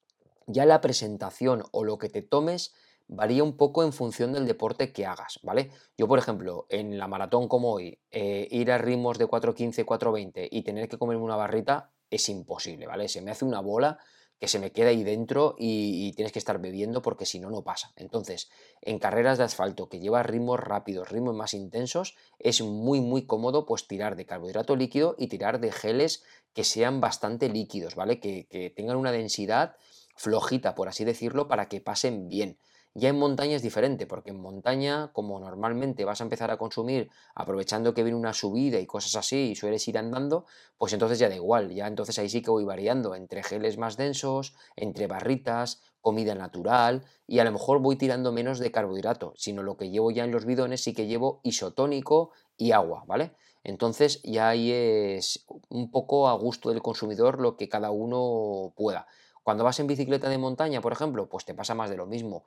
Ya 0.47 0.65
la 0.65 0.81
presentación 0.81 1.63
o 1.71 1.83
lo 1.83 1.97
que 1.97 2.09
te 2.09 2.21
tomes 2.21 2.73
varía 3.07 3.43
un 3.43 3.57
poco 3.57 3.83
en 3.83 3.93
función 3.93 4.33
del 4.33 4.47
deporte 4.47 4.91
que 4.91 5.05
hagas, 5.05 5.39
¿vale? 5.43 5.71
Yo, 5.97 6.07
por 6.07 6.19
ejemplo, 6.19 6.65
en 6.69 6.97
la 6.97 7.07
maratón 7.07 7.47
como 7.47 7.71
hoy, 7.71 7.99
eh, 8.11 8.47
ir 8.49 8.71
a 8.71 8.77
ritmos 8.77 9.17
de 9.17 9.27
4.15, 9.27 9.85
4.20 9.85 10.47
y 10.51 10.63
tener 10.63 10.87
que 10.87 10.97
comerme 10.97 11.23
una 11.23 11.35
barrita 11.35 11.91
es 12.09 12.29
imposible, 12.29 12.87
¿vale? 12.87 13.07
Se 13.07 13.21
me 13.21 13.31
hace 13.31 13.45
una 13.45 13.59
bola 13.59 13.99
que 14.39 14.47
se 14.49 14.59
me 14.59 14.73
queda 14.73 14.89
ahí 14.89 15.03
dentro 15.03 15.55
y, 15.57 16.11
tienes 16.13 16.33
que 16.33 16.39
estar 16.39 16.59
bebiendo 16.59 17.01
porque 17.01 17.25
si 17.25 17.39
no, 17.39 17.49
no 17.49 17.63
pasa. 17.63 17.93
Entonces, 17.95 18.49
en 18.81 18.99
carreras 18.99 19.37
de 19.37 19.45
asfalto 19.45 19.87
que 19.87 19.99
lleva 19.99 20.21
ritmos 20.21 20.59
rápidos, 20.59 21.09
ritmos 21.09 21.33
más 21.33 21.53
intensos, 21.53 22.17
es 22.39 22.61
muy, 22.61 22.99
muy 22.99 23.25
cómodo 23.25 23.65
pues 23.65 23.87
tirar 23.87 24.17
de 24.17 24.25
carbohidrato 24.25 24.75
líquido 24.75 25.15
y 25.17 25.27
tirar 25.27 25.61
de 25.61 25.71
geles 25.71 26.25
que 26.53 26.63
sean 26.63 27.01
bastante 27.01 27.49
líquidos, 27.49 27.95
¿vale? 27.95 28.19
Que, 28.19 28.73
tengan 28.75 28.97
una 28.97 29.11
densidad 29.11 29.75
flojita, 30.15 30.75
por 30.75 30.87
así 30.87 31.03
decirlo, 31.03 31.47
para 31.47 31.67
que 31.67 31.81
pasen 31.81 32.29
bien. 32.29 32.57
Ya 32.95 33.09
en 33.09 33.17
montaña 33.17 33.55
es 33.55 33.63
diferente, 33.63 34.05
porque 34.05 34.29
en 34.29 34.39
montaña, 34.39 35.11
como 35.13 35.39
normalmente 35.39 36.05
vas 36.05 36.21
a 36.21 36.25
empezar 36.25 36.51
a 36.51 36.57
consumir 36.57 37.09
aprovechando 37.33 37.95
que 37.95 38.03
viene 38.03 38.19
una 38.19 38.33
subida 38.33 38.79
y 38.79 38.85
cosas 38.85 39.15
así 39.15 39.51
y 39.51 39.55
sueles 39.55 39.87
ir 39.87 39.97
andando, 39.97 40.45
pues 40.77 40.93
entonces 40.93 41.17
ya 41.17 41.27
da 41.27 41.35
igual, 41.35 41.71
ya 41.73 41.87
entonces 41.87 42.19
ahí 42.19 42.29
sí 42.29 42.43
que 42.43 42.51
voy 42.51 42.65
variando 42.65 43.15
entre 43.15 43.41
geles 43.41 43.79
más 43.79 43.97
densos, 43.97 44.53
entre 44.75 45.07
barritas, 45.07 45.81
comida 46.01 46.35
natural 46.35 47.03
y 47.25 47.39
a 47.39 47.45
lo 47.45 47.51
mejor 47.51 47.79
voy 47.79 47.95
tirando 47.95 48.31
menos 48.31 48.59
de 48.59 48.71
carbohidrato, 48.71 49.33
sino 49.37 49.63
lo 49.63 49.75
que 49.75 49.89
llevo 49.89 50.11
ya 50.11 50.25
en 50.25 50.31
los 50.31 50.45
bidones 50.45 50.83
sí 50.83 50.93
que 50.93 51.07
llevo 51.07 51.39
isotónico 51.43 52.31
y 52.57 52.73
agua, 52.73 53.05
¿vale? 53.07 53.33
Entonces 53.63 54.21
ya 54.23 54.49
ahí 54.49 54.71
es 54.71 55.45
un 55.69 55.91
poco 55.91 56.27
a 56.27 56.33
gusto 56.33 56.69
del 56.69 56.81
consumidor 56.81 57.39
lo 57.39 57.55
que 57.57 57.69
cada 57.69 57.91
uno 57.91 58.73
pueda. 58.75 59.07
Cuando 59.43 59.65
vas 59.65 59.77
en 59.81 59.87
bicicleta 59.87 60.29
de 60.29 60.37
montaña, 60.37 60.79
por 60.79 60.93
ejemplo, 60.93 61.27
pues 61.27 61.43
te 61.43 61.53
pasa 61.53 61.75
más 61.75 61.89
de 61.89 61.97
lo 61.97 62.05
mismo. 62.05 62.45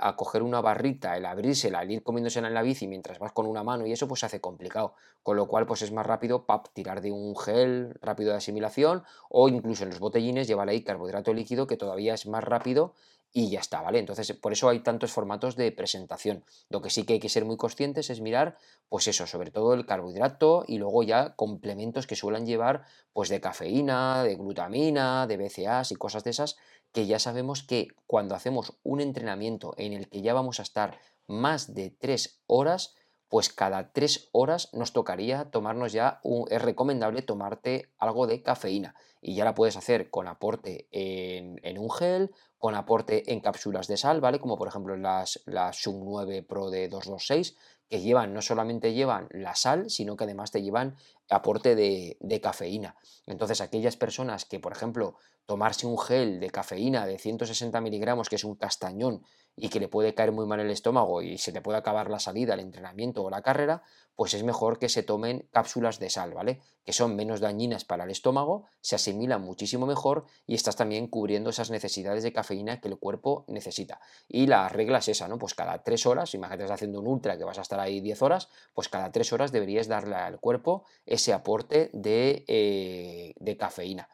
a 0.00 0.16
coger 0.16 0.42
una 0.42 0.62
barrita, 0.62 1.16
el 1.18 1.26
abrírsela, 1.26 1.82
el 1.82 1.90
ir 1.90 2.02
comiéndosela 2.02 2.48
en 2.48 2.54
la 2.54 2.62
bici 2.62 2.86
mientras 2.88 3.18
vas 3.18 3.32
con 3.32 3.46
una 3.46 3.62
mano 3.62 3.86
y 3.86 3.92
eso 3.92 4.08
pues 4.08 4.20
se 4.20 4.26
hace 4.26 4.40
complicado. 4.40 4.94
Con 5.22 5.36
lo 5.36 5.46
cual 5.46 5.66
pues 5.66 5.82
es 5.82 5.92
más 5.92 6.06
rápido 6.06 6.46
pap, 6.46 6.68
tirar 6.72 7.02
de 7.02 7.12
un 7.12 7.36
gel 7.36 7.98
rápido 8.00 8.30
de 8.30 8.38
asimilación 8.38 9.04
o 9.28 9.48
incluso 9.50 9.84
en 9.84 9.90
los 9.90 10.00
botellines 10.00 10.46
llevar 10.48 10.68
ahí 10.70 10.82
carbohidrato 10.82 11.34
líquido 11.34 11.66
que 11.66 11.76
todavía 11.76 12.14
es 12.14 12.26
más 12.26 12.42
rápido 12.42 12.94
y 13.36 13.50
ya 13.50 13.58
está, 13.58 13.82
¿vale? 13.82 13.98
Entonces, 13.98 14.32
por 14.32 14.52
eso 14.52 14.68
hay 14.68 14.78
tantos 14.78 15.10
formatos 15.10 15.56
de 15.56 15.72
presentación. 15.72 16.44
Lo 16.70 16.80
que 16.80 16.88
sí 16.88 17.02
que 17.04 17.14
hay 17.14 17.18
que 17.18 17.28
ser 17.28 17.44
muy 17.44 17.56
conscientes 17.56 18.08
es 18.08 18.20
mirar, 18.20 18.56
pues 18.88 19.08
eso, 19.08 19.26
sobre 19.26 19.50
todo 19.50 19.74
el 19.74 19.86
carbohidrato 19.86 20.64
y 20.68 20.78
luego 20.78 21.02
ya 21.02 21.34
complementos 21.34 22.06
que 22.06 22.14
suelen 22.14 22.46
llevar, 22.46 22.84
pues 23.12 23.28
de 23.28 23.40
cafeína, 23.40 24.22
de 24.22 24.36
glutamina, 24.36 25.26
de 25.26 25.36
BCAAs 25.36 25.90
y 25.90 25.96
cosas 25.96 26.22
de 26.22 26.30
esas, 26.30 26.56
que 26.92 27.06
ya 27.06 27.18
sabemos 27.18 27.64
que 27.64 27.88
cuando 28.06 28.36
hacemos 28.36 28.78
un 28.84 29.00
entrenamiento 29.00 29.74
en 29.78 29.94
el 29.94 30.08
que 30.08 30.22
ya 30.22 30.32
vamos 30.32 30.60
a 30.60 30.62
estar 30.62 31.00
más 31.26 31.74
de 31.74 31.90
tres 31.90 32.40
horas, 32.46 32.94
pues 33.28 33.48
cada 33.48 33.92
tres 33.92 34.28
horas 34.32 34.70
nos 34.72 34.92
tocaría 34.92 35.50
tomarnos 35.50 35.92
ya, 35.92 36.20
un, 36.22 36.46
es 36.50 36.62
recomendable 36.62 37.22
tomarte 37.22 37.88
algo 37.98 38.26
de 38.26 38.42
cafeína 38.42 38.94
y 39.20 39.34
ya 39.34 39.44
la 39.44 39.54
puedes 39.54 39.76
hacer 39.76 40.10
con 40.10 40.28
aporte 40.28 40.86
en, 40.92 41.78
un 41.78 41.90
gel 41.90 42.30
con 42.58 42.74
aporte 42.74 43.32
en 43.32 43.40
cápsulas 43.40 43.88
de 43.88 43.96
sal, 43.96 44.20
¿vale? 44.20 44.38
Como 44.38 44.56
por 44.56 44.68
ejemplo 44.68 44.96
las, 44.96 45.42
las 45.46 45.76
Sum 45.82 46.04
9 46.04 46.42
Pro 46.42 46.70
de 46.70 46.88
226, 46.88 47.56
que 47.88 48.00
llevan, 48.00 48.32
no 48.32 48.42
solamente 48.42 48.92
llevan 48.92 49.28
la 49.30 49.54
sal, 49.54 49.90
sino 49.90 50.16
que 50.16 50.24
además 50.24 50.50
te 50.50 50.62
llevan 50.62 50.96
aporte 51.28 51.74
de, 51.74 52.16
de, 52.20 52.40
cafeína. 52.40 52.96
Entonces, 53.26 53.60
aquellas 53.60 53.96
personas 53.96 54.44
que, 54.44 54.60
por 54.60 54.72
ejemplo, 54.72 55.16
tomarse 55.46 55.86
un 55.86 55.98
gel 55.98 56.40
de 56.40 56.50
cafeína 56.50 57.06
de 57.06 57.18
160 57.18 57.80
miligramos, 57.80 58.28
que 58.28 58.36
es 58.36 58.44
un 58.44 58.54
castañón, 58.54 59.22
y 59.56 59.68
que 59.68 59.80
le 59.80 59.88
puede 59.88 60.14
caer 60.14 60.32
muy 60.32 60.46
mal 60.46 60.60
el 60.60 60.70
estómago 60.70 61.22
y 61.22 61.38
se 61.38 61.52
te 61.52 61.60
puede 61.60 61.78
acabar 61.78 62.10
la 62.10 62.18
salida, 62.18 62.54
el 62.54 62.60
entrenamiento 62.60 63.22
o 63.22 63.30
la 63.30 63.42
carrera, 63.42 63.82
pues 64.16 64.34
es 64.34 64.42
mejor 64.42 64.78
que 64.78 64.88
se 64.88 65.02
tomen 65.02 65.48
cápsulas 65.52 65.98
de 65.98 66.10
sal, 66.10 66.34
¿vale? 66.34 66.60
Que 66.84 66.92
son 66.92 67.16
menos 67.16 67.40
dañinas 67.40 67.84
para 67.84 68.04
el 68.04 68.10
estómago, 68.10 68.64
se 68.80 68.96
asimilan 68.96 69.42
muchísimo 69.42 69.86
mejor 69.86 70.26
y 70.46 70.54
estás 70.54 70.76
también 70.76 71.06
cubriendo 71.06 71.50
esas 71.50 71.70
necesidades 71.70 72.22
de 72.22 72.32
cafeína 72.32 72.80
que 72.80 72.88
el 72.88 72.98
cuerpo 72.98 73.44
necesita. 73.48 74.00
Y 74.28 74.46
la 74.46 74.68
regla 74.68 74.98
es 74.98 75.08
esa, 75.08 75.28
¿no? 75.28 75.38
Pues 75.38 75.54
cada 75.54 75.82
tres 75.82 76.06
horas, 76.06 76.34
imagínate 76.34 76.72
haciendo 76.72 77.00
un 77.00 77.06
ultra 77.06 77.36
que 77.36 77.44
vas 77.44 77.58
a 77.58 77.62
estar 77.62 77.78
ahí 77.80 78.00
10 78.00 78.22
horas, 78.22 78.48
pues 78.72 78.88
cada 78.88 79.10
tres 79.12 79.32
horas 79.32 79.52
deberías 79.52 79.88
darle 79.88 80.16
al 80.16 80.40
cuerpo 80.40 80.84
ese 81.06 81.32
aporte 81.32 81.90
de, 81.92 82.44
eh, 82.48 83.34
de 83.38 83.56
cafeína. 83.56 84.08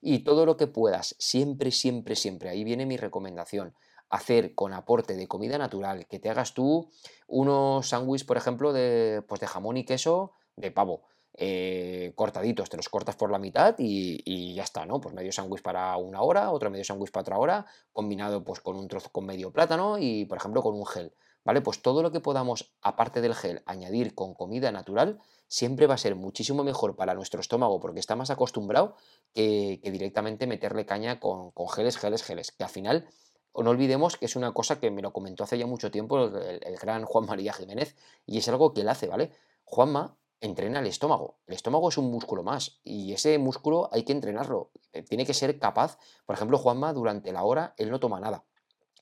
Y 0.00 0.20
todo 0.20 0.46
lo 0.46 0.56
que 0.56 0.66
puedas, 0.66 1.14
siempre, 1.18 1.70
siempre, 1.70 2.16
siempre, 2.16 2.48
ahí 2.48 2.64
viene 2.64 2.86
mi 2.86 2.96
recomendación 2.96 3.74
hacer 4.12 4.54
con 4.54 4.74
aporte 4.74 5.16
de 5.16 5.26
comida 5.26 5.56
natural, 5.56 6.06
que 6.06 6.18
te 6.18 6.28
hagas 6.28 6.52
tú 6.52 6.90
unos 7.26 7.88
sándwiches, 7.88 8.26
por 8.26 8.36
ejemplo, 8.36 8.74
de, 8.74 9.24
pues 9.26 9.40
de 9.40 9.46
jamón 9.46 9.78
y 9.78 9.84
queso 9.84 10.32
de 10.54 10.70
pavo. 10.70 11.04
Eh, 11.34 12.12
cortaditos, 12.14 12.68
te 12.68 12.76
los 12.76 12.90
cortas 12.90 13.16
por 13.16 13.30
la 13.30 13.38
mitad 13.38 13.74
y, 13.78 14.54
ya 14.54 14.64
está, 14.64 14.84
¿no? 14.84 15.00
Pues 15.00 15.14
medio 15.14 15.32
sándwich 15.32 15.62
para 15.62 15.96
una 15.96 16.20
hora, 16.20 16.50
otro 16.50 16.68
medio 16.68 16.84
sándwich 16.84 17.10
para 17.10 17.22
otra 17.22 17.38
hora, 17.38 17.66
combinado 17.90 18.44
pues 18.44 18.60
con 18.60 18.76
un 18.76 18.86
trozo 18.86 19.10
con 19.10 19.24
medio 19.24 19.50
plátano 19.50 19.96
y 19.98 20.26
por 20.26 20.36
ejemplo 20.36 20.62
con 20.62 20.74
un 20.74 20.84
gel, 20.84 21.14
¿vale? 21.42 21.62
Pues 21.62 21.80
todo 21.80 22.02
lo 22.02 22.12
que 22.12 22.20
podamos, 22.20 22.74
aparte 22.82 23.22
del 23.22 23.34
gel, 23.34 23.62
añadir 23.64 24.14
con 24.14 24.34
comida 24.34 24.70
natural, 24.72 25.20
siempre 25.48 25.86
va 25.86 25.94
a 25.94 25.98
ser 25.98 26.16
muchísimo 26.16 26.64
mejor 26.64 26.96
para 26.96 27.14
nuestro 27.14 27.40
estómago 27.40 27.80
porque 27.80 28.00
está 28.00 28.14
más 28.14 28.28
acostumbrado 28.28 28.94
que, 29.32 29.80
directamente 29.82 30.46
meterle 30.46 30.84
caña 30.84 31.18
con, 31.18 31.50
con 31.52 31.70
geles, 31.70 31.96
geles, 31.96 32.22
geles, 32.22 32.52
que 32.52 32.64
al 32.64 32.70
final 32.70 33.08
no 33.54 33.70
olvidemos 33.70 34.16
que 34.16 34.24
es 34.24 34.36
una 34.36 34.52
cosa 34.52 34.80
que 34.80 34.90
me 34.90 35.02
lo 35.02 35.12
comentó 35.12 35.44
hace 35.44 35.58
ya 35.58 35.66
mucho 35.66 35.90
tiempo 35.90 36.24
el, 36.24 36.76
gran 36.80 37.04
Juan 37.04 37.26
María 37.26 37.52
Jiménez 37.52 37.96
y 38.26 38.38
es 38.38 38.48
algo 38.48 38.72
que 38.72 38.80
él 38.80 38.88
hace, 38.88 39.08
¿vale? 39.08 39.32
Juanma 39.64 40.16
entrena 40.40 40.80
el 40.80 40.86
estómago. 40.86 41.38
El 41.46 41.54
estómago 41.54 41.88
es 41.90 41.98
un 41.98 42.10
músculo 42.10 42.42
más 42.42 42.80
y 42.82 43.12
ese 43.12 43.38
músculo 43.38 43.90
hay 43.92 44.04
que 44.04 44.12
entrenarlo. 44.12 44.70
Eh, 44.92 45.02
tiene 45.02 45.26
que 45.26 45.34
ser 45.34 45.58
capaz, 45.58 45.98
por 46.24 46.34
ejemplo, 46.34 46.58
Juanma 46.58 46.92
durante 46.92 47.32
la 47.32 47.44
hora 47.44 47.74
él 47.76 47.90
no 47.90 48.00
toma 48.00 48.20
nada, 48.20 48.44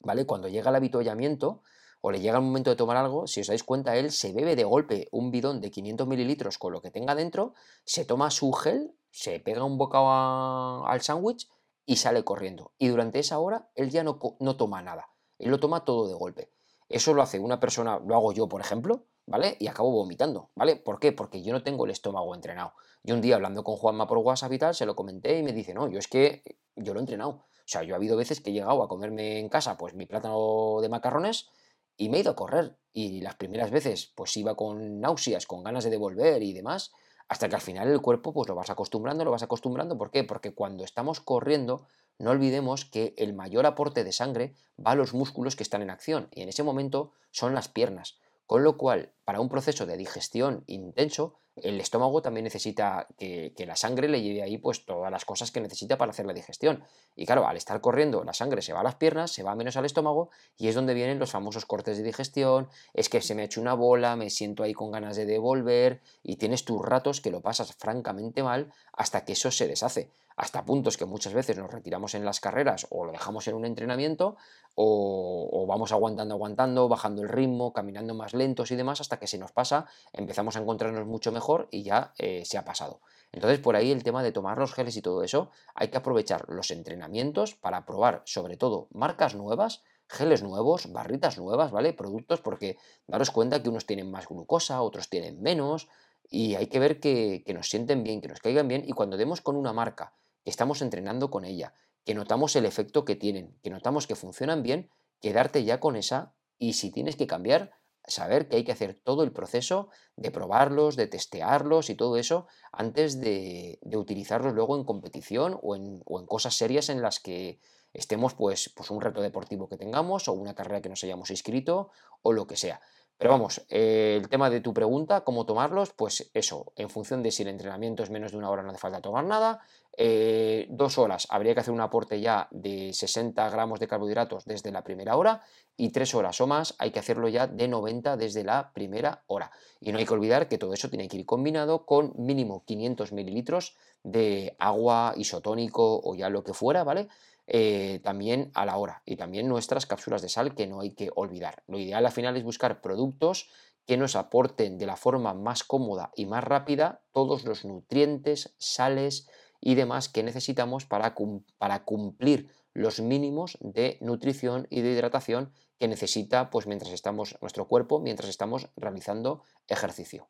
¿vale? 0.01 0.26
Cuando 0.26 0.48
llega 0.48 0.70
el 0.70 0.76
avituallamiento 0.76 1.62
o 2.01 2.11
le 2.11 2.20
llega 2.20 2.38
el 2.38 2.44
momento 2.44 2.70
de 2.70 2.76
tomar 2.76 2.96
algo, 2.96 3.26
si 3.26 3.40
os 3.40 3.46
dais 3.46 3.62
cuenta, 3.62 3.96
él 3.96 4.11
se 4.11 4.32
bebe 4.32 4.57
de 4.57 4.64
golpe 4.64 5.09
un 5.12 5.30
bidón 5.30 5.61
de 5.61 5.70
500 5.70 6.07
mililitros 6.09 6.59
con 6.59 6.72
lo 6.72 6.80
que 6.80 6.90
tenga 6.90 7.14
dentro, 7.14 7.55
se 7.84 8.05
toma 8.05 8.30
su 8.30 8.53
gel, 8.53 8.94
se 9.11 9.38
pega 9.38 9.64
un 9.64 9.76
bocado 9.76 10.86
al 10.86 11.01
sándwich 11.03 11.48
y 11.91 11.97
sale 11.97 12.22
corriendo. 12.22 12.70
Y 12.78 12.86
durante 12.86 13.18
esa 13.18 13.41
hora 13.41 13.68
él 13.74 13.91
ya 13.91 14.05
no, 14.05 14.20
no 14.38 14.57
toma 14.57 14.80
nada, 14.80 15.09
él 15.41 15.51
lo 15.51 15.59
toma 15.59 15.84
todo 15.84 16.07
de 16.07 16.14
golpe. 16.14 16.53
Eso 16.88 17.14
lo 17.14 17.20
hace 17.20 17.41
una 17.41 17.59
persona, 17.59 17.99
lo 17.99 18.14
hago 18.14 18.30
yo, 18.30 18.49
por 18.49 18.61
ejemplo, 18.61 19.07
¿vale? 19.26 19.57
Y 19.59 19.66
acabo 19.66 19.91
vomitando, 19.91 20.51
¿vale? 20.55 20.76
¿Por 20.76 21.01
qué? 21.01 21.11
Porque 21.11 21.43
yo 21.43 21.53
no 21.53 21.64
tengo 21.64 21.86
el 21.86 21.91
estómago 21.91 22.32
entrenado. 22.36 22.74
Yo 23.03 23.16
un 23.16 23.20
día 23.20 23.34
hablando 23.34 23.64
con 23.64 23.74
Juanma 23.74 24.07
por 24.07 24.18
WhatsApp 24.18 24.53
y 24.53 24.59
tal, 24.59 24.74
se 24.76 24.86
lo 24.86 24.95
comenté 24.95 25.36
y 25.36 25.43
me 25.43 25.53
dice, 25.53 25.74
no, 25.74 25.88
yo 25.88 25.99
es 25.99 26.07
que 26.07 26.45
yo 26.76 26.95
lo 26.95 27.01
he 27.01 27.03
entrenado. 27.03 27.30
O 27.30 27.66
sea, 27.66 27.82
yo 27.82 27.95
ha 27.95 27.97
habido 27.97 28.16
veces 28.16 28.41
que 28.41 28.51
he 28.51 28.53
llegado 28.53 28.84
a 28.84 28.88
comerme 28.88 29.41
en 29.41 29.49
casa, 29.49 29.76
pues 29.76 29.93
mi 29.93 30.07
plátano 30.07 30.78
de 30.80 30.88
macarrones 30.88 31.49
y 31.97 32.09
me 32.09 32.18
he 32.18 32.20
ido 32.20 32.30
a 32.30 32.36
correr. 32.36 32.76
Y 32.93 33.20
las 33.20 33.34
primeras 33.34 33.72
veces, 33.72 34.12
pues 34.14 34.36
iba 34.36 34.55
con 34.55 35.01
náuseas, 35.01 35.45
con 35.45 35.64
ganas 35.64 35.82
de 35.82 35.91
devolver 35.91 36.41
y 36.41 36.53
demás 36.53 36.93
hasta 37.30 37.48
que 37.48 37.54
al 37.54 37.60
final 37.60 37.88
el 37.88 38.02
cuerpo 38.02 38.32
pues 38.32 38.48
lo 38.48 38.56
vas 38.56 38.70
acostumbrando, 38.70 39.24
lo 39.24 39.30
vas 39.30 39.44
acostumbrando. 39.44 39.96
¿Por 39.96 40.10
qué? 40.10 40.24
Porque 40.24 40.52
cuando 40.52 40.82
estamos 40.82 41.20
corriendo, 41.20 41.86
no 42.18 42.32
olvidemos 42.32 42.84
que 42.84 43.14
el 43.16 43.34
mayor 43.34 43.66
aporte 43.66 44.02
de 44.02 44.10
sangre 44.10 44.56
va 44.84 44.90
a 44.90 44.94
los 44.96 45.14
músculos 45.14 45.54
que 45.54 45.62
están 45.62 45.80
en 45.80 45.90
acción 45.90 46.28
y 46.32 46.42
en 46.42 46.48
ese 46.48 46.64
momento 46.64 47.12
son 47.30 47.54
las 47.54 47.68
piernas. 47.68 48.18
Con 48.51 48.64
lo 48.64 48.76
cual, 48.76 49.12
para 49.24 49.40
un 49.40 49.48
proceso 49.48 49.86
de 49.86 49.96
digestión 49.96 50.64
intenso, 50.66 51.34
el 51.55 51.80
estómago 51.80 52.20
también 52.20 52.42
necesita 52.42 53.07
que, 53.16 53.55
la 53.64 53.76
sangre 53.76 54.09
le 54.09 54.22
lleve 54.22 54.42
ahí 54.42 54.59
pues 54.59 54.84
todas 54.84 55.09
las 55.09 55.24
cosas 55.24 55.53
que 55.53 55.61
necesita 55.61 55.96
para 55.96 56.11
hacer 56.11 56.26
la 56.26 56.32
digestión. 56.32 56.82
Y 57.14 57.26
claro, 57.26 57.46
al 57.46 57.57
estar 57.57 57.80
corriendo, 57.80 58.24
la 58.24 58.32
sangre 58.32 58.61
se 58.61 58.72
va 58.72 58.80
a 58.80 58.82
las 58.82 58.96
piernas, 58.96 59.30
se 59.30 59.44
va 59.44 59.55
menos 59.55 59.76
al 59.76 59.84
estómago 59.84 60.30
y 60.59 60.66
es 60.66 60.74
donde 60.74 60.94
vienen 60.94 61.20
los 61.20 61.30
famosos 61.30 61.64
cortes 61.64 61.96
de 61.96 62.03
digestión, 62.03 62.68
es 62.92 63.09
que 63.09 63.20
se 63.20 63.36
me 63.36 63.42
ha 63.42 63.44
hecho 63.44 63.61
una 63.61 63.74
bola, 63.74 64.16
me 64.16 64.30
siento 64.30 64.64
ahí 64.64 64.72
con 64.72 64.90
ganas 64.90 65.14
de 65.14 65.26
devolver 65.26 66.01
y 66.24 66.34
tienes 66.34 66.64
tus 66.64 66.84
ratos 66.84 67.20
que 67.20 67.30
lo 67.30 67.42
pasas 67.42 67.72
francamente 67.76 68.42
mal 68.42 68.72
hasta 68.92 69.24
que 69.24 69.34
eso 69.34 69.53
se 69.53 69.68
deshace 69.68 70.11
hasta 70.41 70.64
puntos 70.64 70.97
que 70.97 71.05
muchas 71.05 71.34
veces 71.34 71.59
nos 71.59 71.70
retiramos 71.70 72.14
en 72.14 72.24
las 72.24 72.41
carreras 72.41 72.86
o 72.88 73.05
lo 73.05 73.12
dejamos 73.12 73.47
en 73.47 73.55
un 73.55 73.66
entrenamiento 73.66 74.36
o, 74.74 75.66
vamos 75.68 75.93
aguantando, 75.93 76.34
aguantando, 76.34 76.88
bajando 76.88 77.22
el 77.22 77.28
ritmo, 77.28 77.74
caminando 77.74 78.14
más 78.14 78.32
lentos 78.32 78.70
y 78.70 78.76
demás 78.76 79.03
hasta 79.03 79.18
que 79.18 79.26
se 79.26 79.36
nos 79.36 79.53
pasa, 79.53 79.84
empezamos 80.14 80.57
a 80.57 80.61
encontrarnos 80.61 81.07
mucho 81.07 81.30
mejor 81.30 81.68
y 81.70 81.82
ya 81.82 82.14
eh, 82.16 82.43
se 82.47 82.57
ha 82.57 82.64
pasado. 82.64 83.03
Entonces 83.32 83.59
por 83.59 83.76
ahí 83.76 83.91
el 83.91 84.03
tema 84.03 84.22
de 84.22 84.32
tomar 84.32 84.57
los 84.57 84.72
geles 84.72 84.97
y 84.97 85.03
todo 85.03 85.22
eso, 85.22 85.51
hay 85.74 85.88
que 85.88 85.99
aprovechar 85.99 86.49
los 86.49 86.70
entrenamientos 86.70 87.55
para 87.55 87.84
probar 87.84 88.22
sobre 88.24 88.57
todo 88.57 88.88
marcas 88.93 89.34
nuevas, 89.34 89.82
geles 90.09 90.43
nuevos, 90.43 90.91
barritas 90.91 91.36
nuevas, 91.36 91.70
¿vale? 91.70 91.93
Productos 91.93 92.41
porque 92.41 92.78
daros 93.07 93.30
cuenta 93.30 93.62
que 93.62 93.68
unos 93.68 93.84
tienen 93.84 94.11
más 94.11 94.26
glucosa, 94.26 94.80
otros 94.80 95.11
tienen 95.11 95.43
menos 95.43 95.88
y 96.30 96.55
hay 96.55 96.68
que 96.68 96.78
ver 96.78 96.99
que, 96.99 97.43
que 97.45 97.53
nos 97.53 97.68
sienten 97.68 98.03
bien, 98.03 98.22
que 98.22 98.28
nos 98.28 98.41
caigan 98.41 98.68
bien 98.68 98.84
y 98.86 98.93
cuando 98.93 99.18
demos 99.18 99.43
con 99.43 99.57
una 99.57 99.74
marca 99.74 100.14
estamos 100.45 100.82
entrenando 100.82 101.30
con 101.30 101.45
ella, 101.45 101.74
que 102.05 102.14
notamos 102.14 102.57
el 102.57 102.66
efecto 102.66 103.05
que 103.05 103.16
tienen, 103.16 103.57
que 103.62 103.70
notamos 103.70 104.07
que 104.07 104.14
funcionan 104.14 104.62
bien, 104.62 104.91
quedarte 105.21 105.64
ya 105.64 105.80
con 105.80 105.96
esa 105.96 106.34
y 106.58 106.75
si 106.75 106.91
tienes 106.91 107.17
que 107.17 107.26
cambiar, 107.26 107.72
saber 108.07 108.49
que 108.49 108.57
hay 108.57 108.64
que 108.64 108.72
hacer 108.72 108.95
todo 108.95 109.22
el 109.22 109.33
proceso 109.33 109.88
de 110.17 110.30
probarlos, 110.30 110.96
de 110.96 111.07
testearlos 111.07 111.91
y 111.91 111.95
todo 111.95 112.17
eso 112.17 112.46
antes 112.72 113.21
de, 113.21 113.79
utilizarlos 113.92 114.54
luego 114.54 114.76
en 114.76 114.84
competición 114.84 115.58
o 115.62 115.76
en, 115.76 116.03
o 116.07 116.21
en, 116.21 116.26
cosas 116.26 116.54
serias 116.54 116.88
en 116.88 117.03
las 117.03 117.21
que 117.21 117.61
estemos 117.92 118.34
pues, 118.34 118.72
pues 118.75 118.91
un 118.91 119.00
reto 119.00 119.21
deportivo 119.21 119.68
que 119.68 119.76
tengamos 119.76 120.29
o 120.29 120.33
una 120.33 120.54
carrera 120.54 120.80
que 120.80 120.88
nos 120.88 121.04
hayamos 121.04 121.30
inscrito 121.30 121.91
o 122.22 122.33
lo 122.33 122.46
que 122.46 122.57
sea. 122.57 122.80
Pero 123.21 123.33
vamos, 123.33 123.67
eh, 123.68 124.17
el 124.18 124.30
tema 124.30 124.49
de 124.49 124.62
tu 124.62 124.72
pregunta, 124.72 125.25
cómo 125.25 125.45
tomarlos, 125.45 125.92
pues 125.92 126.30
eso, 126.33 126.72
en 126.75 126.88
función 126.88 127.22
de 127.22 127.30
si 127.30 127.42
el 127.42 127.50
entrenamiento 127.50 128.03
es 128.03 128.08
menos 128.08 128.33
de 128.33 128.38
una 128.38 128.49
hora 128.49 128.62
no 128.62 128.71
hace 128.71 128.79
falta 128.79 129.03
tomar 129.03 129.26
nada, 129.26 129.61
eh, 129.96 130.67
dos 130.71 130.99
horas 130.99 131.26
habría 131.30 131.54
que 131.54 131.61
hacer 131.61 131.75
un 131.75 131.80
aporte 131.80 132.21
ya 132.21 132.49
de 132.50 132.92
60 132.92 133.49
gramos 133.50 133.80
de 133.80 133.88
carbohidratos 133.88 134.45
desde 134.45 134.71
la 134.71 134.84
primera 134.84 135.17
hora 135.17 135.42
y 135.76 135.91
tres 135.91 136.14
horas 136.14 136.41
o 136.41 136.46
más 136.46 136.75
hay 136.79 136.91
que 136.91 137.00
hacerlo 137.00 137.29
ya 137.29 137.46
de 137.46 137.68
90 137.68 138.17
desde 138.17 138.45
la 138.45 138.72
primera 138.72 139.25
hora. 139.26 139.50
Y 139.80 139.92
no 139.92 139.99
hay 139.99 140.07
que 140.07 140.14
olvidar 140.14 140.49
que 140.49 140.58
todo 140.58 140.75
eso 140.75 140.88
tiene 140.88 141.08
que 141.08 141.18
ir 141.18 141.26
combinado 141.26 141.87
con 141.87 142.12
mínimo 142.17 142.64
500 142.64 143.12
mililitros 143.12 143.76
de 144.03 144.54
agua 144.58 145.14
isotónico 145.17 146.00
o 146.03 146.14
ya 146.14 146.30
lo 146.30 146.45
que 146.45 146.54
fuera, 146.54 146.84
¿vale? 146.84 147.08
Eh, 147.46 148.00
también 148.04 148.53
a 148.54 148.64
la 148.64 148.76
hora 148.76 149.03
y 149.04 149.17
también 149.17 149.49
nuestras 149.49 149.84
cápsulas 149.84 150.22
de 150.22 150.29
sal 150.29 150.54
que 150.54 150.68
no 150.68 150.80
hay 150.80 150.92
que 150.92 151.11
olvidar. 151.17 151.64
Lo 151.67 151.79
ideal 151.79 152.07
al 152.07 152.12
final 152.12 152.37
es 152.37 152.45
buscar 152.45 152.80
productos 152.80 153.50
que 153.87 153.96
nos 153.96 154.14
aporten 154.14 154.79
de 154.79 154.87
la 154.87 154.96
forma 154.96 155.34
más 155.34 155.64
cómoda 155.64 156.12
y 156.14 156.26
más 156.26 156.45
rápida 156.45 157.00
todos 157.12 157.45
los 157.45 157.64
nutrientes, 157.64 158.54
sales 158.58 159.29
y 159.61 159.74
demás 159.74 160.08
que 160.08 160.22
necesitamos 160.22 160.87
para, 160.87 161.14
para 161.58 161.84
cumplir 161.84 162.50
los 162.72 163.00
mínimos 163.00 163.58
de 163.61 163.99
nutrición 164.00 164.66
y 164.70 164.80
de 164.80 164.92
hidratación 164.92 165.53
que 165.78 165.88
necesita 165.88 166.50
pues 166.50 166.66
mientras 166.66 166.92
estamos 166.92 167.37
nuestro 167.41 167.66
cuerpo 167.66 168.00
mientras 168.00 168.30
estamos 168.30 168.70
realizando 168.76 169.42
ejercicio. 169.68 170.28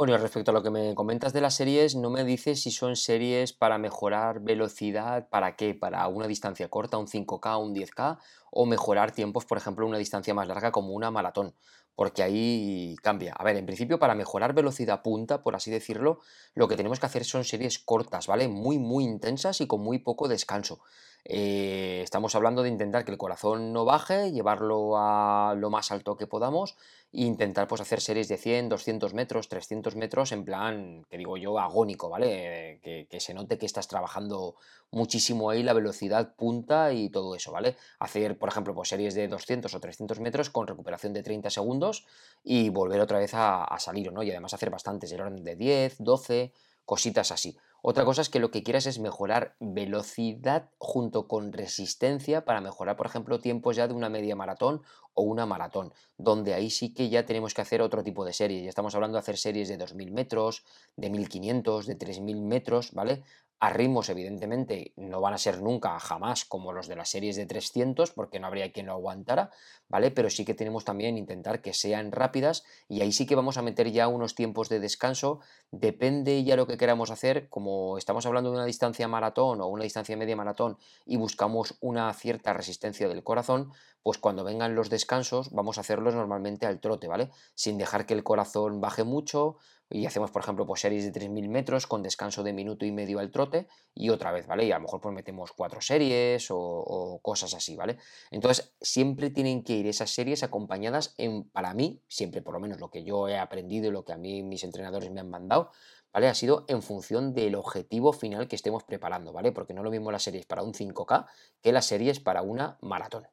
Bueno, 0.00 0.16
respecto 0.16 0.50
a 0.50 0.54
lo 0.54 0.62
que 0.62 0.70
me 0.70 0.94
comentas 0.94 1.34
de 1.34 1.42
las 1.42 1.56
series, 1.56 1.94
no 1.94 2.08
me 2.08 2.24
dices 2.24 2.62
si 2.62 2.70
son 2.70 2.96
series 2.96 3.52
para 3.52 3.76
mejorar 3.76 4.40
velocidad, 4.40 5.28
¿para 5.28 5.56
qué? 5.56 5.74
¿Para 5.74 6.08
una 6.08 6.26
distancia 6.26 6.70
corta, 6.70 6.96
un 6.96 7.06
5K, 7.06 7.62
un 7.62 7.74
10K? 7.74 8.18
¿O 8.50 8.64
mejorar 8.64 9.12
tiempos, 9.12 9.44
por 9.44 9.58
ejemplo, 9.58 9.86
una 9.86 9.98
distancia 9.98 10.32
más 10.32 10.48
larga 10.48 10.72
como 10.72 10.94
una 10.94 11.10
maratón? 11.10 11.54
Porque 11.94 12.22
ahí 12.22 12.96
cambia. 13.02 13.34
A 13.34 13.44
ver, 13.44 13.56
en 13.56 13.66
principio 13.66 13.98
para 13.98 14.14
mejorar 14.14 14.54
velocidad 14.54 15.02
punta, 15.02 15.42
por 15.42 15.54
así 15.54 15.70
decirlo, 15.70 16.20
lo 16.54 16.66
que 16.68 16.76
tenemos 16.76 16.98
que 16.98 17.06
hacer 17.06 17.24
son 17.24 17.44
series 17.44 17.78
cortas, 17.78 18.26
¿vale? 18.26 18.48
Muy, 18.48 18.78
muy 18.78 19.04
intensas 19.04 19.60
y 19.60 19.66
con 19.66 19.80
muy 19.82 19.98
poco 19.98 20.28
descanso. 20.28 20.80
Eh, 21.24 22.00
estamos 22.02 22.34
hablando 22.34 22.62
de 22.62 22.70
intentar 22.70 23.04
que 23.04 23.10
el 23.10 23.18
corazón 23.18 23.72
no 23.72 23.84
baje, 23.84 24.32
llevarlo 24.32 24.96
a 24.96 25.54
lo 25.56 25.70
más 25.70 25.90
alto 25.90 26.16
que 26.16 26.26
podamos 26.26 26.76
e 27.12 27.22
intentar 27.22 27.66
pues 27.68 27.80
hacer 27.80 28.00
series 28.00 28.28
de 28.28 28.36
100, 28.36 28.68
200 28.68 29.14
metros, 29.14 29.48
300 29.48 29.96
metros 29.96 30.32
en 30.32 30.44
plan, 30.44 31.04
que 31.10 31.18
digo 31.18 31.36
yo, 31.36 31.58
agónico, 31.58 32.08
¿vale? 32.08 32.80
Que, 32.82 33.20
se 33.20 33.34
note 33.34 33.58
que 33.58 33.66
estás 33.66 33.88
trabajando 33.88 34.54
muchísimo 34.90 35.50
ahí 35.50 35.62
la 35.62 35.72
velocidad 35.72 36.34
punta 36.36 36.92
y 36.92 37.10
todo 37.10 37.34
eso, 37.34 37.52
¿vale? 37.52 37.76
Hacer, 37.98 38.38
por 38.38 38.48
ejemplo, 38.48 38.74
pues 38.74 38.88
series 38.88 39.14
de 39.14 39.28
200 39.28 39.74
o 39.74 39.80
300 39.80 40.20
metros 40.20 40.50
con 40.50 40.66
recuperación 40.66 41.12
de 41.12 41.22
30 41.22 41.50
segundos 41.50 42.06
y 42.44 42.70
volver 42.70 43.00
otra 43.00 43.18
vez 43.18 43.34
a, 43.34 43.64
a 43.64 43.78
salir, 43.78 44.12
¿no? 44.12 44.22
Y 44.22 44.30
además 44.30 44.54
hacer 44.54 44.70
bastantes, 44.70 45.12
el 45.12 45.20
orden 45.20 45.44
de 45.44 45.56
10, 45.56 45.96
12, 45.98 46.52
cositas 46.86 47.30
así. 47.32 47.56
Otra 47.82 48.04
cosa 48.04 48.22
es 48.22 48.28
que 48.28 48.40
lo 48.40 48.50
que 48.50 48.62
quieras 48.62 48.86
es 48.86 48.98
mejorar 48.98 49.56
velocidad 49.58 50.70
junto 50.78 51.26
con 51.26 51.52
resistencia 51.52 52.44
para 52.44 52.60
mejorar, 52.60 52.96
por 52.96 53.06
ejemplo, 53.06 53.40
tiempos 53.40 53.76
ya 53.76 53.88
de 53.88 53.94
una 53.94 54.10
media 54.10 54.36
maratón 54.36 54.82
o 55.14 55.22
una 55.22 55.46
maratón, 55.46 55.92
donde 56.18 56.54
ahí 56.54 56.70
sí 56.70 56.92
que 56.92 57.08
ya 57.08 57.24
tenemos 57.24 57.54
que 57.54 57.62
hacer 57.62 57.80
otro 57.82 58.02
tipo 58.02 58.24
de 58.24 58.32
serie. 58.32 58.62
Ya 58.62 58.68
estamos 58.68 58.94
hablando 58.94 59.16
de 59.16 59.20
hacer 59.20 59.38
series 59.38 59.68
de 59.68 59.78
2.000 59.78 60.10
metros, 60.12 60.64
de 60.96 61.10
1.500, 61.10 61.86
de 61.86 61.96
3.000 61.96 62.42
metros, 62.42 62.92
¿vale? 62.92 63.24
A 63.60 63.68
ritmos 63.68 64.08
evidentemente 64.08 64.94
no 64.96 65.20
van 65.20 65.34
a 65.34 65.38
ser 65.38 65.60
nunca 65.60 66.00
jamás 66.00 66.46
como 66.46 66.72
los 66.72 66.88
de 66.88 66.96
las 66.96 67.10
series 67.10 67.36
de 67.36 67.44
300 67.44 68.10
porque 68.10 68.40
no 68.40 68.46
habría 68.46 68.72
quien 68.72 68.86
lo 68.86 68.92
aguantara, 68.92 69.50
¿vale? 69.86 70.10
Pero 70.10 70.30
sí 70.30 70.46
que 70.46 70.54
tenemos 70.54 70.86
también 70.86 71.18
intentar 71.18 71.60
que 71.60 71.74
sean 71.74 72.10
rápidas 72.10 72.64
y 72.88 73.02
ahí 73.02 73.12
sí 73.12 73.26
que 73.26 73.34
vamos 73.34 73.58
a 73.58 73.62
meter 73.62 73.92
ya 73.92 74.08
unos 74.08 74.34
tiempos 74.34 74.70
de 74.70 74.80
descanso, 74.80 75.40
depende 75.70 76.42
ya 76.42 76.56
lo 76.56 76.66
que 76.66 76.78
queramos 76.78 77.10
hacer, 77.10 77.50
como 77.50 77.98
estamos 77.98 78.24
hablando 78.24 78.50
de 78.50 78.56
una 78.56 78.64
distancia 78.64 79.06
maratón 79.08 79.60
o 79.60 79.66
una 79.66 79.84
distancia 79.84 80.16
media 80.16 80.36
maratón 80.36 80.78
y 81.04 81.18
buscamos 81.18 81.76
una 81.80 82.10
cierta 82.14 82.54
resistencia 82.54 83.08
del 83.08 83.22
corazón, 83.22 83.72
pues 84.02 84.16
cuando 84.16 84.42
vengan 84.42 84.74
los 84.74 84.88
descansos 84.88 85.50
vamos 85.50 85.76
a 85.76 85.82
hacerlos 85.82 86.14
normalmente 86.14 86.64
al 86.64 86.80
trote, 86.80 87.08
¿vale? 87.08 87.30
Sin 87.54 87.76
dejar 87.76 88.06
que 88.06 88.14
el 88.14 88.24
corazón 88.24 88.80
baje 88.80 89.04
mucho 89.04 89.58
y 89.90 90.06
hacemos, 90.06 90.30
por 90.30 90.42
ejemplo, 90.42 90.64
pues 90.66 90.80
series 90.80 91.04
de 91.04 91.12
3.000 91.12 91.48
metros 91.48 91.88
con 91.88 92.02
descanso 92.02 92.44
de 92.44 92.52
minuto 92.52 92.86
y 92.86 92.92
medio 92.92 93.18
al 93.18 93.32
trote 93.32 93.66
y 93.92 94.10
otra 94.10 94.30
vez, 94.30 94.46
¿vale? 94.46 94.64
Y 94.64 94.70
a 94.70 94.76
lo 94.76 94.82
mejor 94.82 95.00
pues 95.00 95.12
metemos 95.12 95.52
cuatro 95.52 95.80
series 95.80 96.46
o, 96.50 97.18
cosas 97.22 97.54
así, 97.54 97.74
¿vale? 97.74 97.98
Entonces, 98.30 98.72
siempre 98.80 99.30
tienen 99.30 99.64
que 99.64 99.72
ir 99.72 99.88
esas 99.88 100.10
series 100.10 100.44
acompañadas 100.44 101.14
en, 101.18 101.42
para 101.50 101.74
mí, 101.74 102.00
siempre 102.06 102.40
por 102.40 102.54
lo 102.54 102.60
menos 102.60 102.78
lo 102.78 102.90
que 102.90 103.02
yo 103.02 103.28
he 103.28 103.36
aprendido 103.36 103.88
y 103.88 103.90
lo 103.90 104.04
que 104.04 104.12
a 104.12 104.16
mí 104.16 104.44
mis 104.44 104.62
entrenadores 104.62 105.10
me 105.10 105.20
han 105.20 105.28
mandado, 105.28 105.72
¿vale? 106.12 106.28
Ha 106.28 106.34
sido 106.34 106.64
en 106.68 106.82
función 106.82 107.34
del 107.34 107.56
objetivo 107.56 108.12
final 108.12 108.46
que 108.46 108.56
estemos 108.56 108.84
preparando, 108.84 109.32
¿vale? 109.32 109.50
Porque 109.50 109.74
no 109.74 109.80
es 109.80 109.84
lo 109.84 109.90
mismo 109.90 110.12
las 110.12 110.22
series 110.22 110.46
para 110.46 110.62
un 110.62 110.72
5K 110.72 111.26
que 111.60 111.72
las 111.72 111.86
series 111.86 112.20
para 112.20 112.42
una 112.42 112.78
maratón. 112.80 113.26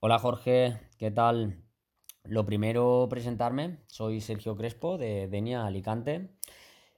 Hola 0.00 0.18
Jorge, 0.18 0.78
¿qué 0.98 1.10
tal? 1.10 1.63
Lo 2.26 2.46
primero, 2.46 3.06
presentarme. 3.10 3.80
Soy 3.86 4.22
Sergio 4.22 4.56
Crespo 4.56 4.96
de 4.96 5.28
Denia 5.28 5.66
Alicante 5.66 6.30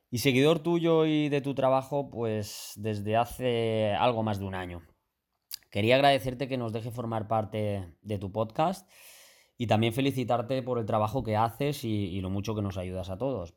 y 0.08 0.18
seguidor 0.18 0.60
tuyo 0.60 1.04
y 1.04 1.28
de 1.28 1.40
tu 1.40 1.52
trabajo 1.52 2.10
pues 2.10 2.74
desde 2.76 3.16
hace 3.16 3.92
algo 3.98 4.22
más 4.22 4.38
de 4.38 4.44
un 4.44 4.54
año. 4.54 4.82
Quería 5.68 5.96
agradecerte 5.96 6.46
que 6.46 6.56
nos 6.56 6.72
deje 6.72 6.92
formar 6.92 7.26
parte 7.26 7.92
de 8.02 8.18
tu 8.18 8.30
podcast 8.30 8.88
y 9.58 9.66
también 9.66 9.92
felicitarte 9.92 10.62
por 10.62 10.78
el 10.78 10.86
trabajo 10.86 11.24
que 11.24 11.36
haces 11.36 11.82
y, 11.82 12.20
lo 12.20 12.30
mucho 12.30 12.54
que 12.54 12.62
nos 12.62 12.78
ayudas 12.78 13.10
a 13.10 13.18
todos. 13.18 13.54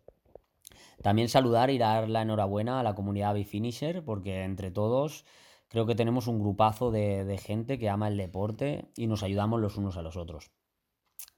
También 1.04 1.30
saludar 1.30 1.70
y 1.70 1.78
dar 1.78 2.10
la 2.10 2.24
enhorabuena 2.24 2.80
a 2.80 2.84
la 2.84 2.96
comunidad 2.96 3.36
Bifinisher 3.36 4.04
porque 4.04 4.44
entre 4.44 4.72
todos 4.72 5.24
creo 5.68 5.86
que 5.86 5.94
tenemos 5.94 6.26
un 6.26 6.40
grupazo 6.40 6.90
de, 6.90 7.38
gente 7.38 7.78
que 7.78 7.90
ama 7.90 8.08
el 8.08 8.18
deporte 8.18 8.90
y 8.98 9.06
nos 9.06 9.22
ayudamos 9.22 9.62
los 9.62 9.78
unos 9.78 9.98
a 9.98 10.02
los 10.02 10.18
otros. 10.18 10.50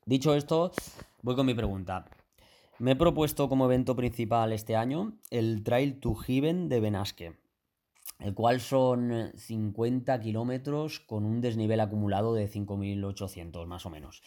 Dicho 0.05 0.35
esto, 0.35 0.71
voy 1.21 1.35
con 1.35 1.45
mi 1.45 1.53
pregunta. 1.53 2.05
Me 2.79 2.91
he 2.91 2.95
propuesto 2.95 3.47
como 3.47 3.65
evento 3.65 3.95
principal 3.95 4.53
este 4.53 4.75
año 4.75 5.13
el 5.29 5.63
Trail 5.63 5.99
to 5.99 6.15
Heaven 6.15 6.69
de 6.69 6.79
Benasque, 6.79 7.33
el 8.19 8.33
cual 8.33 8.59
son 8.59 9.31
50 9.35 10.19
kilómetros 10.19 10.99
con 10.99 11.25
un 11.25 11.41
desnivel 11.41 11.79
acumulado 11.79 12.33
de 12.33 12.49
5.800 12.49 13.65
más 13.67 13.85
o 13.85 13.89
menos. 13.89 14.23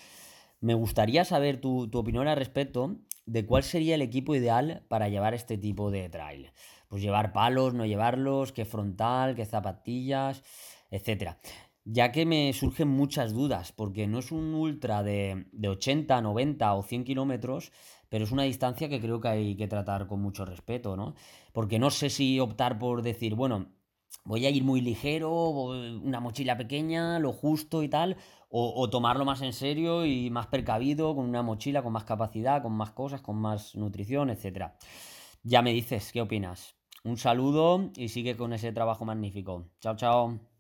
Me 0.60 0.74
gustaría 0.74 1.24
saber 1.24 1.60
tu, 1.60 1.88
tu, 1.88 1.98
opinión 1.98 2.28
al 2.28 2.36
respecto 2.36 2.96
de 3.26 3.44
cuál 3.44 3.64
sería 3.64 3.96
el 3.96 4.02
equipo 4.02 4.34
ideal 4.34 4.84
para 4.88 5.08
llevar 5.08 5.34
este 5.34 5.58
tipo 5.58 5.90
de 5.90 6.08
trail 6.08 6.52
pues 6.94 7.02
llevar 7.02 7.32
palos, 7.32 7.74
no 7.74 7.86
llevarlos, 7.86 8.52
qué 8.52 8.64
frontal, 8.64 9.34
qué 9.34 9.44
zapatillas, 9.44 10.44
etcétera. 10.92 11.38
Ya 11.86 12.12
que 12.12 12.24
me 12.24 12.52
surgen 12.54 12.88
muchas 12.88 13.34
dudas, 13.34 13.72
porque 13.72 14.06
no 14.06 14.18
es 14.18 14.32
un 14.32 14.54
ultra 14.54 15.02
de, 15.02 15.46
80, 15.62 16.22
90 16.22 16.74
o 16.74 16.82
100 16.82 17.04
kilómetros, 17.04 17.72
pero 18.08 18.24
es 18.24 18.32
una 18.32 18.44
distancia 18.44 18.88
que 18.88 19.00
creo 19.00 19.20
que 19.20 19.28
hay 19.28 19.56
que 19.56 19.68
tratar 19.68 20.06
con 20.06 20.22
mucho 20.22 20.46
respeto, 20.46 20.96
¿no? 20.96 21.14
Porque 21.52 21.78
no 21.78 21.90
sé 21.90 22.08
si 22.08 22.40
optar 22.40 22.78
por 22.78 23.02
decir, 23.02 23.34
bueno, 23.34 23.66
voy 24.24 24.46
a 24.46 24.50
ir 24.50 24.64
muy 24.64 24.80
ligero, 24.80 25.30
una 26.02 26.20
mochila 26.20 26.56
pequeña, 26.56 27.18
lo 27.18 27.32
justo 27.32 27.82
y 27.82 27.88
tal, 27.90 28.16
o, 28.48 28.72
o, 28.76 28.88
tomarlo 28.88 29.26
más 29.26 29.42
en 29.42 29.52
serio 29.52 30.06
y 30.06 30.30
más 30.30 30.46
precavido, 30.46 31.14
con 31.14 31.26
una 31.26 31.42
mochila 31.42 31.82
con 31.82 31.92
más 31.92 32.04
capacidad, 32.04 32.62
con 32.62 32.72
más 32.72 32.92
cosas, 32.92 33.20
con 33.20 33.36
más 33.36 33.74
nutrición, 33.74 34.30
etc. 34.30 34.72
Ya 35.42 35.60
me 35.60 35.72
dices, 35.74 36.12
¿qué 36.12 36.22
opinas? 36.22 36.76
Un 37.04 37.18
saludo 37.18 37.90
y 37.96 38.08
sigue 38.08 38.36
con 38.36 38.54
ese 38.54 38.72
trabajo 38.72 39.04
magnífico. 39.04 39.68
Chao, 39.80 39.96
chao. 39.96 40.53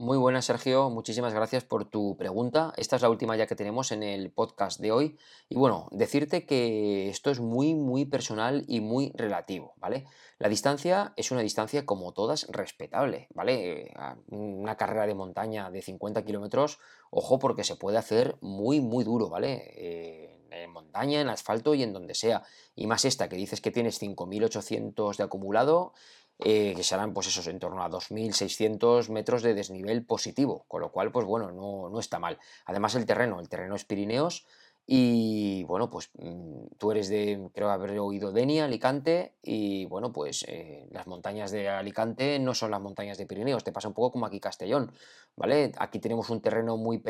Muy 0.00 0.16
buenas, 0.16 0.44
Sergio. 0.44 0.90
Muchísimas 0.90 1.34
gracias 1.34 1.64
por 1.64 1.84
tu 1.84 2.16
pregunta. 2.16 2.72
Esta 2.76 2.94
es 2.94 3.02
la 3.02 3.10
última 3.10 3.36
ya 3.36 3.48
que 3.48 3.56
tenemos 3.56 3.90
en 3.90 4.04
el 4.04 4.30
podcast 4.30 4.80
de 4.80 4.92
hoy. 4.92 5.18
Y 5.48 5.56
bueno, 5.56 5.88
decirte 5.90 6.46
que 6.46 7.08
esto 7.08 7.32
es 7.32 7.40
muy, 7.40 7.74
muy 7.74 8.04
personal 8.04 8.64
y 8.68 8.80
muy 8.80 9.10
relativo, 9.16 9.74
¿vale? 9.78 10.06
La 10.38 10.48
distancia 10.48 11.14
es 11.16 11.32
una 11.32 11.40
distancia 11.40 11.84
como 11.84 12.12
todas 12.12 12.46
respetable, 12.48 13.26
¿vale? 13.34 13.92
Una 14.28 14.76
carrera 14.76 15.04
de 15.04 15.16
montaña 15.16 15.68
de 15.68 15.82
50 15.82 16.24
kilómetros, 16.24 16.78
ojo 17.10 17.40
porque 17.40 17.64
se 17.64 17.74
puede 17.74 17.98
hacer 17.98 18.36
muy, 18.40 18.80
muy 18.80 19.02
duro, 19.02 19.28
¿vale? 19.28 20.38
En 20.52 20.70
montaña, 20.70 21.20
en 21.20 21.28
asfalto 21.28 21.74
y 21.74 21.82
en 21.82 21.92
donde 21.92 22.14
sea. 22.14 22.44
Y 22.76 22.86
más 22.86 23.04
esta 23.04 23.28
que 23.28 23.34
dices 23.34 23.60
que 23.60 23.72
tienes 23.72 24.00
5.800 24.00 25.16
de 25.16 25.24
acumulado, 25.24 25.92
eh, 26.38 26.74
que 26.76 26.82
serán 26.82 27.12
pues 27.14 27.26
esos 27.26 27.46
en 27.48 27.58
torno 27.58 27.82
a 27.82 27.90
2.600 27.90 29.10
metros 29.10 29.42
de 29.42 29.54
desnivel 29.54 30.04
positivo, 30.04 30.64
con 30.68 30.80
lo 30.80 30.92
cual 30.92 31.10
pues 31.10 31.26
bueno, 31.26 31.50
no, 31.50 31.88
no 31.88 32.00
está 32.00 32.18
mal. 32.18 32.38
Además 32.66 32.94
el 32.94 33.06
terreno, 33.06 33.40
el 33.40 33.48
terreno 33.48 33.74
es 33.74 33.84
Pirineos, 33.84 34.46
y 34.90 35.64
bueno, 35.64 35.90
pues 35.90 36.08
mm, 36.14 36.76
tú 36.78 36.90
eres 36.92 37.10
de, 37.10 37.50
creo 37.52 37.68
haber 37.68 37.98
oído 37.98 38.32
Denia, 38.32 38.64
Alicante, 38.64 39.34
y 39.42 39.84
bueno, 39.84 40.14
pues 40.14 40.46
eh, 40.48 40.88
las 40.92 41.06
montañas 41.06 41.50
de 41.50 41.68
Alicante 41.68 42.38
no 42.38 42.54
son 42.54 42.70
las 42.70 42.80
montañas 42.80 43.18
de 43.18 43.26
Pirineos, 43.26 43.64
te 43.64 43.70
pasa 43.70 43.88
un 43.88 43.92
poco 43.92 44.12
como 44.12 44.24
aquí 44.24 44.40
Castellón, 44.40 44.90
¿vale? 45.36 45.72
Aquí 45.76 45.98
tenemos 45.98 46.30
un 46.30 46.40
terreno 46.40 46.78
muy 46.78 47.02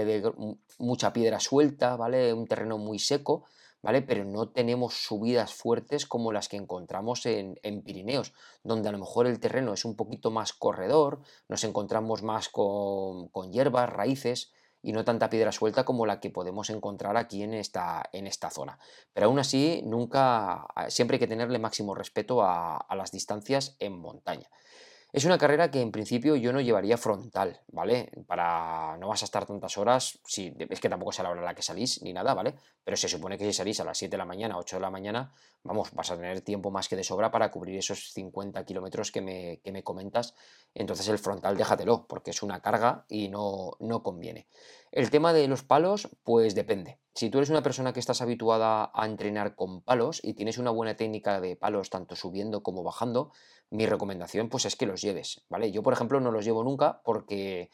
mucha 0.78 1.12
piedra 1.12 1.38
suelta, 1.38 1.94
¿vale? 1.94 2.32
Un 2.32 2.48
terreno 2.48 2.78
muy 2.78 2.98
seco, 2.98 3.44
Pero 4.06 4.24
no 4.24 4.50
tenemos 4.50 4.94
subidas 4.94 5.54
fuertes 5.54 6.06
como 6.06 6.32
las 6.32 6.48
que 6.48 6.56
encontramos 6.56 7.24
en, 7.26 7.58
en, 7.62 7.82
Pirineos, 7.82 8.34
donde 8.62 8.88
a 8.88 8.92
lo 8.92 8.98
mejor 8.98 9.26
el 9.26 9.40
terreno 9.40 9.72
es 9.72 9.84
un 9.84 9.96
poquito 9.96 10.30
más 10.30 10.52
corredor, 10.52 11.20
nos 11.48 11.64
encontramos 11.64 12.22
más 12.22 12.48
con, 12.48 13.28
con 13.28 13.52
hierbas, 13.52 13.90
raíces, 13.90 14.52
y 14.82 14.92
no 14.92 15.04
tanta 15.04 15.28
piedra 15.28 15.52
suelta 15.52 15.84
como 15.84 16.06
la 16.06 16.20
que 16.20 16.30
podemos 16.30 16.70
encontrar 16.70 17.16
aquí 17.16 17.42
en 17.42 17.54
esta, 17.54 18.08
en 18.12 18.26
esta 18.26 18.50
zona. 18.50 18.78
Pero 19.12 19.26
aún 19.26 19.38
así, 19.38 19.82
nunca, 19.84 20.66
siempre 20.88 21.16
hay 21.16 21.18
que 21.18 21.26
tenerle 21.26 21.58
máximo 21.58 21.94
respeto 21.94 22.42
a, 22.42 22.86
las 22.96 23.10
distancias 23.10 23.76
en 23.80 23.98
montaña. 23.98 24.48
Es 25.10 25.24
una 25.24 25.38
carrera 25.38 25.70
que 25.70 25.80
en 25.80 25.90
principio 25.90 26.36
yo 26.36 26.52
no 26.52 26.60
llevaría 26.60 26.98
frontal, 26.98 27.62
¿vale? 27.68 28.10
Para 28.26 28.98
no 28.98 29.08
vas 29.08 29.22
a 29.22 29.24
estar 29.24 29.46
tantas 29.46 29.78
horas, 29.78 30.18
si, 30.26 30.54
es 30.68 30.80
que 30.80 30.88
tampoco 30.90 31.12
es 31.12 31.20
a 31.20 31.22
la 31.22 31.30
hora 31.30 31.40
en 31.40 31.46
la 31.46 31.54
que 31.54 31.62
salís 31.62 32.02
ni 32.02 32.12
nada, 32.12 32.34
¿vale? 32.34 32.54
Pero 32.84 32.94
se 32.94 33.08
supone 33.08 33.38
que 33.38 33.46
si 33.46 33.54
salís 33.54 33.80
a 33.80 33.84
las 33.84 33.96
7 33.96 34.10
de 34.10 34.18
la 34.18 34.26
mañana, 34.26 34.58
8 34.58 34.76
de 34.76 34.80
la 34.82 34.90
mañana, 34.90 35.32
vamos, 35.62 35.92
vas 35.94 36.10
a 36.10 36.16
tener 36.16 36.42
tiempo 36.42 36.70
más 36.70 36.88
que 36.88 36.96
de 36.96 37.04
sobra 37.04 37.30
para 37.30 37.50
cubrir 37.50 37.78
esos 37.78 38.12
50 38.12 38.62
kilómetros 38.66 39.10
que 39.10 39.22
me, 39.22 39.60
que 39.64 39.72
me 39.72 39.82
comentas. 39.82 40.34
Entonces 40.74 41.08
el 41.08 41.18
frontal 41.18 41.56
déjatelo, 41.56 42.06
porque 42.06 42.32
es 42.32 42.42
una 42.42 42.60
carga 42.60 43.06
y 43.08 43.28
no, 43.28 43.78
no 43.80 44.02
conviene. 44.02 44.46
El 44.90 45.10
tema 45.10 45.32
de 45.32 45.48
los 45.48 45.62
palos, 45.62 46.08
pues 46.24 46.54
depende. 46.54 46.98
Si 47.14 47.30
tú 47.30 47.38
eres 47.38 47.50
una 47.50 47.62
persona 47.62 47.92
que 47.92 48.00
estás 48.00 48.22
habituada 48.22 48.90
a 48.94 49.06
entrenar 49.06 49.54
con 49.54 49.82
palos 49.82 50.20
y 50.22 50.34
tienes 50.34 50.56
una 50.56 50.70
buena 50.70 50.96
técnica 50.96 51.40
de 51.40 51.56
palos 51.56 51.90
tanto 51.90 52.16
subiendo 52.16 52.62
como 52.62 52.82
bajando, 52.82 53.32
mi 53.70 53.86
recomendación 53.86 54.48
pues 54.48 54.64
es 54.64 54.76
que 54.76 54.86
los 54.86 55.02
lleves, 55.02 55.42
¿vale? 55.48 55.70
Yo, 55.72 55.82
por 55.82 55.92
ejemplo, 55.92 56.20
no 56.20 56.30
los 56.30 56.44
llevo 56.44 56.64
nunca 56.64 57.02
porque 57.04 57.70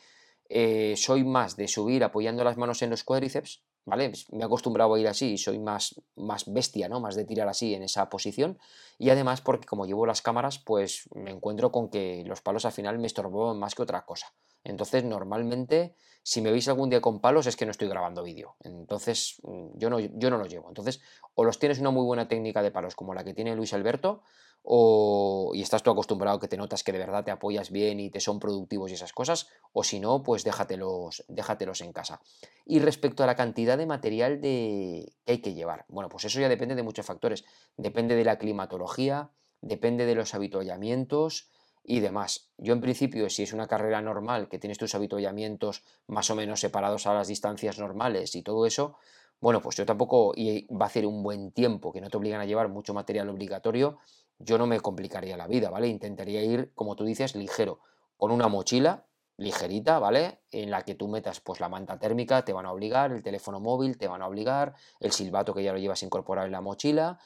eh, 0.49 0.95
soy 0.97 1.25
más 1.25 1.57
de 1.57 1.69
subir 1.69 2.05
apoyando 2.05 2.43
las 2.43 2.57
manos 2.57 2.83
en 2.83 2.91
los 2.91 3.05
cuádriceps, 3.05 3.63
¿vale? 3.85 4.13
Me 4.33 4.43
he 4.43 4.45
acostumbrado 4.45 4.95
a 4.95 4.99
ir 5.01 5.09
así 5.09 5.33
y 5.33 5.39
soy 5.39 5.59
más, 5.59 6.01
más 6.17 6.53
bestia, 6.53 6.89
¿no? 6.89 7.01
Más 7.01 7.15
de 7.15 7.25
tirar 7.25 7.49
así 7.49 7.75
en 7.75 7.83
esa 7.83 8.09
posición. 8.09 8.59
Y 8.99 9.11
además 9.11 9.41
porque 9.41 9.67
como 9.67 9.87
llevo 9.87 10.07
las 10.07 10.23
cámaras, 10.23 10.59
pues 10.59 11.09
me 11.15 11.31
encuentro 11.31 11.71
con 11.71 11.91
que 11.91 12.25
los 12.27 12.41
palos 12.41 12.65
al 12.65 12.73
final 12.73 12.99
me 12.99 13.07
estorban 13.07 13.59
más 13.59 13.75
que 13.75 13.83
otra 13.83 14.05
cosa. 14.05 14.33
Entonces, 14.65 15.05
normalmente, 15.05 15.95
si 16.23 16.41
me 16.41 16.51
veis 16.51 16.67
algún 16.69 16.91
día 16.91 17.01
con 17.01 17.21
palos, 17.21 17.47
es 17.47 17.57
que 17.57 17.67
no 17.67 17.71
estoy 17.71 17.89
grabando 17.89 18.23
vídeo. 18.23 18.57
Entonces, 18.61 19.37
mm, 19.43 19.77
yo 19.79 19.91
no, 19.91 20.01
yo 20.01 20.31
no 20.31 20.39
los 20.39 20.49
llevo. 20.49 20.69
Entonces, 20.69 21.01
o 21.35 21.45
los 21.45 21.59
tienes 21.59 21.79
una 21.79 21.91
muy 21.91 22.05
buena 22.05 22.27
técnica 22.29 22.63
de 22.63 22.71
palos 22.71 22.95
como 22.95 23.15
la 23.15 23.25
que 23.25 23.35
tiene 23.35 23.55
Luis 23.55 23.75
Alberto, 23.75 24.23
o, 24.67 25.53
y 25.55 25.61
estás 25.61 25.83
tú 25.83 25.91
acostumbrado 25.91 26.41
que 26.41 26.49
te 26.49 26.57
notas 26.57 26.83
que 26.83 26.93
de 26.93 26.99
verdad 26.99 27.23
te 27.23 27.31
apoyas 27.31 27.71
bien 27.71 28.01
y 28.01 28.09
te 28.09 28.19
son 28.19 28.41
productivos 28.41 28.91
y 28.91 28.95
esas 28.95 29.13
cosas, 29.13 29.49
o 29.75 29.85
si 29.85 30.01
no, 30.01 30.23
pues 30.23 30.43
déjatelos, 30.43 31.23
déjatelos 31.29 31.83
en 31.83 31.93
casa. 31.93 32.23
Y 32.65 32.79
respecto 32.79 33.23
a 33.23 33.27
la 33.27 33.37
cantidad 33.37 33.77
de 33.77 33.85
material 33.85 34.41
de, 34.41 35.13
que 35.27 35.33
hay 35.33 35.39
que 35.43 35.53
llevar, 35.53 35.85
bueno, 35.89 36.09
pues 36.09 36.25
eso 36.25 36.41
ya 36.41 36.49
depende 36.49 36.75
de 36.75 36.83
muchos 36.83 37.05
factores. 37.05 37.45
Depende 37.77 38.17
de 38.17 38.25
la 38.25 38.39
climatología, 38.39 39.31
depende 39.61 40.07
de 40.07 40.15
los 40.15 40.35
habituallamientos, 40.35 41.51
y 41.85 42.01
demás. 42.01 42.49
Yo 42.57 42.73
en 42.73 42.81
principio, 42.81 43.29
si 43.29 43.43
es 43.43 43.53
una 43.53 43.69
carrera 43.69 44.01
normal, 44.01 44.49
que 44.49 44.59
tienes 44.59 44.79
tus 44.79 44.95
habituallamientos 44.95 45.85
más 46.07 46.31
o 46.31 46.35
menos 46.35 46.61
separados 46.61 47.07
a 47.07 47.15
las 47.15 47.29
distancias 47.29 47.79
normales 47.79 48.35
y 48.35 48.43
todo 48.43 48.67
eso, 48.67 48.97
bueno, 49.41 49.61
pues 49.61 49.77
yo 49.77 49.85
tampoco, 49.85 50.33
y 50.35 50.67
va 50.75 50.87
a 50.87 50.89
hacer 50.89 51.07
un 51.07 51.23
buen 51.23 51.53
tiempo, 51.53 51.93
que 51.93 52.01
no 52.01 52.09
te 52.09 52.17
obligan 52.17 52.41
a 52.41 52.47
llevar 52.47 52.69
mucho 52.69 52.95
material 52.95 53.29
obligatorio, 53.29 53.99
yo 54.39 54.57
no 54.57 54.67
me 54.67 54.81
complicaría 54.81 55.37
la 55.37 55.47
vida, 55.47 55.69
¿vale? 55.71 55.87
Intentaría 55.89 56.43
ir, 56.43 56.73
como 56.75 56.97
tú 56.97 57.05
dices, 57.05 57.35
ligero, 57.37 57.81
con 58.17 58.31
una 58.31 58.49
mochila 58.49 59.05
ligerita, 59.37 59.99
¿vale? 59.99 60.41
En 60.51 60.71
la 60.71 60.83
que 60.83 60.95
tú 60.95 61.09
metas 61.09 61.41
pues 61.41 61.61
la 61.61 61.69
manta 61.69 61.99
térmica, 61.99 62.45
te 62.45 62.53
van 62.53 62.67
a 62.67 62.73
obligar, 62.73 63.13
el 63.13 63.23
teléfono 63.23 63.61
móvil 63.61 63.99
te 63.99 64.07
van 64.09 64.23
a 64.23 64.29
obligar, 64.29 64.75
el 65.01 65.13
silbato 65.13 65.53
que 65.55 65.63
ya 65.63 65.73
lo 65.73 65.79
llevas 65.79 66.03
incorporado 66.03 66.47
en 66.47 66.53
la 66.53 66.61
mochila, 66.61 67.19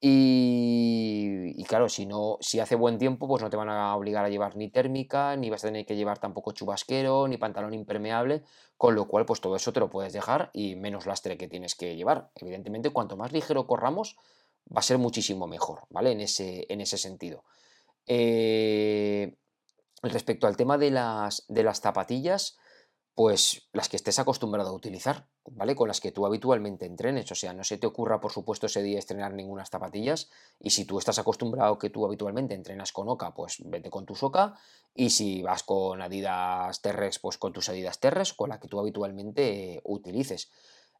y, 0.00 1.64
claro, 1.64 1.88
si 1.88 2.04
no, 2.04 2.36
si 2.40 2.60
hace 2.60 2.74
buen 2.74 2.98
tiempo, 2.98 3.26
pues 3.26 3.42
no 3.42 3.50
te 3.50 3.56
van 3.56 3.70
a 3.70 3.96
obligar 3.96 4.24
a 4.24 4.28
llevar 4.28 4.56
ni 4.56 4.68
térmica, 4.68 5.36
ni 5.36 5.48
vas 5.50 5.64
a 5.64 5.68
tener 5.68 5.86
que 5.86 5.96
llevar 5.96 6.18
tampoco 6.18 6.52
chubasquero, 6.52 7.26
ni 7.26 7.38
pantalón 7.38 7.72
impermeable, 7.74 8.42
con 8.76 8.94
lo 8.94 9.08
cual, 9.08 9.24
pues 9.24 9.40
todo 9.40 9.56
eso 9.56 9.72
te 9.72 9.80
lo 9.80 9.88
puedes 9.88 10.12
dejar 10.12 10.50
y 10.52 10.76
menos 10.76 11.06
lastre 11.06 11.38
que 11.38 11.48
tienes 11.48 11.74
que 11.74 11.96
llevar. 11.96 12.30
Evidentemente, 12.34 12.90
cuanto 12.90 13.16
más 13.16 13.32
ligero 13.32 13.66
corramos, 13.66 14.16
va 14.70 14.80
a 14.80 14.82
ser 14.82 14.98
muchísimo 14.98 15.46
mejor, 15.46 15.86
¿vale? 15.90 16.12
En 16.12 16.20
ese, 16.20 16.66
en 16.68 16.80
ese 16.80 16.98
sentido. 16.98 17.44
Eh, 18.06 19.36
respecto 20.02 20.46
al 20.46 20.56
tema 20.56 20.76
de 20.76 20.90
las, 20.90 21.44
de 21.48 21.62
las 21.62 21.80
zapatillas, 21.80 22.58
pues 23.14 23.68
las 23.72 23.88
que 23.88 23.96
estés 23.96 24.18
acostumbrado 24.18 24.70
a 24.70 24.72
utilizar, 24.72 25.28
¿vale? 25.52 25.76
Con 25.76 25.86
las 25.86 26.00
que 26.00 26.10
tú 26.10 26.26
habitualmente 26.26 26.84
entrenes, 26.84 27.30
o 27.30 27.34
sea, 27.36 27.52
no 27.52 27.62
se 27.62 27.78
te 27.78 27.86
ocurra, 27.86 28.20
por 28.20 28.32
supuesto, 28.32 28.66
ese 28.66 28.82
día 28.82 28.98
estrenar 28.98 29.32
ninguna 29.32 29.64
zapatillas, 29.64 30.30
y 30.58 30.70
si 30.70 30.84
tú 30.84 30.98
estás 30.98 31.18
acostumbrado 31.20 31.78
que 31.78 31.90
tú 31.90 32.04
habitualmente 32.04 32.54
entrenas 32.54 32.90
con 32.92 33.08
Oca, 33.08 33.32
pues 33.32 33.58
vete 33.64 33.88
con 33.88 34.04
tu 34.04 34.14
Oca, 34.20 34.54
y 34.94 35.10
si 35.10 35.42
vas 35.42 35.62
con 35.62 36.02
Adidas 36.02 36.82
Terrex, 36.82 37.20
pues 37.20 37.38
con 37.38 37.52
tus 37.52 37.68
Adidas 37.68 38.00
Terrex, 38.00 38.32
con 38.32 38.48
la 38.48 38.58
que 38.58 38.68
tú 38.68 38.80
habitualmente 38.80 39.80
utilices. 39.84 40.50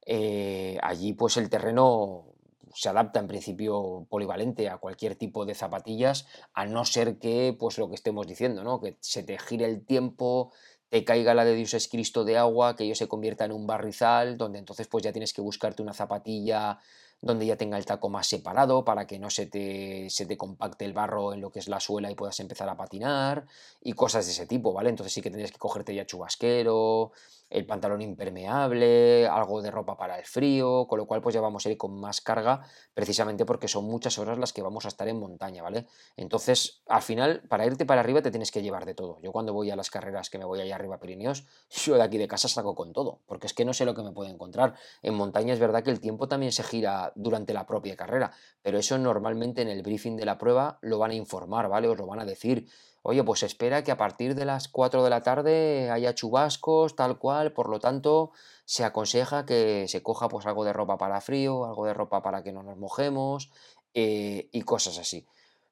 Eh, 0.07 0.79
allí, 0.83 1.15
pues 1.15 1.37
el 1.37 1.51
terreno 1.51 2.27
se 2.75 2.89
adapta 2.89 3.21
en 3.21 3.29
principio 3.29 4.07
polivalente 4.11 4.69
a 4.69 4.79
cualquier 4.79 5.15
tipo 5.15 5.47
de 5.47 5.55
zapatillas, 5.55 6.27
a 6.53 6.67
no 6.67 6.85
ser 6.85 7.19
que, 7.19 7.57
pues 7.59 7.79
lo 7.79 7.89
que 7.89 7.95
estemos 7.95 8.27
diciendo, 8.27 8.65
¿no? 8.65 8.81
Que 8.81 8.97
se 9.01 9.23
te 9.23 9.39
gire 9.39 9.65
el 9.65 9.87
tiempo, 9.87 10.53
te 10.95 11.05
caiga 11.05 11.35
la 11.35 11.45
de 11.45 11.57
Dios 11.57 11.75
es 11.75 11.89
Cristo 11.89 12.23
de 12.23 12.39
agua, 12.39 12.77
que 12.77 12.85
ello 12.85 12.95
se 12.95 13.09
convierta 13.09 13.45
en 13.45 13.51
un 13.51 13.67
barrizal, 13.67 14.39
donde 14.39 14.61
entonces 14.61 14.87
pues 14.87 15.03
ya 15.03 15.11
tienes 15.11 15.33
que 15.33 15.41
buscarte 15.41 15.83
una 15.83 15.93
zapatilla 15.93 16.79
donde 17.25 17.47
ya 17.47 17.57
tenga 17.57 17.79
el 17.79 17.87
taco 17.87 18.11
más 18.11 18.27
separado 18.27 18.85
para 18.85 19.07
que 19.07 19.19
no 19.19 19.31
se 19.31 19.47
te, 19.47 20.11
se 20.11 20.27
te 20.27 20.37
compacte 20.37 20.85
el 20.85 20.93
barro 20.93 21.33
en 21.33 21.41
lo 21.41 21.51
que 21.51 21.59
es 21.59 21.69
la 21.69 21.81
suela 21.81 22.11
y 22.11 22.15
puedas 22.15 22.39
empezar 22.41 22.69
a 22.69 22.77
patinar 22.77 23.47
y 23.81 23.95
cosas 23.95 24.27
de 24.27 24.33
ese 24.33 24.47
tipo, 24.47 24.75
¿vale? 24.75 24.91
Entonces 24.91 25.13
sí 25.13 25.23
que 25.23 25.31
tendrías 25.31 25.51
que 25.51 25.59
cogerte 25.59 25.95
ya 25.95 26.05
chubasquero, 26.05 27.13
el 27.51 27.67
pantalón 27.67 28.03
impermeable, 28.03 29.27
algo 29.27 29.63
de 29.63 29.71
ropa 29.71 29.97
para 29.97 30.19
el 30.19 30.25
frío, 30.25 30.87
con 30.87 30.99
lo 30.99 31.07
cual 31.07 31.23
pues 31.23 31.35
ya 31.35 31.41
vamos 31.41 31.65
a 31.65 31.71
ir 31.71 31.77
con 31.77 31.99
más 31.99 32.21
carga 32.21 32.63
precisamente 32.95 33.45
porque 33.47 33.69
son 33.69 33.85
muchas 33.85 34.19
horas 34.19 34.39
las 34.39 34.53
que 34.53 34.61
vamos 34.61 34.85
a 34.85 34.89
estar 34.89 35.09
en 35.09 35.19
montaña, 35.19 35.63
¿vale? 35.63 35.87
Entonces, 36.17 36.83
al 36.89 37.03
final, 37.03 37.43
para 37.49 37.65
irte 37.65 37.87
para 37.87 38.01
arriba 38.01 38.23
te 38.23 38.31
tienes 38.31 38.51
que 38.51 38.61
llevar 38.61 38.85
de 38.85 38.95
todo. 38.95 39.19
Yo 39.23 39.33
cuando 39.33 39.53
voy 39.53 39.71
a 39.71 39.77
las 39.77 39.89
carreras 39.89 40.31
que 40.31 40.39
me 40.39 40.45
voy 40.45 40.61
allá 40.61 40.75
arriba 40.75 40.97
a 40.97 41.01
Pirineos, 41.01 41.47
yo 41.71 41.95
de 41.95 42.03
aquí 42.03 42.19
de 42.19 42.29
casa 42.29 42.49
saco 42.49 42.75
con 42.75 42.93
todo, 42.93 43.21
porque 43.27 43.47
es 43.47 43.55
que 43.55 43.65
no 43.65 43.73
sé 43.73 43.85
lo 43.85 43.95
que 43.95 44.03
me 44.03 44.13
puedo 44.13 44.31
encontrar. 44.31 44.75
En 45.03 45.15
montaña 45.15 45.55
es 45.55 45.61
verdad 45.61 45.83
que 45.83 45.91
el 45.91 46.01
tiempo 46.01 46.29
también 46.29 46.53
se 46.53 46.65
gira 46.65 47.13
durante 47.15 47.53
la 47.53 47.67
propia 47.67 47.97
carrera, 47.97 48.33
pero 48.63 48.79
eso 48.79 48.99
normalmente 48.99 49.63
en 49.63 49.69
el 49.69 49.83
briefing 49.83 50.17
de 50.17 50.25
la 50.25 50.39
prueba 50.39 50.79
lo 50.83 50.99
van 50.99 51.13
a 51.13 51.15
informar, 51.15 51.69
¿vale? 51.69 51.89
Os 51.89 51.99
lo 51.99 52.07
van 52.07 52.21
a 52.21 52.25
decir 52.25 52.67
oye, 53.07 53.23
pues 53.23 53.43
espera 53.43 53.85
que 53.85 53.93
a 53.93 53.99
partir 53.99 54.35
de 54.35 54.47
las 54.47 54.67
4 54.69 55.05
de 55.05 55.11
la 55.11 55.23
tarde 55.23 55.91
haya 55.91 56.15
chubascos, 56.15 56.97
tal 56.97 57.19
cual, 57.19 57.53
por 57.53 57.69
lo 57.69 57.79
tanto, 57.79 58.33
se 58.65 58.83
aconseja 58.83 59.45
que 59.45 59.87
se 59.89 60.03
coja 60.03 60.29
pues 60.29 60.47
algo 60.47 60.65
de 60.65 60.73
ropa 60.73 60.97
para 60.97 61.21
frío, 61.21 61.67
algo 61.67 61.85
de 61.85 61.93
ropa 61.93 62.23
para 62.23 62.43
que 62.43 62.53
no 62.53 62.63
nos 62.63 62.79
mojemos 62.79 63.51
eh, 63.93 64.49
y 64.53 64.63
cosas 64.63 64.99
así. 64.99 65.27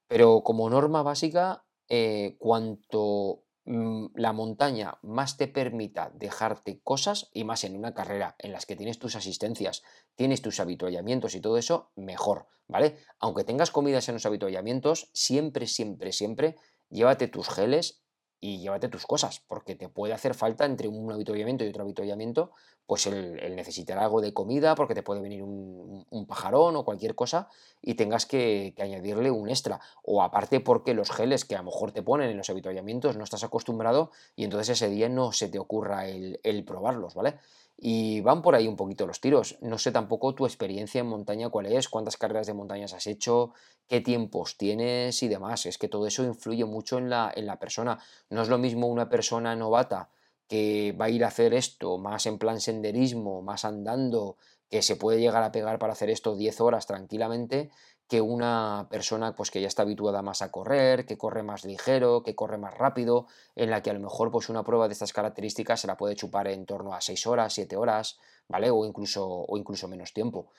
Pero 0.09 0.43
como 0.43 0.69
norma 0.69 1.02
básica, 1.02 1.64
eh, 1.89 2.36
cuanto 2.39 3.44
la 3.64 4.32
montaña 4.32 4.98
más 5.02 5.36
te 5.36 5.47
permita 5.47 6.10
dejarte 6.14 6.80
cosas, 6.82 7.30
y 7.32 7.44
más 7.44 7.64
en 7.64 7.76
una 7.76 7.94
carrera 7.94 8.34
en 8.39 8.52
las 8.52 8.66
que 8.66 8.76
tienes 8.76 8.98
tus 8.98 9.14
asistencias, 9.14 9.82
tienes 10.16 10.43
tus 10.43 10.59
habituallamientos 10.59 11.34
y 11.34 11.40
todo 11.40 11.56
eso, 11.56 11.93
mejor, 11.94 12.48
¿vale? 12.66 12.97
Aunque 13.20 13.44
tengas 13.44 13.70
comidas 13.70 14.09
en 14.09 14.14
los 14.14 14.26
habituallamientos, 14.26 15.10
siempre, 15.12 15.66
siempre, 15.66 16.12
siempre 16.12 16.56
llévate 16.90 17.28
tus 17.28 17.48
geles 17.48 18.01
y 18.44 18.59
llévate 18.59 18.89
tus 18.89 19.06
cosas, 19.06 19.40
porque 19.47 19.77
te 19.77 19.89
puede 19.89 20.12
hacer 20.12 20.35
falta 20.35 20.64
entre 20.64 20.89
un 20.89 21.12
avituallamiento 21.12 21.64
y 21.64 21.69
otro 21.69 21.85
avituallamiento, 21.85 22.51
pues 22.89 23.06
el, 23.06 23.55
necesitar 23.55 23.98
algo 23.98 24.20
de 24.20 24.35
comida, 24.35 24.74
porque 24.74 24.97
te 24.97 25.05
puede 25.05 25.20
venir 25.20 25.44
un, 25.44 26.27
pajarón 26.27 26.74
o 26.74 26.85
cualquier 26.85 27.14
cosa 27.14 27.48
y 27.81 27.94
tengas 27.94 28.27
que, 28.27 28.74
añadirle 28.81 29.31
un 29.31 29.48
extra. 29.48 29.81
O 30.02 30.23
aparte 30.23 30.59
porque 30.59 30.93
los 30.93 31.12
geles 31.12 31.44
que 31.44 31.55
a 31.55 31.59
lo 31.59 31.66
mejor 31.66 31.93
te 31.93 32.02
ponen 32.02 32.31
en 32.31 32.36
los 32.36 32.51
avituallamientos 32.51 33.16
no 33.16 33.23
estás 33.23 33.44
acostumbrado 33.44 34.10
y 34.35 34.43
entonces 34.43 34.70
ese 34.70 34.89
día 34.90 35.09
no 35.09 35.31
se 35.31 35.48
te 35.48 35.60
ocurra 35.60 36.09
el 36.09 36.64
probarlos, 36.66 37.14
¿vale? 37.14 37.39
Y 37.84 38.20
van 38.20 38.42
por 38.42 38.54
ahí 38.54 38.68
un 38.68 38.76
poquito 38.76 39.09
los 39.09 39.20
tiros. 39.20 39.59
No 39.60 39.76
sé 39.76 39.90
tampoco 39.90 40.36
tu 40.36 40.46
experiencia 40.46 41.00
en 41.00 41.09
montaña 41.09 41.48
cuál 41.48 41.66
es, 41.66 41.88
cuántas 41.88 42.16
carreras 42.16 42.46
de 42.46 42.54
montañas 42.54 42.92
has 42.92 43.09
hecho, 43.09 43.54
qué 43.88 44.00
tiempos 44.00 44.56
tienes 44.56 45.20
y 45.24 45.26
demás. 45.26 45.66
Es 45.66 45.78
que 45.78 45.88
todo 45.88 46.06
eso 46.06 46.22
influye 46.22 46.64
mucho 46.64 46.98
en 46.98 47.10
la, 47.10 47.32
en 47.34 47.44
la 47.44 47.59
persona. 47.59 47.98
No 48.30 48.42
es 48.42 48.48
lo 48.48 48.56
mismo 48.56 48.86
una 48.86 49.09
persona 49.09 49.56
novata 49.56 50.10
que 50.46 50.92
va 50.92 51.06
a 51.06 51.10
ir 51.10 51.24
a 51.24 51.28
hacer 51.28 51.54
esto 51.54 51.98
más 51.98 52.26
en 52.26 52.38
plan 52.38 52.60
senderismo, 52.60 53.42
más 53.42 53.64
andando, 53.64 54.36
que 54.70 54.80
se 54.80 54.94
puede 54.94 55.18
llegar 55.18 55.42
a 55.42 55.50
pegar 55.50 55.80
para 55.80 55.92
hacer 55.92 56.09
esto 56.09 56.36
10 56.36 56.60
horas 56.60 56.86
tranquilamente, 56.86 57.70
que 58.08 58.20
una 58.20 58.88
persona 58.90 59.34
pues, 59.34 59.50
que 59.50 59.60
ya 59.60 59.68
está 59.68 59.82
habituada 59.82 60.22
más 60.22 60.42
a 60.42 60.50
correr, 60.50 61.06
que 61.06 61.16
corre 61.16 61.42
más 61.42 61.64
ligero, 61.64 62.22
que 62.22 62.34
corre 62.34 62.58
más 62.58 62.76
rápido, 62.76 63.26
en 63.56 63.70
la 63.70 63.82
que 63.82 63.90
a 63.90 63.94
lo 63.94 64.00
mejor 64.00 64.30
pues, 64.30 64.48
una 64.48 64.64
prueba 64.64 64.88
de 64.88 64.92
estas 64.92 65.12
características 65.12 65.80
se 65.80 65.86
la 65.86 65.96
puede 65.96 66.14
chupar 66.14 66.48
en 66.48 66.66
torno 66.66 66.94
a 66.94 67.00
6 67.00 67.26
horas, 67.26 67.54
7 67.54 67.76
horas, 67.76 68.18
¿vale? 68.48 68.70
O 68.70 68.84
incluso, 68.84 69.26
o 69.26 69.56
incluso 69.56 69.88
menos 69.88 70.12
tiempo, 70.12 70.50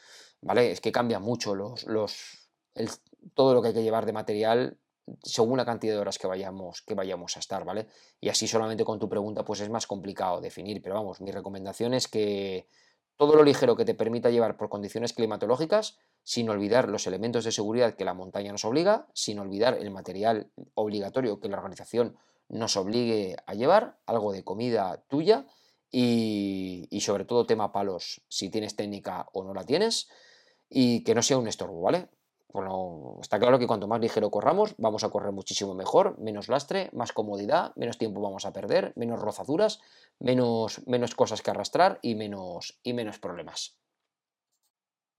¿vale? 0.41 0.72
Es 0.72 0.82
que 0.82 0.91
cambia 0.91 1.20
mucho 1.20 1.53
los, 1.53 1.84
los, 1.86 2.49
todo 3.34 3.53
lo 3.53 3.61
que 3.61 3.70
hay 3.70 3.74
que 3.74 3.84
llevar 3.84 4.06
de 4.06 4.14
material 4.14 4.78
según 5.22 5.57
la 5.57 5.65
cantidad 5.65 5.94
de 5.94 5.99
horas 5.99 6.18
que 6.18 6.28
vayamos, 6.28 6.82
que 6.82 6.94
vayamos 6.94 7.36
a 7.36 7.40
estar, 7.40 7.65
¿vale? 7.65 7.88
Y 8.22 8.30
así 8.30 8.48
solamente 8.48 8.86
con 8.86 8.99
tu 8.99 9.10
pregunta 9.10 9.44
pues 9.44 9.60
es 9.60 9.70
más 9.70 9.88
complicado 9.88 10.41
definir, 10.41 10.82
pero 10.82 10.95
vamos, 10.95 11.22
mi 11.22 11.32
recomendación 11.32 11.94
es 11.94 12.07
que 12.07 12.68
todo 13.18 13.36
lo 13.36 13.44
ligero 13.44 13.76
que 13.76 13.86
te 13.86 13.95
permita 13.95 14.30
llevar 14.30 14.57
por 14.57 14.70
condiciones 14.70 15.14
climatológicas, 15.14 15.98
sin 16.24 16.50
olvidar 16.50 16.90
los 16.90 17.06
elementos 17.08 17.44
de 17.44 17.52
seguridad 17.52 17.95
que 17.95 18.06
la 18.06 18.14
montaña 18.14 18.52
nos 18.52 18.66
obliga, 18.66 19.08
sin 19.14 19.40
olvidar 19.40 19.78
el 19.78 19.91
material 19.91 20.50
obligatorio 20.74 21.40
que 21.40 21.50
la 21.50 21.58
organización 21.58 22.18
nos 22.50 22.78
obligue 22.78 23.36
a 23.45 23.54
llevar, 23.54 23.98
algo 24.06 24.32
de 24.32 24.44
comida 24.44 25.04
tuya 25.08 25.48
y, 25.91 26.88
sobre 27.02 27.26
todo 27.26 27.45
tema 27.45 27.72
palos, 27.72 28.22
si 28.28 28.50
tienes 28.50 28.76
técnica 28.76 29.28
o 29.34 29.44
no 29.44 29.54
la 29.54 29.66
tienes, 29.66 30.10
y 30.70 31.04
que 31.04 31.14
no 31.14 31.22
sea 31.22 31.38
un 31.38 31.48
estorbo, 31.48 31.82
¿vale? 31.82 32.10
Bueno, 32.50 33.18
está 33.22 33.40
claro 33.40 33.60
que 33.60 33.68
cuanto 33.68 33.88
más 33.88 34.00
ligero 34.00 34.30
corramos, 34.30 34.76
vamos 34.78 35.04
a 35.04 35.10
correr 35.10 35.32
muchísimo 35.32 35.74
mejor, 35.74 36.18
menos 36.20 36.48
lastre, 36.48 36.90
más 36.94 37.12
comodidad, 37.12 37.74
menos 37.76 37.98
tiempo 37.98 38.22
vamos 38.22 38.45
a 38.45 38.54
perder, 38.54 38.94
menos 38.95 39.20
rozaduras, 39.20 39.80
menos, 40.20 40.86
menos 40.88 41.16
cosas 41.16 41.41
que 41.41 41.52
arrastrar 41.52 42.00
y 42.02 42.16
menos, 42.16 42.80
y 42.84 42.94
menos 42.94 43.20
problemas. 43.20 43.78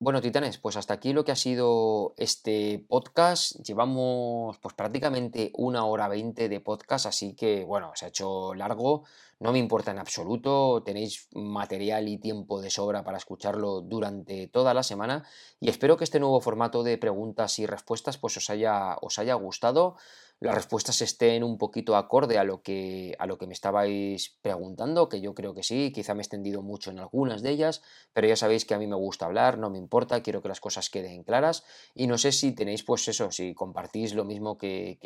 Bueno, 0.00 0.20
titanes, 0.20 0.58
pues 0.58 0.76
hasta 0.76 0.94
aquí 0.94 1.12
lo 1.12 1.24
que 1.24 1.30
ha 1.32 1.36
sido 1.36 2.14
este 2.16 2.84
podcast. 2.88 3.56
Llevamos 3.64 4.58
pues 4.58 4.74
prácticamente 4.74 5.52
una 5.54 5.84
hora 5.86 6.08
veinte 6.08 6.48
de 6.48 6.60
podcast, 6.60 7.06
así 7.06 7.34
que 7.34 7.64
bueno, 7.64 7.92
se 7.94 8.06
ha 8.06 8.08
hecho 8.08 8.54
largo. 8.54 9.04
No 9.38 9.52
me 9.52 9.60
importa 9.60 9.92
en 9.92 10.00
absoluto, 10.00 10.82
tenéis 10.84 11.28
material 11.32 12.08
y 12.08 12.18
tiempo 12.18 12.60
de 12.60 12.70
sobra 12.70 13.04
para 13.04 13.18
escucharlo 13.18 13.82
durante 13.82 14.48
toda 14.48 14.74
la 14.74 14.82
semana 14.82 15.24
y 15.60 15.68
espero 15.68 15.96
que 15.96 16.04
este 16.04 16.20
nuevo 16.20 16.40
formato 16.40 16.82
de 16.82 16.98
preguntas 16.98 17.58
y 17.58 17.66
respuestas 17.66 18.18
pues 18.18 18.36
os 18.36 18.50
haya, 18.50 18.96
os 19.00 19.18
haya 19.18 19.34
gustado 19.34 19.96
las 20.44 20.54
respuestas 20.54 21.00
estén 21.00 21.42
un 21.42 21.56
poquito 21.56 21.96
acorde 21.96 22.36
a 22.36 22.44
lo 22.44 22.60
que 22.60 23.16
a 23.18 23.24
lo 23.24 23.38
que 23.38 23.46
me 23.46 23.54
estabais 23.54 24.36
preguntando, 24.42 25.08
que 25.08 25.22
yo 25.22 25.34
creo 25.34 25.54
que 25.54 25.62
sí, 25.62 25.90
quizá 25.90 26.12
me 26.12 26.20
he 26.20 26.24
extendido 26.24 26.60
mucho 26.60 26.90
en 26.90 26.98
algunas 26.98 27.40
de 27.40 27.48
ellas, 27.48 27.80
pero 28.12 28.28
ya 28.28 28.36
sabéis 28.36 28.66
que 28.66 28.74
a 28.74 28.78
mí 28.78 28.86
me 28.86 28.94
gusta 28.94 29.24
hablar, 29.24 29.56
no 29.56 29.70
me 29.70 29.78
importa, 29.78 30.22
quiero 30.22 30.42
que 30.42 30.48
las 30.48 30.60
cosas 30.60 30.90
queden 30.90 31.24
claras 31.24 31.64
y 31.94 32.08
no 32.08 32.18
sé 32.18 32.30
si 32.30 32.52
tenéis 32.52 32.82
pues 32.82 33.08
eso, 33.08 33.30
si 33.30 33.54
compartís 33.54 34.12
lo 34.12 34.26
mismo 34.26 34.58
que, 34.58 34.98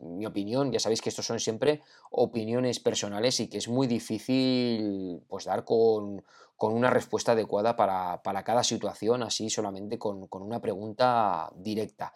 mi 0.00 0.24
opinión, 0.24 0.72
ya 0.72 0.80
sabéis 0.80 1.02
que 1.02 1.10
estos 1.10 1.26
son 1.26 1.40
siempre 1.40 1.82
opiniones 2.10 2.80
personales 2.80 3.38
y 3.40 3.48
que 3.48 3.58
es 3.58 3.68
muy 3.68 3.86
difícil 3.86 5.20
pues 5.28 5.44
dar 5.44 5.66
con, 5.66 6.24
una 6.58 6.88
respuesta 6.88 7.32
adecuada 7.32 7.76
para, 7.76 8.42
cada 8.44 8.64
situación, 8.64 9.22
así 9.22 9.50
solamente 9.50 9.98
con, 9.98 10.26
con 10.28 10.40
una 10.40 10.62
pregunta 10.62 11.50
directa. 11.54 12.14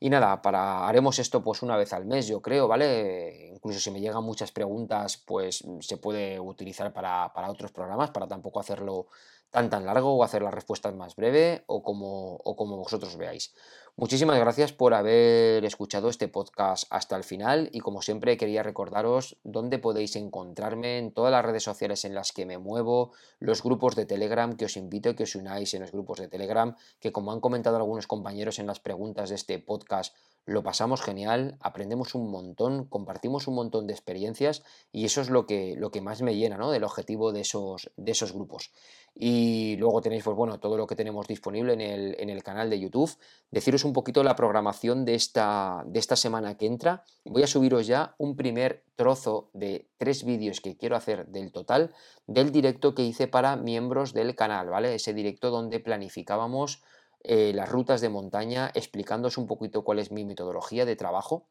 Y 0.00 0.08
nada, 0.08 0.40
para, 0.40 0.88
haremos 0.88 1.18
esto 1.18 1.42
pues 1.44 1.62
una 1.62 1.76
vez 1.76 1.92
al 1.92 2.06
mes, 2.06 2.26
yo 2.26 2.40
creo, 2.40 2.66
¿vale? 2.66 3.50
Incluso 3.54 3.78
si 3.80 3.90
me 3.90 4.00
llegan 4.00 4.24
muchas 4.24 4.50
preguntas, 4.50 5.18
pues 5.26 5.62
se 5.80 5.96
puede 5.98 6.40
utilizar 6.40 6.92
para, 6.92 7.32
para 7.34 7.50
otros 7.50 7.70
programas, 7.70 8.10
para 8.10 8.26
tampoco 8.26 8.60
hacerlo 8.60 9.08
tan 9.50 9.68
tan 9.68 9.84
largo 9.84 10.14
o 10.16 10.24
hacer 10.24 10.42
las 10.42 10.54
respuestas 10.54 10.94
más 10.94 11.16
breve 11.16 11.64
o 11.66 11.82
como, 11.82 12.36
o 12.36 12.56
como 12.56 12.76
vosotros 12.78 13.16
veáis. 13.16 13.52
Muchísimas 14.00 14.38
gracias 14.38 14.72
por 14.72 14.94
haber 14.94 15.62
escuchado 15.66 16.08
este 16.08 16.26
podcast 16.26 16.84
hasta 16.88 17.18
el 17.18 17.22
final 17.22 17.68
y 17.70 17.80
como 17.80 18.00
siempre 18.00 18.38
quería 18.38 18.62
recordaros 18.62 19.36
dónde 19.44 19.78
podéis 19.78 20.16
encontrarme 20.16 20.96
en 20.96 21.12
todas 21.12 21.30
las 21.30 21.44
redes 21.44 21.64
sociales 21.64 22.06
en 22.06 22.14
las 22.14 22.32
que 22.32 22.46
me 22.46 22.56
muevo, 22.56 23.12
los 23.40 23.62
grupos 23.62 23.96
de 23.96 24.06
Telegram 24.06 24.56
que 24.56 24.64
os 24.64 24.78
invito 24.78 25.10
a 25.10 25.14
que 25.14 25.24
os 25.24 25.34
unáis 25.34 25.74
en 25.74 25.82
los 25.82 25.92
grupos 25.92 26.18
de 26.18 26.28
Telegram, 26.28 26.74
que 26.98 27.12
como 27.12 27.30
han 27.30 27.40
comentado 27.40 27.76
algunos 27.76 28.06
compañeros 28.06 28.58
en 28.58 28.68
las 28.68 28.80
preguntas 28.80 29.28
de 29.28 29.34
este 29.34 29.58
podcast, 29.58 30.16
lo 30.46 30.62
pasamos 30.62 31.02
genial, 31.02 31.58
aprendemos 31.60 32.14
un 32.14 32.30
montón, 32.30 32.86
compartimos 32.86 33.48
un 33.48 33.54
montón 33.54 33.86
de 33.86 33.92
experiencias 33.92 34.62
y 34.92 35.04
eso 35.04 35.20
es 35.20 35.28
lo 35.28 35.44
que, 35.44 35.74
lo 35.76 35.90
que 35.90 36.00
más 36.00 36.22
me 36.22 36.36
llena 36.36 36.56
del 36.70 36.84
objetivo 36.84 37.32
de 37.32 37.42
esos, 37.42 37.90
de 37.98 38.12
esos 38.12 38.32
grupos. 38.32 38.72
Y 39.14 39.76
luego 39.76 40.00
tenéis, 40.00 40.24
pues 40.24 40.36
bueno, 40.36 40.60
todo 40.60 40.76
lo 40.76 40.86
que 40.86 40.96
tenemos 40.96 41.26
disponible 41.26 41.74
en 41.74 41.80
el, 41.80 42.16
en 42.18 42.30
el 42.30 42.42
canal 42.42 42.70
de 42.70 42.80
YouTube. 42.80 43.10
Deciros 43.50 43.84
un 43.84 43.92
poquito 43.92 44.22
la 44.22 44.36
programación 44.36 45.04
de 45.04 45.14
esta, 45.14 45.82
de 45.86 45.98
esta 45.98 46.16
semana 46.16 46.56
que 46.56 46.66
entra. 46.66 47.04
Voy 47.24 47.42
a 47.42 47.46
subiros 47.46 47.86
ya 47.86 48.14
un 48.18 48.36
primer 48.36 48.84
trozo 48.96 49.50
de 49.52 49.88
tres 49.98 50.24
vídeos 50.24 50.60
que 50.60 50.76
quiero 50.76 50.96
hacer 50.96 51.26
del 51.26 51.52
total 51.52 51.92
del 52.26 52.52
directo 52.52 52.94
que 52.94 53.02
hice 53.02 53.26
para 53.26 53.56
miembros 53.56 54.12
del 54.12 54.36
canal, 54.36 54.68
¿vale? 54.68 54.94
Ese 54.94 55.12
directo 55.12 55.50
donde 55.50 55.80
planificábamos 55.80 56.82
eh, 57.22 57.52
las 57.54 57.68
rutas 57.68 58.00
de 58.00 58.08
montaña, 58.08 58.70
explicándoos 58.74 59.36
un 59.36 59.46
poquito 59.46 59.84
cuál 59.84 59.98
es 59.98 60.10
mi 60.10 60.24
metodología 60.24 60.86
de 60.86 60.96
trabajo 60.96 61.48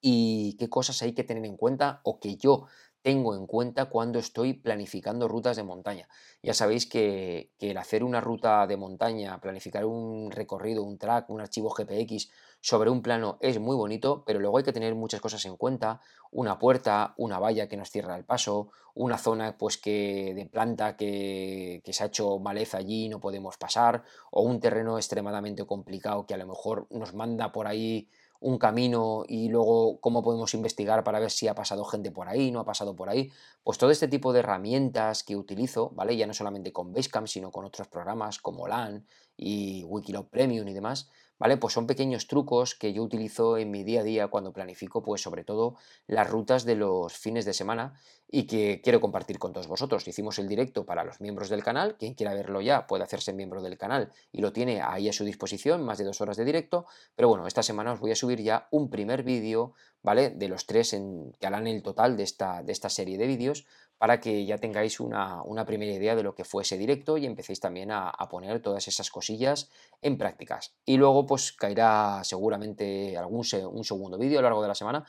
y 0.00 0.56
qué 0.58 0.68
cosas 0.68 1.00
hay 1.02 1.14
que 1.14 1.24
tener 1.24 1.44
en 1.44 1.56
cuenta 1.56 2.00
o 2.04 2.20
que 2.20 2.36
yo 2.36 2.66
tengo 3.02 3.34
en 3.34 3.46
cuenta 3.46 3.86
cuando 3.86 4.18
estoy 4.18 4.54
planificando 4.54 5.28
rutas 5.28 5.56
de 5.56 5.64
montaña. 5.64 6.08
Ya 6.42 6.54
sabéis 6.54 6.86
que, 6.86 7.52
el 7.58 7.76
hacer 7.76 8.04
una 8.04 8.20
ruta 8.20 8.66
de 8.66 8.76
montaña, 8.76 9.40
planificar 9.40 9.84
un 9.84 10.30
recorrido, 10.30 10.82
un 10.82 10.98
track, 10.98 11.28
un 11.30 11.40
archivo 11.40 11.70
GPX 11.70 12.30
sobre 12.60 12.90
un 12.90 13.02
plano 13.02 13.38
es 13.40 13.58
muy 13.58 13.76
bonito, 13.76 14.22
pero 14.24 14.38
luego 14.38 14.58
hay 14.58 14.64
que 14.64 14.72
tener 14.72 14.94
muchas 14.94 15.20
cosas 15.20 15.44
en 15.46 15.56
cuenta, 15.56 16.00
una 16.30 16.58
puerta, 16.58 17.14
una 17.16 17.40
valla 17.40 17.68
que 17.68 17.76
nos 17.76 17.90
cierra 17.90 18.16
el 18.16 18.24
paso, 18.24 18.70
una 18.94 19.18
zona 19.18 19.58
pues 19.58 19.78
que 19.78 20.32
de 20.34 20.46
planta 20.46 20.96
que, 20.96 21.82
que 21.84 21.92
se 21.92 22.04
ha 22.04 22.06
hecho 22.06 22.38
maleza 22.38 22.78
allí 22.78 23.06
y 23.06 23.08
no 23.08 23.20
podemos 23.20 23.56
pasar, 23.56 24.04
o 24.30 24.42
un 24.42 24.60
terreno 24.60 24.96
extremadamente 24.96 25.66
complicado 25.66 26.26
que 26.26 26.34
a 26.34 26.38
lo 26.38 26.46
mejor 26.46 26.86
nos 26.90 27.14
manda 27.14 27.50
por 27.50 27.66
ahí 27.66 28.08
un 28.42 28.58
camino 28.58 29.24
y 29.26 29.48
luego 29.48 29.98
cómo 30.00 30.22
podemos 30.22 30.52
investigar 30.54 31.04
para 31.04 31.20
ver 31.20 31.30
si 31.30 31.48
ha 31.48 31.54
pasado 31.54 31.84
gente 31.84 32.10
por 32.10 32.28
ahí, 32.28 32.50
no 32.50 32.60
ha 32.60 32.64
pasado 32.64 32.94
por 32.94 33.08
ahí. 33.08 33.30
Pues 33.62 33.78
todo 33.78 33.90
este 33.90 34.08
tipo 34.08 34.32
de 34.32 34.40
herramientas 34.40 35.22
que 35.22 35.36
utilizo, 35.36 35.90
¿vale? 35.94 36.16
Ya 36.16 36.26
no 36.26 36.34
solamente 36.34 36.72
con 36.72 36.92
Basecamp, 36.92 37.28
sino 37.28 37.50
con 37.50 37.64
otros 37.64 37.88
programas 37.88 38.38
como 38.38 38.66
LAN 38.66 39.06
y 39.36 39.84
Wikiloc 39.84 40.28
Premium 40.28 40.68
y 40.68 40.74
demás, 40.74 41.08
¿vale? 41.42 41.56
Pues 41.56 41.74
son 41.74 41.88
pequeños 41.88 42.28
trucos 42.28 42.76
que 42.76 42.92
yo 42.92 43.02
utilizo 43.02 43.58
en 43.58 43.72
mi 43.72 43.82
día 43.82 44.02
a 44.02 44.04
día 44.04 44.28
cuando 44.28 44.52
planifico, 44.52 45.02
pues 45.02 45.22
sobre 45.22 45.42
todo 45.42 45.74
las 46.06 46.30
rutas 46.30 46.64
de 46.64 46.76
los 46.76 47.14
fines 47.14 47.44
de 47.44 47.52
semana 47.52 47.94
y 48.30 48.44
que 48.44 48.80
quiero 48.80 49.00
compartir 49.00 49.40
con 49.40 49.52
todos 49.52 49.66
vosotros. 49.66 50.06
Hicimos 50.06 50.38
el 50.38 50.46
directo 50.46 50.86
para 50.86 51.02
los 51.02 51.20
miembros 51.20 51.48
del 51.48 51.64
canal, 51.64 51.96
quien 51.96 52.14
quiera 52.14 52.32
verlo 52.32 52.60
ya 52.60 52.86
puede 52.86 53.02
hacerse 53.02 53.32
miembro 53.32 53.60
del 53.60 53.76
canal 53.76 54.12
y 54.30 54.40
lo 54.40 54.52
tiene 54.52 54.82
ahí 54.82 55.08
a 55.08 55.12
su 55.12 55.24
disposición, 55.24 55.84
más 55.84 55.98
de 55.98 56.04
dos 56.04 56.20
horas 56.20 56.36
de 56.36 56.44
directo, 56.44 56.86
pero 57.16 57.26
bueno, 57.26 57.48
esta 57.48 57.64
semana 57.64 57.92
os 57.92 57.98
voy 57.98 58.12
a 58.12 58.16
subir 58.16 58.40
ya 58.40 58.68
un 58.70 58.88
primer 58.88 59.24
vídeo, 59.24 59.72
¿vale? 60.00 60.30
De 60.30 60.46
los 60.46 60.66
tres 60.66 60.92
en, 60.92 61.32
que 61.40 61.46
harán 61.48 61.66
el 61.66 61.82
total 61.82 62.16
de 62.16 62.22
esta, 62.22 62.62
de 62.62 62.70
esta 62.70 62.88
serie 62.88 63.18
de 63.18 63.26
vídeos 63.26 63.66
para 64.02 64.18
que 64.18 64.44
ya 64.44 64.58
tengáis 64.58 64.98
una, 64.98 65.64
primera 65.64 65.92
idea 65.92 66.16
de 66.16 66.24
lo 66.24 66.34
que 66.34 66.42
fue 66.42 66.64
ese 66.64 66.76
directo 66.76 67.18
y 67.18 67.24
empecéis 67.24 67.60
también 67.60 67.92
a, 67.92 68.12
poner 68.28 68.60
todas 68.60 68.88
esas 68.88 69.12
cosillas 69.12 69.70
en 70.00 70.18
prácticas. 70.18 70.74
Y 70.84 70.96
luego 70.96 71.24
pues 71.24 71.52
caerá 71.52 72.20
seguramente 72.24 73.16
algún 73.16 73.46
un 73.70 73.84
segundo 73.84 74.18
vídeo 74.18 74.40
a 74.40 74.42
lo 74.42 74.48
largo 74.48 74.62
de 74.62 74.66
la 74.66 74.74
semana. 74.74 75.04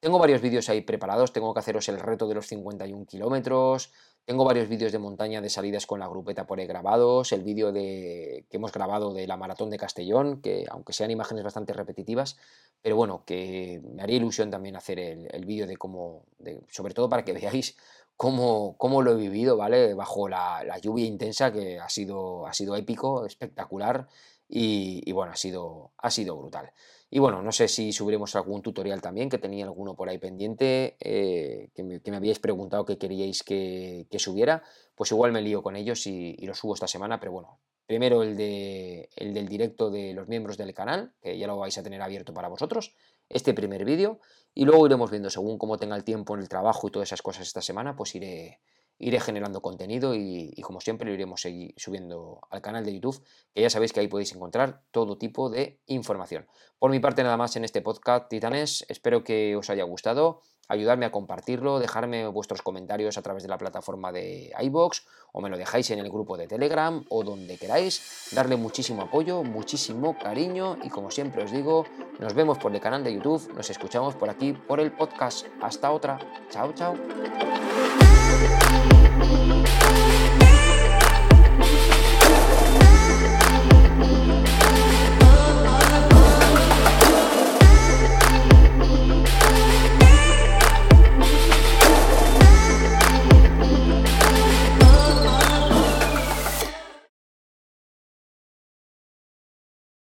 Tengo 0.00 0.18
varios 0.18 0.40
vídeos 0.40 0.66
ahí 0.70 0.80
preparados, 0.80 1.34
tengo 1.34 1.52
que 1.52 1.60
haceros 1.60 1.90
el 1.90 2.00
reto 2.00 2.26
de 2.26 2.36
los 2.36 2.46
51 2.46 3.04
kilómetros, 3.04 3.92
tengo 4.28 4.44
varios 4.44 4.68
vídeos 4.68 4.92
de 4.92 4.98
montaña 4.98 5.40
de 5.40 5.48
salidas 5.48 5.86
con 5.86 6.00
la 6.00 6.06
grupeta 6.06 6.46
por 6.46 6.58
ahí 6.58 6.66
grabados, 6.66 7.32
el 7.32 7.42
vídeo 7.42 7.72
de, 7.72 8.44
que 8.50 8.58
hemos 8.58 8.72
grabado 8.72 9.14
de 9.14 9.26
la 9.26 9.38
maratón 9.38 9.70
de 9.70 9.78
Castellón, 9.78 10.42
que 10.42 10.66
aunque 10.70 10.92
sean 10.92 11.10
imágenes 11.10 11.44
bastante 11.44 11.72
repetitivas, 11.72 12.36
pero 12.82 12.94
bueno, 12.94 13.24
que 13.24 13.80
me 13.90 14.02
haría 14.02 14.16
ilusión 14.18 14.50
también 14.50 14.76
hacer 14.76 14.98
el, 14.98 15.44
vídeo 15.46 15.66
de 15.66 15.78
cómo, 15.78 16.24
sobre 16.68 16.92
todo 16.94 17.08
para 17.08 17.24
que 17.24 17.32
veáis 17.40 17.76
cómo, 18.18 18.76
cómo, 18.78 19.00
lo 19.00 19.12
he 19.12 19.16
vivido, 19.16 19.56
¿vale? 19.56 19.94
Bajo 19.94 20.28
la, 20.28 20.78
lluvia 20.82 21.06
intensa 21.06 21.52
que 21.52 21.78
ha 21.78 21.88
sido, 21.88 22.46
ha 22.46 22.52
sido 22.52 22.74
épico, 22.76 23.24
espectacular 23.24 24.08
y, 24.48 25.10
bueno, 25.12 25.32
ha 25.32 25.36
sido, 25.36 25.92
ha 25.96 26.10
sido 26.10 26.36
brutal. 26.36 26.72
Y 27.10 27.20
bueno, 27.20 27.42
no 27.42 27.52
sé 27.52 27.68
si 27.68 27.92
subiremos 27.92 28.34
algún 28.34 28.60
tutorial 28.60 29.00
también, 29.00 29.30
que 29.30 29.38
tenía 29.38 29.64
alguno 29.64 29.94
por 29.94 30.08
ahí 30.08 30.18
pendiente, 30.18 30.96
eh, 31.00 31.70
que, 31.74 31.84
me, 31.84 32.16
habíais 32.16 32.40
preguntado 32.40 32.84
que 32.84 32.98
queríais 32.98 33.42
que, 33.44 34.06
subiera, 34.18 34.64
pues 34.96 35.12
igual 35.12 35.30
me 35.30 35.40
lío 35.40 35.62
con 35.62 35.76
ellos 35.76 36.06
y, 36.08 36.34
y, 36.38 36.44
lo 36.46 36.54
subo 36.54 36.74
esta 36.74 36.88
semana, 36.88 37.20
pero 37.20 37.32
bueno, 37.32 37.60
primero 37.86 38.24
el, 38.24 38.36
de, 38.36 39.08
el 39.14 39.32
del 39.32 39.48
directo 39.48 39.90
de 39.90 40.12
los 40.12 40.26
miembros 40.26 40.58
del 40.58 40.74
canal, 40.74 41.12
que 41.22 41.38
ya 41.38 41.46
lo 41.46 41.56
vais 41.56 41.78
a 41.78 41.84
tener 41.84 42.02
abierto 42.02 42.34
para 42.34 42.48
vosotros, 42.48 42.94
este 43.28 43.54
primer 43.54 43.84
vídeo, 43.84 44.20
y 44.54 44.64
luego 44.64 44.86
iremos 44.86 45.10
viendo 45.10 45.30
según 45.30 45.58
cómo 45.58 45.76
tenga 45.78 45.96
el 45.96 46.04
tiempo 46.04 46.34
en 46.34 46.40
el 46.40 46.48
trabajo 46.48 46.88
y 46.88 46.90
todas 46.90 47.08
esas 47.08 47.22
cosas 47.22 47.46
esta 47.46 47.62
semana, 47.62 47.94
pues 47.94 48.14
iré, 48.14 48.60
iré 48.98 49.20
generando 49.20 49.62
contenido 49.62 50.14
y, 50.14 50.52
como 50.62 50.80
siempre 50.80 51.08
lo 51.08 51.14
iremos 51.14 51.42
subiendo 51.76 52.40
al 52.50 52.60
canal 52.60 52.84
de 52.84 52.94
YouTube, 52.94 53.22
que 53.54 53.62
ya 53.62 53.70
sabéis 53.70 53.92
que 53.92 54.00
ahí 54.00 54.08
podéis 54.08 54.34
encontrar 54.34 54.82
todo 54.90 55.16
tipo 55.16 55.50
de 55.50 55.80
información. 55.86 56.46
Por 56.78 56.90
mi 56.90 56.98
parte 56.98 57.22
nada 57.22 57.36
más 57.36 57.54
en 57.56 57.64
este 57.64 57.80
podcast, 57.80 58.28
Titanes, 58.28 58.84
espero 58.88 59.22
que 59.22 59.54
os 59.56 59.70
haya 59.70 59.84
gustado 59.84 60.42
ayudarme 60.68 61.06
a 61.06 61.10
compartirlo, 61.10 61.80
dejarme 61.80 62.26
vuestros 62.28 62.62
comentarios 62.62 63.18
a 63.18 63.22
través 63.22 63.42
de 63.42 63.48
la 63.48 63.58
plataforma 63.58 64.12
de 64.12 64.52
iBox 64.60 65.06
o 65.32 65.40
me 65.40 65.48
lo 65.48 65.56
dejáis 65.56 65.90
en 65.90 65.98
el 65.98 66.10
grupo 66.10 66.36
de 66.36 66.46
Telegram 66.46 67.04
o 67.08 67.24
donde 67.24 67.56
queráis, 67.58 68.30
darle 68.32 68.56
muchísimo 68.56 69.02
apoyo, 69.02 69.42
muchísimo 69.42 70.18
cariño 70.18 70.78
y 70.82 70.90
como 70.90 71.10
siempre 71.10 71.44
os 71.44 71.50
digo, 71.50 71.84
nos 72.18 72.34
vemos 72.34 72.58
por 72.58 72.74
el 72.74 72.80
canal 72.80 73.02
de 73.02 73.14
YouTube, 73.14 73.52
nos 73.54 73.70
escuchamos 73.70 74.14
por 74.14 74.30
aquí 74.30 74.52
por 74.52 74.80
el 74.80 74.92
podcast. 74.92 75.46
Hasta 75.60 75.90
otra. 75.90 76.18
Chao, 76.50 76.72
chao. 76.72 76.94